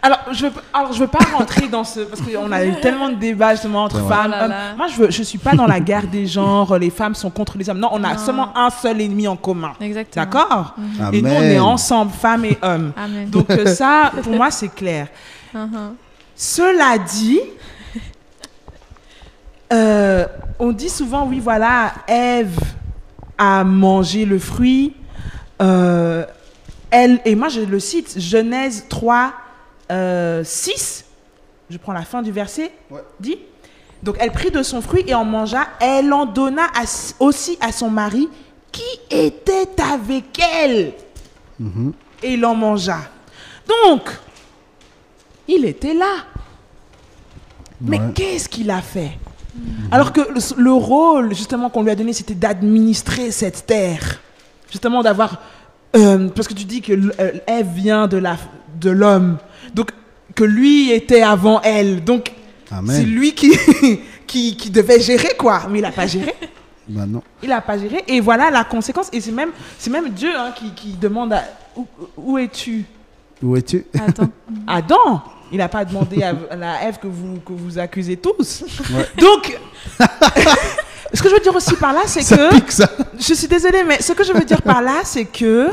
Alors, 0.02 0.20
je 0.32 0.46
veux, 0.48 0.52
alors, 0.74 0.94
je 0.94 1.00
veux 1.00 1.08
pas 1.08 1.20
rentrer 1.36 1.68
dans 1.68 1.84
ce. 1.84 2.02
Parce 2.02 2.22
qu'on 2.22 2.52
a 2.52 2.66
eu 2.66 2.80
tellement 2.82 3.10
de 3.10 3.16
débats 3.16 3.52
justement 3.54 3.84
entre 3.86 4.00
femmes, 4.08 4.28
Oh 4.28 4.32
là 4.32 4.44
hommes. 4.44 4.50
là. 4.52 4.76
Moi, 4.78 4.88
je, 4.88 4.96
veux, 4.96 5.12
je 5.12 5.24
suis 5.24 5.38
pas 5.38 5.54
dans 5.54 5.66
la 5.68 5.80
guerre 5.80 6.08
des 6.08 6.26
genres, 6.28 6.78
les 6.78 6.90
femmes 6.90 7.16
sont 7.16 7.30
contre 7.30 7.58
les 7.58 7.70
hommes. 7.70 7.80
Non, 7.80 7.90
on 7.92 8.04
a 8.04 8.14
Non. 8.14 8.20
seulement 8.20 8.58
un 8.58 8.70
seul 8.70 9.02
ennemi 9.02 9.28
en 9.28 9.36
commun. 9.36 9.74
Exactement. 9.82 10.26
D'accord? 10.26 10.76
Amen. 11.00 11.14
Et 11.14 11.22
nous, 11.22 11.30
on 11.30 11.42
est 11.42 11.60
ensemble, 11.60 12.12
femmes 12.12 12.46
et 12.46 12.58
hommes. 12.62 12.92
Amen. 12.98 13.30
Donc, 13.30 13.50
euh, 13.50 13.66
ça, 13.74 14.12
pour 14.24 14.34
moi, 14.34 14.52
c'est 14.52 14.74
clair. 14.74 15.08
Mhm. 15.54 15.96
Cela 16.36 16.98
dit, 16.98 17.40
euh, 19.72 20.26
on 20.58 20.72
dit 20.72 20.90
souvent, 20.90 21.26
oui, 21.28 21.40
voilà, 21.40 21.94
Ève 22.08 22.58
a 23.38 23.64
mangé 23.64 24.26
le 24.26 24.40
fruit. 24.40 24.94
euh, 25.62 26.26
elle, 26.92 27.20
et 27.24 27.36
moi, 27.36 27.50
je 27.50 27.62
le 27.62 27.80
cite, 27.80 28.20
Genèse 28.20 28.86
3, 28.90 29.32
euh, 29.92 30.44
6. 30.44 31.06
Je 31.70 31.78
prends 31.78 31.94
la 31.94 32.02
fin 32.04 32.22
du 32.22 32.32
verset. 32.32 32.72
Ouais. 32.90 33.02
Dit. 33.20 33.38
Donc, 34.02 34.16
elle 34.20 34.32
prit 34.32 34.50
de 34.52 34.64
son 34.64 34.82
fruit 34.82 35.04
et 35.08 35.14
en 35.14 35.26
mangea. 35.26 35.68
Elle 35.80 36.12
en 36.14 36.26
donna 36.26 36.64
à- 36.76 36.86
aussi 37.20 37.58
à 37.62 37.72
son 37.72 37.90
mari 37.90 38.28
qui 38.72 38.84
était 39.10 39.70
avec 39.82 40.40
elle. 40.40 40.94
Mhm. 41.60 41.94
Et 42.24 42.34
il 42.34 42.46
en 42.46 42.56
mangea. 42.56 42.98
Donc, 43.68 44.10
il 45.48 45.66
était 45.66 45.94
là. 45.94 46.14
Mais 47.82 48.00
Ouais. 48.00 48.12
qu'est-ce 48.16 48.50
qu'il 48.50 48.70
a 48.72 48.82
fait? 48.82 49.12
Alors 49.92 50.14
que 50.14 50.22
le, 50.22 50.62
le 50.64 50.72
rôle, 50.74 51.34
justement, 51.36 51.70
qu'on 51.70 51.84
lui 51.84 51.92
a 51.92 51.96
donné, 51.96 52.14
c'était 52.14 52.36
d'administrer 52.36 53.32
cette 53.32 53.66
terre. 53.66 54.20
Justement, 54.72 55.02
d'avoir... 55.02 55.42
euh, 55.96 56.30
parce 56.30 56.48
que 56.48 56.54
tu 56.54 56.66
dis 56.66 56.82
que 56.82 56.94
euh, 56.94 57.32
Ève 57.48 57.68
vient 57.74 58.08
de 58.08 58.90
l'homme. 58.90 59.38
Donc, 59.74 59.92
que 60.36 60.44
lui 60.44 60.92
était 60.92 61.22
avant 61.22 61.62
elle. 61.62 62.04
Donc, 62.04 62.32
c'est 62.88 63.04
lui 63.04 63.34
qui, 63.34 63.52
qui, 64.28 64.56
qui 64.56 64.70
devait 64.70 65.00
gérer, 65.00 65.36
quoi. 65.38 65.64
Mais 65.70 65.80
il 65.80 65.82
n'a 65.82 65.92
pas 65.92 66.08
géré. 66.08 66.34
Bah 66.88 67.06
non. 67.08 67.22
Il 67.44 67.50
n'a 67.50 67.62
pas 67.62 67.78
géré. 67.78 68.04
Et 68.08 68.20
voilà 68.20 68.50
la 68.50 68.64
conséquence. 68.64 69.10
Et 69.14 69.22
c'est 69.22 69.32
même, 69.32 69.52
c'est 69.78 69.90
même 69.92 70.10
Dieu 70.10 70.32
hein, 70.36 70.52
qui, 70.56 70.72
qui 70.74 70.94
demande 70.94 71.34
à, 71.34 71.44
où, 71.76 71.86
où 72.18 72.38
es-tu? 72.38 72.84
Où 73.42 73.56
es-tu? 73.56 73.86
Adam. 74.68 75.22
Il 75.52 75.58
n'a 75.58 75.68
pas 75.68 75.84
demandé 75.84 76.22
à, 76.22 76.36
à 76.52 76.56
la 76.56 76.84
Ève 76.88 77.00
que 77.00 77.08
vous, 77.08 77.40
que 77.40 77.54
vous 77.54 77.80
accusez 77.80 78.18
tous. 78.18 78.64
Ouais. 78.92 79.08
Donc, 79.20 79.58
ce 81.12 81.24
que 81.24 81.30
je 81.30 81.34
veux 81.34 81.40
dire 81.40 81.56
aussi 81.56 81.76
par 81.76 81.92
là, 81.92 82.02
c'est 82.06 82.22
Ça 82.22 82.38
que. 82.38 82.56
pique 82.56 82.72
ça. 82.72 82.88
Je 83.20 83.34
suis 83.34 83.48
désolée, 83.48 83.84
mais 83.84 84.00
ce 84.00 84.14
que 84.14 84.24
je 84.24 84.32
veux 84.32 84.46
dire 84.46 84.62
par 84.62 84.82
là, 84.84 85.02
c'est 85.04 85.26
que 85.26 85.70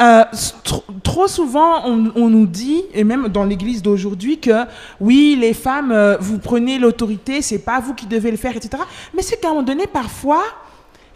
euh, 0.00 0.24
tr- 0.64 0.82
trop 1.02 1.28
souvent, 1.28 1.82
on, 1.86 2.10
on 2.16 2.28
nous 2.28 2.46
dit, 2.46 2.82
et 2.94 3.04
même 3.04 3.28
dans 3.28 3.44
l'église 3.44 3.82
d'aujourd'hui, 3.82 4.38
que 4.38 4.64
oui, 5.00 5.36
les 5.38 5.52
femmes, 5.54 5.92
euh, 5.92 6.16
vous 6.20 6.38
prenez 6.38 6.78
l'autorité, 6.78 7.42
c'est 7.42 7.58
pas 7.58 7.80
vous 7.80 7.94
qui 7.94 8.06
devez 8.06 8.30
le 8.30 8.36
faire, 8.36 8.56
etc. 8.56 8.82
Mais 9.14 9.22
c'est 9.22 9.38
qu'à 9.40 9.48
un 9.48 9.50
moment 9.50 9.62
donné, 9.62 9.86
parfois, 9.86 10.42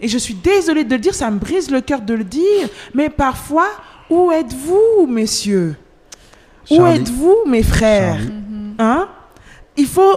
et 0.00 0.08
je 0.08 0.18
suis 0.18 0.34
désolée 0.34 0.84
de 0.84 0.92
le 0.94 1.00
dire, 1.00 1.14
ça 1.14 1.30
me 1.30 1.38
brise 1.38 1.70
le 1.70 1.80
cœur 1.80 2.00
de 2.02 2.14
le 2.14 2.24
dire, 2.24 2.68
mais 2.94 3.08
parfois, 3.08 3.68
où 4.10 4.30
êtes-vous, 4.30 5.06
messieurs? 5.06 5.76
Où 6.70 6.84
êtes-vous, 6.86 7.36
mes 7.46 7.62
frères? 7.62 8.18
Hein? 8.78 9.08
Il 9.76 9.86
faut. 9.86 10.16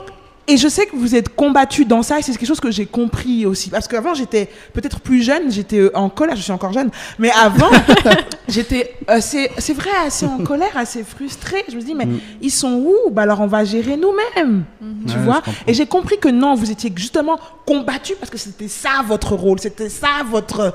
Et 0.49 0.55
je 0.55 0.69
sais 0.69 0.85
que 0.85 0.95
vous 0.95 1.13
êtes 1.13 1.35
combattus 1.35 1.85
dans 1.85 2.03
ça, 2.03 2.19
et 2.19 2.21
c'est 2.21 2.31
quelque 2.31 2.47
chose 2.47 2.61
que 2.61 2.71
j'ai 2.71 2.85
compris 2.85 3.45
aussi. 3.45 3.69
Parce 3.69 3.85
qu'avant, 3.87 4.13
j'étais 4.13 4.49
peut-être 4.71 5.01
plus 5.01 5.21
jeune, 5.21 5.51
j'étais 5.51 5.79
euh, 5.79 5.91
en 5.97 6.07
colère, 6.09 6.37
je 6.37 6.41
suis 6.41 6.53
encore 6.53 6.71
jeune, 6.71 6.89
mais 7.19 7.31
avant, 7.31 7.69
j'étais 8.47 8.93
assez, 9.07 9.49
c'est 9.57 9.73
vrai, 9.73 9.89
assez 10.05 10.25
en 10.25 10.37
colère, 10.39 10.71
assez 10.75 11.03
frustrée. 11.03 11.65
Je 11.69 11.75
me 11.75 11.81
dis, 11.81 11.93
mais 11.93 12.05
Mm. 12.05 12.19
ils 12.41 12.51
sont 12.51 12.81
où? 12.85 13.09
Bah 13.11 13.23
alors 13.23 13.41
on 13.41 13.47
va 13.47 13.65
gérer 13.65 13.97
nous-mêmes. 13.97 14.63
Tu 15.05 15.13
Ouais, 15.15 15.19
vois? 15.23 15.41
Et 15.67 15.73
j'ai 15.73 15.85
compris 15.85 16.17
que 16.17 16.29
non, 16.29 16.55
vous 16.55 16.71
étiez 16.71 16.91
justement 16.95 17.37
combattus 17.65 18.15
parce 18.17 18.29
que 18.31 18.37
c'était 18.37 18.69
ça 18.69 19.01
votre 19.05 19.33
rôle, 19.35 19.59
c'était 19.59 19.89
ça 19.89 20.23
votre, 20.29 20.73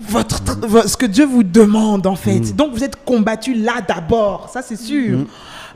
votre, 0.00 0.40
vo- 0.66 0.86
ce 0.88 0.96
que 0.96 1.04
Dieu 1.06 1.26
vous 1.26 1.42
demande 1.42 2.06
en 2.06 2.16
fait. 2.16 2.38
Mm. 2.40 2.52
Donc 2.52 2.72
vous 2.72 2.84
êtes 2.84 2.96
combattus 3.04 3.56
là 3.56 3.82
d'abord, 3.86 4.48
ça 4.50 4.62
c'est 4.62 4.76
sûr. 4.80 5.18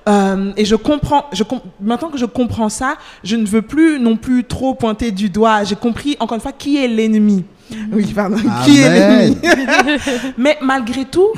Euh, 0.09 0.53
et 0.57 0.65
je 0.65 0.75
comprends, 0.77 1.25
je 1.33 1.45
maintenant 1.81 2.11
que 2.11 2.19
je 2.19 2.27
comprends 2.27 2.69
ça, 2.69 2.97
je 3.23 3.37
ne 3.37 3.47
veux 3.47 3.63
plus 3.63 3.99
non 3.99 4.17
plus 4.17 4.45
trop 4.45 4.75
pointer 4.75 5.11
du 5.11 5.31
doigt. 5.31 5.65
J'ai 5.65 5.77
compris 5.77 6.17
encore 6.21 6.35
une 6.37 6.43
fois 6.43 6.53
qui 6.53 6.77
est 6.77 6.89
l'ennemi. 6.89 7.45
Oui, 7.93 8.05
pardon, 8.15 8.37
qui 8.65 8.81
est 8.81 8.91
l'ennemi. 8.91 9.39
Mais 10.37 10.59
malgré 10.61 11.07
tout, 11.07 11.29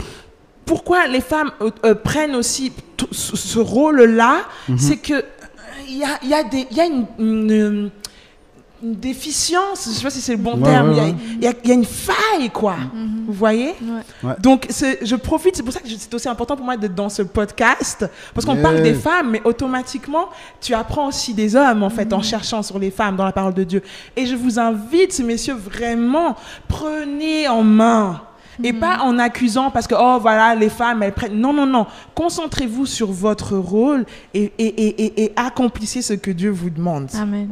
pourquoi 0.65 1.07
les 1.07 1.21
femmes 1.21 1.53
euh, 1.61 1.71
euh, 1.85 1.95
prennent 1.95 2.35
aussi 2.35 2.73
ce 3.13 3.59
rôle-là, 3.61 4.39
Mhm. 4.69 4.79
c'est 4.79 4.97
que 4.97 5.25
il 5.89 5.99
y 5.99 6.05
a, 6.05 6.19
y 6.25 6.35
a 6.35 6.43
des, 6.43 6.67
il 6.69 6.77
y 6.77 6.81
a 6.81 6.87
une, 6.87 7.07
une- 7.21 7.91
une 8.83 8.95
déficience, 8.95 9.87
je 9.87 9.91
sais 9.91 10.03
pas 10.03 10.11
si 10.11 10.21
c'est 10.21 10.33
le 10.33 10.39
bon 10.43 10.57
Ouais, 10.59 10.63
terme, 10.65 10.91
ouais, 10.91 10.95
il 10.95 10.99
y 10.99 11.01
a- 11.01 11.05
ouais. 11.05 11.15
il 11.39 11.45
y, 11.45 11.47
a, 11.49 11.53
il 11.65 11.69
y 11.69 11.73
a 11.73 11.75
une 11.75 11.85
faille, 11.85 12.51
quoi. 12.53 12.77
Vous 13.27 13.33
voyez 13.33 13.75
Ouais. 14.23 14.35
Donc, 14.39 14.69
je 14.71 15.17
profite, 15.17 15.57
c'est 15.57 15.63
pour 15.63 15.73
ça 15.73 15.81
que 15.81 15.89
c'est 15.89 16.13
aussi 16.15 16.29
important 16.29 16.57
pour 16.57 16.65
moi 16.65 16.77
d'être 16.77 16.95
dans 16.95 17.09
ce 17.09 17.23
podcast, 17.23 18.05
parce 18.35 18.45
qu'on 18.47 18.55
Yeah. 18.55 18.63
parle 18.63 18.83
des 18.83 18.95
femmes, 18.95 19.31
mais 19.31 19.41
automatiquement, 19.45 20.27
tu 20.61 20.75
apprends 20.75 21.09
aussi 21.09 21.33
des 21.35 21.57
hommes, 21.57 21.83
en 21.83 21.91
fait, 21.91 22.13
en 22.13 22.23
cherchant 22.23 22.63
sur 22.63 22.79
les 22.79 22.91
femmes 22.91 23.17
dans 23.17 23.25
la 23.25 23.33
parole 23.33 23.55
de 23.55 23.65
Dieu. 23.65 23.83
Et 24.17 24.27
je 24.27 24.35
vous 24.37 24.59
invite, 24.59 25.19
messieurs, 25.21 25.55
vraiment, 25.55 26.37
prenez 26.69 27.49
en 27.49 27.63
main. 27.63 28.21
Et 28.65 28.73
pas 28.73 29.01
en 29.03 29.19
accusant 29.19 29.71
parce 29.71 29.87
que, 29.87 29.95
oh 29.99 30.17
voilà, 30.19 30.55
les 30.55 30.71
femmes, 30.71 31.03
elles 31.03 31.13
prennent. 31.13 31.39
Non, 31.39 31.53
non, 31.53 31.67
non. 31.67 31.85
Concentrez-vous 32.15 32.87
sur 32.87 33.13
votre 33.13 33.55
rôle 33.59 34.07
et, 34.33 34.51
et, 34.59 34.65
et, 34.67 35.05
et, 35.05 35.25
et 35.25 35.33
accomplissez 35.37 36.01
ce 36.01 36.15
que 36.15 36.31
Dieu 36.31 36.49
vous 36.51 36.71
demande. 36.71 37.11
Amen. 37.21 37.51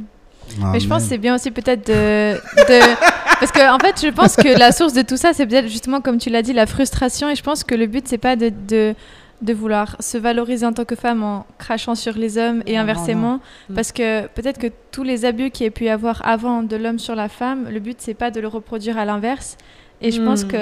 Ah, 0.62 0.70
Mais 0.72 0.80
je 0.80 0.88
pense 0.88 1.02
que 1.02 1.08
c'est 1.08 1.18
bien 1.18 1.34
aussi 1.34 1.50
peut-être 1.50 1.86
de, 1.86 2.34
de- 2.34 2.96
Parce 3.40 3.50
que 3.52 3.74
en 3.74 3.78
fait, 3.78 4.00
je 4.00 4.10
pense 4.12 4.36
que 4.36 4.48
la 4.58 4.70
source 4.72 4.92
de 4.92 5.02
tout 5.02 5.16
ça, 5.16 5.32
c'est 5.32 5.46
peut-être 5.46 5.68
justement, 5.68 6.00
comme 6.00 6.18
tu 6.18 6.30
l'as 6.30 6.42
dit, 6.42 6.52
la 6.52 6.66
frustration. 6.66 7.28
Et 7.28 7.34
je 7.34 7.42
pense 7.42 7.64
que 7.64 7.74
le 7.74 7.86
but, 7.86 8.06
c'est 8.06 8.18
pas 8.18 8.36
de, 8.36 8.50
de, 8.68 8.94
de 9.42 9.52
vouloir 9.52 9.96
se 10.00 10.16
valoriser 10.16 10.64
en 10.64 10.72
tant 10.72 10.84
que 10.84 10.94
femme 10.94 11.22
en 11.22 11.44
crachant 11.58 11.94
sur 11.96 12.14
les 12.16 12.38
hommes 12.38 12.62
et 12.66 12.78
inversement. 12.78 13.32
non, 13.32 13.40
non. 13.70 13.74
Parce 13.74 13.90
que 13.92 14.26
peut-être 14.28 14.58
que 14.58 14.68
tous 14.92 15.02
les 15.02 15.24
abus 15.24 15.50
qu'il 15.50 15.64
y 15.64 15.68
a 15.68 15.72
pu 15.72 15.84
y 15.84 15.88
avoir 15.90 16.26
avant 16.26 16.62
de 16.62 16.76
l'homme 16.76 16.98
sur 17.00 17.16
la 17.16 17.28
femme, 17.28 17.68
le 17.70 17.80
but, 17.80 17.96
c'est 18.00 18.14
pas 18.14 18.30
de 18.30 18.40
le 18.40 18.48
reproduire 18.48 18.96
à 18.98 19.04
l'inverse. 19.04 19.56
Et 20.00 20.10
je 20.10 20.22
pense 20.22 20.44
Hmm, 20.44 20.48
que 20.48 20.56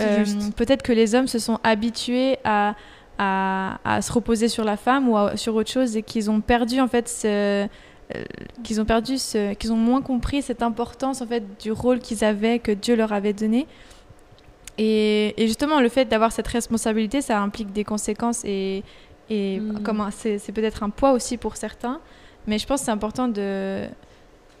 euh, 0.00 0.24
peut-être 0.56 0.82
que 0.82 0.92
les 0.92 1.14
hommes 1.14 1.26
se 1.28 1.38
sont 1.38 1.58
habitués 1.64 2.38
à, 2.44 2.74
à, 3.18 3.78
à 3.84 4.02
se 4.02 4.12
reposer 4.12 4.48
sur 4.48 4.64
la 4.64 4.76
femme 4.76 5.08
ou 5.08 5.16
à- 5.16 5.36
sur 5.36 5.54
autre 5.54 5.70
chose 5.70 5.96
et 5.96 6.02
qu'ils 6.02 6.30
ont 6.30 6.40
perdu 6.40 6.80
en 6.80 6.88
fait 6.88 7.08
ce, 7.08 7.26
euh, 7.26 7.66
qu'ils 8.62 8.80
ont 8.80 8.84
perdu 8.84 9.16
qu'ils 9.58 9.72
ont 9.72 9.76
moins 9.76 10.02
compris 10.02 10.42
cette 10.42 10.62
importance 10.62 11.22
en 11.22 11.26
fait 11.26 11.42
du 11.60 11.72
rôle 11.72 12.00
qu'ils 12.00 12.24
avaient 12.24 12.58
que 12.58 12.72
Dieu 12.72 12.96
leur 12.96 13.12
avait 13.12 13.32
donné. 13.32 13.66
Et, 14.78 15.34
et 15.42 15.46
justement, 15.46 15.80
le 15.80 15.88
fait 15.88 16.06
d'avoir 16.06 16.32
cette 16.32 16.48
responsabilité, 16.48 17.20
ça 17.20 17.40
implique 17.40 17.72
des 17.72 17.84
conséquences 17.84 18.42
et, 18.44 18.82
et 19.28 19.60
comment 19.84 20.10
c'est, 20.10 20.38
c'est 20.38 20.52
peut-être 20.52 20.82
un 20.82 20.90
poids 20.90 21.12
aussi 21.12 21.36
pour 21.36 21.56
certains. 21.56 22.00
Mais 22.46 22.58
je 22.58 22.66
pense 22.66 22.80
que 22.80 22.86
c'est 22.86 22.90
important 22.90 23.28
de, 23.28 23.84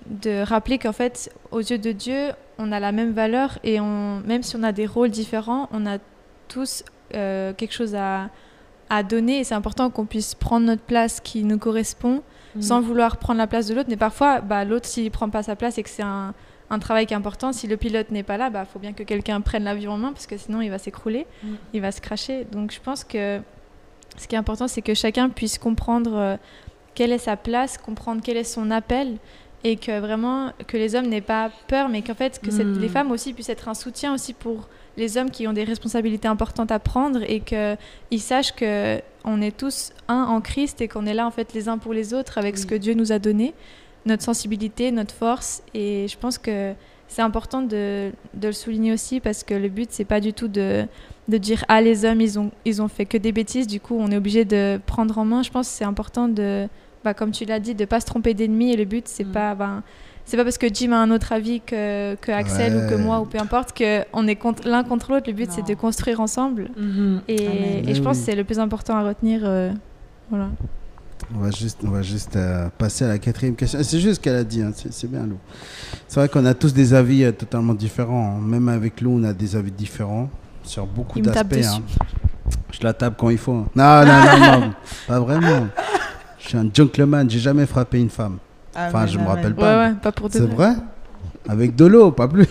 de 0.06 0.42
rappeler 0.42 0.78
qu'en 0.78 0.92
fait, 0.92 1.32
aux 1.50 1.60
yeux 1.60 1.78
de 1.78 1.92
Dieu, 1.92 2.32
on 2.58 2.70
a 2.70 2.80
la 2.80 2.92
même 2.92 3.12
valeur 3.12 3.58
et 3.64 3.80
on, 3.80 4.20
même 4.20 4.42
si 4.42 4.56
on 4.56 4.62
a 4.62 4.72
des 4.72 4.86
rôles 4.86 5.10
différents, 5.10 5.68
on 5.72 5.86
a 5.86 5.96
tous 6.48 6.84
euh, 7.14 7.54
quelque 7.54 7.72
chose 7.72 7.94
à, 7.94 8.28
à 8.90 9.02
donner 9.02 9.38
et 9.38 9.44
c'est 9.44 9.54
important 9.54 9.88
qu'on 9.88 10.04
puisse 10.04 10.34
prendre 10.34 10.66
notre 10.66 10.82
place 10.82 11.20
qui 11.20 11.44
nous 11.44 11.58
correspond 11.58 12.22
Mm. 12.56 12.62
sans 12.62 12.80
vouloir 12.80 13.16
prendre 13.18 13.38
la 13.38 13.46
place 13.46 13.66
de 13.68 13.74
l'autre. 13.74 13.88
Mais 13.90 13.96
parfois, 13.96 14.40
bah, 14.40 14.64
l'autre, 14.64 14.86
s'il 14.86 15.10
prend 15.10 15.28
pas 15.30 15.42
sa 15.42 15.54
place 15.56 15.78
et 15.78 15.82
que 15.82 15.88
c'est 15.88 16.02
un, 16.02 16.34
un 16.70 16.78
travail 16.78 17.06
qui 17.06 17.14
est 17.14 17.16
important, 17.16 17.52
si 17.52 17.66
le 17.66 17.76
pilote 17.76 18.10
n'est 18.10 18.22
pas 18.24 18.36
là, 18.36 18.46
il 18.48 18.52
bah, 18.52 18.64
faut 18.64 18.78
bien 18.78 18.92
que 18.92 19.02
quelqu'un 19.04 19.40
prenne 19.40 19.64
l'avion 19.64 19.92
en 19.92 19.98
main 19.98 20.12
parce 20.12 20.26
que 20.26 20.36
sinon 20.36 20.60
il 20.60 20.70
va 20.70 20.78
s'écrouler, 20.78 21.26
Mm. 21.44 21.48
il 21.74 21.80
va 21.80 21.92
se 21.92 22.00
cracher. 22.00 22.44
Donc 22.50 22.72
je 22.72 22.80
pense 22.80 23.04
que 23.04 23.40
ce 24.16 24.26
qui 24.26 24.34
est 24.34 24.38
important, 24.38 24.66
c'est 24.68 24.82
que 24.82 24.94
chacun 24.94 25.28
puisse 25.28 25.58
comprendre 25.58 26.10
euh, 26.14 26.36
quelle 26.94 27.12
est 27.12 27.18
sa 27.18 27.36
place, 27.36 27.78
comprendre 27.78 28.20
quel 28.24 28.36
est 28.36 28.44
son 28.44 28.70
appel 28.70 29.16
et 29.62 29.76
que 29.76 30.00
vraiment 30.00 30.52
que 30.66 30.76
les 30.76 30.94
hommes 30.96 31.06
n'aient 31.06 31.20
pas 31.20 31.50
peur, 31.68 31.88
mais 31.88 32.02
qu'en 32.02 32.14
fait 32.14 32.40
que 32.40 32.50
cette- 32.50 32.66
Mm. 32.66 32.80
les 32.80 32.88
femmes 32.88 33.10
aussi 33.12 33.32
puissent 33.32 33.48
être 33.50 33.68
un 33.68 33.74
soutien 33.74 34.12
aussi 34.14 34.32
pour 34.32 34.68
les 34.96 35.16
hommes 35.16 35.30
qui 35.30 35.46
ont 35.46 35.52
des 35.52 35.64
responsabilités 35.64 36.26
importantes 36.28 36.72
à 36.72 36.78
prendre 36.80 37.20
et 37.22 37.40
qu'ils 37.40 38.20
sachent 38.20 38.54
que 38.56 39.00
on 39.24 39.40
est 39.42 39.56
tous 39.56 39.92
un 40.08 40.24
en 40.24 40.40
Christ 40.40 40.80
et 40.80 40.88
qu'on 40.88 41.06
est 41.06 41.14
là 41.14 41.26
en 41.26 41.30
fait 41.30 41.52
les 41.54 41.68
uns 41.68 41.78
pour 41.78 41.92
les 41.92 42.14
autres 42.14 42.38
avec 42.38 42.56
ce 42.58 42.66
que 42.66 42.74
Dieu 42.74 42.94
nous 42.94 43.12
a 43.12 43.18
donné, 43.18 43.54
notre 44.06 44.22
sensibilité, 44.22 44.90
notre 44.92 45.14
force. 45.14 45.62
Et 45.74 46.06
je 46.08 46.16
pense 46.16 46.38
que 46.38 46.72
c'est 47.08 47.22
important 47.22 47.60
de, 47.62 48.12
de 48.34 48.46
le 48.48 48.52
souligner 48.52 48.92
aussi 48.92 49.20
parce 49.20 49.42
que 49.44 49.54
le 49.54 49.68
but 49.68 49.88
c'est 49.90 50.04
pas 50.04 50.20
du 50.20 50.32
tout 50.32 50.48
de, 50.48 50.86
de 51.28 51.36
dire 51.38 51.64
ah 51.68 51.80
les 51.80 52.04
hommes 52.04 52.20
ils 52.20 52.38
ont 52.38 52.50
ils 52.64 52.80
ont 52.80 52.88
fait 52.88 53.04
que 53.04 53.18
des 53.18 53.32
bêtises, 53.32 53.66
du 53.66 53.80
coup 53.80 53.96
on 53.98 54.10
est 54.10 54.16
obligé 54.16 54.44
de 54.44 54.80
prendre 54.86 55.18
en 55.18 55.24
main. 55.24 55.42
Je 55.42 55.50
pense 55.50 55.68
que 55.68 55.74
c'est 55.74 55.84
important 55.84 56.28
de 56.28 56.68
bah, 57.04 57.14
comme 57.14 57.30
tu 57.32 57.44
l'as 57.46 57.60
dit 57.60 57.74
de 57.74 57.84
pas 57.84 58.00
se 58.00 58.06
tromper 58.06 58.34
d'ennemi 58.34 58.72
et 58.72 58.76
le 58.76 58.84
but 58.84 59.08
c'est 59.08 59.24
Mm. 59.24 59.32
pas 59.32 59.54
ben, 59.54 59.82
c'est 60.30 60.36
pas 60.36 60.44
parce 60.44 60.58
que 60.58 60.72
Jim 60.72 60.92
a 60.92 60.96
un 60.96 61.10
autre 61.10 61.32
avis 61.32 61.60
que, 61.60 62.14
que 62.14 62.30
Axel 62.32 62.76
ou 62.76 62.88
que 62.88 62.94
moi 62.94 63.20
ou 63.20 63.24
peu 63.26 63.38
importe 63.38 63.76
que 63.76 64.04
on 64.12 64.26
est 64.28 64.36
contre- 64.36 64.66
l'un 64.68 64.84
contre 64.84 65.10
l'autre. 65.12 65.24
Le 65.28 65.32
but 65.34 65.50
c'est 65.50 65.66
de 65.66 65.74
construire 65.74 66.20
ensemble. 66.20 66.70
Mhm. 66.76 67.20
Et, 67.28 67.46
Amen. 67.46 67.88
et 67.88 67.94
je 67.94 67.98
Oui, 67.98 68.04
pense 68.06 68.18
que 68.18 68.24
c'est 68.26 68.36
le 68.36 68.44
plus 68.44 68.58
important 68.58 68.96
à 68.96 69.02
retenir. 69.02 69.40
euh, 69.44 69.72
voilà. 70.30 70.48
On 71.34 71.38
va 71.40 71.50
juste, 71.50 71.78
on 71.84 71.90
va 71.90 72.02
juste 72.02 72.34
euh, 72.36 72.68
passer 72.78 73.04
à 73.04 73.08
la 73.08 73.18
quatrième 73.18 73.54
question. 73.54 73.78
C'est 73.82 74.00
juste 74.00 74.14
ce 74.16 74.20
qu'elle 74.20 74.36
a 74.36 74.44
dit, 74.44 74.62
hein, 74.62 74.72
c'est 74.74 74.92
c'est 74.92 75.06
bien, 75.10 75.26
Lou. 75.26 75.36
C'est 76.08 76.18
vrai 76.18 76.28
qu'on 76.28 76.44
a 76.46 76.54
tous 76.54 76.72
des 76.72 76.94
avis 76.94 77.24
euh, 77.24 77.32
totalement 77.32 77.74
différents. 77.74 78.36
hein. 78.36 78.40
Même 78.40 78.68
avec 78.68 79.00
Lou, 79.00 79.18
on 79.20 79.24
a 79.24 79.32
des 79.32 79.54
avis 79.54 79.70
différents 79.70 80.30
sur 80.62 80.86
beaucoup 80.86 81.20
d'aspects. 81.20 81.54
hein. 81.64 81.82
Je 82.72 82.78
la 82.82 82.92
tape 82.94 83.14
quand 83.18 83.30
il 83.30 83.38
faut. 83.38 83.52
hein. 83.52 83.66
Non, 83.76 84.04
non, 84.04 84.06
non, 84.06 84.60
non, 84.60 84.72
pas 85.08 85.20
vraiment. 85.20 85.66
Je 86.38 86.48
suis 86.48 86.58
un 86.58 86.68
gentleman, 86.72 87.28
j'ai 87.28 87.38
jamais 87.38 87.66
frappé 87.66 88.00
une 88.00 88.10
femme. 88.10 88.38
Enfin, 88.76 89.06
je 89.06 89.18
me 89.18 89.24
rappelle 89.26 89.54
pas. 89.54 89.78
Ouais, 89.86 89.88
ouais, 89.90 89.94
pas 90.00 90.12
pour 90.12 90.28
de 90.28 90.32
C'est 90.34 90.46
vrai 90.46 90.72
Avec 91.48 91.74
de 91.74 91.86
l'eau, 91.86 92.10
pas 92.12 92.28
plus. 92.28 92.46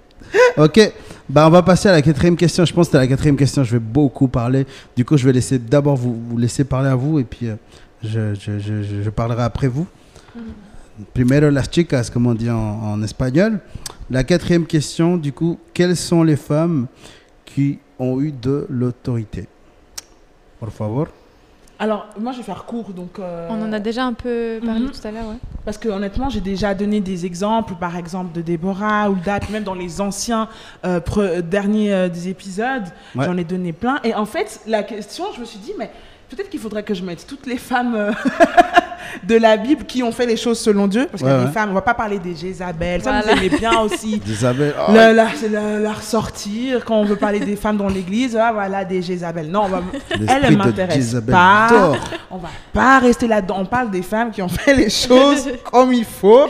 ok, 0.56 0.92
bah, 1.28 1.46
on 1.46 1.50
va 1.50 1.62
passer 1.62 1.88
à 1.88 1.92
la 1.92 2.02
quatrième 2.02 2.36
question. 2.36 2.64
Je 2.64 2.72
pense 2.74 2.86
que 2.88 2.92
c'est 2.92 2.98
la 2.98 3.06
quatrième 3.06 3.36
question. 3.36 3.64
Je 3.64 3.72
vais 3.72 3.78
beaucoup 3.78 4.28
parler. 4.28 4.66
Du 4.96 5.04
coup, 5.04 5.16
je 5.16 5.24
vais 5.24 5.32
laisser 5.32 5.58
d'abord 5.58 5.96
vous, 5.96 6.14
vous 6.28 6.36
laisser 6.36 6.64
parler 6.64 6.88
à 6.88 6.94
vous 6.94 7.18
et 7.18 7.24
puis 7.24 7.48
euh, 7.48 7.54
je, 8.02 8.34
je, 8.34 8.58
je, 8.58 8.82
je- 8.82 9.02
je 9.02 9.10
parlerai 9.10 9.42
après 9.42 9.68
vous. 9.68 9.86
Primero 11.12 11.50
las 11.50 11.68
chicas, 11.70 12.08
comme 12.12 12.26
on 12.26 12.34
dit 12.34 12.50
en, 12.50 12.56
en 12.56 13.02
espagnol. 13.02 13.58
La 14.10 14.22
quatrième 14.22 14.66
question, 14.66 15.16
du 15.16 15.32
coup, 15.32 15.58
quelles 15.72 15.96
sont 15.96 16.22
les 16.22 16.36
femmes 16.36 16.86
qui 17.44 17.78
ont 17.98 18.20
eu 18.20 18.30
de 18.32 18.66
l'autorité? 18.68 19.48
Por 20.60 20.70
favor. 20.70 21.08
Alors, 21.84 22.06
moi, 22.18 22.32
je 22.32 22.38
vais 22.38 22.42
faire 22.44 22.64
court. 22.64 22.94
Donc, 22.94 23.18
euh, 23.18 23.46
On 23.50 23.60
en 23.62 23.70
a 23.70 23.78
déjà 23.78 24.04
un 24.06 24.14
peu 24.14 24.58
parlé 24.64 24.80
Mhm. 24.86 24.90
tout 24.90 25.06
à 25.06 25.10
l'heure, 25.10 25.26
ouais. 25.28 25.36
Parce 25.66 25.76
que 25.76 25.90
honnêtement, 25.90 26.30
j'ai 26.30 26.40
déjà 26.40 26.72
donné 26.74 27.00
des 27.00 27.26
exemples, 27.26 27.74
par 27.74 27.98
exemple 27.98 28.32
de 28.34 28.40
Déborah 28.40 29.10
ou 29.10 29.16
d'At, 29.16 29.40
même 29.50 29.64
dans 29.64 29.74
les 29.74 30.00
anciens 30.00 30.48
euh, 30.86 30.98
derniers 31.42 31.92
euh, 31.92 32.08
des 32.08 32.28
épisodes, 32.30 32.84
Ouais. 33.14 33.26
j'en 33.26 33.36
ai 33.36 33.44
donné 33.44 33.74
plein. 33.74 33.98
Et 34.02 34.14
en 34.14 34.24
fait, 34.24 34.60
la 34.66 34.82
question, 34.82 35.24
je 35.34 35.40
me 35.40 35.44
suis 35.44 35.58
dit, 35.58 35.72
mais 35.78 35.90
peut-être 36.34 36.50
qu'il 36.50 36.60
faudrait 36.60 36.82
que 36.82 36.94
je 36.94 37.02
mette 37.02 37.26
toutes 37.26 37.46
les 37.46 37.56
femmes 37.58 37.94
euh, 37.94 38.12
de 39.22 39.36
la 39.36 39.56
Bible 39.56 39.84
qui 39.84 40.02
ont 40.02 40.12
fait 40.12 40.26
les 40.26 40.36
choses 40.36 40.58
selon 40.58 40.86
Dieu, 40.88 41.06
parce 41.10 41.22
qu'il 41.22 41.28
y 41.30 41.32
a 41.32 41.36
Ouais, 41.36 41.40
des 41.42 41.46
ouais. 41.48 41.52
femmes, 41.52 41.70
on 41.70 41.74
va 41.74 41.82
pas 41.82 41.94
parler 41.94 42.18
des 42.18 42.34
Jézabel, 42.34 43.02
ça 43.02 43.10
Voilà. 43.12 43.34
vous 43.34 43.44
aimez 43.44 43.56
bien 43.56 43.78
aussi. 43.80 44.20
Isabelle. 44.26 44.74
oh, 44.88 44.92
la, 44.92 45.26
c'est 45.34 45.48
la, 45.48 45.78
la 45.78 45.92
ressortir 45.92 46.84
quand 46.84 46.96
on 46.96 47.04
veut 47.04 47.16
parler 47.16 47.40
des 47.40 47.56
femmes 47.56 47.76
dans 47.76 47.88
l'église, 47.88 48.36
ah, 48.36 48.52
voilà 48.52 48.84
des 48.84 49.02
Jézabel. 49.02 49.48
Non, 49.50 49.62
on 49.64 49.68
va, 49.68 49.82
elle, 50.10 50.28
elle 50.44 50.52
de 50.52 50.56
m'intéresse 50.56 50.96
Jezabel 50.96 51.34
pas. 51.34 51.68
dort. 51.70 51.96
On 52.30 52.38
va 52.38 52.48
pas 52.72 52.98
rester 52.98 53.26
là-dedans. 53.28 53.56
On 53.60 53.66
parle 53.66 53.90
des 53.90 54.02
femmes 54.02 54.30
qui 54.30 54.42
ont 54.42 54.48
fait 54.48 54.74
les 54.74 54.90
choses 54.90 55.48
comme 55.70 55.92
il 55.92 56.04
faut. 56.04 56.46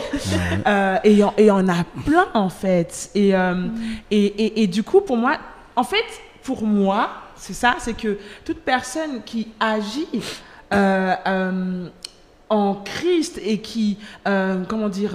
Euh, 0.65 0.97
et 1.03 1.11
il 1.11 1.17
y 1.45 1.51
en- 1.51 1.67
a 1.69 1.83
plein, 2.05 2.25
en 2.33 2.49
fait. 2.49 3.09
Et, 3.15 3.35
euh, 3.35 3.67
et, 4.09 4.25
et, 4.25 4.63
et 4.63 4.67
du 4.67 4.81
coup, 4.83 5.01
pour 5.01 5.17
moi, 5.17 5.37
en 5.75 5.83
fait, 5.83 6.03
pour 6.43 6.63
moi, 6.63 7.09
c'est 7.45 7.53
ça, 7.53 7.75
c'est 7.77 7.93
que 7.95 8.17
toute 8.43 8.61
personne 8.61 9.21
qui 9.23 9.49
agit 9.59 10.07
euh, 10.73 11.13
euh, 11.27 11.87
en 12.49 12.73
Christ 12.73 13.39
et 13.43 13.59
qui, 13.59 13.99
euh, 14.27 14.63
comment 14.67 14.89
dire, 14.89 15.11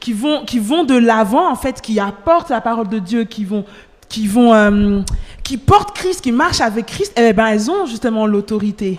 qui 0.00 0.12
vont, 0.14 0.44
qui 0.46 0.58
vont 0.58 0.84
de 0.84 0.96
l'avant, 0.96 1.50
en 1.50 1.56
fait, 1.56 1.82
qui 1.82 2.00
apportent 2.00 2.48
la 2.48 2.62
parole 2.62 2.88
de 2.88 3.00
Dieu, 3.00 3.24
qui 3.24 3.44
vont, 3.44 3.66
qui 4.08 4.26
vont, 4.26 5.04
qui 5.44 5.58
portent 5.58 5.94
Christ, 5.94 6.22
qui 6.22 6.32
marchent 6.32 6.62
avec 6.62 6.86
Christ, 6.86 7.12
eh 7.16 7.34
ben, 7.34 7.48
elles 7.48 7.70
ont 7.70 7.84
justement 7.84 8.26
l'autorité. 8.26 8.98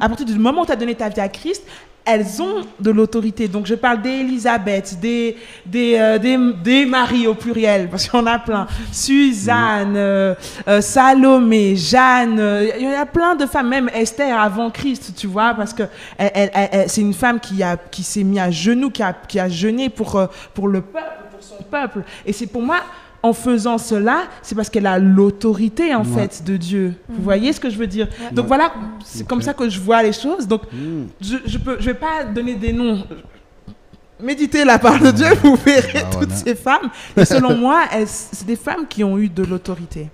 À 0.00 0.08
partir 0.08 0.26
du 0.26 0.36
moment 0.36 0.62
où 0.62 0.66
tu 0.66 0.72
as 0.72 0.76
donné 0.76 0.96
ta 0.96 1.08
vie 1.08 1.20
à 1.20 1.28
Christ, 1.28 1.62
elles 2.04 2.42
ont 2.42 2.62
de 2.80 2.90
l'autorité. 2.90 3.48
Donc, 3.48 3.66
je 3.66 3.74
parle 3.74 4.02
d'Élisabeth, 4.02 4.98
des, 5.00 5.36
des, 5.64 5.96
euh, 5.98 6.18
des, 6.18 6.36
des 6.62 6.84
maris 6.86 7.26
au 7.26 7.34
pluriel, 7.34 7.88
parce 7.88 8.08
qu'il 8.08 8.18
y 8.18 8.22
en 8.22 8.26
a 8.26 8.38
plein. 8.38 8.66
Suzanne, 8.90 9.94
euh, 9.96 10.34
euh, 10.68 10.80
Salomé, 10.80 11.76
Jeanne, 11.76 12.38
euh, 12.40 12.68
il 12.78 12.84
y 12.84 12.96
en 12.96 13.00
a 13.00 13.06
plein 13.06 13.34
de 13.34 13.46
femmes, 13.46 13.68
même 13.68 13.90
Esther 13.94 14.38
avant 14.38 14.70
Christ, 14.70 15.12
tu 15.16 15.26
vois, 15.26 15.54
parce 15.54 15.72
que 15.72 15.84
elle, 16.18 16.30
elle- 16.34 16.50
elle- 16.54 16.68
elle- 16.72 16.88
c'est 16.90 17.00
une 17.00 17.14
femme 17.14 17.38
qui, 17.40 17.62
a, 17.62 17.76
qui 17.76 18.02
s'est 18.02 18.24
mise 18.24 18.38
à 18.40 18.50
genoux, 18.50 18.90
qui 18.90 19.02
a, 19.02 19.12
qui 19.12 19.38
a 19.38 19.48
jeûné 19.48 19.88
pour, 19.88 20.16
euh, 20.16 20.26
pour 20.54 20.68
le 20.68 20.80
peuple, 20.80 21.06
pour 21.30 21.42
son 21.42 21.62
peuple. 21.62 22.02
Et 22.26 22.32
c'est 22.32 22.46
pour 22.46 22.62
moi, 22.62 22.78
en 23.22 23.32
faisant 23.32 23.78
cela, 23.78 24.24
c'est 24.42 24.54
parce 24.54 24.68
qu'elle 24.68 24.86
a 24.86 24.98
l'autorité, 24.98 25.94
en 25.94 26.04
Ouais. 26.04 26.28
fait, 26.28 26.42
de 26.44 26.56
Dieu. 26.56 26.94
Vous 27.08 27.22
voyez 27.22 27.52
ce 27.52 27.60
que 27.60 27.70
je 27.70 27.78
veux 27.78 27.86
dire? 27.86 28.08
Donc 28.32 28.46
voilà, 28.46 28.72
c'est 29.04 29.26
comme 29.26 29.42
ça 29.42 29.54
que 29.54 29.68
je 29.68 29.78
vois 29.80 30.02
les 30.02 30.12
choses. 30.12 30.48
Donc, 30.48 30.62
Hmm. 30.72 31.06
je 31.20 31.36
je 31.46 31.58
peux 31.58 31.76
je 31.78 31.86
vais 31.86 31.94
pas 31.94 32.24
donner 32.24 32.54
des 32.54 32.72
noms. 32.72 33.04
Méditez 34.20 34.64
la 34.64 34.78
parole 34.78 35.00
de 35.00 35.10
Dieu, 35.10 35.26
vous 35.42 35.56
verrez 35.56 36.00
Bah, 36.02 36.08
toutes 36.12 36.28
voilà. 36.30 36.34
ces 36.36 36.54
femmes. 36.54 36.90
Et 37.16 37.24
selon 37.24 37.56
moi, 37.56 37.82
c'est 38.06 38.46
des 38.46 38.54
femmes 38.56 38.86
qui 38.88 39.02
ont 39.02 39.18
eu 39.18 39.28
de 39.28 39.42
l'autorité. 39.44 40.08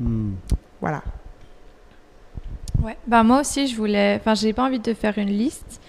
Hmm. 0.00 0.32
Voilà. 0.80 1.02
Ouais. 2.82 2.96
Bah, 3.06 3.22
moi 3.24 3.40
aussi, 3.40 3.66
je 3.66 3.76
voulais. 3.76 4.16
Enfin, 4.20 4.34
j'ai 4.34 4.52
pas 4.52 4.64
envie 4.64 4.78
de 4.78 4.94
faire 4.94 5.18
une 5.18 5.28
liste, 5.30 5.80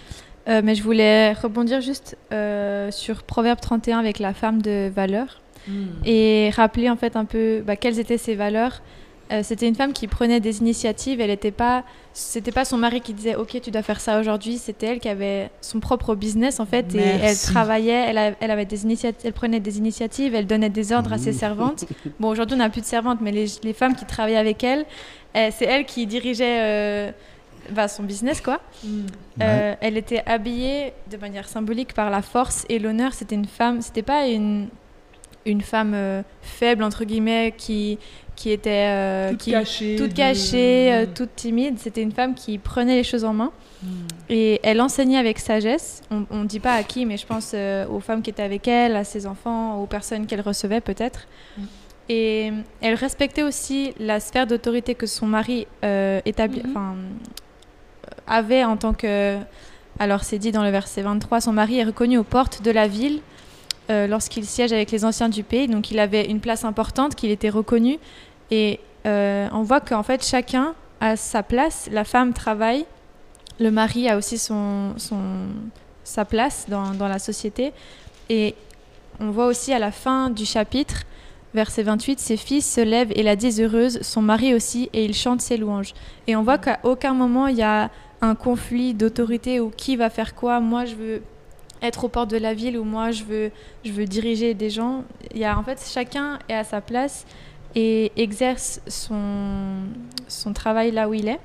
euh, 0.47 0.61
mais 0.63 0.73
je 0.73 0.81
voulais 0.81 1.33
rebondir 1.33 1.81
juste 1.81 2.17
euh, 2.31 2.89
sur 2.89 3.21
Proverbe 3.23 3.59
31 3.59 3.99
avec 3.99 4.17
la 4.19 4.33
femme 4.33 4.61
de 4.61 4.89
valeur 4.89 5.39
et 6.05 6.49
rappeler 6.55 6.89
en 6.89 6.95
fait 6.95 7.15
un 7.15 7.25
peu 7.25 7.61
bah, 7.65 7.75
quelles 7.75 7.99
étaient 7.99 8.17
ses 8.17 8.35
valeurs. 8.35 8.81
Euh, 9.31 9.41
c'était 9.43 9.67
une 9.67 9.75
femme 9.75 9.93
qui 9.93 10.07
prenait 10.07 10.39
des 10.39 10.57
initiatives. 10.57 11.21
Elle 11.21 11.29
n'était 11.29 11.51
pas, 11.51 11.83
c'était 12.13 12.51
pas 12.51 12.65
son 12.65 12.77
mari 12.77 12.99
qui 12.99 13.13
disait 13.13 13.35
OK, 13.35 13.61
tu 13.61 13.69
dois 13.69 13.83
faire 13.83 13.99
ça 14.01 14.19
aujourd'hui. 14.19 14.57
C'était 14.57 14.87
elle 14.87 14.99
qui 14.99 15.07
avait 15.07 15.51
son 15.61 15.79
propre 15.79 16.15
business 16.15 16.59
en 16.59 16.65
fait 16.65 16.95
et 16.95 16.97
elle 17.21 17.37
travaillait. 17.37 18.05
Elle, 18.09 18.17
a- 18.17 18.31
elle 18.39 18.49
avait 18.49 18.65
des 18.65 18.83
initiatives, 18.85 19.21
elle 19.23 19.33
prenait 19.33 19.59
des 19.59 19.77
initiatives. 19.77 20.33
Elle 20.33 20.47
donnait 20.47 20.71
des 20.71 20.91
ordres 20.91 21.13
à 21.13 21.19
ses 21.19 21.33
servantes. 21.33 21.85
Bon, 22.19 22.29
aujourd'hui 22.29 22.55
on 22.55 22.57
n'a 22.57 22.69
plus 22.71 22.81
de 22.81 22.87
servantes, 22.87 23.19
mais 23.21 23.31
les, 23.31 23.45
les 23.61 23.73
femmes 23.73 23.95
qui 23.95 24.05
travaillaient 24.05 24.37
avec 24.37 24.63
elle, 24.63 24.85
euh, 25.37 25.49
c'est 25.55 25.65
elle 25.65 25.85
qui 25.85 26.07
dirigeait 26.07 26.61
euh, 26.63 27.11
bah, 27.69 27.87
son 27.87 28.01
business 28.01 28.41
quoi. 28.41 28.59
Euh, 29.43 29.75
elle 29.79 29.95
était 29.97 30.23
habillée 30.25 30.91
de 31.11 31.17
manière 31.17 31.47
symbolique 31.47 31.93
par 31.93 32.09
la 32.09 32.23
force 32.23 32.65
et 32.67 32.79
l'honneur. 32.79 33.13
C'était 33.13 33.35
une 33.35 33.45
femme, 33.45 33.81
c'était 33.83 34.01
pas 34.01 34.25
une, 34.27 34.69
une 35.45 35.61
femme 35.61 35.93
euh, 35.95 36.21
faible, 36.41 36.83
entre 36.83 37.05
guillemets, 37.05 37.53
qui, 37.57 37.97
qui 38.35 38.51
était 38.51 38.85
euh, 38.87 39.29
toute 39.31 39.39
qui, 39.39 39.51
cachée. 39.51 39.95
toute 39.95 40.09
de- 40.11 40.15
cachée, 40.15 40.93
euh, 40.93 41.05
toute 41.13 41.35
timide. 41.35 41.79
C'était 41.79 42.01
une 42.01 42.11
femme 42.11 42.35
qui 42.35 42.57
prenait 42.57 42.95
les 42.95 43.03
choses 43.03 43.23
en 43.25 43.33
main. 43.33 43.51
Mm. 43.81 43.87
Et 44.29 44.59
elle 44.63 44.81
enseignait 44.81 45.17
avec 45.17 45.39
sagesse. 45.39 46.01
On 46.11 46.25
ne 46.37 46.45
dit 46.45 46.59
pas 46.59 46.73
à 46.73 46.83
qui, 46.83 47.05
mais 47.05 47.17
je 47.17 47.25
pense 47.25 47.53
aux 47.89 47.99
femmes 47.99 48.21
qui 48.21 48.29
étaient 48.29 48.43
avec 48.43 48.67
elle, 48.67 48.95
à 48.95 49.03
ses 49.03 49.25
enfants, 49.27 49.77
aux 49.81 49.85
personnes 49.87 50.25
qu'elle 50.27 50.41
recevait 50.41 50.81
peut-être. 50.81 51.27
Mm. 51.57 51.61
Et 52.11 52.51
elle 52.81 52.95
respectait 52.95 53.43
aussi 53.43 53.93
la 53.99 54.19
sphère 54.19 54.47
d'autorité 54.47 54.95
que 54.95 55.05
son 55.05 55.27
mari 55.27 55.67
établi- 55.83 56.63
euh, 56.65 56.93
avait 58.27 58.63
en 58.63 58.77
tant 58.77 58.93
que... 58.93 59.37
Alors 59.99 60.23
c'est 60.23 60.39
dit 60.39 60.51
dans 60.51 60.63
le 60.63 60.69
verset 60.69 61.01
23, 61.01 61.41
son 61.41 61.53
mari 61.53 61.79
est 61.79 61.83
reconnu 61.83 62.17
aux 62.17 62.23
portes 62.23 62.61
de 62.63 62.71
la 62.71 62.87
ville 62.87 63.19
euh, 63.89 64.07
lorsqu'il 64.07 64.45
siège 64.45 64.73
avec 64.73 64.91
les 64.91 65.05
anciens 65.05 65.29
du 65.29 65.43
pays. 65.43 65.67
Donc 65.67 65.91
il 65.91 65.99
avait 65.99 66.25
une 66.25 66.39
place 66.39 66.65
importante, 66.65 67.15
qu'il 67.15 67.31
était 67.31 67.49
reconnu. 67.49 67.97
Et 68.51 68.79
euh, 69.05 69.47
on 69.51 69.63
voit 69.63 69.81
qu'en 69.81 70.03
fait 70.03 70.25
chacun 70.25 70.73
a 71.01 71.15
sa 71.15 71.43
place. 71.43 71.89
La 71.91 72.03
femme 72.03 72.33
travaille, 72.33 72.85
le 73.59 73.71
mari 73.71 74.09
a 74.09 74.17
aussi 74.17 74.37
son, 74.37 74.93
sa 76.03 76.25
place 76.25 76.65
dans, 76.69 76.91
dans 76.91 77.07
la 77.07 77.19
société. 77.19 77.73
Et 78.29 78.55
on 79.19 79.31
voit 79.31 79.47
aussi 79.47 79.73
à 79.73 79.79
la 79.79 79.91
fin 79.91 80.29
du 80.29 80.45
chapitre, 80.45 81.03
verset 81.53 81.83
28, 81.83 82.19
ses 82.19 82.37
fils 82.37 82.71
se 82.71 82.81
lèvent 82.81 83.11
et 83.15 83.23
la 83.23 83.35
disent 83.35 83.59
heureuse, 83.59 84.01
son 84.01 84.21
mari 84.21 84.53
aussi, 84.53 84.89
et 84.93 85.03
il 85.03 85.13
chante 85.13 85.41
ses 85.41 85.57
louanges. 85.57 85.93
Et 86.27 86.35
on 86.35 86.43
voit 86.43 86.57
qu'à 86.57 86.79
aucun 86.83 87.13
moment 87.13 87.47
il 87.47 87.57
y 87.57 87.63
a 87.63 87.89
un 88.21 88.35
conflit 88.35 88.93
d'autorité 88.93 89.59
ou 89.59 89.71
qui 89.75 89.95
va 89.95 90.09
faire 90.09 90.35
quoi. 90.35 90.59
Moi, 90.59 90.85
je 90.85 90.95
veux 90.95 91.21
être 91.81 92.03
aux 92.03 92.09
portes 92.09 92.29
de 92.29 92.37
la 92.37 92.53
ville 92.53 92.77
ou 92.77 92.83
moi, 92.83 93.11
je 93.11 93.23
veux, 93.23 93.51
je 93.83 93.91
veux 93.91 94.05
diriger 94.05 94.53
des 94.53 94.69
gens. 94.69 95.03
Il 95.33 95.39
y 95.39 95.45
a 95.45 95.57
en 95.57 95.63
fait 95.63 95.79
chacun 95.91 96.39
est 96.49 96.53
à 96.53 96.63
sa 96.63 96.81
place 96.81 97.25
et 97.75 98.11
exerce 98.17 98.81
son, 98.87 99.83
son 100.27 100.53
travail 100.53 100.91
là 100.91 101.07
où 101.09 101.13
il 101.13 101.27
est. 101.27 101.39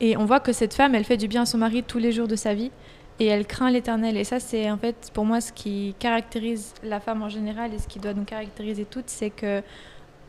Et 0.00 0.16
on 0.16 0.24
voit 0.24 0.40
que 0.40 0.52
cette 0.52 0.74
femme, 0.74 0.94
elle 0.94 1.04
fait 1.04 1.16
du 1.16 1.28
bien 1.28 1.42
à 1.42 1.46
son 1.46 1.58
mari 1.58 1.82
tous 1.82 1.98
les 1.98 2.10
jours 2.10 2.26
de 2.26 2.36
sa 2.36 2.54
vie 2.54 2.72
et 3.20 3.26
elle 3.26 3.46
craint 3.46 3.70
l'éternel. 3.70 4.16
Et 4.16 4.24
ça, 4.24 4.40
c'est 4.40 4.70
en 4.70 4.76
fait 4.76 5.10
pour 5.14 5.24
moi 5.24 5.40
ce 5.40 5.52
qui 5.52 5.94
caractérise 5.98 6.74
la 6.82 6.98
femme 6.98 7.22
en 7.22 7.28
général 7.28 7.72
et 7.72 7.78
ce 7.78 7.86
qui 7.86 8.00
doit 8.00 8.14
nous 8.14 8.24
caractériser 8.24 8.84
toutes, 8.84 9.08
c'est 9.08 9.30
que 9.30 9.62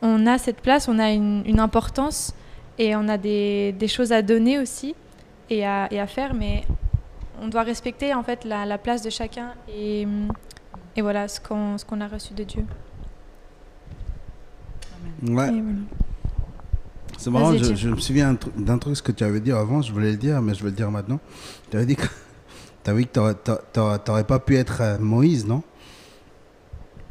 on 0.01 0.27
a 0.27 0.37
cette 0.37 0.61
place, 0.61 0.87
on 0.87 0.99
a 0.99 1.11
une, 1.11 1.43
une 1.45 1.59
importance 1.59 2.35
et 2.77 2.95
on 2.95 3.07
a 3.07 3.17
des, 3.17 3.71
des 3.71 3.87
choses 3.87 4.11
à 4.11 4.21
donner 4.21 4.59
aussi 4.59 4.95
et 5.49 5.65
à, 5.65 5.87
et 5.91 5.99
à 5.99 6.07
faire, 6.07 6.33
mais 6.33 6.63
on 7.41 7.47
doit 7.47 7.63
respecter 7.63 8.13
en 8.13 8.23
fait 8.23 8.45
la, 8.45 8.65
la 8.65 8.77
place 8.77 9.01
de 9.01 9.09
chacun 9.09 9.53
et, 9.67 10.07
et 10.95 11.01
voilà 11.01 11.27
ce 11.27 11.39
qu'on 11.39 11.75
qu'on 11.87 12.01
a 12.01 12.07
reçu 12.07 12.33
de 12.33 12.43
Dieu. 12.43 12.65
Ouais. 15.23 15.31
Voilà. 15.31 15.51
C'est 17.17 17.29
marrant, 17.29 17.53
je, 17.55 17.89
me 17.89 17.97
souviens 17.99 18.35
d'un 18.57 18.77
truc 18.77 18.97
ce 18.97 19.01
que 19.03 19.11
tu 19.11 19.23
avais 19.23 19.39
dit 19.39 19.51
avant, 19.51 19.81
je 19.81 19.93
voulais 19.93 20.11
le 20.11 20.17
dire, 20.17 20.41
mais 20.41 20.53
je 20.53 20.63
vais 20.63 20.71
le 20.71 20.75
dire 20.75 20.91
maintenant. 20.91 21.19
Tu 21.69 21.77
avais 21.77 21.85
dit 21.85 21.95
que 21.95 22.05
tu 22.83 22.89
avais 22.89 23.05
t'aurais- 23.05 23.35
t'a- 23.35 23.61
t'aurais 23.71 23.99
t'aurais 23.99 24.23
pas 24.25 24.39
pu 24.39 24.57
être 24.57 24.81
euh, 24.81 24.97
Moïse, 24.99 25.45
non? 25.45 25.61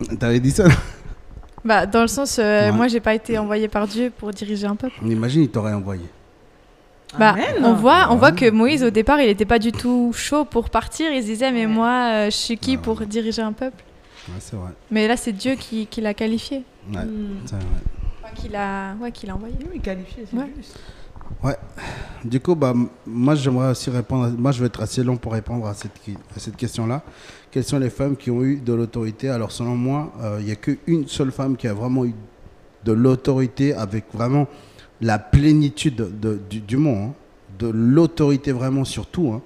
Tu 0.00 0.24
avais 0.24 0.40
dit 0.40 0.50
ça? 0.50 0.64
Bah, 1.64 1.86
dans 1.86 2.02
le 2.02 2.08
sens, 2.08 2.38
euh, 2.38 2.66
Ouais. 2.66 2.72
moi, 2.72 2.88
j'ai 2.88 2.98
pas 3.00 3.14
été 3.14 3.38
envoyée 3.38 3.68
par 3.68 3.86
Dieu 3.86 4.10
pour 4.14 4.30
diriger 4.32 4.66
un 4.66 4.74
peuple. 4.74 4.96
On 5.02 5.08
imagine, 5.08 5.42
il 5.42 5.48
t'aurait 5.48 5.72
envoyé. 5.72 6.04
Bah, 7.18 7.36
on 7.62 7.74
voit, 7.74 8.06
on 8.08 8.12
Ouais. 8.14 8.18
voit 8.18 8.32
que 8.32 8.50
Moïse, 8.50 8.82
au 8.82 8.90
départ, 8.90 9.20
il 9.20 9.26
n'était 9.26 9.44
pas 9.44 9.58
du 9.58 9.70
tout 9.72 10.12
chaud 10.14 10.44
pour 10.44 10.70
partir. 10.70 11.12
Il 11.12 11.20
se 11.22 11.26
disait, 11.26 11.52
mais 11.52 11.66
Ouais. 11.66 11.72
moi, 11.72 12.10
euh, 12.12 12.24
je 12.26 12.36
suis 12.36 12.56
qui 12.56 12.72
Ouais. 12.76 12.82
pour 12.82 13.00
diriger 13.02 13.42
un 13.42 13.52
peuple? 13.52 13.82
Ouais, 14.28 14.34
c'est 14.38 14.56
vrai. 14.56 14.70
Mais 14.90 15.06
là, 15.08 15.16
c'est 15.16 15.32
Dieu 15.32 15.54
qui, 15.56 15.86
qui 15.86 16.00
l'a 16.00 16.14
qualifié, 16.14 16.62
Ouais, 16.92 17.04
Mm. 17.04 17.36
c'est 17.44 17.54
vrai. 17.56 17.64
Enfin, 18.24 18.34
qui 18.34 18.48
l'a, 18.48 18.94
ouais, 19.00 19.12
qui 19.12 19.26
l'a 19.26 19.34
envoyé. 19.34 19.54
Oui, 19.72 19.80
qualifié, 19.80 20.24
c'est 20.30 20.36
Ouais. 20.36 20.50
juste. 20.56 20.78
Du 22.24 22.38
coup, 22.40 22.54
bah, 22.54 22.70
m- 22.74 22.88
moi, 23.06 23.34
j'aimerais 23.34 23.70
aussi 23.70 23.90
répondre. 23.90 24.24
à- 24.26 24.28
Moi, 24.30 24.52
je 24.52 24.60
vais 24.60 24.66
être 24.66 24.80
assez 24.80 25.02
long 25.02 25.16
pour 25.16 25.32
répondre 25.32 25.66
à 25.66 25.74
cette, 25.74 25.94
qui- 26.04 26.16
à 26.36 26.38
cette 26.38 26.56
question-là. 26.56 27.02
Quelles 27.50 27.64
sont 27.64 27.78
les 27.78 27.90
femmes 27.90 28.16
qui 28.16 28.30
ont 28.30 28.42
eu 28.44 28.56
de 28.56 28.72
l'autorité? 28.72 29.28
Alors, 29.28 29.50
selon 29.50 29.74
moi, 29.74 30.12
euh, 30.22 30.36
il 30.40 30.46
n'y 30.46 30.52
a 30.52 30.56
qu'une 30.56 31.08
seule 31.08 31.32
femme 31.32 31.56
qui 31.56 31.66
a 31.66 31.74
vraiment 31.74 32.04
eu 32.04 32.14
de 32.84 32.92
l'autorité 32.92 33.74
avec 33.74 34.04
vraiment 34.14 34.46
la 35.02 35.18
plénitude 35.18 36.18
de- 36.20 36.40
du, 36.48 36.60
du 36.60 36.76
mot. 36.78 36.94
hein. 36.96 37.12
De 37.58 37.68
l'autorité 37.68 38.50
vraiment 38.52 38.84
sur 38.84 39.06
tout. 39.06 39.32
hein. 39.34 39.42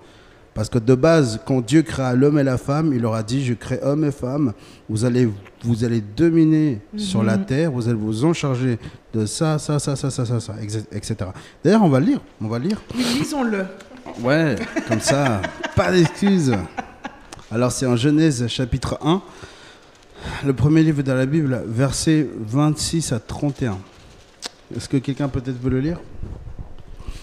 Parce 0.54 0.70
que 0.70 0.78
de 0.78 0.94
base, 0.94 1.40
quand 1.44 1.60
Dieu 1.60 1.82
créa 1.82 2.14
l'homme 2.14 2.38
et 2.38 2.42
la 2.42 2.56
femme, 2.56 2.92
il 2.94 3.02
leur 3.02 3.14
a 3.14 3.22
dit, 3.22 3.44
je 3.44 3.52
crée 3.52 3.78
homme 3.82 4.04
et 4.06 4.10
femme, 4.10 4.54
vous 4.88 5.04
allez, 5.04 5.28
vous 5.62 5.84
allez 5.84 6.00
dominer 6.00 6.80
sur 6.96 7.22
la 7.22 7.36
Mhm. 7.36 7.44
terre, 7.44 7.72
vous 7.72 7.88
allez 7.88 7.98
vous 7.98 8.24
en 8.24 8.32
charger 8.32 8.78
de 9.12 9.26
ça, 9.26 9.58
ça, 9.58 9.78
ça, 9.78 9.96
ça, 9.96 10.08
ça, 10.10 10.24
ça, 10.24 10.40
ça, 10.40 10.54
etc. 10.92 11.16
D'ailleurs, 11.62 11.82
on 11.82 11.90
va 11.90 12.00
le 12.00 12.06
lire, 12.06 12.20
on 12.40 12.48
va 12.48 12.58
lire. 12.58 12.80
Oui, 12.96 13.04
lisons-le. 13.18 13.66
Ouais, 14.22 14.56
comme 14.88 15.00
ça, 15.00 15.42
pas 15.74 15.92
d'excuses. 15.92 16.54
Alors 17.50 17.70
c'est 17.70 17.84
en 17.86 17.96
Genèse 17.96 18.46
chapitre 18.46 18.98
1, 19.04 19.20
le 20.46 20.52
premier 20.54 20.82
livre 20.82 21.02
de 21.02 21.12
la 21.12 21.26
Bible, 21.26 21.62
versets 21.66 22.26
26 22.46 23.12
à 23.12 23.20
31. 23.20 23.76
Est-ce 24.74 24.88
que 24.88 24.96
quelqu'un 24.96 25.28
peut-être 25.28 25.60
veut 25.60 25.70
le 25.70 25.80
lire? 25.80 26.00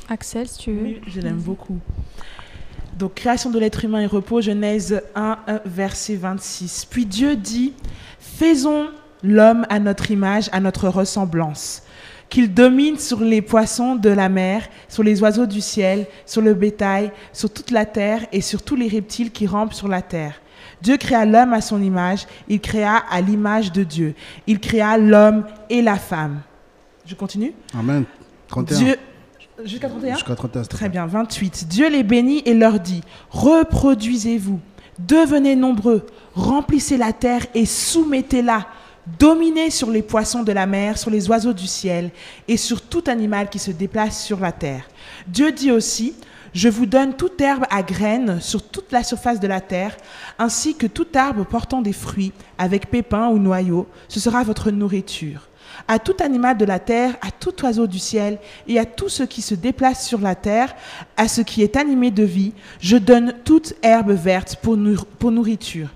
Axel, 0.10 0.48
si 0.48 0.60
tu 0.60 0.72
veux. 0.72 0.84
Oui, 0.84 1.02
je 1.08 1.20
l'aime 1.20 1.40
beaucoup. 1.40 1.80
Donc, 2.98 3.16
création 3.16 3.50
de 3.50 3.60
l'être 3.60 3.84
humain 3.84 4.02
et 4.02 4.06
repos, 4.06 4.42
Genèse 4.42 5.02
1, 5.16 5.38
1, 5.48 5.62
verset 5.66 6.16
26. 6.16 6.86
Puis 6.86 7.06
Dieu 7.06 7.36
dit, 7.36 7.74
faisons 8.20 8.90
l'homme 9.24 9.66
à 9.70 9.80
notre 9.80 10.12
image, 10.12 10.50
à 10.52 10.60
notre 10.60 10.88
ressemblance, 10.88 11.84
qu'il 12.30 12.54
domine 12.54 12.98
sur 12.98 13.20
les 13.20 13.42
poissons 13.42 13.96
de 13.96 14.10
la 14.10 14.30
mer, 14.30 14.68
sur 14.88 15.04
les 15.04 15.22
oiseaux 15.22 15.46
du 15.46 15.60
ciel, 15.60 16.06
sur 16.26 16.42
le 16.42 16.54
bétail, 16.54 17.12
sur 17.32 17.52
toute 17.52 17.72
la 17.72 17.86
terre 17.86 18.26
et 18.32 18.42
sur 18.42 18.62
tous 18.62 18.76
les 18.76 18.88
reptiles 18.88 19.32
qui 19.32 19.48
rampent 19.48 19.74
sur 19.74 19.88
la 19.88 20.02
terre. 20.02 20.40
Dieu 20.82 20.98
créa 20.98 21.26
l'homme 21.26 21.54
à 21.54 21.62
son 21.62 21.82
image, 21.82 22.28
il 22.48 22.60
créa 22.60 22.98
à 23.10 23.22
l'image 23.22 23.72
de 23.72 23.84
Dieu. 23.84 24.16
Il 24.48 24.60
créa 24.60 24.98
l'homme 24.98 25.46
et 25.70 25.82
la 25.82 25.96
femme. 25.96 26.42
Je 27.06 27.16
continue 27.16 27.54
Amen. 27.78 28.06
31. 28.48 28.78
Dieu... 28.78 28.96
Jusqu'à 29.64 29.88
31 29.88 30.14
Jusqu'à 30.16 30.36
31. 30.36 30.64
s'il 30.64 30.70
te 30.70 30.76
Très 30.76 30.90
bien, 30.90 31.06
28. 31.06 31.68
Dieu 31.68 31.90
les 31.90 32.04
bénit 32.04 32.42
et 32.46 32.54
leur 32.54 32.80
dit, 32.80 33.02
reproduisez-vous, 33.30 34.60
devenez 35.00 35.56
nombreux, 35.56 36.06
remplissez 36.34 36.98
la 36.98 37.14
terre 37.14 37.46
et 37.54 37.66
soumettez-la, 37.66 38.68
dominez 39.20 39.70
sur 39.70 39.92
les 39.92 40.02
poissons 40.02 40.44
de 40.44 40.52
la 40.52 40.66
mer, 40.66 40.98
sur 40.98 41.12
les 41.12 41.30
oiseaux 41.30 41.54
du 41.54 41.68
ciel 41.68 42.10
et 42.48 42.58
sur 42.58 42.82
tout 42.82 43.04
animal 43.08 43.50
qui 43.50 43.60
se 43.60 43.72
déplace 43.72 44.24
sur 44.24 44.40
la 44.40 44.52
terre. 44.52 44.88
Dieu 45.28 45.52
dit 45.52 45.72
aussi, 45.72 46.16
je 46.54 46.70
vous 46.70 46.86
donne 46.86 47.16
toute 47.16 47.40
herbe 47.42 47.66
à 47.70 47.84
graines 47.84 48.40
sur 48.40 48.64
toute 48.64 48.92
la 48.92 49.04
surface 49.04 49.40
de 49.40 49.48
la 49.48 49.62
terre, 49.62 49.98
ainsi 50.40 50.76
que 50.76 50.88
tout 50.88 51.08
arbre 51.16 51.46
portant 51.46 51.82
des 51.82 51.94
fruits, 51.94 52.32
avec 52.58 52.90
pépins 52.90 53.30
ou 53.30 53.40
noyaux, 53.40 53.88
ce 54.08 54.20
sera 54.20 54.44
votre 54.44 54.72
nourriture. 54.72 55.48
À 55.88 56.00
tout 56.00 56.16
animal 56.22 56.58
de 56.58 56.66
la 56.66 56.80
terre, 56.80 57.16
à 57.22 57.30
tout 57.32 57.54
oiseau 57.64 57.88
du 57.88 58.00
ciel, 58.00 58.40
et 58.68 58.80
à 58.80 58.86
tout 58.86 59.10
ce 59.10 59.24
qui 59.24 59.42
se 59.42 59.54
déplace 59.56 60.08
sur 60.08 60.20
la 60.20 60.36
terre, 60.36 60.74
à 61.18 61.28
ce 61.28 61.42
qui 61.42 61.62
est 61.62 61.76
animé 61.76 62.10
de 62.10 62.24
vie, 62.24 62.54
je 62.80 62.98
donne 62.98 63.34
toute 63.44 63.74
herbe 63.82 64.12
verte 64.12 64.58
pour, 64.62 64.78
nour- 64.78 65.06
pour 65.06 65.32
nourriture. 65.32 65.90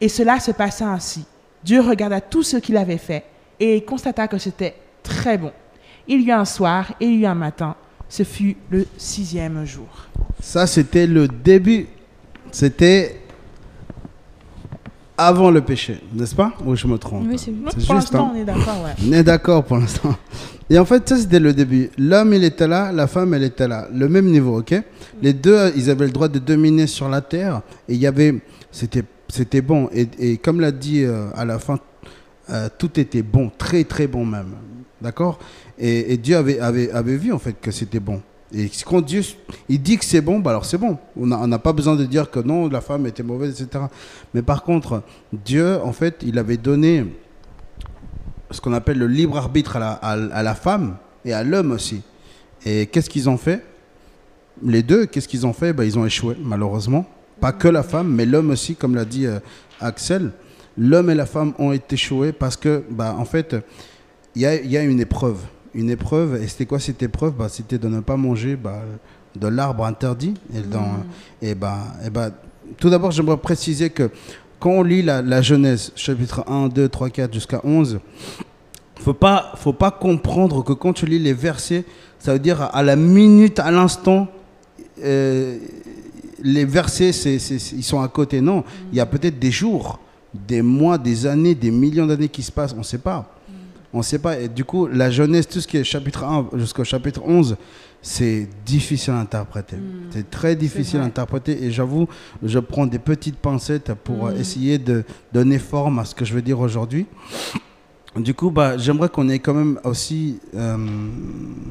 Et 0.00 0.08
cela 0.08 0.38
se 0.38 0.52
passa 0.52 0.86
ainsi. 0.86 1.24
Dieu 1.64 1.80
regarda 1.80 2.20
tout 2.20 2.42
ce 2.42 2.56
qu'il 2.56 2.76
avait 2.76 2.98
fait, 2.98 3.24
et 3.58 3.82
constata 3.82 4.28
que 4.28 4.38
c'était 4.38 4.74
très 5.02 5.38
bon. 5.38 5.52
Il 6.08 6.20
y 6.20 6.26
eut 6.28 6.32
un 6.32 6.44
soir 6.44 6.92
et 7.00 7.06
il 7.06 7.14
y 7.20 7.22
eut 7.22 7.26
un 7.26 7.34
matin. 7.34 7.76
Ce 8.08 8.24
fut 8.24 8.56
le 8.70 8.86
sixième 8.98 9.64
jour. 9.64 9.88
Ça, 10.40 10.66
c'était 10.66 11.06
le 11.06 11.28
début. 11.28 11.86
C'était 12.50 13.21
avant 15.18 15.50
le 15.50 15.60
péché, 15.60 16.00
n'est-ce 16.14 16.34
pas? 16.34 16.52
Ou 16.64 16.74
je 16.74 16.86
me 16.86 16.96
trompe? 16.98 17.26
Oui, 17.28 17.38
c'est 17.38 17.52
Pour 17.52 17.94
l'instant, 17.94 18.26
hein. 18.26 18.32
on 18.34 18.40
est 18.40 18.44
d'accord, 18.44 18.84
ouais. 18.84 18.92
On 19.06 19.12
est 19.12 19.22
d'accord 19.22 19.64
pour 19.64 19.76
l'instant. 19.76 20.16
Et 20.70 20.78
en 20.78 20.84
fait, 20.84 21.06
ça 21.08 21.16
c'était 21.18 21.38
le 21.38 21.52
début. 21.52 21.90
L'homme, 21.98 22.32
il 22.32 22.44
était 22.44 22.66
là, 22.66 22.92
la 22.92 23.06
femme, 23.06 23.34
elle 23.34 23.42
était 23.42 23.68
là. 23.68 23.88
Le 23.92 24.08
même 24.08 24.26
niveau, 24.26 24.58
ok? 24.58 24.74
Les 25.20 25.32
deux, 25.34 25.72
ils 25.76 25.90
avaient 25.90 26.06
le 26.06 26.12
droit 26.12 26.28
de 26.28 26.38
dominer 26.38 26.86
sur 26.86 27.08
la 27.08 27.20
terre. 27.20 27.60
Et 27.88 27.94
il 27.94 28.00
y 28.00 28.06
avait. 28.06 28.40
C'était, 28.70 29.04
c'était 29.28 29.60
bon. 29.60 29.90
Et, 29.92 30.08
et 30.18 30.38
comme 30.38 30.60
l'a 30.60 30.72
dit 30.72 31.04
euh, 31.04 31.28
à 31.34 31.44
la 31.44 31.58
fin, 31.58 31.78
euh, 32.48 32.68
tout 32.78 32.98
était 32.98 33.22
bon, 33.22 33.50
très 33.58 33.84
très 33.84 34.06
bon 34.06 34.24
même. 34.24 34.54
D'accord? 35.00 35.38
Et, 35.78 36.14
et 36.14 36.16
Dieu 36.16 36.36
avait, 36.36 36.58
avait, 36.58 36.90
avait 36.90 37.16
vu 37.16 37.32
en 37.32 37.38
fait 37.38 37.54
que 37.60 37.70
c'était 37.70 38.00
bon. 38.00 38.22
Et 38.54 38.70
quand 38.84 39.00
Dieu 39.00 39.22
il 39.68 39.80
dit 39.80 39.96
que 39.96 40.04
c'est 40.04 40.20
bon, 40.20 40.38
bah 40.38 40.50
alors 40.50 40.66
c'est 40.66 40.76
bon. 40.76 40.98
On 41.16 41.26
n'a 41.26 41.58
pas 41.58 41.72
besoin 41.72 41.96
de 41.96 42.04
dire 42.04 42.30
que 42.30 42.40
non, 42.40 42.68
la 42.68 42.80
femme 42.80 43.06
était 43.06 43.22
mauvaise, 43.22 43.60
etc. 43.60 43.84
Mais 44.34 44.42
par 44.42 44.62
contre, 44.62 45.02
Dieu, 45.32 45.78
en 45.82 45.92
fait, 45.92 46.22
il 46.22 46.38
avait 46.38 46.58
donné 46.58 47.06
ce 48.50 48.60
qu'on 48.60 48.74
appelle 48.74 48.98
le 48.98 49.06
libre 49.06 49.38
arbitre 49.38 49.76
à 49.76 49.78
la, 49.78 49.92
à, 49.92 50.42
la 50.42 50.54
femme 50.54 50.96
et 51.24 51.32
à 51.32 51.42
l'homme 51.42 51.72
aussi. 51.72 52.02
Et 52.66 52.86
qu'est-ce 52.86 53.08
qu'ils 53.08 53.30
ont 53.30 53.38
fait? 53.38 53.64
Les 54.62 54.82
deux, 54.82 55.06
qu'est-ce 55.06 55.28
qu'ils 55.28 55.46
ont 55.46 55.54
fait? 55.54 55.72
Bah, 55.72 55.86
Ils 55.86 55.98
ont 55.98 56.04
échoué, 56.04 56.36
malheureusement. 56.38 57.06
Pas 57.40 57.52
que 57.52 57.68
la 57.68 57.82
femme, 57.82 58.12
mais 58.12 58.26
l'homme 58.26 58.50
aussi, 58.50 58.76
comme 58.76 58.94
l'a 58.94 59.06
dit 59.06 59.26
euh, 59.26 59.40
Axel. 59.80 60.30
L'homme 60.76 61.08
et 61.08 61.14
la 61.14 61.26
femme 61.26 61.54
ont 61.58 61.72
été 61.72 61.94
échoués 61.94 62.32
parce 62.32 62.56
que, 62.56 62.84
bah, 62.90 63.14
en 63.18 63.24
fait, 63.24 63.56
il 64.34 64.42
y 64.42 64.76
a 64.76 64.82
une 64.82 65.00
épreuve. 65.00 65.38
Une 65.74 65.90
épreuve, 65.90 66.42
et 66.42 66.48
c'était 66.48 66.66
quoi 66.66 66.78
cette 66.78 67.02
épreuve? 67.02 67.34
Bah, 67.34 67.48
C'était 67.48 67.78
de 67.78 67.88
ne 67.88 68.00
pas 68.00 68.16
manger 68.16 68.56
bah, 68.56 68.82
de 69.34 69.48
l'arbre 69.48 69.84
interdit. 69.84 70.34
Et, 70.54 70.60
dans, 70.60 71.04
et, 71.40 71.54
bah, 71.54 71.78
et 72.04 72.10
bah, 72.10 72.30
tout 72.78 72.90
d'abord, 72.90 73.10
j'aimerais 73.10 73.38
préciser 73.38 73.90
que 73.90 74.10
quand 74.60 74.70
on 74.70 74.82
lit 74.82 75.02
la, 75.02 75.22
la 75.22 75.42
Genèse, 75.42 75.92
chapitre 75.96 76.44
1, 76.46 76.68
2, 76.68 76.88
3, 76.88 77.10
4 77.10 77.32
jusqu'à 77.34 77.60
11, 77.64 78.00
faut 79.00 79.14
pas, 79.14 79.52
faut 79.56 79.72
pas 79.72 79.90
comprendre 79.90 80.62
que 80.62 80.72
quand 80.72 80.92
tu 80.92 81.06
lis 81.06 81.18
les 81.18 81.32
versets, 81.32 81.84
ça 82.18 82.34
veut 82.34 82.38
dire 82.38 82.62
à 82.72 82.82
la 82.82 82.94
minute, 82.94 83.58
à 83.58 83.70
l'instant, 83.70 84.28
euh, 85.02 85.58
les 86.42 86.64
versets, 86.64 87.10
ils 87.10 87.82
sont 87.82 88.00
à 88.00 88.08
côté. 88.08 88.40
Non, 88.40 88.62
il 88.92 88.98
y 88.98 89.00
a 89.00 89.06
peut-être 89.06 89.38
des 89.38 89.50
jours, 89.50 89.98
des 90.32 90.62
mois, 90.62 90.98
des 90.98 91.26
années, 91.26 91.54
des 91.54 91.70
millions 91.70 92.06
d'années 92.06 92.28
qui 92.28 92.42
se 92.42 92.52
passent, 92.52 92.74
on 92.74 92.78
ne 92.78 92.84
sait 92.84 92.98
pas. 92.98 93.31
On 93.94 93.98
ne 93.98 94.02
sait 94.02 94.18
pas. 94.18 94.38
Et 94.38 94.48
du 94.48 94.64
coup, 94.64 94.86
la 94.86 95.10
Genèse, 95.10 95.46
tout 95.46 95.60
ce 95.60 95.66
qui 95.68 95.76
est 95.76 95.84
chapitre 95.84 96.24
1 96.24 96.48
jusqu'au 96.58 96.82
chapitre 96.84 97.20
11, 97.24 97.56
c'est 98.00 98.48
difficile 98.64 99.12
à 99.12 99.18
interpréter. 99.18 99.76
C'est 100.10 100.30
très 100.30 100.56
difficile 100.56 101.00
à 101.00 101.04
interpréter. 101.04 101.62
Et 101.64 101.70
j'avoue, 101.70 102.08
je 102.42 102.58
prends 102.58 102.86
des 102.86 102.98
petites 102.98 103.36
pincettes 103.36 103.92
pour 104.02 104.26
euh, 104.26 104.32
Mm. 104.32 104.40
essayer 104.40 104.78
de 104.78 105.04
donner 105.32 105.58
forme 105.58 105.98
à 105.98 106.04
ce 106.06 106.14
que 106.14 106.24
je 106.24 106.32
veux 106.34 106.42
dire 106.42 106.58
aujourd'hui. 106.58 107.06
Du 108.16 108.34
coup, 108.34 108.50
bah, 108.50 108.76
j'aimerais 108.76 109.08
qu'on 109.08 109.28
ait 109.30 109.38
quand 109.38 109.54
même 109.54 109.78
aussi 109.84 110.38
euh, 110.54 110.76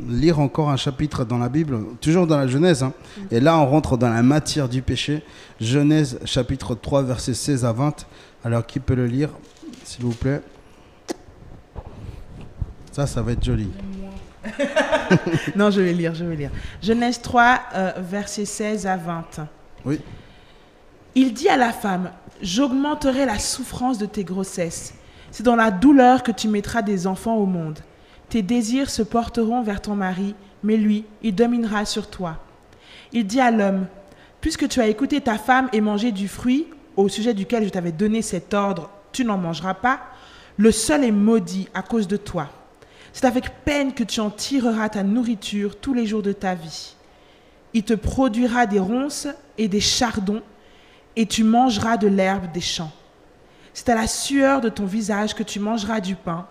lire 0.10 0.40
encore 0.40 0.70
un 0.72 0.76
chapitre 0.78 1.24
dans 1.24 1.38
la 1.38 1.50
Bible, 1.50 1.78
toujours 2.02 2.26
dans 2.26 2.38
la 2.38 2.48
Genèse. 2.48 2.82
hein. 2.82 2.94
Et 3.30 3.40
là, 3.40 3.58
on 3.60 3.66
rentre 3.68 3.96
dans 3.98 4.10
la 4.10 4.24
matière 4.24 4.68
du 4.68 4.82
péché. 4.82 5.22
Genèse, 5.60 6.20
chapitre 6.26 6.74
3, 6.76 7.04
versets 7.04 7.34
16 7.36 7.64
à 7.66 7.74
20. 7.74 8.08
Alors, 8.44 8.66
qui 8.66 8.80
peut 8.80 8.96
le 8.96 9.06
lire, 9.06 9.30
s'il 9.84 10.04
vous 10.04 10.14
plaît? 10.16 10.42
Ça, 12.92 13.08
ça 13.08 13.22
va 13.22 13.32
être 13.32 13.44
joli. 13.44 13.70
Non, 15.56 15.70
je 15.70 15.82
vais 15.82 15.94
lire, 15.94 16.16
je 16.16 16.24
vais 16.24 16.36
lire. 16.36 16.52
Genèse 16.82 17.22
3, 17.22 17.60
euh, 17.76 17.92
versets 17.98 18.46
16 18.46 18.88
à 18.88 18.98
20. 18.98 19.48
Oui. 19.86 20.00
Il 21.16 21.34
dit 21.34 21.50
à 21.50 21.58
la 21.58 21.74
femme, 21.74 22.12
j'augmenterai 22.42 23.26
la 23.26 23.40
souffrance 23.40 23.98
de 23.98 24.06
tes 24.06 24.24
grossesses. 24.24 24.94
C'est 25.32 25.44
dans 25.44 25.56
la 25.56 25.72
douleur 25.72 26.24
que 26.24 26.32
tu 26.32 26.48
mettras 26.48 26.82
des 26.82 27.08
enfants 27.08 27.36
au 27.36 27.46
monde. 27.46 27.80
Tes 28.30 28.42
désirs 28.42 28.90
se 28.90 29.02
porteront 29.02 29.62
vers 29.62 29.82
ton 29.82 29.96
mari, 29.96 30.36
mais 30.64 30.78
lui, 30.78 31.06
il 31.22 31.36
dominera 31.36 31.86
sur 31.86 32.10
toi. 32.10 32.38
Il 33.12 33.28
dit 33.28 33.42
à 33.42 33.52
l'homme, 33.52 33.88
puisque 34.40 34.68
tu 34.70 34.80
as 34.80 34.88
écouté 34.88 35.20
ta 35.20 35.38
femme 35.38 35.70
et 35.74 35.82
mangé 35.82 36.12
du 36.12 36.28
fruit 36.28 36.68
au 36.96 37.10
sujet 37.10 37.34
duquel 37.34 37.66
je 37.66 37.70
t'avais 37.70 37.92
donné 37.92 38.22
cet 38.22 38.54
ordre, 38.54 38.90
tu 39.12 39.26
n'en 39.26 39.38
mangeras 39.38 39.74
pas, 39.74 40.00
le 40.58 40.72
sol 40.72 41.04
est 41.04 41.12
maudit 41.12 41.68
à 41.74 41.82
cause 41.82 42.08
de 42.08 42.18
toi. 42.18 42.50
C'est 43.14 43.26
avec 43.26 43.64
peine 43.66 43.94
que 43.94 44.04
tu 44.04 44.20
en 44.20 44.30
tireras 44.30 44.90
ta 44.90 45.04
nourriture 45.04 45.80
tous 45.80 45.94
les 45.94 46.06
jours 46.06 46.22
de 46.22 46.32
ta 46.32 46.56
vie. 46.56 46.96
Il 47.74 47.84
te 47.84 47.94
produira 47.94 48.66
des 48.66 48.80
ronces 48.80 49.28
et 49.58 49.68
des 49.68 49.82
chardons, 49.82 50.42
et 51.16 51.26
tu 51.26 51.44
mangeras 51.44 51.98
de 51.98 52.08
l'herbe 52.08 52.52
des 52.52 52.62
champs. 52.62 52.92
C'est 53.74 53.90
à 53.90 53.96
la 53.96 54.08
sueur 54.08 54.62
de 54.62 54.70
ton 54.70 54.86
visage 54.86 55.34
que 55.34 55.44
tu 55.44 55.60
mangeras 55.60 56.00
du 56.00 56.16
pain, 56.16 56.48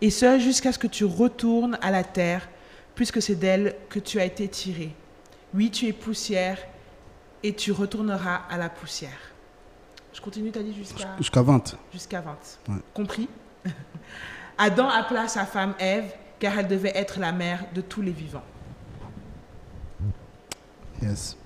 et 0.00 0.10
ce 0.10 0.38
jusqu'à 0.38 0.72
ce 0.72 0.78
que 0.78 0.86
tu 0.86 1.04
retournes 1.04 1.78
à 1.82 1.90
la 1.90 2.04
terre, 2.04 2.48
puisque 2.94 3.22
c'est 3.22 3.34
d'elle 3.34 3.74
que 3.88 3.98
tu 3.98 4.20
as 4.20 4.24
été 4.24 4.48
tiré. 4.48 4.94
Oui, 5.54 5.70
tu 5.70 5.86
es 5.86 5.92
poussière, 5.92 6.58
et 7.42 7.54
tu 7.54 7.72
retourneras 7.72 8.42
à 8.50 8.56
la 8.56 8.68
poussière. 8.68 9.18
Je 10.12 10.20
continue, 10.20 10.50
t'as 10.50 10.62
dit 10.62 10.74
jusqu'à 10.74 11.08
Jusqu'à 11.18 11.42
20. 11.42 11.76
jusqu'à 11.92 12.20
20. 12.20 12.36
Ouais. 12.68 12.74
Compris? 12.94 13.28
Adam 14.58 14.88
appela 14.88 15.28
sa 15.28 15.44
femme 15.44 15.74
Ève, 15.78 16.04
car 16.38 16.58
elle 16.58 16.68
devait 16.68 16.92
être 16.94 17.18
la 17.18 17.32
mère 17.32 17.64
de 17.74 17.80
tous 17.80 18.02
les 18.02 18.10
vivants. 18.12 18.42
Yes. 21.02 21.36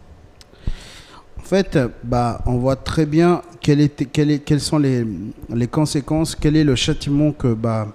En 1.39 1.43
fait, 1.43 1.77
euh, 1.77 1.89
bah, 2.03 2.43
on 2.47 2.57
voit 2.59 2.77
très 2.77 3.07
bien 3.07 3.43
quelle 3.61 3.81
était, 3.81 4.05
quelle 4.05 4.31
est- 4.31 4.39
quelles 4.41 4.61
sont 4.61 4.79
les, 4.79 5.07
les 5.49 5.67
conséquences, 5.69 6.35
quel 6.35 6.57
est 6.57 6.65
le 6.65 6.75
châtiment 6.75 7.33
que, 7.33 7.55
bah, 7.55 7.89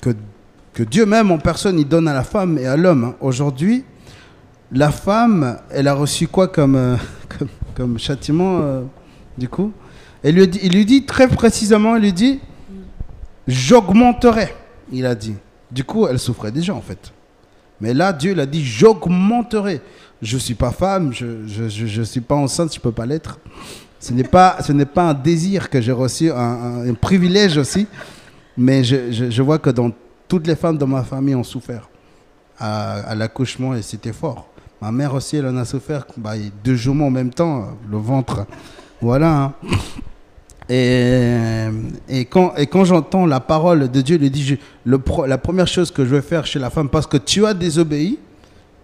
que, 0.00 0.10
que 0.74 0.82
Dieu 0.82 1.06
même 1.06 1.30
en 1.30 1.38
personne 1.38 1.78
il 1.78 1.88
donne 1.88 2.08
à 2.08 2.14
la 2.14 2.22
femme 2.24 2.58
et 2.58 2.66
à 2.66 2.76
l'homme. 2.76 3.04
hein. 3.04 3.14
Aujourd'hui, 3.20 3.84
la 4.72 4.90
femme, 4.92 5.58
elle 5.70 5.88
a 5.88 5.94
reçu 5.94 6.28
quoi 6.28 6.46
comme, 6.48 6.76
euh, 6.76 6.96
comme, 7.38 7.48
comme 7.74 7.98
châtiment 7.98 8.60
euh, 8.60 8.82
du 9.38 9.48
coup? 9.48 9.72
Elle 10.22 10.34
lui 10.34 10.46
dit, 10.46 10.60
Il 10.62 10.72
lui 10.74 10.84
dit 10.84 11.06
très 11.06 11.26
précisément, 11.26 11.96
il 11.96 12.02
lui 12.02 12.12
dit, 12.12 12.40
j'augmenterai, 13.46 14.54
il 14.92 15.06
a 15.06 15.14
dit. 15.14 15.34
Du 15.70 15.84
coup, 15.84 16.06
elle 16.06 16.18
souffrait 16.18 16.50
déjà 16.50 16.74
en 16.74 16.80
fait. 16.80 17.12
Mais 17.80 17.94
là, 17.94 18.12
Dieu 18.12 18.34
l'a 18.34 18.46
dit, 18.46 18.64
j'augmenterai. 18.64 19.80
Je 20.20 20.34
ne 20.34 20.40
suis 20.40 20.54
pas 20.54 20.70
femme, 20.70 21.12
je 21.12 21.24
ne 21.24 21.68
je, 21.68 21.86
je, 21.86 22.02
suis 22.02 22.20
pas 22.20 22.34
enceinte, 22.34 22.72
je 22.74 22.78
ne 22.78 22.82
peux 22.82 22.92
pas 22.92 23.06
l'être. 23.06 23.38
Ce 23.98 24.12
n'est 24.12 24.24
pas, 24.24 24.58
ce 24.62 24.72
n'est 24.72 24.86
pas 24.86 25.10
un 25.10 25.14
désir 25.14 25.70
que 25.70 25.80
j'ai 25.80 25.92
reçu, 25.92 26.30
un, 26.30 26.88
un- 26.88 26.94
privilège 26.94 27.56
aussi. 27.56 27.86
Mais 28.56 28.84
je, 28.84 29.42
vois 29.42 29.58
que 29.58 29.70
dans 29.70 29.90
toutes 30.28 30.46
les 30.46 30.56
femmes 30.56 30.76
de 30.76 30.84
ma 30.84 31.02
famille 31.02 31.34
ont 31.34 31.44
souffert 31.44 31.88
à, 32.58 33.14
l'accouchement 33.14 33.74
et 33.74 33.80
c'était 33.82 34.12
fort. 34.12 34.48
Ma 34.82 34.92
mère 34.92 35.14
aussi, 35.14 35.36
elle 35.36 35.46
en 35.46 35.56
a 35.56 35.64
souffert. 35.64 36.06
Bah, 36.16 36.32
deux 36.62 36.74
jumeaux 36.74 37.06
en 37.06 37.10
même 37.10 37.30
temps, 37.30 37.68
le 37.90 37.96
ventre. 37.96 38.46
Voilà. 39.00 39.36
hein. 39.36 39.54
Et, 40.70 41.66
et 42.08 42.24
quand, 42.26 42.54
et 42.56 42.66
quand 42.68 42.84
j'entends 42.84 43.26
la 43.26 43.40
parole 43.40 43.90
de 43.90 44.00
Dieu, 44.00 44.18
il 44.20 44.30
dit, 44.30 44.44
je- 44.44 44.54
le 44.84 44.98
pro- 45.00 45.26
la 45.26 45.36
première 45.36 45.66
chose 45.66 45.90
que 45.90 46.04
je 46.04 46.10
vais 46.14 46.22
faire 46.22 46.46
chez 46.46 46.60
la 46.60 46.70
femme, 46.70 46.88
parce 46.88 47.06
que 47.08 47.16
tu 47.16 47.44
as 47.44 47.54
désobéi, 47.54 48.18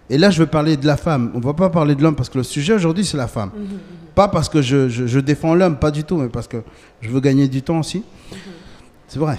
et 0.09 0.17
là 0.17 0.29
je 0.29 0.39
vais 0.43 0.47
parler 0.47 0.75
de 0.75 0.85
la 0.85 0.97
femme, 0.97 1.31
on 1.33 1.39
ne 1.39 1.43
va 1.43 1.53
pas 1.53 1.69
parler 1.69 1.95
de 1.95 2.03
l'homme, 2.03 2.15
parce 2.15 2.27
que 2.29 2.37
le 2.39 2.43
sujet 2.43 2.73
aujourd'hui 2.73 3.05
c'est 3.05 3.15
la 3.17 3.27
femme. 3.27 3.51
Pas 4.15 4.27
parce 4.27 4.49
que 4.49 4.61
je, 4.61 4.89
je- 4.89 5.07
je 5.07 5.19
défends 5.19 5.55
l'homme, 5.55 5.77
pas 5.77 5.91
du 5.91 6.03
tout, 6.03 6.17
mais 6.17 6.27
parce 6.27 6.47
que 6.47 6.57
je 7.01 7.09
veux 7.09 7.21
gagner 7.21 7.47
du 7.47 7.61
temps 7.61 7.79
aussi. 7.79 8.03
C'est 9.07 9.19
vrai. 9.19 9.37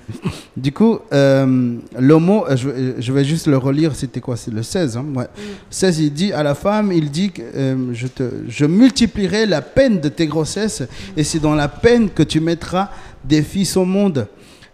du 0.56 0.72
coup, 0.72 0.98
euh, 1.12 1.76
le 1.98 2.16
mot, 2.18 2.46
euh, 2.46 2.56
je, 2.56 2.68
vais- 2.70 2.94
je 3.02 3.12
vais 3.12 3.24
juste 3.24 3.46
le 3.46 3.58
relire, 3.58 3.94
c'était 3.94 4.20
quoi? 4.20 4.36
C'est 4.36 4.50
le 4.50 4.62
16. 4.62 4.96
Hein 4.96 5.04
ouais. 5.14 5.26
16, 5.68 5.98
il 5.98 6.12
dit 6.12 6.32
à 6.32 6.42
la 6.42 6.54
femme, 6.54 6.92
il 6.92 7.10
dit 7.10 7.30
que, 7.30 7.42
euh, 7.42 7.92
je, 7.92 8.06
te, 8.06 8.22
je 8.48 8.64
multiplierai 8.64 9.44
la 9.46 9.60
peine 9.60 10.00
de 10.00 10.08
tes 10.08 10.26
grossesses, 10.26 10.82
et 11.16 11.24
c'est 11.24 11.40
dans 11.40 11.54
la 11.54 11.68
peine 11.68 12.08
que 12.08 12.22
tu 12.22 12.40
mettras 12.40 12.88
des 13.24 13.42
fils 13.42 13.76
au 13.76 13.84
monde. 13.84 14.26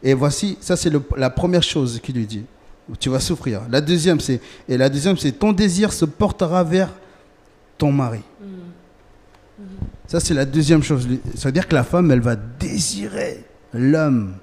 Et 0.05 0.15
voici, 0.15 0.57
ça 0.61 0.77
c'est 0.77 0.91
le- 0.91 1.03
la 1.17 1.31
première 1.31 1.63
chose 1.65 1.99
qu'il 2.01 2.15
lui 2.15 2.27
dit. 2.27 2.45
Tu 3.01 3.09
vas 3.11 3.21
souffrir. 3.21 3.63
La 3.71 3.81
deuxième, 3.81 4.21
c'est, 4.21 4.41
et 4.69 4.77
la 4.79 4.89
deuxième, 4.89 5.17
c'est 5.19 5.33
ton 5.33 5.53
désir 5.53 5.93
se 5.93 6.05
portera 6.05 6.63
vers 6.65 6.91
ton 7.77 7.91
mari. 7.93 8.21
Ça, 10.07 10.21
c'est 10.21 10.33
la 10.33 10.45
deuxième 10.47 10.83
chose. 10.83 11.07
Ça 11.35 11.49
veut 11.49 11.53
dire 11.53 11.69
que 11.69 11.75
la 11.75 11.85
femme, 11.85 12.11
elle 12.13 12.21
va 12.21 12.35
désirer 12.37 13.45
l'homme. 13.73 14.35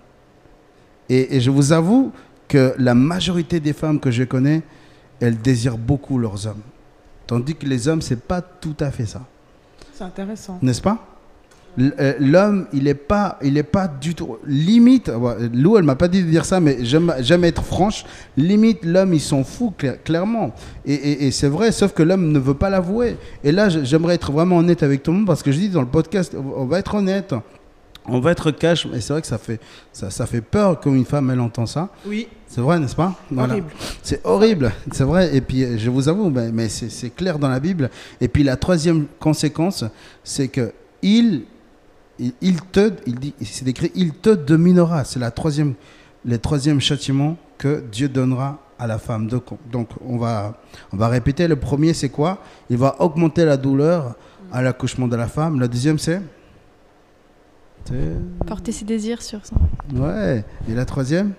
Et, 1.10 1.36
et 1.38 1.40
je 1.42 1.52
vous 1.52 1.72
avoue 1.72 2.12
que 2.48 2.74
la 2.78 2.94
majorité 2.96 3.60
des 3.60 3.74
femmes 3.74 4.00
que 4.00 4.12
je 4.12 4.24
connais, 4.24 4.62
elles 5.20 5.38
désirent 5.40 5.78
beaucoup 5.78 6.18
leurs 6.18 6.48
hommes. 6.48 6.62
Tandis 7.28 7.56
que 7.56 7.66
les 7.66 7.88
hommes, 7.88 8.02
c'est 8.02 8.22
pas 8.22 8.42
tout 8.42 8.76
à 8.80 8.92
fait 8.92 9.06
ça. 9.06 9.22
C'est 9.94 10.04
intéressant. 10.04 10.60
N'est-ce 10.62 10.82
pas? 10.82 11.08
Euh, 11.78 12.14
L'homme, 12.20 12.68
il 12.72 12.84
n'est 12.86 12.94
pas, 12.94 13.38
il 13.42 13.58
est 13.58 13.64
pas 13.64 13.88
du 13.88 14.16
tout. 14.16 14.38
Limite, 14.46 15.12
Lou, 15.54 15.78
elle 15.78 15.84
m'a 15.84 15.96
pas 15.96 16.08
dit 16.08 16.24
de 16.24 16.30
dire 16.30 16.46
ça, 16.46 16.60
mais 16.62 16.78
j'aime 16.86 17.44
être 17.44 17.64
franche. 17.64 18.06
Limite, 18.38 18.86
l'homme, 18.86 19.14
il 19.14 19.20
s'en 19.20 19.44
fout 19.44 19.74
cla- 19.78 19.98
clairement. 20.02 20.54
Et, 20.86 20.94
et- 20.94 21.28
et 21.28 21.32
c'est 21.32 21.50
vrai, 21.50 21.72
sauf 21.74 21.92
que 21.94 22.02
l'homme 22.04 22.32
ne 22.32 22.40
veut 22.40 22.54
pas 22.54 22.70
l'avouer. 22.70 23.18
Et 23.44 23.52
là, 23.52 23.68
j'aimerais 23.70 24.16
être 24.16 24.32
vraiment 24.32 24.58
honnête 24.58 24.84
avec 24.84 25.04
tout 25.04 25.12
le 25.12 25.18
monde 25.18 25.28
parce 25.28 25.44
que 25.44 25.52
je 25.52 25.58
dis 25.60 25.70
dans 25.70 25.82
le 25.82 25.88
podcast, 25.88 26.34
on 26.36 26.66
va 26.66 26.80
être 26.80 26.96
honnête. 26.96 27.34
On 28.08 28.20
va 28.20 28.32
être 28.32 28.52
cash, 28.52 28.86
mais 28.86 29.02
c'est 29.02 29.14
vrai 29.14 29.22
que 29.22 29.28
ça 29.28 29.38
fait, 29.38 29.60
ça, 29.92 30.10
ça 30.12 30.26
fait 30.26 30.42
peur 30.42 30.80
quand 30.80 30.94
une 30.94 31.06
femme, 31.06 31.30
elle 31.32 31.40
entend 31.40 31.66
ça. 31.66 31.90
Oui, 32.06 32.28
C'est 32.48 32.62
vrai, 32.62 32.80
n'est-ce 32.80 32.96
pas? 32.96 33.16
Voilà. 33.32 33.54
horrible. 33.54 33.68
C'est 34.04 34.22
horrible, 34.26 34.72
c'est 34.92 35.04
vrai. 35.04 35.36
Et 35.36 35.42
puis, 35.42 35.80
je 35.80 35.90
vous 35.90 36.08
avoue, 36.08 36.30
mais, 36.30 36.70
c'est 36.70 36.90
c'est 36.90 37.10
clair 37.10 37.40
dans 37.40 37.50
la 37.50 37.60
Bible. 37.60 37.90
Et 38.22 38.28
puis, 38.28 38.44
la 38.44 38.58
troisième 38.58 39.08
conséquence, 39.20 39.84
c'est 40.24 40.48
que 40.50 40.72
il, 41.02 41.44
il, 42.20 42.34
il 42.42 42.62
te, 42.62 42.92
il 43.08 43.16
dit, 43.20 43.34
c'est 43.44 43.68
écrit, 43.68 43.92
il 43.96 44.14
te 44.14 44.30
dominera. 44.30 45.04
C'est 45.04 45.20
la 45.20 45.32
troisième, 45.32 45.74
le 46.24 46.38
troisième 46.38 46.80
châtiment 46.80 47.38
que 47.58 47.84
Dieu 47.92 48.08
donnera 48.08 48.60
à 48.78 48.86
la 48.88 49.00
femme. 49.00 49.28
Donc, 49.28 49.52
on- 49.52 49.58
donc 49.72 49.90
on 50.08 50.18
va, 50.18 50.62
on 50.94 50.98
va 50.98 51.08
répéter. 51.08 51.48
Le 51.48 51.56
premier, 51.56 51.94
c'est 51.94 52.10
quoi? 52.10 52.38
Il 52.70 52.78
va 52.78 52.96
augmenter 53.02 53.46
la 53.46 53.58
douleur 53.58 54.16
à 54.52 54.62
l'accouchement 54.62 55.08
de 55.08 55.16
la 55.16 55.28
femme. 55.28 55.60
Le 55.60 55.68
deuxième, 55.68 55.98
c'est? 55.98 56.22
Porter 58.46 58.72
ses 58.72 58.86
désirs 58.86 59.22
sur 59.22 59.42
son. 59.46 59.56
Ouais. 59.96 60.44
Et 60.70 60.74
la 60.74 60.86
troisième? 60.86 61.34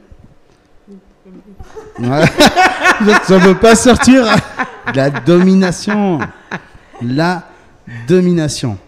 Ouais. 1.99 2.25
Je 3.29 3.35
ne 3.35 3.39
veux 3.41 3.59
pas 3.59 3.75
sortir. 3.75 4.25
La 4.95 5.11
domination. 5.11 6.21
La 7.03 7.45
domination. 8.07 8.79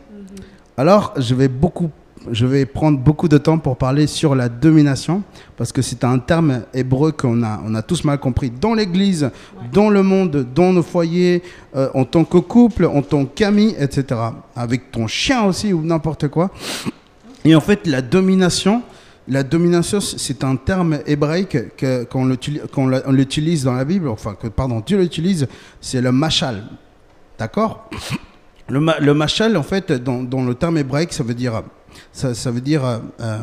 Alors, 0.76 1.12
je 1.16 1.34
vais 1.34 1.48
beaucoup, 1.48 1.90
je 2.30 2.46
vais 2.46 2.64
prendre 2.64 2.98
beaucoup 2.98 3.26
de 3.26 3.38
temps 3.38 3.58
pour 3.58 3.76
parler 3.76 4.06
sur 4.06 4.36
la 4.36 4.48
domination, 4.48 5.24
parce 5.56 5.72
que 5.72 5.82
c'est 5.82 6.04
un 6.04 6.20
terme 6.20 6.62
hébreu 6.72 7.10
qu'on 7.10 7.42
a, 7.42 7.60
on 7.66 7.74
a 7.74 7.82
tous 7.82 8.04
mal 8.04 8.18
compris 8.18 8.50
dans 8.50 8.74
l'Église, 8.74 9.30
dans 9.72 9.90
le 9.90 10.04
monde, 10.04 10.46
dans 10.54 10.72
nos 10.72 10.84
foyers, 10.84 11.42
euh, 11.74 11.88
en 11.94 12.04
tant 12.04 12.24
que 12.24 12.38
couple, 12.38 12.84
en 12.86 13.02
tant 13.02 13.24
qu'ami, 13.24 13.74
etc. 13.78 14.20
Avec 14.54 14.92
ton 14.92 15.08
chien 15.08 15.44
aussi 15.44 15.72
ou 15.72 15.82
n'importe 15.82 16.28
quoi. 16.28 16.50
Et 17.44 17.54
en 17.54 17.60
fait, 17.60 17.86
la 17.86 18.02
domination, 18.02 18.82
la 19.28 19.42
domination, 19.42 20.00
c'est 20.00 20.42
un 20.44 20.56
terme 20.56 20.98
hébraïque 21.06 21.76
que- 21.76 22.04
qu'on 22.04 22.26
l'utilise- 22.26 22.62
qu'on 22.72 22.86
dans 22.88 23.72
la 23.74 23.84
Bible, 23.84 24.08
enfin, 24.08 24.34
que, 24.34 24.48
pardon, 24.48 24.82
Dieu 24.84 24.98
l'utilise, 24.98 25.46
c'est 25.80 26.00
le 26.00 26.12
machal. 26.12 26.64
D'accord? 27.38 27.88
Le, 28.68 28.80
le 29.00 29.14
machal, 29.14 29.56
en 29.56 29.62
fait, 29.62 29.92
dans, 29.92 30.22
dans 30.22 30.44
le 30.44 30.54
terme 30.54 30.78
hébraïque, 30.78 31.12
ça 31.12 31.22
veut 31.22 31.34
dire, 31.34 31.62
ça 32.12 32.50
veut 32.50 32.60
dire 32.60 32.84
euh, 32.84 32.98
euh, 33.20 33.38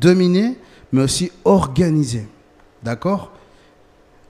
dominer, 0.00 0.56
mais 0.92 1.02
aussi 1.02 1.30
organiser. 1.44 2.26
D'accord? 2.82 3.32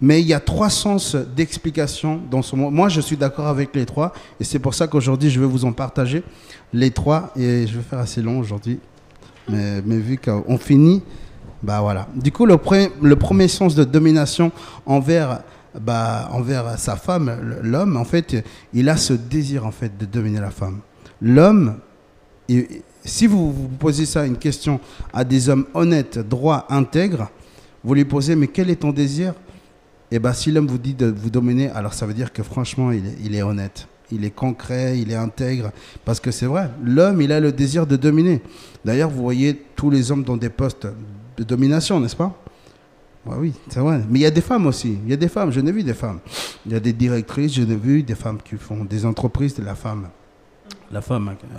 Mais 0.01 0.21
il 0.21 0.27
y 0.29 0.35
a 0.35 0.41
trois 0.41 0.71
sens 0.71 1.17
d'explication 1.17 2.21
dans 2.31 2.41
ce 2.43 2.55
mot. 2.55 2.71
Moi, 2.71 2.89
je 2.89 3.01
suis 3.01 3.17
d'accord 3.17 3.49
avec 3.49 3.75
les 3.75 3.85
trois, 3.85 4.13
et 4.39 4.45
c'est 4.45 4.59
pour 4.61 4.75
ça 4.75 4.87
qu'aujourd'hui, 4.87 5.29
je 5.31 5.41
vais 5.41 5.47
vous 5.47 5.65
en 5.65 5.73
partager 5.73 6.23
les 6.73 6.91
trois, 6.91 7.33
et 7.37 7.67
je 7.67 7.77
vais 7.77 7.83
faire 7.83 7.99
assez 7.99 8.23
long 8.23 8.39
aujourd'hui. 8.39 8.79
Mais, 9.49 9.81
vu 9.81 10.19
qu'on 10.19 10.59
finit, 10.59 11.03
bah 11.63 11.81
voilà. 11.81 12.07
Du 12.15 12.31
coup, 12.31 12.45
le, 12.47 12.57
pre- 12.57 12.91
le 13.01 13.17
premier 13.17 13.49
sens 13.49 13.75
de 13.75 13.85
domination 13.85 14.53
envers, 14.85 15.41
bah, 15.81 16.29
envers 16.33 16.79
sa 16.79 16.97
femme, 16.97 17.59
l'homme, 17.63 17.97
en 17.97 18.05
fait, 18.05 18.45
il 18.75 18.89
a 18.89 18.97
ce 18.97 19.15
désir 19.15 19.65
en 19.65 19.71
fait 19.71 19.97
de 19.97 20.05
dominer 20.05 20.41
la 20.41 20.51
femme. 20.51 20.81
L'homme, 21.23 21.79
si 23.05 23.27
vous 23.27 23.53
posez 23.79 24.07
ça 24.07 24.27
une 24.27 24.37
question 24.37 24.81
à 25.13 25.25
des 25.25 25.49
hommes 25.49 25.67
honnêtes, 25.75 26.19
droits, 26.19 26.67
intègres, 26.69 27.31
vous 27.83 27.95
lui 27.95 28.05
posez 28.05 28.37
mais 28.37 28.49
quel 28.49 28.71
est 28.71 28.77
ton 28.77 28.93
désir? 28.93 29.35
Et 30.11 30.19
ben 30.19 30.33
si 30.33 30.53
l'homme 30.53 30.67
vous 30.67 30.79
dit 30.79 30.95
de 30.95 31.07
vous 31.07 31.31
dominer, 31.31 31.71
alors 31.71 31.95
ça 31.95 32.07
veut 32.07 32.15
dire 32.15 32.33
que 32.33 32.43
franchement 32.43 32.93
il 32.93 33.35
est 33.35 33.43
honnête, 33.43 33.89
il 34.11 34.25
est 34.25 34.31
concret, 34.31 34.99
il 34.99 35.11
est 35.11 35.17
intègre, 35.17 35.71
parce 36.05 36.21
que 36.21 36.31
c'est 36.31 36.47
vrai, 36.47 36.71
l'homme 36.83 37.21
il 37.21 37.33
a 37.33 37.41
le 37.41 37.53
désir 37.53 37.87
de 37.87 37.97
dominer. 37.97 38.43
D'ailleurs 38.85 39.11
vous 39.11 39.23
voyez 39.23 39.63
tous 39.77 39.91
les 39.91 40.11
hommes 40.11 40.25
dans 40.25 40.37
des 40.37 40.51
postes 40.51 40.87
de 41.37 41.45
domination, 41.45 42.01
n'est-ce 42.01 42.17
pas? 42.17 42.35
Ouais, 43.27 43.37
Oui, 43.39 43.53
c'est 43.69 43.81
vrai. 43.81 44.01
Mais 44.09 44.21
il 44.21 44.23
y 44.23 44.27
a 44.27 44.31
des 44.31 44.41
femmes 44.41 44.67
aussi. 44.67 44.99
Il 45.05 45.11
y 45.11 45.13
a 45.13 45.17
des 45.17 45.29
femmes. 45.29 45.53
Je 45.53 45.61
n'ai 45.61 45.73
vu 45.73 45.83
des 45.83 45.95
femmes. 45.95 46.21
Il 46.67 46.73
y 46.73 46.75
a 46.75 46.81
des 46.81 46.93
directrices. 46.93 47.53
Je 47.55 47.63
n'ai 47.63 47.77
vu 47.77 48.03
des 48.03 48.15
femmes 48.15 48.39
qui 48.43 48.57
font 48.57 48.85
des 48.85 49.05
entreprises 49.05 49.55
de 49.55 49.65
la 49.65 49.75
femme. 49.75 50.09
La 50.91 51.03
femme 51.03 51.29
euh, 51.29 51.57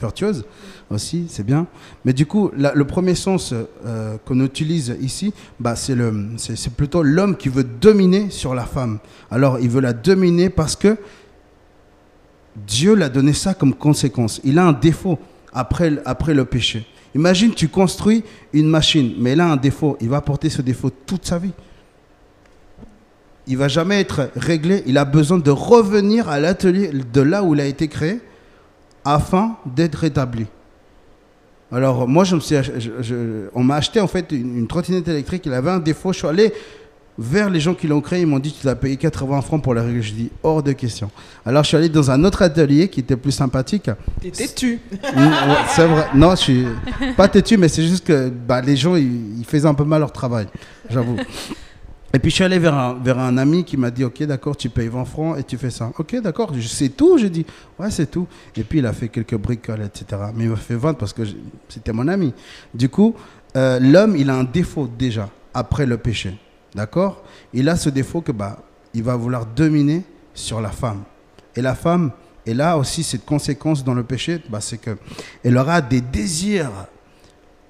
vertueuse 0.00 0.44
aussi, 0.90 1.26
c'est 1.28 1.44
bien. 1.44 1.66
Mais 2.04 2.12
du 2.12 2.26
coup, 2.26 2.50
le 2.56 2.84
premier 2.84 3.14
sens 3.14 3.54
euh, 3.86 4.16
qu'on 4.24 4.40
utilise 4.44 4.96
ici, 5.00 5.32
bah, 5.60 5.76
c'est 5.76 6.74
plutôt 6.76 7.02
l'homme 7.02 7.36
qui 7.36 7.48
veut 7.48 7.64
dominer 7.64 8.30
sur 8.30 8.54
la 8.54 8.64
femme. 8.64 8.98
Alors, 9.30 9.60
il 9.60 9.70
veut 9.70 9.80
la 9.80 9.92
dominer 9.92 10.50
parce 10.50 10.74
que 10.74 10.96
Dieu 12.56 12.94
l'a 12.94 13.08
donné 13.08 13.32
ça 13.32 13.54
comme 13.54 13.74
conséquence. 13.74 14.40
Il 14.44 14.58
a 14.58 14.64
un 14.64 14.72
défaut 14.72 15.18
après, 15.52 15.92
après 16.04 16.34
le 16.34 16.44
péché. 16.44 16.86
Imagine, 17.14 17.52
tu 17.52 17.68
construis 17.68 18.24
une 18.52 18.68
machine, 18.68 19.14
mais 19.18 19.30
elle 19.30 19.40
a 19.40 19.50
un 19.50 19.56
défaut. 19.56 19.96
Il 20.00 20.08
va 20.08 20.20
porter 20.20 20.50
ce 20.50 20.62
défaut 20.62 20.90
toute 20.90 21.26
sa 21.26 21.38
vie. 21.38 21.52
Il 23.46 23.56
va 23.58 23.68
jamais 23.68 24.00
être 24.00 24.30
réglé. 24.36 24.82
Il 24.86 24.96
a 24.98 25.04
besoin 25.04 25.38
de 25.38 25.50
revenir 25.50 26.28
à 26.28 26.40
l'atelier 26.40 26.90
de 27.12 27.20
là 27.20 27.42
où 27.42 27.54
il 27.54 27.60
a 27.60 27.66
été 27.66 27.88
créé 27.88 28.20
afin 29.04 29.56
d'être 29.66 29.96
rétabli. 29.96 30.46
Alors, 31.70 32.06
moi, 32.06 32.24
je 32.24 32.36
me 32.36 32.40
suis, 32.40 32.54
on 33.54 33.64
m'a 33.64 33.76
acheté 33.76 34.00
en 34.00 34.06
fait 34.06 34.30
une, 34.30 34.58
une 34.58 34.66
trottinette 34.66 35.08
électrique. 35.08 35.44
Il 35.46 35.54
avait 35.54 35.70
un 35.70 35.80
défaut. 35.80 36.12
Je 36.12 36.18
suis 36.18 36.28
allé 36.28 36.52
vers 37.18 37.50
les 37.50 37.60
gens 37.60 37.74
qui 37.74 37.86
l'ont 37.86 38.00
créé. 38.00 38.22
Ils 38.22 38.26
m'ont 38.26 38.38
dit 38.38 38.52
Tu 38.52 38.62
dois 38.62 38.74
payer 38.74 38.96
80 38.96 39.40
francs 39.42 39.62
pour 39.62 39.74
la 39.74 39.82
régler. 39.82 40.02
Je 40.02 40.12
dis 40.12 40.30
Hors 40.42 40.62
de 40.62 40.72
question. 40.72 41.10
Alors, 41.44 41.62
je 41.62 41.68
suis 41.68 41.76
allé 41.76 41.88
dans 41.88 42.10
un 42.10 42.24
autre 42.24 42.42
atelier 42.42 42.88
qui 42.88 43.00
était 43.00 43.16
plus 43.16 43.32
sympathique. 43.32 43.90
T'es 44.20 44.30
têtu. 44.30 44.80
Mm, 44.92 45.30
c'est 45.68 45.86
vrai. 45.86 46.06
Non, 46.14 46.30
je 46.32 46.36
suis 46.36 46.66
pas 47.16 47.28
têtu, 47.28 47.56
mais 47.56 47.68
c'est 47.68 47.82
juste 47.86 48.06
que 48.06 48.28
bah, 48.28 48.60
les 48.60 48.76
gens, 48.76 48.96
ils, 48.96 49.38
ils 49.38 49.44
faisaient 49.44 49.68
un 49.68 49.74
peu 49.74 49.84
mal 49.84 50.00
leur 50.00 50.12
travail, 50.12 50.46
j'avoue. 50.88 51.16
Et 52.14 52.18
puis 52.18 52.30
je 52.30 52.34
suis 52.34 52.44
allé 52.44 52.58
vers 52.58 52.74
un, 52.74 52.94
vers 52.94 53.18
un 53.18 53.38
ami 53.38 53.64
qui 53.64 53.78
m'a 53.78 53.90
dit, 53.90 54.04
ok, 54.04 54.22
d'accord, 54.24 54.54
tu 54.54 54.68
payes 54.68 54.88
20 54.88 55.04
francs 55.06 55.38
et 55.38 55.44
tu 55.44 55.56
fais 55.56 55.70
ça. 55.70 55.90
Ok, 55.98 56.20
d'accord, 56.20 56.52
c'est 56.60 56.90
tout, 56.90 57.16
j'ai 57.16 57.30
dit, 57.30 57.46
ouais, 57.78 57.90
c'est 57.90 58.10
tout. 58.10 58.26
Et 58.54 58.64
puis 58.64 58.80
il 58.80 58.86
a 58.86 58.92
fait 58.92 59.08
quelques 59.08 59.36
bricoles, 59.36 59.82
etc. 59.82 60.20
Mais 60.34 60.44
il 60.44 60.50
m'a 60.50 60.56
fait 60.56 60.74
vendre 60.74 60.98
parce 60.98 61.14
que 61.14 61.22
c'était 61.70 61.92
mon 61.92 62.08
ami. 62.08 62.34
Du 62.74 62.90
coup, 62.90 63.14
euh, 63.56 63.78
l'homme, 63.80 64.14
il 64.16 64.28
a 64.28 64.34
un 64.34 64.44
défaut 64.44 64.88
déjà, 64.98 65.30
après 65.54 65.86
le 65.86 65.96
péché. 65.96 66.36
D'accord? 66.74 67.22
Il 67.52 67.68
a 67.68 67.76
ce 67.76 67.90
défaut 67.90 68.20
que, 68.20 68.32
bah, 68.32 68.58
il 68.94 69.02
va 69.02 69.16
vouloir 69.16 69.46
dominer 69.46 70.02
sur 70.34 70.60
la 70.60 70.70
femme. 70.70 71.02
Et 71.54 71.62
la 71.62 71.74
femme, 71.74 72.12
et 72.46 72.54
là 72.54 72.76
aussi, 72.76 73.02
cette 73.02 73.24
conséquence 73.24 73.84
dans 73.84 73.94
le 73.94 74.02
péché, 74.02 74.42
bah, 74.48 74.60
c'est 74.60 74.78
que 74.78 74.96
elle 75.44 75.56
aura 75.56 75.80
des 75.80 76.00
désirs. 76.00 76.70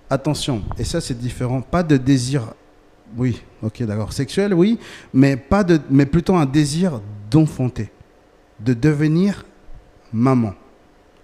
Attention, 0.09 0.63
et 0.79 0.85
ça 0.85 1.01
c'est 1.01 1.19
différent, 1.19 1.63
pas 1.63 1.83
de 1.83 1.97
désir, 1.97 2.53
oui, 3.17 3.41
ok, 3.63 3.83
d'accord, 3.85 4.13
sexuel, 4.13 4.53
oui, 4.53 4.79
mais 5.15 5.39
pas 5.39 5.65
de, 5.65 5.81
mais 5.89 6.05
plutôt 6.05 6.37
un 6.37 6.45
désir 6.45 7.01
d'enfanter, 7.31 7.91
de 8.61 8.75
devenir 8.75 9.47
maman. 10.13 10.53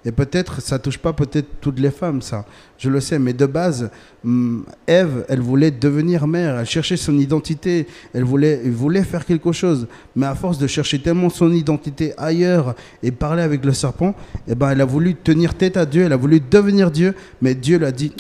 Et 0.05 0.13
peut-être, 0.13 0.63
ça 0.63 0.79
touche 0.79 0.99
pas 0.99 1.13
peut-être 1.13 1.49
toutes 1.61 1.81
les 1.81 1.91
femmes, 1.91 2.23
ça, 2.23 2.45
je 2.79 2.89
le 2.89 3.01
sais, 3.01 3.19
mais 3.19 3.33
de 3.33 3.47
base, 3.47 3.91
hum, 4.25 4.65
Ève, 4.87 5.25
elle 5.29 5.41
voulait 5.41 5.73
devenir 5.73 6.29
mère, 6.29 6.57
elle 6.57 6.67
cherchait 6.67 6.97
son 6.97 7.19
identité, 7.19 7.87
elle 8.15 8.23
voulait, 8.23 8.61
elle 8.65 8.71
voulait 8.71 9.03
faire 9.03 9.27
quelque 9.27 9.51
chose, 9.51 9.89
mais 10.15 10.27
à 10.27 10.37
force 10.37 10.59
de 10.59 10.69
chercher 10.69 11.01
tellement 11.01 11.31
son 11.31 11.53
identité 11.53 12.15
ailleurs 12.17 12.77
et 13.03 13.11
parler 13.11 13.43
avec 13.43 13.65
le 13.65 13.73
serpent, 13.73 14.15
eh 14.47 14.55
ben, 14.55 14.71
elle 14.71 14.81
a 14.81 14.85
voulu 14.85 15.17
tenir 15.17 15.55
tête 15.55 15.77
à 15.77 15.85
Dieu, 15.85 16.05
elle 16.05 16.13
a 16.13 16.17
voulu 16.17 16.41
devenir 16.41 16.93
Dieu, 16.93 17.15
mais 17.43 17.57
Dieu 17.57 17.79
l'a 17.79 17.91
dit, 17.91 18.13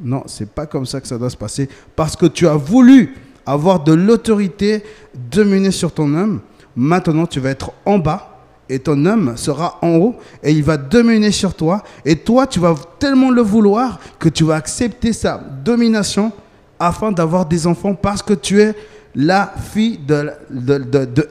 non, 0.00 0.22
c'est 0.26 0.50
pas 0.50 0.64
comme 0.64 0.86
ça 0.86 1.02
que 1.02 1.06
ça 1.06 1.18
doit 1.18 1.30
se 1.30 1.36
passer, 1.36 1.68
parce 1.96 2.16
que 2.16 2.26
tu 2.26 2.48
as 2.48 2.56
voulu 2.56 3.14
avoir 3.44 3.84
de 3.84 3.92
l'autorité 3.92 4.82
dominer 5.30 5.70
sur 5.70 5.92
ton 5.92 6.14
homme, 6.14 6.40
maintenant 6.74 7.26
tu 7.26 7.40
vas 7.40 7.50
être 7.50 7.72
en 7.84 7.98
bas, 7.98 8.37
et 8.68 8.78
ton 8.78 9.04
homme 9.06 9.36
sera 9.36 9.78
en 9.82 9.96
haut, 9.96 10.16
et 10.42 10.52
il 10.52 10.62
va 10.62 10.76
dominer 10.76 11.30
sur 11.30 11.54
toi, 11.54 11.82
et 12.04 12.16
toi 12.16 12.46
tu 12.46 12.60
vas 12.60 12.74
tellement 12.98 13.30
le 13.30 13.42
vouloir 13.42 13.98
que 14.18 14.28
tu 14.28 14.44
vas 14.44 14.56
accepter 14.56 15.12
sa 15.12 15.38
domination 15.38 16.32
afin 16.78 17.12
d'avoir 17.12 17.46
des 17.46 17.66
enfants, 17.66 17.94
parce 17.94 18.22
que 18.22 18.34
tu 18.34 18.60
es 18.60 18.74
la 19.14 19.52
fille 19.72 19.98
de, 19.98 20.30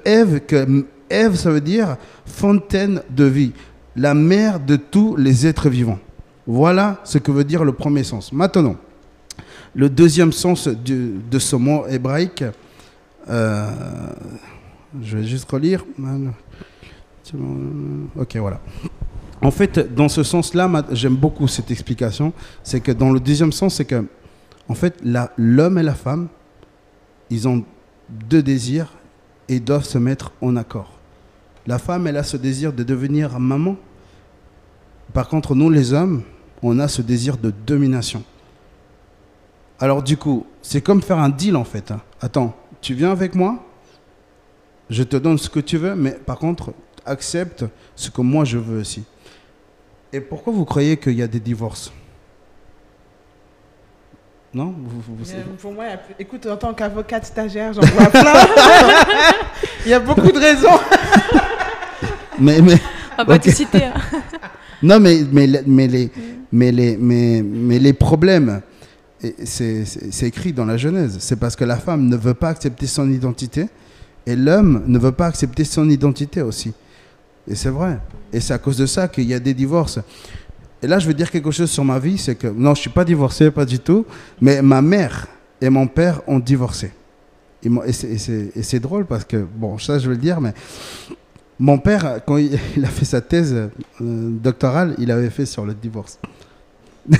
Ève, 0.03 0.41
que 0.41 0.85
Ève 1.09 1.35
ça 1.35 1.51
veut 1.51 1.61
dire 1.61 1.95
fontaine 2.25 3.01
de 3.09 3.23
vie, 3.23 3.53
la 3.95 4.13
mère 4.13 4.59
de 4.59 4.75
tous 4.75 5.15
les 5.15 5.45
êtres 5.47 5.69
vivants. 5.69 5.99
Voilà 6.45 6.99
ce 7.03 7.17
que 7.17 7.31
veut 7.31 7.43
dire 7.43 7.63
le 7.63 7.73
premier 7.73 8.03
sens. 8.03 8.31
Maintenant, 8.31 8.77
le 9.75 9.89
deuxième 9.89 10.31
sens 10.31 10.67
de 10.67 11.39
ce 11.39 11.55
mot 11.55 11.85
hébraïque, 11.87 12.43
euh, 13.29 13.69
je 15.01 15.17
vais 15.17 15.23
juste 15.23 15.49
relire. 15.51 15.85
Ok, 18.15 18.35
voilà. 18.37 18.59
En 19.41 19.51
fait, 19.51 19.93
dans 19.93 20.09
ce 20.09 20.23
sens-là, 20.23 20.85
j'aime 20.91 21.15
beaucoup 21.15 21.47
cette 21.47 21.69
explication. 21.71 22.33
C'est 22.63 22.79
que 22.79 22.91
dans 22.91 23.11
le 23.11 23.19
deuxième 23.19 23.51
sens, 23.51 23.75
c'est 23.75 23.85
que, 23.85 24.05
en 24.67 24.73
fait, 24.73 25.01
l'homme 25.37 25.77
et 25.77 25.83
la 25.83 25.93
femme, 25.93 26.27
ils 27.29 27.47
ont 27.47 27.63
deux 28.09 28.41
désirs 28.41 28.93
et 29.49 29.59
doivent 29.59 29.85
se 29.85 29.97
mettre 29.97 30.31
en 30.41 30.55
accord. 30.55 30.91
La 31.67 31.77
femme, 31.77 32.07
elle 32.07 32.17
a 32.17 32.23
ce 32.23 32.37
désir 32.37 32.73
de 32.73 32.83
devenir 32.83 33.39
maman. 33.39 33.75
Par 35.13 35.27
contre, 35.27 35.55
nous, 35.55 35.69
les 35.69 35.93
hommes, 35.93 36.23
on 36.63 36.79
a 36.79 36.87
ce 36.87 37.01
désir 37.01 37.37
de 37.37 37.53
domination. 37.65 38.23
Alors 39.79 40.01
du 40.01 40.17
coup, 40.17 40.45
c'est 40.61 40.81
comme 40.81 41.01
faire 41.01 41.19
un 41.19 41.29
deal 41.29 41.55
en 41.55 41.63
fait. 41.63 41.91
hein. 41.91 42.01
Attends, 42.19 42.55
tu 42.81 42.95
viens 42.95 43.11
avec 43.11 43.35
moi, 43.35 43.63
je 44.89 45.03
te 45.03 45.15
donne 45.17 45.37
ce 45.37 45.49
que 45.49 45.59
tu 45.59 45.77
veux, 45.77 45.95
mais 45.95 46.11
par 46.11 46.39
contre, 46.39 46.73
accepte 47.07 47.65
ce 47.95 48.09
que 48.09 48.21
moi 48.21 48.43
je 48.45 48.57
veux 48.57 48.79
aussi. 48.81 49.03
Et 50.13 50.21
pourquoi 50.21 50.53
vous 50.53 50.65
croyez 50.65 50.97
qu'il 50.97 51.13
y 51.13 51.21
a 51.23 51.27
des 51.27 51.39
divorces? 51.39 51.91
Non? 54.53 54.73
Vous- 54.77 55.01
vous- 55.01 55.15
vous- 55.23 55.31
Euh, 55.31 55.43
Pour 55.61 55.73
moi, 55.73 55.85
il 55.85 55.89
y 55.89 55.93
a 55.93 55.97
plus- 55.97 56.15
écoute, 56.19 56.45
en 56.47 56.55
tant 56.57 56.73
qu'avocate 56.73 57.25
stagiaire, 57.25 57.73
j'en 57.73 57.81
vois 57.81 58.05
plein. 58.07 58.33
il 59.85 59.91
y 59.91 59.93
a 59.93 59.99
beaucoup 59.99 60.31
de 60.31 60.39
raisons. 60.39 60.69
Mais, 62.39 62.61
mais, 62.61 62.77
On 63.17 63.23
va 63.23 63.41
citer. 63.41 63.85
hein. 63.85 63.93
non, 64.83 64.99
mais, 64.99 65.21
mais, 65.31 65.47
les- 65.47 65.61
mais, 65.65 65.87
les, 65.87 66.11
mais, 66.51 66.71
les, 66.71 66.95
mais, 66.97 67.41
mais 67.43 67.79
les 67.79 67.93
problèmes, 67.93 68.61
c'est 69.43 69.83
écrit 70.21 70.53
dans 70.53 70.65
la 70.65 70.77
Genèse, 70.77 71.17
c'est 71.19 71.35
parce 71.39 71.55
que 71.55 71.63
la 71.65 71.77
femme 71.77 72.07
ne 72.07 72.15
veut 72.15 72.35
pas 72.35 72.49
accepter 72.49 72.85
son 72.85 73.09
identité 73.11 73.69
et 74.27 74.35
l'homme 74.35 74.83
ne 74.85 74.99
veut 74.99 75.11
pas 75.11 75.25
accepter 75.25 75.63
son 75.63 75.89
identité 75.89 76.43
aussi. 76.43 76.73
Et 77.47 77.55
c'est 77.55 77.69
vrai. 77.69 77.99
Et 78.33 78.39
c'est 78.39 78.53
à 78.53 78.57
cause 78.57 78.77
de 78.77 78.85
ça 78.85 79.07
qu'il 79.07 79.25
y 79.25 79.33
a 79.33 79.39
des 79.39 79.53
divorces. 79.53 79.99
Et 80.81 80.87
là, 80.87 80.99
je 80.99 81.07
veux 81.07 81.13
dire 81.13 81.31
quelque 81.31 81.51
chose 81.51 81.71
sur 81.71 81.83
ma 81.83 81.97
vie, 81.97 82.17
c'est 82.17 82.35
que 82.35 82.47
non, 82.47 82.75
je 82.75 82.81
suis 82.81 82.89
pas 82.89 83.05
divorcé, 83.05 83.49
pas 83.49 83.65
du 83.65 83.79
tout, 83.79 84.05
mais 84.41 84.61
ma 84.61 84.81
mère 84.81 85.27
et 85.59 85.69
mon 85.69 85.87
père 85.87 86.21
ont 86.27 86.39
divorcé. 86.39 86.91
Et 87.63 87.91
c'est- 87.93 88.79
drôle 88.79 89.05
parce 89.05 89.25
que, 89.25 89.37
bon, 89.37 89.77
ça 89.79 89.97
je 89.97 90.07
vais 90.07 90.15
le 90.15 90.21
dire, 90.21 90.39
mais 90.39 90.53
mon 91.59 91.79
père, 91.79 92.21
quand 92.25 92.37
il, 92.37 92.85
a 92.85 92.87
fait 92.87 93.05
sa 93.05 93.21
thèse 93.21 93.53
euh, 93.53 93.69
doctorale, 94.01 94.93
il 94.99 95.09
avait 95.11 95.31
fait 95.31 95.45
sur 95.47 95.65
le 95.65 95.73
divorce. 95.73 96.19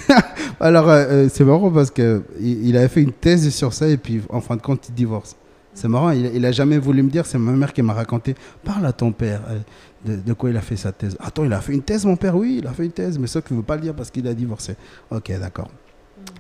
Alors, 0.59 0.89
euh, 0.89 1.05
euh, 1.09 1.29
c'est 1.33 1.43
marrant 1.45 1.71
parce 1.71 1.89
que 1.89 2.21
il, 2.39 2.67
il 2.67 2.77
avait 2.77 2.89
fait 2.89 3.01
une 3.01 3.13
thèse 3.13 3.49
sur 3.49 3.73
ça 3.73 3.87
et 3.87 3.97
puis, 3.97 4.21
en 4.29 4.41
fin 4.41 4.55
de 4.55 4.61
compte, 4.61 4.87
il 4.89 4.93
divorce. 4.93 5.35
C'est 5.77 5.87
marrant, 5.87 6.09
il, 6.09 6.25
il 6.33 6.43
a 6.43 6.51
jamais 6.51 6.79
voulu 6.79 7.03
me 7.03 7.09
dire, 7.11 7.27
c'est 7.27 7.37
ma 7.37 7.51
mère 7.51 7.71
qui 7.71 7.83
m'a 7.83 7.93
raconté. 7.93 8.33
Parle 8.63 8.83
à 8.87 8.93
ton 8.93 9.11
père 9.11 9.41
euh, 9.47 10.17
de, 10.17 10.33
quoi 10.33 10.49
il 10.49 10.57
a 10.57 10.61
fait 10.61 10.75
sa 10.75 10.91
thèse. 10.91 11.15
Attends, 11.19 11.43
il 11.45 11.53
a 11.53 11.61
fait 11.61 11.73
une 11.73 11.83
thèse, 11.83 12.03
mon 12.03 12.15
père 12.15 12.35
Oui, 12.35 12.57
il 12.63 12.67
a 12.67 12.71
fait 12.71 12.85
une 12.85 12.91
thèse, 12.91 13.19
mais 13.19 13.27
ça, 13.27 13.43
qu'il 13.43 13.55
ne 13.55 13.61
veut 13.61 13.65
pas 13.65 13.75
le 13.75 13.83
dire 13.83 13.93
parce 13.93 14.09
qu'il 14.09 14.27
a 14.27 14.33
divorcé. 14.33 14.75
Ok, 15.11 15.31
d'accord. 15.39 15.69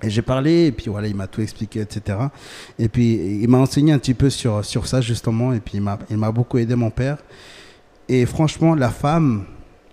Et 0.01 0.09
j'ai 0.09 0.23
parlé, 0.23 0.65
et 0.65 0.71
puis 0.71 0.89
voilà, 0.89 1.07
il 1.07 1.15
m'a 1.15 1.27
tout 1.27 1.41
expliqué, 1.41 1.81
etc. 1.81 2.17
Et 2.79 2.89
puis, 2.89 3.13
il 3.43 3.47
m'a 3.47 3.59
enseigné 3.59 3.93
un 3.93 3.99
petit 3.99 4.15
peu 4.15 4.31
sur, 4.31 4.65
sur 4.65 4.87
ça, 4.87 5.01
justement, 5.01 5.53
et 5.53 5.59
puis 5.59 5.77
il 6.09 6.17
m'a- 6.17 6.31
beaucoup 6.31 6.57
aidé, 6.57 6.73
mon 6.73 6.89
père. 6.89 7.19
Et 8.09 8.25
franchement, 8.25 8.73
la 8.73 8.89
femme, 8.89 9.45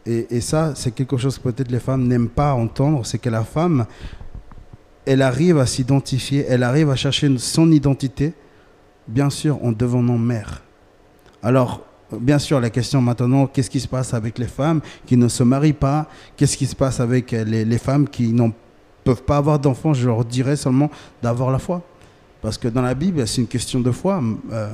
et, 0.07 0.27
et 0.31 0.41
ça, 0.41 0.73
c'est 0.75 0.93
quelque 0.93 1.19
chose 1.19 1.37
que 1.37 1.51
peut-être 1.51 1.71
les 1.71 1.81
femmes 1.81 2.09
n'aiment 2.09 2.31
pas 2.31 2.55
entendre, 2.55 3.05
c'est 3.05 3.19
que 3.19 3.29
la 3.29 3.45
femme, 3.45 3.85
elle 5.05 5.21
arrive 5.21 5.59
à 5.59 5.67
s'identifier, 5.67 6.47
elle 6.49 6.63
arrive 6.63 6.89
à 6.89 6.97
chercher 6.97 7.31
son 7.37 7.71
identité, 7.71 8.33
bien 9.07 9.31
sûr, 9.31 9.63
en 9.65 9.73
devenant 9.73 10.19
mère. 10.19 10.63
Alors, 11.43 11.83
bien 12.13 12.39
sûr, 12.39 12.61
la 12.61 12.71
question 12.71 13.01
maintenant, 13.01 13.47
qu'est-ce 13.47 13.71
qui 13.71 13.81
se 13.81 13.89
passe 13.89 14.15
avec 14.15 14.39
les 14.39 14.47
femmes 14.47 14.81
qui 15.07 15.17
ne 15.17 15.29
se 15.29 15.43
marient 15.43 15.73
pas? 15.73 16.07
Qu'est-ce 16.37 16.57
qui 16.57 16.67
se 16.67 16.77
passe 16.77 17.01
avec 17.01 17.33
euh, 17.33 17.45
les, 17.45 17.79
femmes 17.79 18.09
qui 18.09 18.33
ne 18.33 18.49
peuvent 19.05 19.23
pas 19.23 19.37
avoir 19.37 19.59
d'enfants? 19.59 19.95
Je 19.95 20.07
leur 20.07 20.25
dirais 20.25 20.57
seulement 20.57 20.91
d'avoir 21.23 21.51
la 21.51 21.59
foi. 21.59 21.83
Parce 22.43 22.59
que 22.59 22.69
dans 22.69 22.83
la 22.83 22.95
Bible, 22.95 23.27
c'est 23.27 23.41
une 23.41 23.47
question 23.47 23.81
de 23.81 23.91
foi. 23.91 24.23
Euh, 24.53 24.71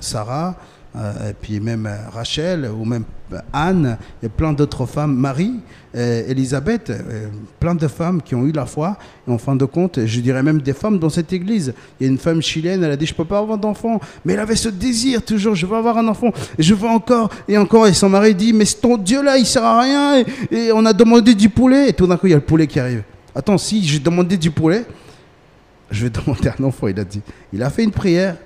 Sarah, 0.00 0.56
et 0.98 1.32
puis 1.40 1.60
même 1.60 1.86
euh, 1.86 1.96
Rachel, 2.10 2.68
ou 2.70 2.84
même 2.84 3.04
euh, 3.32 3.38
Anne, 3.52 3.98
et 4.22 4.28
plein 4.28 4.52
d'autres 4.52 4.86
femmes, 4.86 5.14
Marie, 5.14 5.60
euh, 5.94 6.28
Elisabeth, 6.28 6.90
euh, 6.90 7.28
plein 7.60 7.74
de 7.74 7.86
femmes 7.88 8.22
qui 8.22 8.34
ont 8.34 8.44
eu 8.44 8.52
la 8.52 8.66
foi. 8.66 8.96
Et 9.26 9.30
en 9.30 9.38
fin 9.38 9.54
de 9.54 9.64
compte, 9.64 10.04
je 10.04 10.20
dirais 10.20 10.42
même 10.42 10.60
des 10.60 10.72
femmes 10.72 10.98
dans 10.98 11.10
cette 11.10 11.32
église. 11.32 11.74
Il 11.98 12.06
y 12.06 12.08
a 12.08 12.12
une 12.12 12.18
femme 12.18 12.40
chilienne, 12.40 12.82
elle 12.84 12.90
a 12.90 12.96
dit 12.96 13.06
Je 13.06 13.14
peux 13.14 13.24
pas 13.24 13.38
avoir 13.38 13.58
d'enfant. 13.58 14.00
Mais 14.24 14.32
elle 14.32 14.40
avait 14.40 14.56
ce 14.56 14.68
désir 14.68 15.22
toujours 15.22 15.54
Je 15.54 15.66
veux 15.66 15.76
avoir 15.76 15.98
un 15.98 16.08
enfant. 16.08 16.32
Je 16.58 16.74
veux 16.74 16.88
encore 16.88 17.30
et 17.48 17.58
encore. 17.58 17.86
Et 17.86 17.92
son 17.92 18.08
mari 18.08 18.34
dit 18.34 18.52
Mais 18.52 18.64
ton 18.64 18.96
Dieu 18.96 19.22
là, 19.22 19.36
il 19.38 19.46
sert 19.46 19.64
à 19.64 19.80
rien. 19.80 20.24
Et, 20.50 20.56
et 20.56 20.72
on 20.72 20.84
a 20.86 20.92
demandé 20.92 21.34
du 21.34 21.48
poulet. 21.48 21.90
Et 21.90 21.92
tout 21.92 22.06
d'un 22.06 22.16
coup, 22.16 22.26
il 22.26 22.30
y 22.30 22.34
a 22.34 22.36
le 22.36 22.42
poulet 22.42 22.66
qui 22.66 22.80
arrive. 22.80 23.02
Attends, 23.34 23.58
si 23.58 23.84
j'ai 23.84 23.98
demandé 23.98 24.36
du 24.36 24.50
poulet, 24.50 24.84
je 25.90 26.04
vais 26.04 26.10
demander 26.24 26.50
un 26.58 26.64
enfant, 26.64 26.88
il 26.88 26.98
a 26.98 27.04
dit. 27.04 27.20
Il 27.52 27.62
a 27.62 27.70
fait 27.70 27.84
une 27.84 27.92
prière 27.92 28.36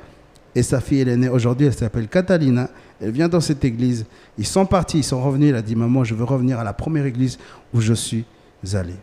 et 0.55 0.63
sa 0.63 0.81
fille, 0.81 1.01
elle 1.01 1.09
est 1.09 1.17
née 1.17 1.29
aujourd'hui, 1.29 1.67
elle 1.67 1.75
s'appelle 1.75 2.09
Catalina. 2.09 2.69
Elle 3.01 3.11
vient 3.11 3.29
dans 3.29 3.41
cette 3.41 3.65
église. 3.65 4.05
Ils 4.37 4.47
sont 4.47 4.67
partis, 4.67 4.99
ils 4.99 5.05
sont 5.05 5.23
revenus. 5.23 5.51
Elle 5.51 5.57
a 5.57 5.63
dit 5.63 5.75
Maman, 5.75 6.05
je 6.05 6.15
veux 6.15 6.25
revenir 6.25 6.59
à 6.59 6.65
la 6.65 6.73
première 6.73 7.07
église 7.07 7.39
où 7.73 7.81
je 7.81 7.95
suis 7.95 8.25
allé. 8.75 8.95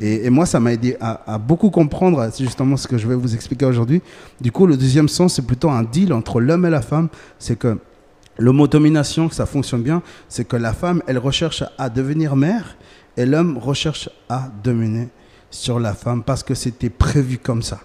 Et, 0.00 0.30
moi, 0.30 0.46
ça 0.46 0.60
m'a 0.60 0.72
aidé 0.72 0.96
à, 1.00 1.38
beaucoup 1.38 1.70
comprendre, 1.70 2.30
justement 2.38 2.76
ce 2.76 2.86
que 2.86 2.98
je 2.98 3.08
vais 3.08 3.16
vous 3.16 3.34
expliquer 3.34 3.64
aujourd'hui. 3.64 4.00
Du 4.40 4.52
coup, 4.52 4.66
le 4.66 4.76
deuxième 4.76 5.08
sens, 5.08 5.34
c'est 5.34 5.46
plutôt 5.46 5.70
un 5.70 5.82
deal 5.82 6.12
entre 6.12 6.40
l'homme 6.40 6.66
et 6.66 6.70
la 6.70 6.82
femme. 6.82 7.08
C'est 7.40 7.58
que 7.58 7.78
l'homodomination, 8.38 9.28
ça 9.30 9.44
fonctionne 9.44 9.82
bien, 9.82 10.02
c'est 10.28 10.46
que 10.46 10.56
la 10.56 10.72
femme, 10.72 11.02
elle 11.08 11.18
recherche 11.18 11.64
à 11.78 11.90
devenir 11.90 12.36
mère 12.36 12.76
et 13.16 13.26
l'homme 13.26 13.58
recherche 13.58 14.08
à 14.28 14.48
dominer 14.62 15.08
sur 15.50 15.80
la 15.80 15.94
femme 15.94 16.22
parce 16.22 16.44
que 16.44 16.54
c'était 16.54 16.90
prévu 16.90 17.38
comme 17.38 17.62
ça. 17.62 17.80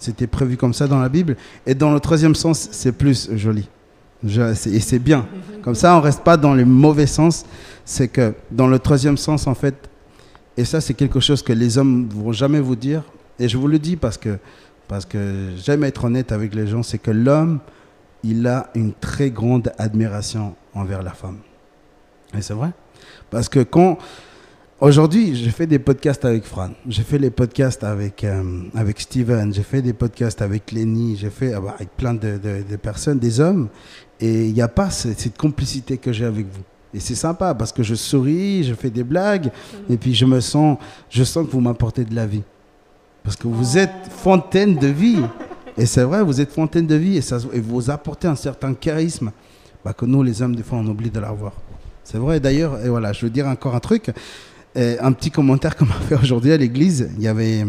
C'était 0.00 0.26
prévu 0.26 0.56
comme 0.56 0.72
ça 0.72 0.88
dans 0.88 0.98
la 0.98 1.10
Bible. 1.10 1.36
Et 1.66 1.74
dans 1.74 1.92
le 1.92 2.00
troisième 2.00 2.34
sens, 2.34 2.68
c'est 2.72 2.92
plus 2.92 3.30
joli. 3.36 3.68
Et 4.26 4.80
c'est 4.80 4.98
bien. 4.98 5.26
Comme 5.62 5.74
ça, 5.74 5.96
on 5.96 6.00
reste 6.00 6.24
pas 6.24 6.36
dans 6.36 6.54
le 6.54 6.64
mauvais 6.64 7.06
sens. 7.06 7.44
C'est 7.84 8.08
que 8.08 8.34
dans 8.50 8.66
le 8.66 8.78
troisième 8.78 9.18
sens, 9.18 9.46
en 9.46 9.54
fait, 9.54 9.88
et 10.56 10.64
ça, 10.64 10.80
c'est 10.80 10.94
quelque 10.94 11.20
chose 11.20 11.42
que 11.42 11.52
les 11.52 11.78
hommes 11.78 12.08
ne 12.08 12.12
vont 12.12 12.32
jamais 12.32 12.60
vous 12.60 12.76
dire. 12.76 13.02
Et 13.38 13.48
je 13.48 13.56
vous 13.56 13.68
le 13.68 13.78
dis 13.78 13.96
parce 13.96 14.16
que, 14.16 14.38
parce 14.88 15.04
que 15.04 15.50
j'aime 15.56 15.84
être 15.84 16.04
honnête 16.04 16.32
avec 16.32 16.54
les 16.54 16.66
gens, 16.66 16.82
c'est 16.82 16.98
que 16.98 17.10
l'homme, 17.10 17.60
il 18.24 18.46
a 18.46 18.70
une 18.74 18.92
très 18.92 19.30
grande 19.30 19.72
admiration 19.78 20.54
envers 20.74 21.02
la 21.02 21.12
femme. 21.12 21.38
Et 22.36 22.42
c'est 22.42 22.54
vrai. 22.54 22.70
Parce 23.30 23.48
que 23.48 23.60
quand... 23.60 23.98
Aujourd'hui, 24.80 25.36
j'ai 25.36 25.50
fait 25.50 25.66
des 25.66 25.78
podcasts 25.78 26.24
avec 26.24 26.42
Fran, 26.44 26.70
j'ai 26.88 27.02
fait 27.02 27.18
les 27.18 27.28
podcasts 27.28 27.84
avec, 27.84 28.24
euh, 28.24 28.62
avec 28.74 28.98
Steven, 28.98 29.52
j'ai 29.52 29.62
fait 29.62 29.82
des 29.82 29.92
podcasts 29.92 30.40
avec 30.40 30.72
Lenny, 30.72 31.16
j'ai 31.16 31.28
fait 31.28 31.52
ah 31.52 31.60
bah, 31.60 31.74
avec 31.74 31.90
plein 31.98 32.14
de, 32.14 32.38
personnes, 32.82 33.18
des 33.18 33.40
hommes, 33.40 33.68
et 34.20 34.46
il 34.46 34.54
n'y 34.54 34.62
a 34.62 34.68
pas 34.68 34.88
cette, 34.88 35.36
complicité 35.36 35.98
que 35.98 36.14
j'ai 36.14 36.24
avec 36.24 36.46
vous. 36.46 36.62
Et 36.94 37.00
c'est 37.00 37.14
sympa 37.14 37.54
parce 37.54 37.72
que 37.72 37.82
je 37.82 37.94
souris, 37.94 38.64
je 38.64 38.72
fais 38.72 38.88
des 38.88 39.04
blagues, 39.04 39.50
et 39.90 39.98
puis 39.98 40.14
je 40.14 40.24
me 40.24 40.40
sens, 40.40 40.78
je 41.10 41.24
sens 41.24 41.46
que 41.46 41.52
vous 41.52 41.60
m'apportez 41.60 42.06
de 42.06 42.14
la 42.14 42.26
vie. 42.26 42.42
Parce 43.22 43.36
que 43.36 43.48
vous 43.48 43.76
êtes 43.76 44.08
fontaine 44.08 44.76
de 44.76 44.86
vie. 44.86 45.20
Et 45.76 45.84
c'est 45.84 46.04
vrai, 46.04 46.22
vous 46.22 46.40
êtes 46.40 46.52
fontaine 46.52 46.86
de 46.86 46.94
vie 46.94 47.18
et 47.18 47.60
vous 47.60 47.90
apportez 47.90 48.28
un 48.28 48.34
certain 48.34 48.72
charisme 48.72 49.30
bah, 49.84 49.92
que 49.92 50.06
nous, 50.06 50.22
les 50.22 50.40
hommes, 50.40 50.56
des 50.56 50.62
fois, 50.62 50.78
on 50.78 50.86
oublie 50.86 51.10
de 51.10 51.20
l'avoir. 51.20 51.52
C'est 52.02 52.18
vrai, 52.18 52.40
d'ailleurs, 52.40 52.82
et 52.82 52.88
voilà, 52.88 53.12
je 53.12 53.26
veux 53.26 53.30
dire 53.30 53.46
encore 53.46 53.74
un 53.74 53.80
truc. 53.80 54.10
Un 54.76 55.12
petit 55.12 55.30
commentaire 55.30 55.76
qu'on 55.76 55.86
m'a 55.86 55.94
fait 56.08 56.16
aujourd'hui 56.16 56.52
à 56.52 56.56
l'église. 56.56 57.10
Il 57.16 57.22
y 57.22 57.28
avait, 57.28 57.60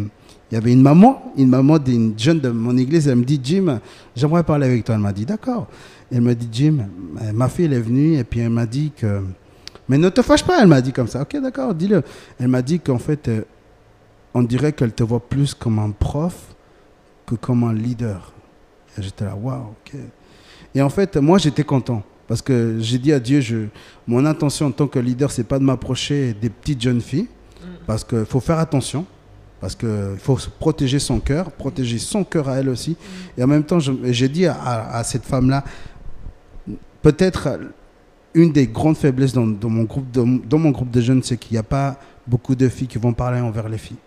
il 0.51 0.55
y 0.55 0.57
avait 0.57 0.73
une 0.73 0.81
maman, 0.81 1.31
une 1.37 1.49
maman 1.49 1.79
d'une 1.79 2.17
jeune 2.19 2.39
de 2.41 2.49
mon 2.49 2.77
église. 2.77 3.07
Elle 3.07 3.15
me 3.15 3.23
dit, 3.23 3.39
Jim, 3.41 3.79
j'aimerais 4.15 4.43
parler 4.43 4.67
avec 4.67 4.83
toi. 4.83 4.95
Elle 4.95 5.01
m'a 5.01 5.13
dit, 5.13 5.25
d'accord. 5.25 5.67
Elle 6.11 6.21
me 6.21 6.35
dit, 6.35 6.49
Jim, 6.51 6.79
euh, 7.21 7.31
ma 7.33 7.47
fille 7.47 7.73
est 7.73 7.79
venue 7.79 8.17
et 8.17 8.23
puis 8.25 8.41
elle 8.41 8.49
m'a 8.49 8.65
dit 8.65 8.91
que, 8.95 9.21
mais 9.87 9.97
ne 9.97 10.09
te 10.09 10.21
fâche 10.21 10.43
pas. 10.43 10.61
Elle 10.61 10.67
m'a 10.67 10.81
dit 10.81 10.91
comme 10.91 11.07
ça. 11.07 11.21
Ok, 11.21 11.37
d'accord, 11.41 11.73
dis-le. 11.73 12.03
Elle 12.37 12.49
m'a 12.49 12.61
dit 12.61 12.81
qu'en 12.81 12.97
fait, 12.97 13.29
euh, 13.29 13.43
on 14.33 14.43
dirait 14.43 14.73
qu'elle 14.73 14.91
te 14.91 15.03
voit 15.03 15.21
plus 15.21 15.53
comme 15.53 15.79
un 15.79 15.91
prof 15.91 16.35
que 17.25 17.35
comme 17.35 17.63
un 17.63 17.73
leader. 17.73 18.33
Et 18.97 19.01
j'étais 19.01 19.23
là, 19.23 19.35
waouh, 19.35 19.61
ok. 19.61 19.99
Et 20.75 20.81
en 20.81 20.89
fait, 20.89 21.15
moi, 21.15 21.37
j'étais 21.37 21.63
content. 21.63 22.03
Parce 22.31 22.41
que 22.41 22.77
j'ai 22.79 22.97
dit 22.97 23.11
à 23.11 23.19
Dieu, 23.19 23.41
je, 23.41 23.65
mon 24.07 24.25
intention 24.25 24.67
en 24.67 24.71
tant 24.71 24.87
que 24.87 24.99
leader, 24.99 25.29
c'est 25.29 25.43
pas 25.43 25.59
de 25.59 25.65
m'approcher 25.65 26.33
des 26.33 26.49
petites 26.49 26.79
jeunes 26.81 27.01
filles. 27.01 27.27
Parce 27.85 28.05
qu'il 28.05 28.23
faut 28.23 28.39
faire 28.39 28.57
attention. 28.57 29.05
Parce 29.59 29.75
qu'il 29.75 30.15
faut 30.17 30.37
protéger 30.57 30.97
son 30.99 31.19
cœur, 31.19 31.51
protéger 31.51 31.97
son 31.97 32.23
cœur 32.23 32.47
à 32.47 32.55
elle 32.59 32.69
aussi. 32.69 32.95
Et 33.37 33.43
en 33.43 33.47
même 33.47 33.65
temps, 33.65 33.79
j'ai 33.81 34.29
dit 34.29 34.45
à, 34.45 34.53
à- 34.53 34.99
à 34.99 35.03
cette 35.03 35.25
femme-là, 35.25 35.65
peut-être 37.01 37.59
une 38.33 38.53
des 38.53 38.65
grandes 38.67 38.95
faiblesses 38.95 39.33
dans, 39.33 39.45
dans 39.45 39.69
mon, 39.69 39.83
groupe 39.83 40.09
de, 40.09 40.23
dans 40.47 40.57
mon 40.57 40.69
groupe 40.71 40.89
de 40.89 41.01
jeunes, 41.01 41.23
c'est 41.23 41.35
qu'il 41.35 41.55
n'y 41.55 41.59
a 41.59 41.63
pas 41.63 41.99
beaucoup 42.25 42.55
de 42.55 42.69
filles 42.69 42.87
qui 42.87 42.97
vont 42.97 43.11
parler 43.11 43.41
envers 43.41 43.67
les 43.67 43.77
filles. 43.77 43.97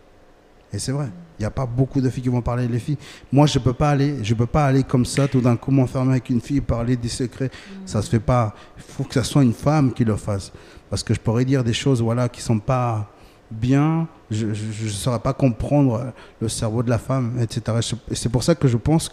Et 0.74 0.78
c'est 0.80 0.90
vrai, 0.90 1.06
il 1.38 1.42
n'y 1.42 1.46
a 1.46 1.50
pas 1.50 1.66
beaucoup 1.66 2.00
de 2.00 2.10
filles 2.10 2.24
qui 2.24 2.28
vont 2.28 2.42
parler 2.42 2.66
les 2.66 2.80
filles. 2.80 2.98
Moi, 3.32 3.46
je 3.46 3.60
ne 3.60 3.64
peux 3.64 3.72
pas 3.72 3.90
aller, 3.90 4.24
je 4.24 4.34
peux 4.34 4.46
pas 4.46 4.66
aller 4.66 4.82
comme 4.82 5.04
ça, 5.04 5.28
tout 5.28 5.40
d'un 5.40 5.54
coup, 5.54 5.70
m'enfermer 5.70 6.12
avec 6.12 6.30
une 6.30 6.40
fille, 6.40 6.60
parler 6.60 6.96
des 6.96 7.08
secrets. 7.08 7.50
Ça 7.86 8.02
se 8.02 8.10
fait 8.10 8.18
pas. 8.18 8.54
Il 8.76 8.82
faut 8.82 9.04
que 9.04 9.14
ce 9.14 9.22
soit 9.22 9.44
une 9.44 9.52
femme 9.52 9.92
qui 9.92 10.04
le 10.04 10.16
fasse. 10.16 10.52
Parce 10.90 11.04
que 11.04 11.14
je 11.14 11.20
pourrais 11.20 11.44
dire 11.44 11.62
des 11.62 11.72
choses 11.72 12.02
voilà, 12.02 12.28
qui 12.28 12.40
ne 12.40 12.44
sont 12.44 12.58
pas 12.58 13.08
bien. 13.52 14.08
Je 14.32 14.46
ne 14.46 14.88
saurais 14.88 15.20
pas 15.20 15.32
comprendre 15.32 16.12
le 16.40 16.48
cerveau 16.48 16.82
de 16.82 16.90
la 16.90 16.98
femme, 16.98 17.38
etc. 17.40 17.78
Et 18.10 18.16
c'est 18.16 18.28
pour 18.28 18.42
ça 18.42 18.56
que 18.56 18.66
je 18.66 18.76
pense, 18.76 19.12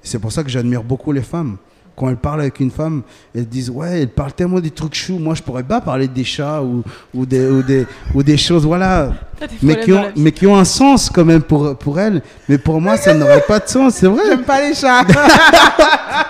c'est 0.00 0.20
pour 0.20 0.30
ça 0.30 0.44
que 0.44 0.50
j'admire 0.50 0.84
beaucoup 0.84 1.10
les 1.10 1.22
femmes. 1.22 1.56
Quand 1.96 2.08
elles 2.08 2.16
parlent 2.16 2.40
avec 2.40 2.58
une 2.60 2.70
femme, 2.70 3.02
elles 3.34 3.46
disent 3.48 3.70
ouais, 3.70 4.00
elle 4.02 4.08
parle 4.08 4.32
tellement 4.32 4.60
des 4.60 4.70
trucs 4.70 4.94
choux. 4.94 5.18
Moi, 5.18 5.34
je 5.34 5.42
pourrais 5.42 5.62
pas 5.62 5.80
parler 5.80 6.08
des 6.08 6.24
chats 6.24 6.62
ou, 6.62 6.82
ou 7.14 7.24
des 7.26 7.46
ou 7.46 7.62
des 7.62 7.86
ou 8.14 8.22
des 8.22 8.36
choses 8.36 8.64
voilà, 8.66 9.12
mais 9.62 9.78
qui 9.80 9.92
ont 9.92 10.04
mais 10.16 10.32
qui 10.32 10.46
ont 10.46 10.56
un 10.56 10.64
sens 10.64 11.08
quand 11.08 11.24
même 11.24 11.42
pour 11.42 11.76
pour 11.78 12.00
elles. 12.00 12.22
Mais 12.48 12.58
pour 12.58 12.80
moi, 12.80 12.96
ça 12.96 13.14
n'aurait 13.14 13.44
pas 13.46 13.60
de 13.60 13.68
sens. 13.68 13.94
C'est 13.94 14.06
vrai. 14.08 14.22
J'aime 14.28 14.42
pas 14.42 14.60
les 14.66 14.74
chats. 14.74 15.02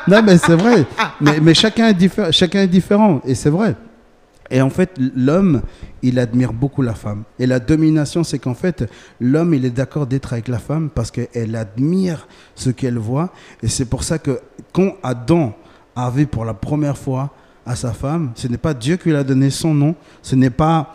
Non, 0.07 0.23
mais 0.23 0.37
c'est 0.39 0.55
vrai. 0.57 0.85
Mais, 1.21 1.41
mais 1.41 1.55
chacun, 1.55 1.89
est 1.89 1.95
diffé- 1.95 2.31
chacun 2.31 2.61
est 2.63 2.67
différent. 2.69 3.21
Et 3.25 3.35
c'est 3.35 3.49
vrai. 3.51 3.75
Et 4.51 4.61
en 4.61 4.69
fait, 4.69 4.91
l'homme, 5.17 5.63
il 6.03 6.19
admire 6.19 6.53
beaucoup 6.53 6.83
la 6.83 6.93
femme. 6.95 7.23
Et 7.39 7.47
la 7.47 7.59
domination, 7.59 8.23
c'est 8.23 8.39
qu'en 8.39 8.53
fait, 8.55 8.85
l'homme, 9.19 9.55
il 9.55 9.65
est 9.65 9.71
d'accord 9.71 10.07
d'être 10.07 10.35
avec 10.35 10.49
la 10.49 10.59
femme 10.59 10.91
parce 10.95 11.11
qu'elle 11.11 11.57
admire 11.57 12.29
ce 12.55 12.69
qu'elle 12.69 12.99
voit. 12.99 13.31
Et 13.63 13.69
c'est 13.69 13.87
pour 13.87 14.05
ça 14.05 14.19
que 14.19 14.41
quand 14.75 14.97
Adam 15.05 15.55
a 15.95 16.11
vu 16.11 16.27
pour 16.27 16.45
la 16.45 16.53
première 16.53 16.99
fois 16.99 17.33
à 17.65 17.77
sa 17.77 17.93
femme, 17.93 18.33
ce 18.35 18.49
n'est 18.49 18.59
pas 18.59 18.75
Dieu 18.75 18.97
qui 18.97 19.09
lui 19.11 19.17
a 19.17 19.23
donné 19.23 19.49
son 19.49 19.73
nom, 19.73 19.95
ce 20.21 20.35
n'est 20.35 20.51
pas, 20.51 20.95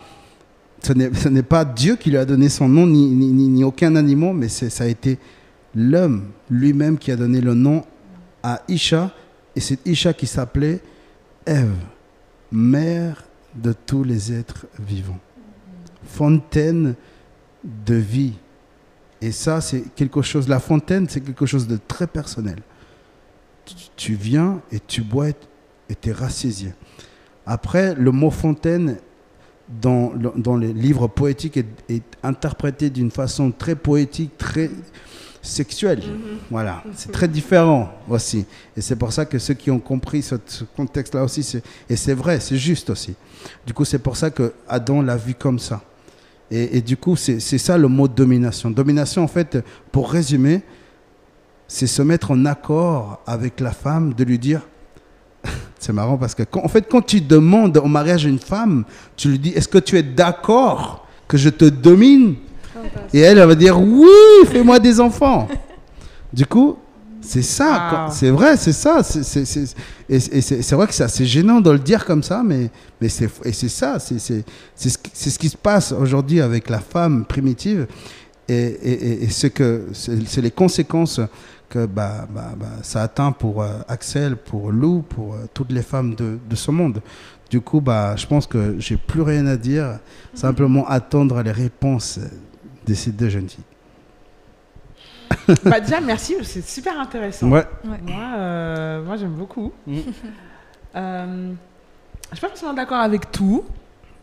ce 0.82 0.92
n'est, 0.92 1.42
pas 1.42 1.64
Dieu 1.64 1.96
qui 1.96 2.10
lui 2.10 2.18
a 2.18 2.26
donné 2.26 2.50
son 2.50 2.68
nom, 2.68 2.86
ni, 2.86 3.06
ni, 3.06 3.32
ni- 3.32 3.64
aucun 3.64 3.96
animal, 3.96 4.34
mais 4.34 4.48
ça 4.48 4.84
a 4.84 4.86
été 4.86 5.18
l'homme 5.74 6.26
lui-même 6.50 6.98
qui 6.98 7.10
a 7.10 7.16
donné 7.16 7.40
le 7.40 7.54
nom 7.54 7.82
à 8.42 8.60
Isha, 8.68 9.10
et 9.56 9.60
c'est 9.60 9.84
Isha 9.86 10.12
qui 10.12 10.26
s'appelait 10.26 10.80
Ève, 11.46 11.72
mère 12.52 13.24
de 13.54 13.72
tous 13.72 14.04
les 14.04 14.30
êtres 14.30 14.66
vivants, 14.78 15.18
fontaine 16.04 16.94
de 17.64 17.94
vie. 17.94 18.34
Et 19.22 19.32
ça, 19.32 19.60
c'est 19.62 19.94
quelque 19.94 20.20
chose, 20.22 20.48
la 20.48 20.60
fontaine, 20.60 21.06
c'est 21.08 21.20
quelque 21.20 21.46
chose 21.46 21.66
de 21.66 21.78
très 21.88 22.06
personnel. 22.06 22.58
Tu, 23.96 24.14
viens 24.14 24.60
et 24.72 24.80
tu 24.80 25.02
bois 25.02 25.28
et 25.28 25.94
tu 26.00 26.08
es 26.08 26.12
rassasié. 26.12 26.72
Après, 27.46 27.94
le 27.94 28.10
mot 28.10 28.30
fontaine, 28.30 28.96
dans, 29.68 30.12
dans 30.36 30.56
les 30.56 30.72
livres 30.72 31.08
poétiques, 31.08 31.56
est, 31.56 31.66
est 31.88 32.02
interprété 32.22 32.90
d'une 32.90 33.10
façon 33.10 33.50
très 33.50 33.74
poétique, 33.74 34.36
très 34.38 34.70
sexuelle. 35.42 36.02
Voilà, 36.50 36.82
c'est 36.94 37.12
très 37.12 37.28
différent 37.28 37.90
aussi. 38.08 38.44
Et 38.76 38.80
c'est 38.80 38.96
pour 38.96 39.12
ça 39.12 39.24
que 39.24 39.38
ceux 39.38 39.54
qui 39.54 39.70
ont 39.70 39.78
compris 39.80 40.22
ce, 40.22 40.36
ce 40.46 40.64
contexte-là 40.64 41.24
aussi, 41.24 41.60
et 41.88 41.96
c'est 41.96 42.14
vrai, 42.14 42.40
c'est 42.40 42.56
juste 42.56 42.90
aussi. 42.90 43.14
Du 43.66 43.72
coup, 43.72 43.84
c'est 43.84 43.98
pour 43.98 44.16
ça 44.16 44.30
que 44.30 44.52
Adam 44.68 45.02
l'a 45.02 45.16
vu 45.16 45.34
comme 45.34 45.58
ça. 45.58 45.82
Et, 46.50 46.78
et 46.78 46.80
du 46.80 46.96
coup, 46.96 47.16
c'est 47.16 47.40
c'est 47.40 47.58
ça 47.58 47.78
le 47.78 47.88
mot 47.88 48.08
domination. 48.08 48.70
Domination, 48.70 49.22
en 49.22 49.28
fait, 49.28 49.58
pour 49.92 50.10
résumer, 50.10 50.62
c'est 51.72 51.86
se 51.86 52.02
mettre 52.02 52.32
en 52.32 52.44
accord 52.46 53.22
avec 53.28 53.60
la 53.60 53.70
femme, 53.70 54.12
de 54.14 54.24
lui 54.24 54.40
dire. 54.40 54.60
c'est 55.78 55.92
marrant 55.92 56.18
parce 56.18 56.34
que, 56.34 56.42
quand- 56.42 56.64
en 56.64 56.68
fait, 56.68 56.86
quand 56.90 57.00
tu 57.02 57.20
demandes 57.20 57.76
au 57.78 57.86
mariage 57.86 58.24
une 58.24 58.40
femme, 58.40 58.84
tu 59.16 59.28
lui 59.28 59.38
dis 59.38 59.50
Est-ce 59.50 59.68
que 59.68 59.78
tu 59.78 59.96
es 59.96 60.02
d'accord 60.02 61.06
que 61.28 61.36
je 61.36 61.48
te 61.48 61.64
domine? 61.64 62.34
Et 63.14 63.20
elle, 63.20 63.38
elle 63.38 63.46
va 63.46 63.54
dire 63.54 63.80
Oui, 63.80 64.08
fais-moi 64.46 64.80
des 64.80 64.98
enfants. 65.00 65.46
du 66.32 66.44
coup, 66.44 66.76
c'est 67.20 67.42
ça. 67.42 67.70
Wow. 67.72 67.90
quand- 67.90 68.10
C'est 68.10 68.30
vrai, 68.30 68.56
c'est 68.56 68.72
ça. 68.72 69.02
c'est- 69.04 69.22
c'est- 69.22 69.44
c'est- 69.44 69.76
et 70.08 70.16
et 70.16 70.40
c'est 70.40 70.74
vrai 70.74 70.88
que 70.88 70.94
c'est 70.94 71.04
assez 71.04 71.24
gênant 71.24 71.60
de 71.60 71.70
le 71.70 71.78
dire 71.78 72.04
comme 72.04 72.24
ça, 72.24 72.42
mais, 72.44 72.68
mais 73.00 73.08
c'est 73.08 73.30
et 73.44 73.52
c'est 73.52 73.68
ça. 73.68 74.00
C'est 74.00 74.18
c'est- 74.18 74.44
c'est 74.74 74.88
ce, 75.14 75.30
ce 75.30 75.38
qui 75.38 75.48
se 75.48 75.56
passe 75.56 75.92
aujourd'hui 75.92 76.40
avec 76.40 76.68
la 76.68 76.80
femme 76.80 77.24
primitive. 77.24 77.86
Et, 78.48 78.54
et, 78.82 79.24
et- 79.24 79.28
c'est 79.30 80.40
les 80.42 80.50
conséquences 80.50 81.20
que 81.70 81.86
bah, 81.86 82.26
bah, 82.28 82.52
bah, 82.56 82.66
ça 82.82 83.02
atteint 83.02 83.32
pour 83.32 83.62
euh, 83.62 83.78
Axel, 83.88 84.36
pour 84.36 84.72
Lou, 84.72 85.02
pour 85.02 85.34
euh, 85.34 85.48
toutes 85.54 85.72
les 85.72 85.82
femmes 85.82 86.14
de, 86.14 86.38
de 86.48 86.56
ce 86.56 86.70
monde. 86.70 87.00
Du 87.48 87.60
coup, 87.60 87.80
bah, 87.80 88.16
je 88.16 88.26
pense 88.26 88.46
que 88.46 88.78
j'ai 88.78 88.96
plus 88.96 89.22
rien 89.22 89.46
à 89.46 89.56
dire, 89.56 89.98
simplement 90.34 90.86
attendre 90.86 91.40
les 91.42 91.52
réponses 91.52 92.20
de 92.86 92.94
ces 92.94 93.12
deux 93.12 93.28
jeunes 93.28 93.48
filles. 93.48 93.64
bah, 95.64 95.80
déjà, 95.80 96.00
merci, 96.00 96.36
c'est 96.42 96.66
super 96.66 96.98
intéressant. 97.00 97.48
Ouais. 97.48 97.64
Ouais. 97.84 97.98
Moi, 98.02 98.22
euh, 98.36 99.04
moi 99.04 99.16
j'aime 99.16 99.34
beaucoup. 99.34 99.72
Euh, 100.96 101.52
je 102.30 102.36
suis 102.36 102.40
pas 102.40 102.48
forcément 102.48 102.74
d'accord 102.74 102.98
avec 102.98 103.30
tout, 103.30 103.64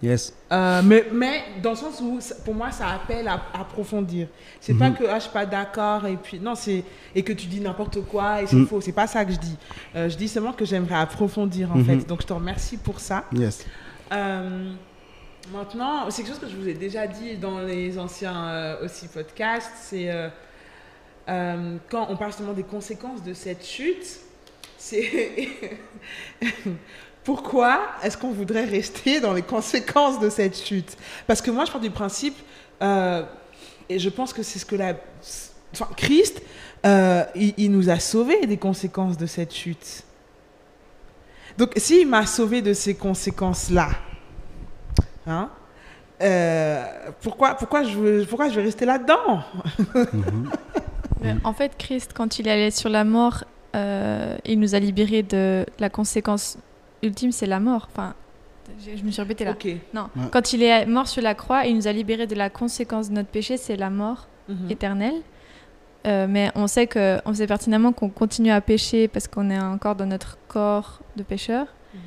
Yes. 0.03 0.32
euh, 0.52 0.82
mais, 0.84 1.06
mais 1.11 1.41
dans 1.64 1.72
le 1.72 1.76
sens 1.76 1.99
où, 2.02 2.19
pour 2.45 2.53
moi, 2.53 2.69
ça 2.72 2.88
appelle 2.90 3.28
à 3.28 3.41
approfondir. 3.53 4.28
C'est 4.61 4.76
pas 4.76 4.90
Mhm. 4.90 4.95
que 4.98 5.03
ah, 5.10 5.15
je 5.18 5.24
suis 5.24 5.32
pas 5.32 5.45
d'accord 5.48 6.06
et 6.06 6.18
puis 6.18 6.40
non, 6.40 6.53
c'est 6.56 6.84
et 7.15 7.24
que 7.24 7.34
tu 7.34 7.48
dis 7.48 7.60
n'importe 7.60 8.02
quoi 8.06 8.41
et 8.44 8.48
c'est 8.48 8.56
Mm. 8.57 8.68
faux. 8.68 8.80
C'est 8.82 8.91
pas 8.91 9.07
ça 9.07 9.26
que 9.26 9.32
je 9.32 9.40
dis. 9.40 9.56
Euh, 9.95 10.07
je 10.07 10.15
dis 10.15 10.28
seulement 10.28 10.53
que 10.53 10.65
j'aimerais 10.65 10.95
approfondir 10.99 11.72
en 11.72 11.78
Mhm. 11.78 11.86
fait. 11.86 12.07
Donc 12.07 12.22
je 12.22 12.28
te 12.28 12.34
remercie 12.34 12.78
pour 12.78 12.99
ça. 12.99 13.24
Yes. 13.34 13.65
Euh, 14.11 14.72
maintenant, 15.52 16.10
c'est 16.11 16.22
quelque 16.22 16.34
chose 16.34 16.41
que 16.41 16.48
je 16.49 16.56
vous 16.57 16.68
ai 16.68 16.76
déjà 16.76 17.07
dit 17.07 17.36
dans 17.38 17.60
les 17.61 17.98
anciens 17.98 18.76
aussi 18.84 19.07
podcasts, 19.07 19.72
c'est 19.78 20.11
quand 21.26 22.06
on 22.10 22.15
parle 22.15 22.32
justement 22.32 22.53
des 22.53 22.64
conséquences 22.64 23.24
de 23.24 23.34
cette 23.34 23.65
chute, 23.65 24.19
c'est 24.78 25.49
pourquoi 27.27 27.81
est-ce 28.03 28.17
qu'on 28.17 28.31
voudrait 28.31 28.63
rester 28.63 29.19
dans 29.19 29.33
les 29.33 29.41
conséquences 29.41 30.17
de 30.17 30.29
cette 30.29 30.57
chute? 30.57 30.95
Parce 31.27 31.41
que 31.41 31.51
moi, 31.51 31.65
je 31.65 31.71
pars 31.73 31.81
du 31.81 31.89
principe, 31.89 32.37
euh, 32.81 33.21
et 33.89 33.99
je 33.99 34.07
pense 34.07 34.31
que 34.31 34.41
c'est 34.43 34.59
ce 34.59 34.65
que 34.65 34.77
la... 34.77 34.93
Enfin, 35.73 35.89
Christ, 35.97 36.41
euh, 36.85 37.25
il, 37.35 37.69
nous 37.69 37.89
a 37.89 37.99
sauvés 37.99 38.45
des 38.45 38.55
conséquences 38.55 39.17
de 39.17 39.25
cette 39.25 39.53
chute. 39.53 40.05
Donc, 41.57 41.73
s'il 41.75 42.07
m'a 42.07 42.25
sauvé 42.25 42.61
de 42.61 42.71
ces 42.71 42.95
conséquences-là, 42.95 43.89
hein, 45.27 45.49
euh, 46.21 46.85
pourquoi, 47.19 47.55
pourquoi, 47.55 47.83
je 47.83 48.23
pourquoi 48.23 48.47
je 48.47 48.55
vais 48.55 48.63
rester 48.63 48.85
là-dedans? 48.85 49.43
En 51.43 51.51
fait, 51.51 51.75
Christ, 51.77 52.11
quand 52.15 52.39
il 52.39 52.47
allé 52.47 52.71
sur 52.71 52.89
la 52.89 53.03
mort, 53.03 53.43
il 53.73 54.59
nous 54.59 54.75
a 54.75 54.79
libérés 54.79 55.23
de 55.23 55.65
la 55.79 55.89
conséquence 55.89 56.57
ultime, 57.03 57.32
c'est 57.32 57.45
la 57.45 57.60
mort. 57.60 57.88
Enfin, 57.91 58.14
je, 58.80 58.98
je 58.98 59.03
me 59.03 59.11
suis 59.11 59.22
répétée 59.22 59.45
là. 59.45 59.53
Non, 59.94 60.10
Ouais. 60.15 60.24
quand 60.32 60.53
il 60.53 60.64
est 60.64 60.86
mort 60.86 61.07
sur 61.07 61.22
la 61.22 61.36
croix, 61.36 61.65
il 61.65 61.76
nous 61.76 61.88
a 61.88 61.91
libérés 61.91 62.28
de 62.28 62.36
la 62.36 62.49
conséquence 62.49 63.10
de 63.10 63.15
notre 63.15 63.30
péché, 63.30 63.57
c'est 63.57 63.76
la 63.78 63.90
mort 63.90 64.28
Mhm. 64.49 64.72
éternelle. 64.72 65.15
Euh, 66.06 66.26
mais 66.30 66.52
on 66.56 66.68
sait 66.68 66.88
que, 66.88 67.19
on 67.26 67.34
sait 67.34 67.48
pertinemment 67.48 67.91
qu'on 67.91 68.10
continue 68.10 68.52
à 68.52 68.61
pécher 68.61 69.07
parce 69.10 69.28
qu'on 69.28 69.49
est 69.49 69.60
encore 69.60 69.95
dans 69.95 70.06
notre 70.06 70.38
corps 70.48 71.02
de 71.18 71.24
pécheur. 71.24 71.65
Mhm. 71.94 71.99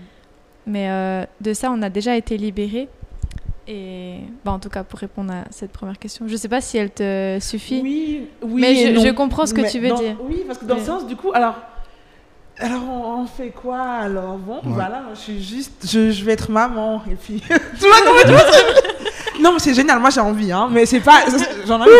Mais 0.67 0.91
euh, 0.91 1.25
de 1.41 1.53
ça, 1.53 1.71
on 1.71 1.83
a 1.83 1.91
déjà 1.91 2.17
été 2.17 2.37
libérés. 2.39 2.89
Et 3.69 4.17
bah, 4.45 4.53
en 4.53 4.59
tout 4.59 4.69
cas, 4.71 4.83
pour 4.85 4.99
répondre 4.99 5.33
à 5.33 5.45
cette 5.51 5.71
première 5.71 5.99
question, 5.99 6.27
je 6.27 6.35
sais 6.37 6.49
pas 6.49 6.61
si 6.61 6.77
elle 6.79 6.91
te 6.91 7.39
suffit. 7.41 7.81
Oui, 7.83 8.27
oui. 8.43 8.61
Mais 8.61 8.75
je- 8.95 9.11
comprends 9.13 9.47
ce 9.47 9.55
que 9.55 9.61
Mais 9.61 9.69
tu 9.71 9.79
veux 9.79 9.91
dans- 9.91 9.99
dire. 9.99 10.17
Oui, 10.23 10.43
parce 10.47 10.59
que 10.59 10.65
dans 10.65 10.77
le 10.77 10.83
sens, 10.83 11.07
du 11.07 11.15
coup, 11.15 11.31
alors. 11.35 11.55
Alors, 12.61 12.83
on, 12.85 13.27
fait 13.27 13.51
quoi 13.51 13.81
Alors, 13.81 14.37
bon, 14.37 14.57
Ouais. 14.57 14.61
voilà, 14.75 15.03
je 15.15 15.19
suis 15.21 15.43
juste. 15.43 15.73
Je, 15.91 16.11
je 16.11 16.25
vais 16.25 16.33
être 16.33 16.51
maman. 16.51 17.03
Et 17.11 17.15
puis. 17.15 17.41
tu 17.49 17.87
vois, 17.87 17.97
mais 18.15 18.23
tu 18.25 18.31
vois 18.33 18.43
Non, 19.41 19.53
mais 19.55 19.59
c'est 19.59 19.73
génial, 19.75 19.99
moi 19.99 20.11
j'ai 20.11 20.21
envie, 20.21 20.53
hein. 20.53 20.69
Mais 20.71 20.85
c'est 20.85 21.01
pas. 21.01 21.21
J'en 21.67 21.79
ai 21.81 21.83
envie. 21.85 21.91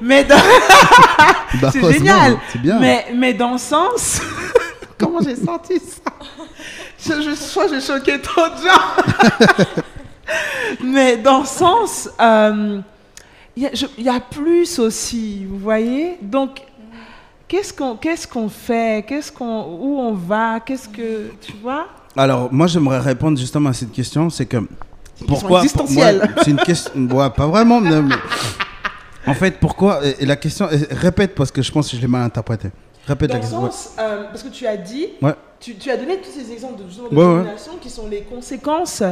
Mais 0.00 0.24
dans, 0.24 0.36
Bah, 1.60 1.70
C'est 1.72 1.92
génial. 1.92 2.36
C'est 2.52 2.60
bien. 2.60 2.78
mais, 2.78 3.06
mais 3.14 3.32
dans 3.34 3.52
le 3.52 3.58
sens. 3.58 4.20
Comment 4.98 5.20
j'ai 5.22 5.36
senti 5.36 5.78
ça? 5.80 6.12
Je, 7.02 7.22
je, 7.22 7.30
que 7.30 7.74
j'ai 7.74 7.80
choqué 7.80 8.20
trop 8.20 8.42
de 8.48 8.56
gens. 8.62 10.34
mais 10.84 11.16
dans 11.16 11.40
le 11.40 11.46
sens. 11.46 12.08
euh, 12.20 12.80
Il 13.56 13.70
y, 13.98 14.02
y 14.02 14.08
a 14.08 14.20
plus 14.20 14.78
aussi, 14.78 15.46
vous 15.48 15.58
voyez? 15.58 16.18
Donc, 16.20 16.60
qu'est-ce 17.50 17.72
qu'on 17.74 17.96
qu'est-ce 17.96 18.26
qu'on 18.28 18.48
fait? 18.48 19.04
Qu'est-ce 19.06 19.30
qu'on 19.32 19.64
Où 19.80 19.98
on 19.98 20.14
va? 20.14 20.60
Qu'est-ce 20.60 20.88
que. 20.88 21.30
Tu 21.40 21.52
vois? 21.62 21.86
Alors, 22.16 22.48
moi, 22.52 22.66
j'aimerais 22.68 23.00
répondre 23.00 23.36
justement 23.38 23.68
à 23.70 23.72
cette 23.72 23.92
question. 23.92 24.30
C'est 24.30 24.46
que 24.46 24.58
pourquoi 25.26 25.62
pour- 25.74 25.90
moi. 25.90 26.06
C'est 26.44 26.50
une 26.50 26.56
question. 26.58 26.92
ouais, 26.94 27.30
pas 27.30 27.46
vraiment. 27.48 27.80
mais- 27.80 28.00
mais- 28.02 28.14
en 29.26 29.34
fait, 29.34 29.58
pourquoi 29.60 30.00
et- 30.06 30.16
et 30.22 30.26
la 30.26 30.36
question. 30.36 30.68
et- 30.70 30.86
Répète 30.94 31.34
parce 31.34 31.50
que 31.50 31.60
je 31.62 31.70
pense 31.72 31.90
que 31.90 31.96
je 31.96 32.00
l'ai 32.00 32.08
mal 32.08 32.22
interprété. 32.22 32.70
Répète 33.06 33.28
Dans 33.30 33.34
la 33.34 33.40
question. 33.40 33.62
ouais. 33.64 33.70
euh, 33.98 34.24
parce 34.30 34.42
que 34.42 34.48
tu 34.48 34.66
as 34.66 34.76
dit. 34.76 35.06
Ouais. 35.20 35.34
Tu, 35.60 35.74
tu 35.76 35.90
as 35.90 35.98
donné 35.98 36.16
tous 36.16 36.30
ces 36.30 36.50
exemples 36.52 36.82
de, 36.82 36.88
justement, 36.88 37.08
de 37.10 37.14
Ouais, 37.14 37.22
ouais. 37.22 37.34
domination 37.42 37.72
qui 37.82 37.90
sont 37.90 38.06
les 38.08 38.22
conséquences 38.22 39.02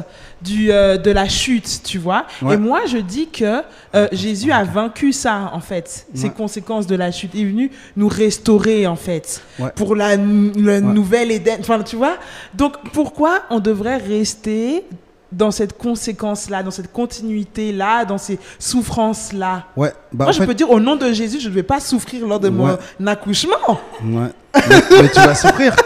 du, 0.40 0.72
euh, 0.72 0.96
de 0.96 1.10
la 1.10 1.28
chute, 1.28 1.82
tu 1.84 1.98
vois. 1.98 2.24
Ouais. 2.40 2.54
Et 2.54 2.56
moi, 2.56 2.80
je 2.86 2.96
dis 2.96 3.28
que 3.28 3.60
euh, 3.94 4.08
Jésus 4.12 4.50
a 4.50 4.64
vaincu 4.64 5.12
ça, 5.12 5.50
en 5.52 5.60
fait, 5.60 6.06
ces 6.14 6.30
conséquences 6.30 6.86
de 6.86 6.94
la 6.96 7.12
chute. 7.12 7.32
Il 7.34 7.42
est 7.42 7.44
venu 7.50 7.70
nous 7.96 8.08
restaurer, 8.08 8.86
en 8.86 8.96
fait, 8.96 9.42
pour 9.76 9.94
la, 9.94 10.16
le 10.16 10.80
nouvelle 10.80 11.30
Éden. 11.32 11.58
Enfin, 11.60 11.82
tu 11.82 11.96
vois. 11.96 12.16
Donc, 12.54 12.76
pourquoi 12.94 13.40
on 13.50 13.60
devrait 13.60 13.98
rester 13.98 14.84
dans 15.30 15.50
cette 15.50 15.76
conséquence-là, 15.76 16.62
dans 16.62 16.70
cette 16.70 16.90
continuité-là, 16.90 18.06
dans 18.06 18.16
ces 18.16 18.38
souffrances-là? 18.58 19.64
Ouais. 19.76 19.92
Bah, 20.14 20.24
Moi, 20.24 20.32
je 20.32 20.38
fait- 20.38 20.46
peux 20.46 20.54
dire, 20.54 20.70
au 20.70 20.80
nom 20.80 20.96
de 20.96 21.12
Jésus, 21.12 21.40
je 21.40 21.50
ne 21.50 21.54
vais 21.54 21.62
pas 21.62 21.80
souffrir 21.80 22.26
lors 22.26 22.40
de 22.40 22.48
Ouais. 22.48 22.72
mon 22.98 23.06
accouchement. 23.06 23.52
Ouais. 24.02 24.28
mais, 24.54 24.76
mais 25.02 25.08
tu 25.10 25.20
vas 25.20 25.34
souffrir. 25.34 25.76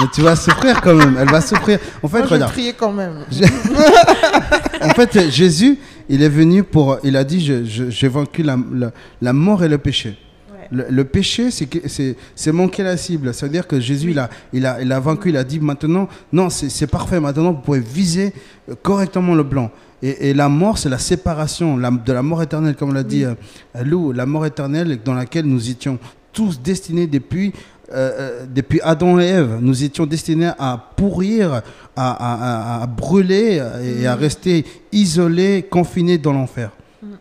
Mais 0.00 0.06
tu 0.12 0.22
vas 0.22 0.36
souffrir 0.36 0.80
quand 0.80 0.94
même. 0.94 1.16
Elle 1.20 1.28
va 1.30 1.40
souffrir. 1.40 1.78
En 2.02 2.08
fait, 2.08 2.18
Moi, 2.18 2.26
je 2.28 2.34
regarde. 2.34 2.52
priais 2.52 2.72
quand 2.78 2.92
même. 2.92 3.24
En 4.82 4.88
fait, 4.90 5.30
Jésus, 5.30 5.78
il 6.08 6.22
est 6.22 6.28
venu 6.28 6.62
pour. 6.62 6.98
Il 7.04 7.16
a 7.16 7.24
dit 7.24 7.40
J'ai 7.90 8.08
vaincu 8.08 8.42
la, 8.42 8.56
la- 8.72 8.92
la 9.20 9.32
mort 9.32 9.62
et 9.62 9.68
le 9.68 9.78
péché. 9.78 10.16
Ouais. 10.50 10.66
Le, 10.70 10.86
le 10.88 11.04
péché, 11.04 11.50
c'est 11.50 11.66
que- 11.66 11.86
c'est 11.88 12.16
c'est 12.34 12.52
manquer 12.52 12.82
la 12.82 12.96
cible. 12.96 13.34
Ça 13.34 13.46
veut 13.46 13.52
dire 13.52 13.66
que 13.66 13.78
Jésus, 13.78 14.10
il, 14.12 14.18
a, 14.18 14.30
il, 14.52 14.64
a, 14.66 14.80
il 14.80 14.90
a 14.90 14.98
vaincu, 15.00 15.28
il 15.28 15.36
a 15.36 15.44
dit 15.44 15.60
maintenant, 15.60 16.08
non, 16.32 16.48
c'est 16.50 16.86
parfait. 16.86 17.20
Maintenant, 17.20 17.52
vous 17.52 17.60
pouvez 17.60 17.80
viser 17.80 18.32
euh, 18.70 18.74
correctement 18.82 19.34
le 19.34 19.42
blanc. 19.42 19.70
Et, 20.02 20.30
et 20.30 20.34
la 20.34 20.48
mort, 20.48 20.78
c'est 20.78 20.88
la 20.88 20.98
séparation 20.98 21.76
la- 21.76 21.90
de 21.90 22.12
la 22.12 22.22
mort 22.22 22.42
éternelle, 22.42 22.74
comme 22.76 22.94
l'a 22.94 23.02
dit 23.02 23.24
euh, 23.24 23.34
Lou, 23.84 24.12
la 24.12 24.24
mort 24.24 24.46
éternelle 24.46 24.98
dans 25.04 25.14
laquelle 25.14 25.44
nous 25.44 25.68
étions 25.68 25.98
tous 26.32 26.60
destinés 26.62 27.06
depuis, 27.06 27.52
euh, 27.92 28.10
euh, 28.42 28.46
depuis 28.54 28.80
Adam 28.82 29.18
et 29.20 29.24
Ève. 29.26 29.58
Nous 29.60 29.84
étions 29.84 30.06
destinés 30.06 30.50
à 30.58 30.92
pourrir, 30.96 31.54
à, 31.54 31.60
à- 31.96 32.78
à- 32.78 32.82
à 32.82 32.86
brûler 32.86 33.62
et 34.00 34.06
à 34.06 34.14
rester 34.14 34.64
isolés, 34.92 35.66
confinés 35.68 36.18
dans 36.18 36.32
l'enfer. 36.32 36.70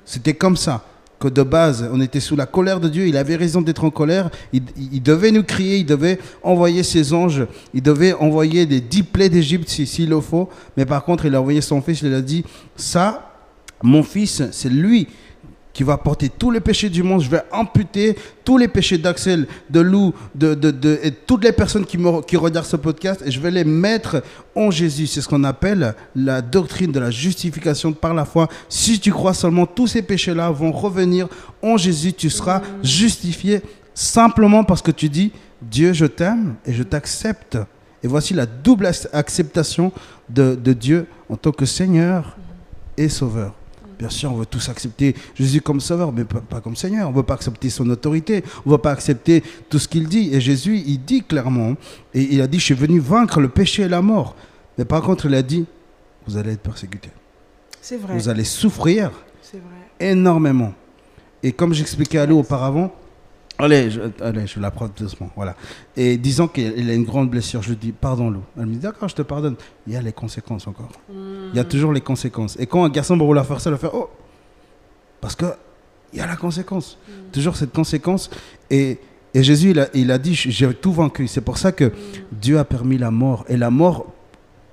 C'était 0.05 0.33
comme 0.33 0.57
ça 0.57 0.83
que 1.19 1.27
de 1.27 1.43
base, 1.43 1.89
on 1.91 1.99
était 1.99 2.21
sous 2.21 2.35
la 2.37 2.45
colère 2.45 2.79
de 2.79 2.87
Dieu. 2.87 3.05
Il 3.07 3.17
avait 3.17 3.35
raison 3.35 3.61
d'être 3.61 3.83
en 3.83 3.89
colère. 3.89 4.29
Il, 4.53 5.01
devait 5.03 5.31
nous 5.31 5.43
crier, 5.43 5.77
il 5.77 5.85
devait 5.85 6.17
envoyer 6.43 6.81
ses 6.83 7.13
anges, 7.13 7.45
il 7.73 7.81
devait 7.81 8.13
envoyer 8.13 8.65
les 8.65 8.79
dix 8.79 9.03
plaies 9.03 9.27
d'Égypte 9.27 9.67
si- 9.69 9.85
s'il 9.85 10.09
le 10.09 10.21
faut. 10.21 10.47
Mais 10.77 10.85
par 10.85 11.03
contre, 11.03 11.25
il 11.25 11.35
a 11.35 11.41
envoyé 11.41 11.59
son 11.61 11.81
fils, 11.81 12.01
il 12.03 12.13
a 12.13 12.21
dit, 12.21 12.45
ça, 12.77 13.33
mon 13.83 14.01
fils, 14.03 14.43
c'est 14.51 14.69
lui 14.69 15.07
qui 15.79 15.83
va 15.85 15.97
porter 15.97 16.27
tous 16.27 16.51
les 16.51 16.59
péchés 16.59 16.89
du 16.89 17.03
monde. 17.03 17.21
Je 17.23 17.29
vais 17.29 17.41
amputer 17.53 18.17
tous 18.43 18.57
les 18.57 18.67
péchés 18.67 18.97
d'Axel, 18.97 19.47
de 19.69 19.79
Lou, 19.79 20.13
de, 20.35 20.53
de, 20.53 20.71
de- 20.71 20.99
et 21.01 21.09
toutes 21.09 21.45
les 21.45 21.53
personnes 21.53 21.85
qui, 21.85 21.97
me, 21.97 22.21
qui 22.21 22.35
regardent 22.35 22.65
ce 22.67 22.75
podcast 22.75 23.23
et 23.25 23.31
je 23.31 23.39
vais 23.39 23.49
les 23.49 23.63
mettre 23.63 24.21
en 24.57 24.71
Jésus. 24.71 25.07
C'est 25.07 25.21
ce 25.21 25.29
qu'on 25.29 25.45
appelle 25.45 25.95
la 26.17 26.41
doctrine 26.41 26.91
de 26.91 26.99
la 26.99 27.11
justification 27.11 27.93
par 27.93 28.13
la 28.13 28.25
foi. 28.25 28.49
Si 28.67 28.99
tu 28.99 29.13
crois 29.13 29.33
seulement, 29.33 29.65
tous 29.65 29.87
ces 29.87 30.01
péchés-là 30.01 30.51
vont 30.51 30.73
revenir 30.73 31.29
en 31.63 31.77
Jésus. 31.77 32.11
Tu 32.11 32.29
seras 32.29 32.61
justifié 32.83 33.61
simplement 33.93 34.65
parce 34.65 34.81
que 34.81 34.91
tu 34.91 35.07
dis 35.07 35.31
Dieu, 35.61 35.93
je 35.93 36.07
t'aime 36.07 36.55
et 36.65 36.73
je 36.73 36.83
t'accepte. 36.83 37.57
Et 38.03 38.07
voici 38.09 38.33
la 38.33 38.45
double 38.45 38.85
ac- 38.85 39.07
acceptation 39.13 39.93
de, 40.29 40.55
de 40.55 40.73
Dieu 40.73 41.05
en 41.29 41.37
tant 41.37 41.51
que 41.53 41.65
Seigneur 41.65 42.35
et 42.97 43.07
Sauveur. 43.07 43.53
Bien 43.99 44.09
sûr, 44.09 44.31
on 44.31 44.37
veut 44.37 44.45
tous 44.45 44.69
accepter 44.69 45.13
Jésus 45.35 45.59
comme 45.59 45.81
Sauveur, 45.81 46.13
mais 46.13 46.23
pas, 46.23 46.39
pas 46.39 46.61
comme 46.61 46.77
Seigneur. 46.77 47.09
On 47.09 47.11
ne 47.11 47.17
veut 47.17 47.23
pas 47.23 47.33
accepter 47.33 47.69
son 47.69 47.87
autorité. 47.89 48.45
On 48.65 48.69
ne 48.69 48.75
veut 48.75 48.81
pas 48.81 48.91
accepter 48.91 49.43
tout 49.69 49.77
ce 49.77 49.89
qu'il 49.89 50.07
dit. 50.07 50.33
Et 50.33 50.39
Jésus, 50.39 50.77
il 50.77 51.03
dit 51.03 51.21
clairement, 51.21 51.75
et 52.13 52.21
il 52.21 52.41
a 52.41 52.47
dit, 52.47 52.59
je 52.59 52.63
suis 52.63 52.73
venu 52.73 52.99
vaincre 53.01 53.41
le 53.41 53.49
péché 53.49 53.83
et 53.83 53.89
la 53.89 54.01
mort. 54.01 54.37
Mais 54.77 54.85
par 54.85 55.01
contre, 55.01 55.25
il 55.25 55.35
a 55.35 55.41
dit, 55.41 55.65
vous 56.25 56.37
allez 56.37 56.53
être 56.53 56.61
persécutés. 56.61 57.09
C'est 57.81 57.97
vrai. 57.97 58.13
Vous 58.13 58.29
allez 58.29 58.45
souffrir 58.45 59.11
vrai. 59.51 59.61
énormément. 59.99 60.73
Et 61.43 61.51
comme 61.51 61.73
j'expliquais 61.73 62.19
à 62.19 62.25
Lou 62.25 62.39
auparavant, 62.39 62.93
allez, 63.59 63.91
je, 63.91 64.01
allez, 64.21 64.47
je 64.47 64.59
la 64.59 64.71
prends 64.71 64.87
doucement, 64.87 65.29
voilà. 65.35 65.55
Et 65.95 66.17
disant 66.17 66.47
qu'il 66.47 66.89
a 66.89 66.93
une 66.93 67.03
grande 67.03 67.29
blessure, 67.29 67.61
je 67.61 67.69
lui 67.69 67.75
dis, 67.75 67.91
pardon 67.91 68.29
Lou. 68.29 68.41
Elle 68.57 68.65
me 68.65 68.73
dit, 68.73 68.79
d'accord, 68.79 69.09
je 69.09 69.15
te 69.15 69.21
pardonne. 69.21 69.55
Il 69.85 69.93
y 69.93 69.95
a 69.95 70.01
les 70.01 70.13
conséquences 70.13 70.67
encore. 70.67 70.89
Il 71.09 71.55
y 71.55 71.59
a 71.59 71.63
toujours 71.63 71.93
les 71.93 72.01
conséquences. 72.01 72.57
Et 72.59 72.65
quand 72.65 72.83
un 72.83 72.89
garçon 72.89 73.17
va 73.17 73.25
vouloir 73.25 73.45
faire 73.45 73.61
ça, 73.61 73.69
il 73.69 73.73
va 73.73 73.77
faire, 73.77 73.93
oh, 73.93 74.09
parce 75.21 75.35
que 75.35 75.45
il 76.11 76.17
y 76.19 76.21
a 76.21 76.25
la 76.27 76.35
conséquence. 76.35 76.97
Toujours 77.31 77.55
cette 77.55 77.71
conséquence. 77.71 78.31
Et, 78.69 78.97
et 79.33 79.43
Jésus, 79.43 79.71
il 79.71 79.79
a, 79.79 79.87
il 79.93 80.09
a 80.11 80.17
dit, 80.17 80.33
j'ai 80.33 80.73
tout 80.73 80.91
vaincu. 80.91 81.27
C'est 81.27 81.41
pour 81.41 81.57
ça 81.57 81.71
que 81.71 81.91
Dieu 82.31 82.57
a 82.57 82.65
permis 82.65 82.97
la 82.97 83.11
mort. 83.11 83.45
Et 83.47 83.57
la 83.57 83.69
mort, 83.69 84.07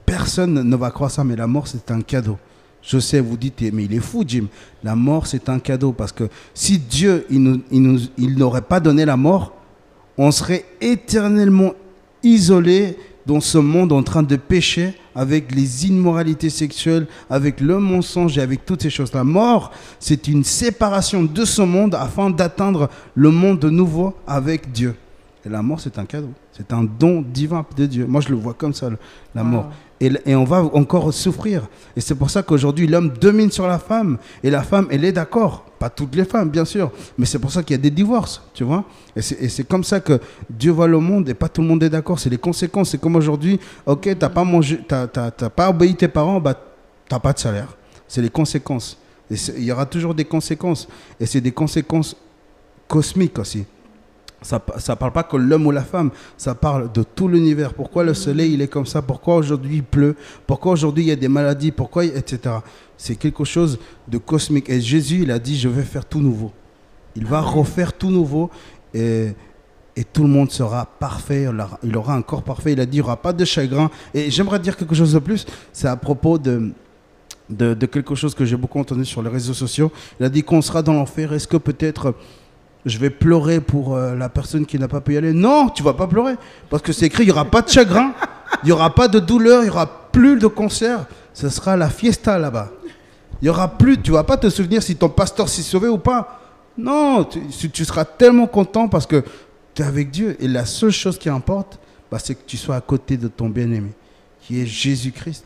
personne 0.06 0.62
ne 0.62 0.76
va 0.76 0.90
croire 0.90 1.10
ça, 1.10 1.24
mais 1.24 1.36
la 1.36 1.46
mort, 1.46 1.68
c'est 1.68 1.90
un 1.90 2.00
cadeau. 2.00 2.38
Je 2.86 3.00
sais, 3.00 3.18
vous 3.20 3.36
dites, 3.36 3.60
mais 3.72 3.84
il 3.84 3.94
est 3.94 4.00
fou, 4.00 4.22
Jim. 4.26 4.46
La 4.84 4.94
mort, 4.94 5.26
c'est 5.26 5.48
un 5.48 5.58
cadeau. 5.58 5.90
Parce 5.92 6.12
que 6.12 6.28
si 6.54 6.78
Dieu, 6.78 7.26
il 7.28 8.36
n'aurait 8.36 8.62
pas 8.62 8.78
donné 8.78 9.04
la 9.04 9.16
mort, 9.16 9.54
on 10.16 10.30
serait 10.30 10.64
éternellement 10.80 11.72
isolé 12.22 12.96
dans 13.26 13.40
ce 13.40 13.58
monde 13.58 13.92
en 13.92 14.04
train 14.04 14.22
de 14.22 14.36
pécher 14.36 14.94
avec 15.16 15.52
les 15.52 15.88
immoralités 15.88 16.48
sexuelles, 16.48 17.08
avec 17.28 17.60
le 17.60 17.80
mensonge 17.80 18.38
et 18.38 18.40
avec 18.40 18.64
toutes 18.64 18.82
ces 18.82 18.90
choses. 18.90 19.12
La 19.12 19.24
mort, 19.24 19.72
c'est 19.98 20.28
une 20.28 20.44
séparation 20.44 21.24
de 21.24 21.44
ce 21.44 21.62
monde 21.62 21.96
afin 21.96 22.30
d'atteindre 22.30 22.88
le 23.16 23.30
monde 23.32 23.58
de 23.58 23.68
nouveau 23.68 24.14
avec 24.28 24.70
Dieu. 24.70 24.94
Et 25.44 25.48
la 25.48 25.60
mort, 25.60 25.80
c'est 25.80 25.98
un 25.98 26.04
cadeau. 26.04 26.30
C'est 26.52 26.72
un 26.72 26.84
don 26.84 27.22
divin 27.22 27.66
de 27.76 27.86
Dieu. 27.86 28.06
Moi, 28.06 28.20
je 28.20 28.28
le 28.28 28.36
vois 28.36 28.54
comme 28.54 28.74
ça, 28.74 28.90
la 29.34 29.42
mort. 29.42 29.70
Et, 30.00 30.34
on 30.34 30.44
va 30.44 30.62
encore 30.62 31.12
souffrir. 31.12 31.68
Et 31.96 32.00
c'est 32.00 32.14
pour 32.14 32.28
ça 32.28 32.42
qu'aujourd'hui, 32.42 32.86
l'homme 32.86 33.10
domine 33.18 33.50
sur 33.50 33.66
la 33.66 33.78
femme. 33.78 34.18
Et 34.42 34.50
la 34.50 34.62
femme, 34.62 34.88
elle 34.90 35.04
est 35.04 35.12
d'accord. 35.12 35.64
Pas 35.78 35.88
toutes 35.88 36.14
les 36.14 36.24
femmes, 36.24 36.50
bien 36.50 36.64
sûr. 36.64 36.90
Mais 37.16 37.24
c'est 37.24 37.38
pour 37.38 37.50
ça 37.50 37.62
qu'il 37.62 37.76
y 37.76 37.78
a 37.78 37.82
des 37.82 37.90
divorces, 37.90 38.42
tu 38.52 38.64
vois. 38.64 38.84
Et 39.14 39.22
c'est 39.22 39.66
comme 39.66 39.84
ça 39.84 40.00
que 40.00 40.20
Dieu 40.50 40.70
voit 40.70 40.86
le 40.86 40.98
monde 40.98 41.28
et 41.28 41.34
pas 41.34 41.48
tout 41.48 41.62
le 41.62 41.68
monde 41.68 41.82
est 41.82 41.90
d'accord. 41.90 42.18
C'est 42.18 42.30
les 42.30 42.38
conséquences. 42.38 42.90
C'est 42.90 43.00
comme 43.00 43.16
aujourd'hui, 43.16 43.58
ok, 43.86 44.16
t'as 44.18 44.28
pas 44.28 44.44
mangé, 44.44 44.80
t'as 44.86 45.30
pas 45.30 45.70
obéi 45.70 45.94
tes 45.94 46.08
parents, 46.08 46.40
bah 46.40 46.54
t'as 47.08 47.18
pas 47.18 47.32
de 47.32 47.38
salaire. 47.38 47.76
C'est 48.06 48.22
les 48.22 48.30
conséquences. 48.30 48.98
Il 49.30 49.64
y 49.64 49.72
aura 49.72 49.86
toujours 49.86 50.14
des 50.14 50.24
conséquences. 50.24 50.86
Et 51.18 51.26
c'est 51.26 51.40
des 51.40 51.52
conséquences 51.52 52.16
cosmiques 52.86 53.38
aussi. 53.38 53.64
Ça 54.46 54.62
ne 54.88 54.94
parle 54.94 55.12
pas 55.12 55.24
que 55.24 55.36
l'homme 55.36 55.66
ou 55.66 55.72
la 55.72 55.82
femme, 55.82 56.10
ça 56.36 56.54
parle 56.54 56.92
de 56.92 57.02
tout 57.02 57.26
l'univers. 57.26 57.74
Pourquoi 57.74 58.04
le 58.04 58.14
soleil, 58.14 58.54
il 58.54 58.62
est 58.62 58.68
comme 58.68 58.86
ça? 58.86 59.02
Pourquoi 59.02 59.34
aujourd'hui 59.34 59.76
il 59.78 59.82
pleut? 59.82 60.14
Pourquoi 60.46 60.70
aujourd'hui 60.72 61.02
il 61.02 61.08
y 61.08 61.10
a 61.10 61.16
des 61.16 61.26
maladies? 61.26 61.72
Pourquoi, 61.72 62.04
etc. 62.04 62.54
C'est 62.96 63.16
quelque 63.16 63.42
chose 63.42 63.80
de 64.06 64.18
cosmique. 64.18 64.70
Et 64.70 64.80
Jésus, 64.80 65.22
il 65.22 65.32
a 65.32 65.40
dit, 65.40 65.58
je 65.58 65.68
vais 65.68 65.82
faire 65.82 66.04
tout 66.04 66.20
nouveau. 66.20 66.52
Il 67.16 67.26
va 67.26 67.40
refaire 67.40 67.92
tout 67.92 68.10
nouveau 68.10 68.48
et, 68.94 69.32
et 69.96 70.04
tout 70.04 70.22
le 70.22 70.28
monde 70.28 70.52
sera 70.52 70.86
parfait. 70.86 71.48
Il 71.82 71.96
aura, 71.96 72.14
un 72.14 72.22
corps 72.22 72.44
parfait. 72.44 72.72
Il 72.74 72.80
a 72.80 72.86
dit, 72.86 72.98
il 72.98 73.00
n'y 73.00 73.04
aura 73.04 73.16
pas 73.16 73.32
de 73.32 73.44
chagrin. 73.44 73.90
Et 74.14 74.30
j'aimerais 74.30 74.60
dire 74.60 74.76
quelque 74.76 74.94
chose 74.94 75.12
de 75.12 75.18
plus. 75.18 75.44
C'est 75.72 75.88
à 75.88 75.96
propos 75.96 76.38
de, 76.38 76.70
de, 77.50 77.74
de 77.74 77.86
quelque 77.86 78.14
chose 78.14 78.32
que 78.32 78.44
j'ai 78.44 78.56
beaucoup 78.56 78.78
entendu 78.78 79.04
sur 79.04 79.22
les 79.22 79.30
réseaux 79.30 79.54
sociaux. 79.54 79.90
Il 80.20 80.24
a 80.24 80.28
dit 80.28 80.44
qu'on 80.44 80.62
sera 80.62 80.82
dans 80.82 80.92
l'enfer. 80.92 81.32
Est-ce 81.32 81.48
que 81.48 81.56
peut-être 81.56 82.14
je 82.86 82.98
vais 82.98 83.10
pleurer 83.10 83.60
pour 83.60 83.96
euh, 83.96 84.14
la 84.14 84.28
personne 84.28 84.64
qui 84.64 84.78
n'a 84.78 84.86
pas 84.86 85.00
pu 85.00 85.14
y 85.14 85.16
aller. 85.16 85.32
Non, 85.32 85.68
tu 85.68 85.82
vas 85.82 85.92
pas 85.92 86.06
pleurer. 86.06 86.36
Parce 86.70 86.82
que 86.82 86.92
c'est 86.92 87.06
écrit, 87.06 87.24
il 87.24 87.26
n'y 87.26 87.32
aura 87.32 87.44
pas 87.44 87.60
de 87.60 87.68
chagrin, 87.68 88.12
il 88.62 88.66
n'y 88.66 88.72
aura 88.72 88.94
pas 88.94 89.08
de 89.08 89.18
douleur, 89.18 89.62
il 89.62 89.64
n'y 89.64 89.70
aura 89.70 90.08
plus 90.12 90.38
de 90.38 90.46
concert. 90.46 91.04
Ce 91.34 91.48
sera 91.48 91.76
la 91.76 91.90
fiesta 91.90 92.38
là-bas. 92.38 92.70
Il 93.42 93.46
n'y 93.46 93.48
aura 93.48 93.76
plus, 93.76 94.00
tu 94.00 94.12
vas 94.12 94.22
pas 94.22 94.36
te 94.36 94.48
souvenir 94.48 94.82
si 94.84 94.94
ton 94.94 95.08
pasteur 95.08 95.48
s'est 95.48 95.62
sauvé 95.62 95.88
ou 95.88 95.98
pas. 95.98 96.40
Non, 96.78 97.24
tu, 97.24 97.84
seras 97.84 98.04
tellement 98.04 98.46
content 98.46 98.86
parce 98.86 99.06
que 99.06 99.24
tu 99.74 99.82
es 99.82 99.84
avec 99.84 100.12
Dieu. 100.12 100.36
Et 100.38 100.46
la 100.46 100.64
seule 100.64 100.92
chose 100.92 101.18
qui 101.18 101.28
importe, 101.28 101.80
bah, 102.10 102.18
c'est 102.22 102.36
que 102.36 102.46
tu 102.46 102.56
sois 102.56 102.76
à 102.76 102.80
côté 102.80 103.16
de 103.16 103.26
ton 103.26 103.48
bien-aimé, 103.48 103.90
qui 104.42 104.62
est 104.62 104.66
Jésus-Christ. 104.66 105.44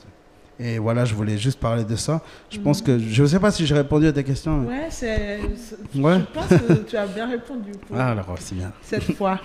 Et 0.63 0.79
voilà, 0.79 1.07
je 1.07 1.15
voulais 1.15 1.39
juste 1.39 1.59
parler 1.59 1.85
de 1.85 1.97
ça. 1.97 2.21
Je 2.51 2.59
pense 2.61 2.83
que, 2.83 2.99
je 2.99 3.23
ne 3.23 3.27
sais 3.27 3.41
pas 3.41 3.51
si 3.51 3.65
j'ai 3.65 3.75
répondu 3.75 4.07
à 4.07 4.13
ta 4.13 4.23
question. 4.23 4.67
Ouais, 4.67 4.89
c'est. 4.91 5.41
c'est- 5.57 5.99
Ouais. 5.99 6.19
Je 6.19 6.39
pense 6.39 6.49
que 6.49 6.73
tu 6.89 6.97
as 6.99 7.07
bien 7.07 7.29
répondu 7.31 7.71
pour 7.87 7.97
Ah, 7.99 8.11
alors, 8.11 8.27
c'est 8.39 8.55
bien. 8.55 8.71
cette 8.83 9.05
fois. 9.17 9.39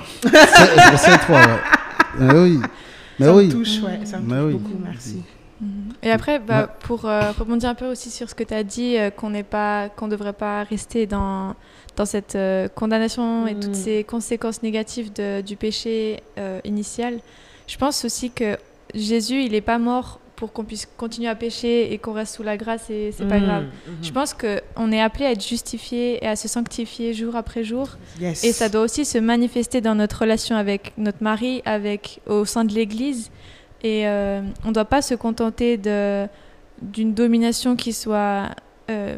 Cette 0.97 1.21
fois, 1.21 1.39
ouais. 1.39 1.53
Oui. 2.33 2.59
Mais 3.19 3.25
ça 3.27 3.33
oui. 3.35 3.45
me 3.47 3.51
touche, 3.51 3.81
ouais. 3.81 3.99
Ça 4.05 4.19
me 4.19 4.25
Mais 4.33 4.41
touche 4.41 4.45
oui. 4.45 4.53
beaucoup, 4.59 4.81
merci. 4.83 5.23
Et 6.03 6.11
après, 6.11 6.37
bah, 6.39 6.61
Ouais. 6.63 6.67
pour 6.81 7.05
euh, 7.05 7.31
rebondir 7.31 7.69
un 7.69 7.75
peu 7.75 7.87
aussi 7.87 8.09
sur 8.09 8.29
ce 8.29 8.35
que 8.35 8.43
tu 8.43 8.53
as 8.53 8.63
dit, 8.63 8.97
euh, 8.97 9.09
qu'on 9.09 9.29
n'est 9.29 9.43
pas, 9.43 9.87
qu'on 9.87 10.09
devrait 10.09 10.33
pas 10.33 10.63
rester 10.63 11.05
dans, 11.07 11.55
dans 11.95 12.05
cette 12.05 12.35
euh, 12.35 12.67
condamnation 12.67 13.47
et 13.47 13.53
Mm. 13.55 13.59
toutes 13.61 13.75
ces 13.75 14.03
conséquences 14.03 14.61
négatives 14.63 15.13
de- 15.13 15.39
du 15.41 15.55
péché 15.55 16.21
euh, 16.37 16.59
initial, 16.65 17.19
je 17.67 17.77
pense 17.77 18.03
aussi 18.03 18.31
que 18.31 18.57
Jésus, 18.93 19.43
il 19.43 19.53
n'est 19.53 19.61
pas 19.61 19.79
mort 19.79 20.19
pour 20.35 20.51
qu'on 20.51 20.63
puisse 20.65 20.87
continuer 20.97 21.29
à 21.29 21.35
pécher 21.35 21.93
et 21.93 21.97
qu'on 21.97 22.13
reste 22.13 22.35
sous 22.35 22.43
la 22.43 22.57
grâce 22.57 22.89
et 22.89 23.11
c'est 23.11 23.25
pas 23.27 23.39
Mm, 23.39 23.43
grave. 23.45 23.63
mhm. 23.63 23.93
Je 24.03 24.11
pense 24.11 24.33
qu'on 24.33 24.91
est 24.91 25.01
appelé 25.01 25.25
à 25.25 25.31
être 25.31 25.45
justifié 25.45 26.23
et 26.23 26.27
à 26.27 26.35
se 26.35 26.47
sanctifier 26.47 27.13
jour 27.13 27.35
après 27.35 27.63
jour. 27.63 27.89
Yes. 28.19 28.43
Et 28.43 28.51
ça 28.51 28.67
doit 28.69 28.81
aussi 28.81 29.05
se 29.05 29.17
manifester 29.17 29.79
dans 29.81 29.95
notre 29.95 30.19
relation 30.21 30.55
avec 30.57 30.93
notre 30.97 31.23
mari, 31.23 31.61
avec 31.65 32.19
au 32.27 32.43
sein 32.45 32.65
de 32.65 32.73
l'Église. 32.73 33.31
Et 33.83 34.07
euh, 34.07 34.41
on 34.63 34.69
ne 34.69 34.73
doit 34.73 34.85
pas 34.85 35.01
se 35.01 35.15
contenter 35.15 35.77
de 35.77 36.27
d'une 36.81 37.13
domination 37.13 37.77
qui 37.77 37.93
soit 37.93 38.49
euh, 38.89 39.17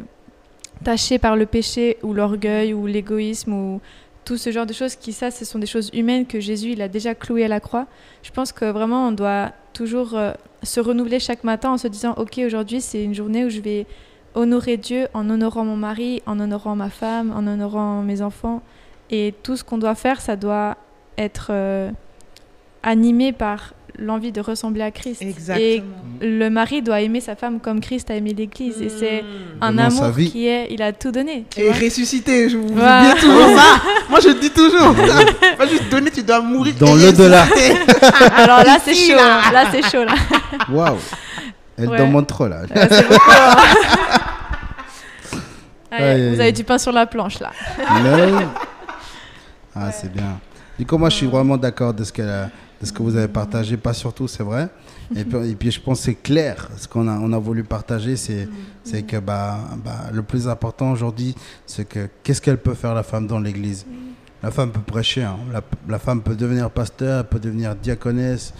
tachée 0.83 1.17
par 1.17 1.35
le 1.35 1.47
péché 1.47 1.97
ou 2.03 2.13
l'orgueil 2.13 2.71
ou 2.73 2.85
l'égoïsme 2.85 3.51
ou 3.53 3.81
tout 4.27 4.35
ce 4.35 4.51
genre 4.51 4.65
de 4.65 4.73
choses 4.73 4.97
qui 4.97 5.13
ça 5.13 5.31
ce 5.31 5.45
sont 5.45 5.57
des 5.57 5.65
choses 5.65 5.89
humaines 5.93 6.25
que 6.25 6.41
Jésus 6.41 6.71
il 6.71 6.81
a 6.81 6.89
déjà 6.89 7.15
clouées 7.15 7.45
à 7.45 7.47
la 7.47 7.61
croix. 7.61 7.87
Je 8.23 8.31
pense 8.31 8.51
que 8.51 8.65
vraiment 8.65 9.07
on 9.07 9.13
doit 9.13 9.53
toujours 9.71 10.15
euh, 10.15 10.33
se 10.63 10.81
renouveler 10.81 11.21
chaque 11.21 11.45
matin 11.45 11.71
en 11.71 11.77
se 11.77 11.87
disant 11.87 12.13
ok 12.17 12.39
aujourd'hui 12.45 12.81
c'est 12.81 13.01
une 13.01 13.13
journée 13.13 13.45
où 13.45 13.49
je 13.49 13.61
vais 13.61 13.85
honorer 14.35 14.75
Dieu 14.75 15.07
en 15.13 15.29
honorant 15.29 15.63
mon 15.63 15.77
mari, 15.77 16.21
en 16.25 16.41
honorant 16.41 16.75
ma 16.75 16.89
femme, 16.89 17.31
en 17.31 17.47
honorant 17.47 18.01
mes 18.01 18.21
enfants. 18.21 18.61
Et 19.09 19.33
tout 19.43 19.55
ce 19.55 19.63
qu'on 19.63 19.77
doit 19.77 19.95
faire, 19.95 20.19
ça 20.19 20.35
doit 20.35 20.75
être 21.17 21.47
euh, 21.51 21.89
animé 22.83 23.31
par 23.31 23.73
l'envie 23.99 24.31
de 24.31 24.41
ressembler 24.41 24.81
à 24.83 24.91
Christ. 24.91 25.21
Exactement. 25.21 25.65
Et 25.65 25.83
le 26.21 26.49
mari 26.49 26.81
doit 26.81 27.01
aimer 27.01 27.19
sa 27.21 27.35
femme 27.35 27.59
comme 27.59 27.79
Christ 27.81 28.09
a 28.11 28.15
aimé 28.15 28.33
l'Église. 28.37 28.81
Et 28.81 28.89
c'est 28.89 29.21
Mm. 29.21 29.25
un 29.61 29.69
Donnant 29.71 29.83
amour 29.87 30.09
vie. 30.11 30.31
qui 30.31 30.47
est, 30.47 30.67
il 30.71 30.81
a 30.81 30.93
tout 30.93 31.11
donné. 31.11 31.45
tu 31.49 31.61
Et 31.61 31.69
vois. 31.69 31.73
ressusciter, 31.79 32.49
je 32.49 32.57
vous 32.57 32.67
dis 32.67 32.73
Voilà. 32.73 33.13
toujours 33.15 33.47
ça. 33.57 33.81
Moi, 34.09 34.19
je 34.19 34.29
dis 34.39 34.49
toujours. 34.51 34.93
Pas 35.57 35.67
juste 35.67 35.89
donner, 35.89 36.11
tu 36.11 36.21
dois 36.23 36.41
mourir. 36.41 36.73
Dans 36.79 36.93
l'au-delà. 36.95 37.45
Alors 38.35 38.63
là, 38.63 38.77
c'est 38.83 38.93
chaud. 38.93 39.15
là. 39.15 39.41
Là, 39.51 39.65
c'est 39.71 39.81
chaud. 39.89 40.03
Là. 40.03 40.13
Waouh. 40.69 40.97
Elle 41.79 41.89
Ouais. 41.89 41.97
demande 41.99 42.25
trop 42.27 42.47
là. 42.47 42.61
Ouais, 42.61 42.81
hein. 42.81 42.87
Allez, 45.91 46.03
Aïe, 46.11 46.27
vous 46.29 46.35
aïe. 46.35 46.41
avez 46.41 46.51
du 46.51 46.63
pain 46.63 46.77
sur 46.77 46.91
la 46.91 47.05
planche 47.05 47.39
là. 47.39 47.51
Non. 48.03 48.47
Ah, 49.75 49.91
c'est 49.91 50.11
bien. 50.11 50.39
Du 50.77 50.85
coup, 50.85 50.97
moi, 50.97 51.09
je 51.09 51.15
suis 51.17 51.27
vraiment 51.27 51.57
d'accord 51.57 51.93
de 51.93 52.03
ce 52.03 52.11
qu'elle 52.11 52.29
a- 52.29 52.49
de 52.81 52.85
ce 52.85 52.93
que 52.93 53.01
vous 53.01 53.15
avez 53.15 53.27
partagé, 53.27 53.77
pas 53.77 53.93
surtout, 53.93 54.27
c'est 54.27 54.43
vrai. 54.43 54.69
Et 55.15 55.23
puis, 55.23 55.71
je 55.71 55.79
pense 55.79 55.99
que 55.99 56.05
c'est 56.05 56.15
clair. 56.15 56.69
Ce 56.77 56.87
qu'on 56.87 57.07
a, 57.07 57.17
on 57.17 57.31
a 57.33 57.39
voulu 57.39 57.63
partager, 57.63 58.15
c'est, 58.15 58.47
c'est 58.83 59.03
que 59.03 59.17
bah, 59.17 59.59
bah, 59.83 60.09
le 60.11 60.21
plus 60.21 60.47
important 60.47 60.91
aujourd'hui, 60.91 61.35
c'est 61.65 61.87
que 61.87 62.09
qu'est-ce 62.23 62.41
qu'elle 62.41 62.57
peut 62.57 62.73
faire 62.73 62.93
la 62.93 63.03
femme 63.03 63.27
dans 63.27 63.39
l'église? 63.39 63.85
La 64.43 64.51
femme 64.51 64.71
peut 64.71 64.81
prêcher, 64.81 65.23
hein. 65.23 65.37
la, 65.51 65.61
la 65.89 65.97
femme 65.97 66.21
peut 66.21 66.35
devenir 66.35 66.69
pasteur, 66.69 67.21
elle 67.21 67.27
peut 67.27 67.39
devenir 67.39 67.75
diaconesse. 67.75 68.53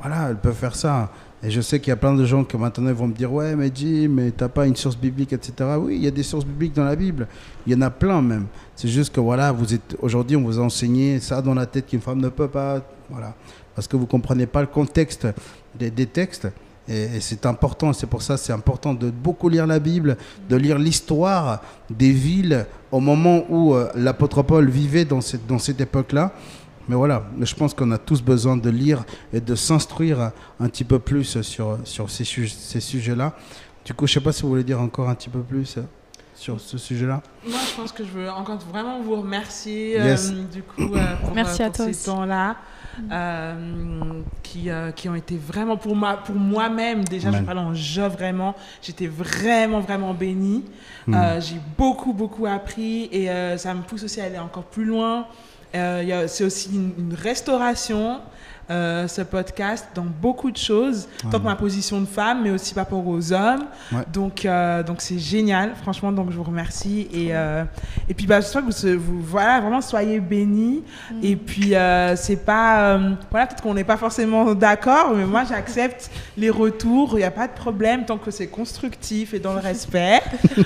Voilà, 0.00 0.28
elle 0.28 0.36
peut 0.36 0.52
faire 0.52 0.74
ça. 0.74 1.10
Et 1.42 1.50
je 1.50 1.60
sais 1.60 1.78
qu'il 1.78 1.88
y 1.88 1.92
a 1.92 1.96
plein 1.96 2.14
de 2.14 2.24
gens 2.24 2.42
qui 2.42 2.56
maintenant 2.56 2.90
vont 2.94 3.06
me 3.06 3.12
dire 3.12 3.30
Ouais, 3.30 3.54
mais 3.54 3.70
Jim, 3.74 4.08
mais 4.10 4.30
t'as 4.30 4.48
pas 4.48 4.66
une 4.66 4.76
source 4.76 4.96
biblique, 4.96 5.34
etc. 5.34 5.52
Oui, 5.78 5.96
il 5.96 6.02
y 6.02 6.06
a 6.06 6.10
des 6.10 6.22
sources 6.22 6.46
bibliques 6.46 6.74
dans 6.74 6.84
la 6.84 6.96
Bible. 6.96 7.28
Il 7.66 7.72
y 7.74 7.76
en 7.76 7.82
a 7.82 7.90
plein 7.90 8.22
même. 8.22 8.46
C'est 8.74 8.88
juste 8.88 9.14
que 9.14 9.20
voilà, 9.20 9.52
vous 9.52 9.74
êtes 9.74 9.96
aujourd'hui, 10.00 10.36
on 10.36 10.42
vous 10.42 10.58
a 10.58 10.62
enseigné 10.62 11.20
ça 11.20 11.42
dans 11.42 11.52
la 11.54 11.66
tête 11.66 11.86
qu'une 11.86 12.00
femme 12.00 12.20
ne 12.20 12.30
peut 12.30 12.48
pas. 12.48 12.80
Voilà. 13.10 13.34
Parce 13.74 13.88
que 13.88 13.96
vous 13.96 14.06
comprenez 14.06 14.46
pas 14.46 14.60
le 14.60 14.66
contexte 14.68 15.26
des, 15.74 15.90
des 15.90 16.06
textes. 16.06 16.48
Et, 16.86 17.04
et 17.16 17.20
c'est 17.20 17.46
important, 17.46 17.94
c'est 17.94 18.06
pour 18.06 18.20
ça 18.20 18.36
c'est 18.36 18.52
important 18.52 18.92
de 18.92 19.08
beaucoup 19.10 19.48
lire 19.48 19.66
la 19.66 19.78
Bible, 19.78 20.18
de 20.50 20.56
lire 20.56 20.78
l'histoire 20.78 21.62
des 21.88 22.12
villes 22.12 22.66
au 22.92 23.00
moment 23.00 23.44
où 23.48 23.74
euh, 23.74 23.90
l'apôtre 23.94 24.42
Paul 24.42 24.68
vivait 24.68 25.06
dans 25.06 25.22
cette, 25.22 25.46
dans 25.46 25.58
cette 25.58 25.80
époque-là. 25.80 26.32
Mais 26.86 26.94
voilà, 26.94 27.24
je 27.40 27.54
pense 27.54 27.72
qu'on 27.72 27.90
a 27.92 27.96
tous 27.96 28.20
besoin 28.20 28.58
de 28.58 28.68
lire 28.68 29.02
et 29.32 29.40
de 29.40 29.54
s'instruire 29.54 30.32
un 30.60 30.68
petit 30.68 30.84
peu 30.84 30.98
plus 30.98 31.40
sur, 31.40 31.78
sur 31.84 32.10
ces, 32.10 32.24
su- 32.24 32.48
ces 32.48 32.80
sujets-là. 32.80 33.32
Du 33.86 33.94
coup, 33.94 34.06
je 34.06 34.12
sais 34.12 34.20
pas 34.20 34.32
si 34.32 34.42
vous 34.42 34.50
voulez 34.50 34.64
dire 34.64 34.80
encore 34.82 35.08
un 35.08 35.14
petit 35.14 35.30
peu 35.30 35.40
plus 35.40 35.78
euh, 35.78 35.82
sur 36.34 36.60
ce 36.60 36.76
sujet-là. 36.76 37.22
Moi, 37.48 37.58
je 37.66 37.80
pense 37.80 37.92
que 37.92 38.04
je 38.04 38.10
veux 38.10 38.28
encore 38.28 38.58
vraiment 38.58 39.00
vous 39.00 39.16
remercier 39.22 39.92
Yes. 39.92 40.30
euh, 40.30 40.42
du 40.52 40.62
coup 40.62 40.94
euh, 40.94 41.16
pour, 41.24 41.34
Merci 41.34 41.62
euh, 41.62 41.66
à 41.66 41.70
pour 41.70 41.76
toi 41.86 41.92
ces 41.94 42.04
temps-là 42.04 42.56
euh, 43.10 44.22
qui, 44.42 44.70
euh, 44.70 44.90
qui 44.92 45.08
ont 45.08 45.14
été 45.14 45.36
vraiment 45.36 45.76
pour 45.76 45.96
moi 45.96 46.18
pour 46.24 46.34
moi-même. 46.34 47.04
Déjà 47.04 47.28
Amen. 47.28 47.40
je 47.40 47.46
parle 47.46 47.58
en 47.58 47.74
je 47.74 48.00
vraiment. 48.02 48.54
J'étais 48.82 49.06
vraiment 49.06 49.80
vraiment 49.80 50.14
bénie. 50.14 50.64
Hmm. 51.06 51.14
Euh, 51.14 51.40
j'ai 51.40 51.60
beaucoup 51.76 52.12
beaucoup 52.12 52.46
appris 52.46 53.08
et 53.12 53.28
ça 53.56 53.74
me 53.74 53.82
pousse 53.82 54.04
aussi 54.04 54.20
à 54.20 54.24
aller 54.24 54.38
encore 54.38 54.64
plus 54.64 54.84
loin. 54.84 55.26
C'est 55.72 56.44
aussi 56.44 56.70
une, 56.74 56.92
une 56.98 57.14
restauration 57.14 58.20
euh, 58.70 59.06
ce 59.08 59.20
podcast 59.20 59.86
dans 59.94 60.06
beaucoup 60.22 60.50
de 60.50 60.56
choses 60.56 61.06
tant 61.30 61.38
que 61.38 61.44
ma 61.44 61.54
position 61.54 62.00
de 62.00 62.06
femme 62.06 62.40
mais 62.42 62.50
aussi 62.50 62.72
par 62.72 62.84
rapport 62.84 63.06
aux 63.06 63.32
hommes. 63.32 63.64
Ouais. 63.92 63.98
donc 64.12 64.44
euh, 64.46 64.82
donc 64.82 65.02
c'est 65.02 65.18
génial. 65.18 65.72
Franchement 65.82 66.12
donc 66.12 66.30
je 66.30 66.36
vous 66.36 66.42
remercie. 66.44 67.08
Et 67.12 67.28
euh, 67.36 67.64
et 68.08 68.14
puis 68.14 68.26
bah 68.26 68.40
j'espère 68.40 68.62
que 68.66 68.94
vous, 68.96 69.20
voilà 69.20 69.60
vraiment 69.60 69.82
soyez 69.82 70.18
bénis. 70.18 70.82
Et 71.22 71.36
puis 71.36 71.74
euh, 71.74 72.16
c'est 72.16 72.36
pas 72.44 72.94
euh, 72.94 73.10
voilà 73.30 73.46
peut-être 73.46 73.62
qu'on 73.62 73.74
n'est 73.74 73.84
pas 73.84 73.98
forcément 73.98 74.54
d'accord 74.54 75.12
mais 75.14 75.26
moi 75.26 75.44
j'accepte 75.46 76.10
les 76.38 76.48
retours. 76.48 77.10
Il 77.14 77.18
n'y 77.18 77.24
a 77.24 77.30
pas 77.30 77.48
de 77.48 77.52
problème 77.52 78.06
tant 78.06 78.16
que 78.16 78.30
c'est 78.30 78.46
constructif 78.46 79.34
et 79.34 79.40
dans 79.40 79.52
le 79.52 79.60
respect. 79.60 80.22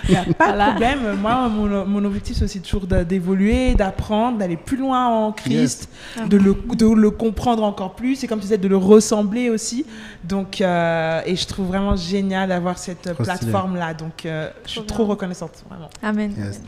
Il 0.08 0.10
n'y 0.10 0.16
a 0.16 0.24
pas 0.34 0.46
Voilà. 0.52 0.66
de 0.66 0.70
problème. 0.70 1.16
Moi 1.20 1.48
mon, 1.48 1.84
mon 1.84 2.04
objectif 2.04 2.36
c'est 2.36 2.44
aussi 2.44 2.60
toujours 2.60 2.86
d'évoluer 2.86 3.74
d'apprendre 3.74 4.38
d'aller 4.38 4.56
plus 4.56 4.76
loin 4.76 5.08
en 5.08 5.32
Christ 5.32 5.88
de 6.26 6.36
le 6.36 6.54
de 6.76 6.86
le 6.86 7.10
comprendre 7.10 7.64
encore 7.68 7.94
plus 7.94 8.16
c'est 8.16 8.26
comme 8.26 8.38
tu 8.38 8.44
disais 8.44 8.58
de 8.58 8.68
le 8.68 8.76
ressembler 8.76 9.50
aussi 9.50 9.86
donc 10.24 10.60
euh, 10.60 11.20
et 11.26 11.36
je 11.36 11.46
trouve 11.46 11.66
vraiment 11.66 11.94
génial 11.96 12.48
d'avoir 12.48 12.78
cette 12.78 13.02
Trop 13.02 13.12
stylé. 13.12 13.24
plateforme 13.24 13.76
là 13.76 13.94
donc 13.94 14.26
euh, 14.26 14.50
je 14.64 14.70
suis 14.70 14.82
Trop 14.84 15.04
reconnaissante 15.04 15.64
vraiment 15.68 15.88
Amen. 16.02 16.32
Yes. 16.36 16.60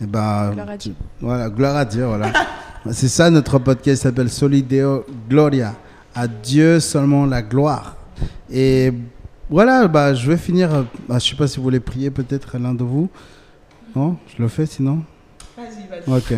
Et 0.00 0.06
ben, 0.06 0.50
Gloire 0.52 0.70
à 0.70 0.76
Dieu. 0.76 0.94
Voilà, 1.20 1.50
gloire 1.50 1.76
à 1.76 1.84
Dieu, 1.84 2.04
voilà. 2.06 2.32
C'est 2.92 3.08
ça 3.08 3.30
notre 3.30 3.58
podcast 3.58 4.02
s'appelle 4.04 4.30
Solideo 4.30 5.04
Gloria. 5.28 5.74
À 6.14 6.26
Dieu 6.28 6.78
seulement 6.80 7.26
la 7.26 7.42
gloire. 7.42 7.96
Et 8.50 8.92
voilà, 9.50 9.88
bah, 9.88 10.14
je 10.14 10.30
vais 10.30 10.36
finir. 10.36 10.72
euh, 10.72 10.82
bah, 11.08 11.18
je 11.18 11.28
sais 11.28 11.36
pas 11.36 11.46
si 11.48 11.56
vous 11.56 11.64
voulez 11.64 11.80
prier 11.80 12.10
peut-être 12.10 12.58
l'un 12.58 12.74
de 12.74 12.84
vous. 12.84 13.08
Non, 13.96 14.16
je 14.28 14.40
le 14.42 14.48
fais 14.48 14.66
sinon? 14.66 15.02
Vas-y 15.58 16.12
vas-y 16.12 16.18
Ok. 16.18 16.34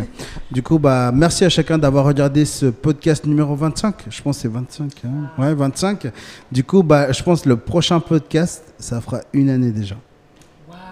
Du 0.51 0.63
coup, 0.63 0.79
bah, 0.79 1.13
merci 1.15 1.45
à 1.45 1.49
chacun 1.49 1.79
d'avoir 1.79 2.05
regardé 2.05 2.45
ce 2.45 2.67
podcast 2.67 3.25
numéro 3.27 3.55
25. 3.55 3.95
Je 4.11 4.23
pense 4.23 4.37
que 4.37 4.43
c'est 4.43 4.49
25. 4.49 4.93
hein. 5.05 5.09
Ouais, 5.43 5.55
25. 5.55 6.07
Du 6.51 6.65
coup, 6.65 6.83
bah, 6.83 7.13
je 7.13 7.23
pense 7.23 7.43
que 7.43 7.49
le 7.49 7.57
prochain 7.57 8.01
podcast, 8.01 8.63
ça 8.79 9.01
fera 9.01 9.21
une 9.33 9.51
année 9.51 9.71
déjà. 9.71 9.97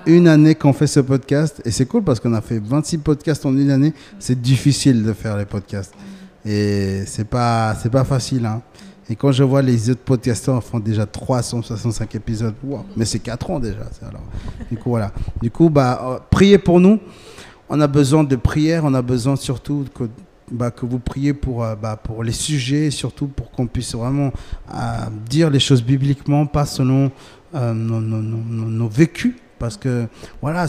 Une 0.07 0.29
année 0.29 0.55
qu'on 0.55 0.73
fait 0.73 0.87
ce 0.87 1.01
podcast. 1.01 1.61
Et 1.65 1.71
c'est 1.71 1.87
cool 1.87 2.03
parce 2.03 2.21
qu'on 2.21 2.33
a 2.35 2.41
fait 2.41 2.59
26 2.59 2.99
podcasts 2.99 3.45
en 3.45 3.57
une 3.57 3.71
année. 3.71 3.93
C'est 4.19 4.41
difficile 4.41 5.03
de 5.05 5.13
faire 5.13 5.37
les 5.37 5.45
podcasts. 5.45 5.95
Et 6.47 7.03
c'est 7.07 7.27
pas, 7.29 7.75
c'est 7.83 7.91
pas 7.91 8.05
facile. 8.05 8.47
hein. 8.47 8.63
Et 9.11 9.17
quand 9.17 9.33
je 9.33 9.43
vois 9.43 9.63
les 9.63 9.89
autres 9.91 10.03
podcasteurs 10.03 10.63
font 10.63 10.79
déjà 10.79 11.07
365 11.07 12.15
épisodes, 12.15 12.55
wow. 12.63 12.85
mais 12.97 13.05
c'est 13.07 13.19
4 13.19 13.51
ans 13.51 13.59
déjà. 13.59 13.87
c'est 13.91 14.07
Alors. 14.07 14.23
Du 14.71 14.77
coup, 14.77 14.91
voilà. 14.91 15.13
Du 15.43 15.51
coup, 15.51 15.69
bah, 15.71 16.01
euh, 16.05 16.19
priez 16.31 16.59
pour 16.59 16.79
nous 16.79 17.01
on 17.69 17.81
a 17.81 17.86
besoin 17.86 18.24
de 18.24 18.36
prière, 18.36 18.85
on 18.85 18.95
a 18.95 19.03
besoin 19.03 19.36
surtout 19.36 19.85
que, 19.95 20.05
bah, 20.51 20.70
que 20.70 20.86
vous 20.86 20.99
priez 20.99 21.35
pour, 21.35 21.65
euh, 21.65 21.74
bah, 21.74 21.97
pour 21.97 22.24
les 22.24 22.32
sujets, 22.32 22.90
surtout 22.90 23.27
pour 23.28 23.51
qu'on 23.51 23.66
puisse 23.66 23.95
vraiment 23.95 24.32
euh, 24.74 24.77
dire 25.28 25.51
les 25.51 25.61
choses 25.61 25.82
bibliquement, 25.82 26.47
pas 26.47 26.65
selon 26.65 27.11
euh, 27.55 27.74
nos, 27.74 28.89
vécus. 28.89 29.35
Parce 29.59 29.77
que 29.77 30.07
voilà, 30.40 30.66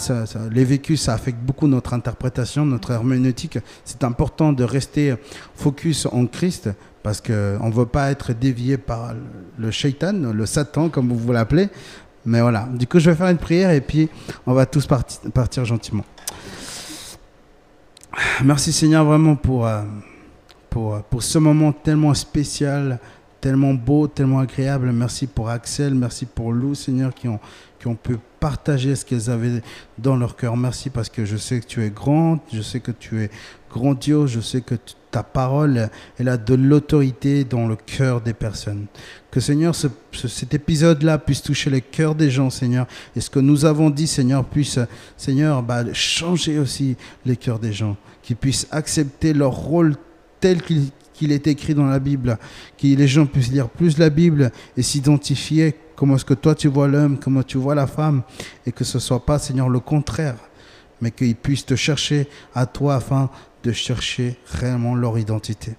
les 0.51 0.65
vécus, 0.65 1.01
ça 1.03 1.13
affecte 1.13 1.37
beaucoup 1.39 1.67
notre 1.67 1.93
interprétation, 1.93 2.65
notre 2.65 2.89
herméneutique. 2.89 3.59
C'est 3.85 4.03
important 4.03 4.51
de 4.51 4.63
rester 4.63 5.13
focus 5.53 6.07
en 6.07 6.25
Christ 6.25 6.71
parce 7.03 7.21
qu'on 7.21 7.67
ne 7.67 7.71
veut 7.71 7.85
pas 7.85 8.09
être 8.09 8.33
dévié 8.33 8.79
par 8.79 9.13
le 9.59 9.69
shaitan, 9.69 10.33
le 10.33 10.45
Satan, 10.47 10.89
comme 10.89 11.13
vous 11.13 11.31
l'appelez. 11.31 11.69
Mais 12.25 12.41
voilà, 12.41 12.67
du 12.73 12.87
coup, 12.87 12.97
je 12.97 13.11
vais 13.11 13.15
faire 13.15 13.27
une 13.29 13.37
prière 13.37 13.69
et 13.69 13.81
puis 13.81 14.09
on 14.47 14.53
va 14.53 14.65
tous 14.65 14.87
parti- 14.87 15.19
partir 15.29 15.65
gentiment. 15.65 16.03
Merci 18.43 18.71
Seigneur 18.71 19.05
vraiment 19.05 19.35
pour, 19.35 19.65
euh, 19.65 19.83
pour, 20.69 20.95
euh, 20.95 20.99
pour 21.09 21.23
ce 21.23 21.37
moment 21.37 21.71
tellement 21.71 22.13
spécial, 22.13 22.99
tellement 23.41 23.73
beau, 23.73 24.07
tellement 24.07 24.39
agréable. 24.39 24.91
Merci 24.91 25.27
pour 25.27 25.49
Axel, 25.49 25.93
merci 25.95 26.25
pour 26.25 26.51
Lou 26.51 26.75
Seigneur 26.75 27.13
qui 27.13 27.27
ont, 27.27 27.39
qui 27.79 27.87
ont 27.87 27.95
pu 27.95 28.17
partager 28.39 28.95
ce 28.95 29.05
qu'elles 29.05 29.29
avaient 29.29 29.61
dans 29.97 30.15
leur 30.17 30.35
cœur. 30.35 30.57
Merci 30.57 30.89
parce 30.89 31.09
que 31.09 31.23
je 31.25 31.37
sais 31.37 31.59
que 31.59 31.65
tu 31.65 31.83
es 31.83 31.89
grand, 31.89 32.39
je 32.53 32.61
sais 32.61 32.79
que 32.79 32.91
tu 32.91 33.21
es 33.21 33.29
grandiose, 33.71 34.31
je 34.31 34.39
sais 34.41 34.61
que 34.61 34.75
ta 35.11 35.23
parole, 35.23 35.89
elle 36.19 36.29
a 36.29 36.37
de 36.37 36.53
l'autorité 36.55 37.43
dans 37.43 37.67
le 37.67 37.75
cœur 37.75 38.21
des 38.21 38.33
personnes. 38.33 38.85
Que 39.31 39.39
Seigneur, 39.39 39.73
ce- 39.75 39.87
ce- 40.11 40.27
cet 40.27 40.53
épisode-là 40.53 41.17
puisse 41.17 41.41
toucher 41.41 41.69
les 41.69 41.81
cœurs 41.81 42.15
des 42.15 42.29
gens, 42.29 42.49
Seigneur. 42.49 42.85
Et 43.15 43.21
ce 43.21 43.29
que 43.29 43.39
nous 43.39 43.65
avons 43.65 43.89
dit, 43.89 44.07
Seigneur, 44.07 44.43
puisse, 44.45 44.77
Seigneur, 45.17 45.63
bah, 45.63 45.83
changer 45.93 46.59
aussi 46.59 46.95
les 47.25 47.37
cœurs 47.37 47.59
des 47.59 47.73
gens. 47.73 47.95
Qu'ils 48.29 48.37
puissent 48.37 48.67
accepter 48.69 49.33
leur 49.33 49.55
rôle 49.55 49.95
tel 50.39 50.61
qu'il 50.61 51.31
est 51.31 51.47
écrit 51.47 51.73
dans 51.73 51.87
la 51.87 51.97
Bible. 51.97 52.37
Que 52.77 52.85
les 52.85 53.07
gens 53.07 53.25
puissent 53.25 53.49
lire 53.49 53.69
plus 53.69 53.97
la 53.97 54.11
Bible 54.11 54.51
et 54.77 54.83
s'identifier 54.83 55.73
comment 55.95 56.15
est-ce 56.15 56.25
que 56.25 56.35
toi 56.35 56.53
tu 56.53 56.67
vois 56.67 56.87
l'homme, 56.87 57.17
comment 57.17 57.41
tu 57.41 57.57
vois 57.57 57.73
la 57.73 57.87
femme. 57.87 58.21
Et 58.67 58.71
que 58.71 58.83
ce 58.83 58.99
soit 58.99 59.25
pas, 59.25 59.39
Seigneur, 59.39 59.67
le 59.67 59.79
contraire. 59.79 60.35
Mais 61.01 61.09
qu'ils 61.09 61.35
puissent 61.35 61.65
te 61.65 61.75
chercher 61.75 62.27
à 62.53 62.67
toi 62.67 62.97
afin 62.97 63.31
de 63.63 63.71
chercher 63.71 64.37
réellement 64.45 64.93
leur 64.93 65.17
identité. 65.17 65.73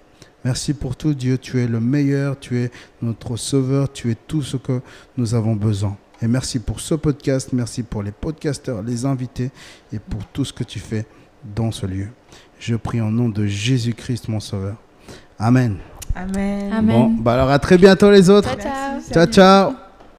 Merci 0.45 0.75
pour 0.75 0.97
tout, 0.97 1.15
Dieu. 1.15 1.39
Tu 1.39 1.61
es 1.61 1.69
le 1.69 1.79
meilleur, 1.79 2.37
tu 2.37 2.59
es 2.59 2.73
notre 3.01 3.37
sauveur, 3.37 3.93
tu 3.93 4.11
es 4.11 4.17
tout 4.27 4.43
ce 4.43 4.57
que 4.57 4.81
nous 5.17 5.37
avons 5.37 5.55
besoin. 5.55 5.97
Et 6.21 6.27
merci 6.27 6.59
pour 6.59 6.81
ce 6.81 6.97
podcast, 6.97 7.51
merci 7.53 7.85
pour 7.85 8.03
les 8.03 8.11
podcasteurs, 8.11 8.83
les 8.83 9.05
invités 9.05 9.53
et 9.93 10.01
pour 10.01 10.27
tout 10.33 10.45
ce 10.45 10.53
que 10.53 10.65
tu 10.65 10.81
fais 10.81 11.07
dans 11.55 11.71
ce 11.71 11.87
lieu. 11.87 12.09
Je 12.61 12.77
prie 12.77 13.01
en 13.01 13.11
nom 13.11 13.31
de 13.31 13.47
Jésus-Christ, 13.47 14.29
mon 14.29 14.39
sauveur. 14.39 14.77
Amen. 15.39 15.79
amen 16.15 16.73
Amen. 16.73 16.95
Bon, 16.95 17.09
bah 17.09 17.33
alors 17.33 17.51
à 17.51 17.59
très 17.59 17.79
bientôt 17.79 18.11
les 18.11 18.29
autres. 18.29 18.51
Ciao, 18.51 18.61
ciao. 18.61 19.27
Ciao, 19.27 19.27
ciao. 19.27 19.90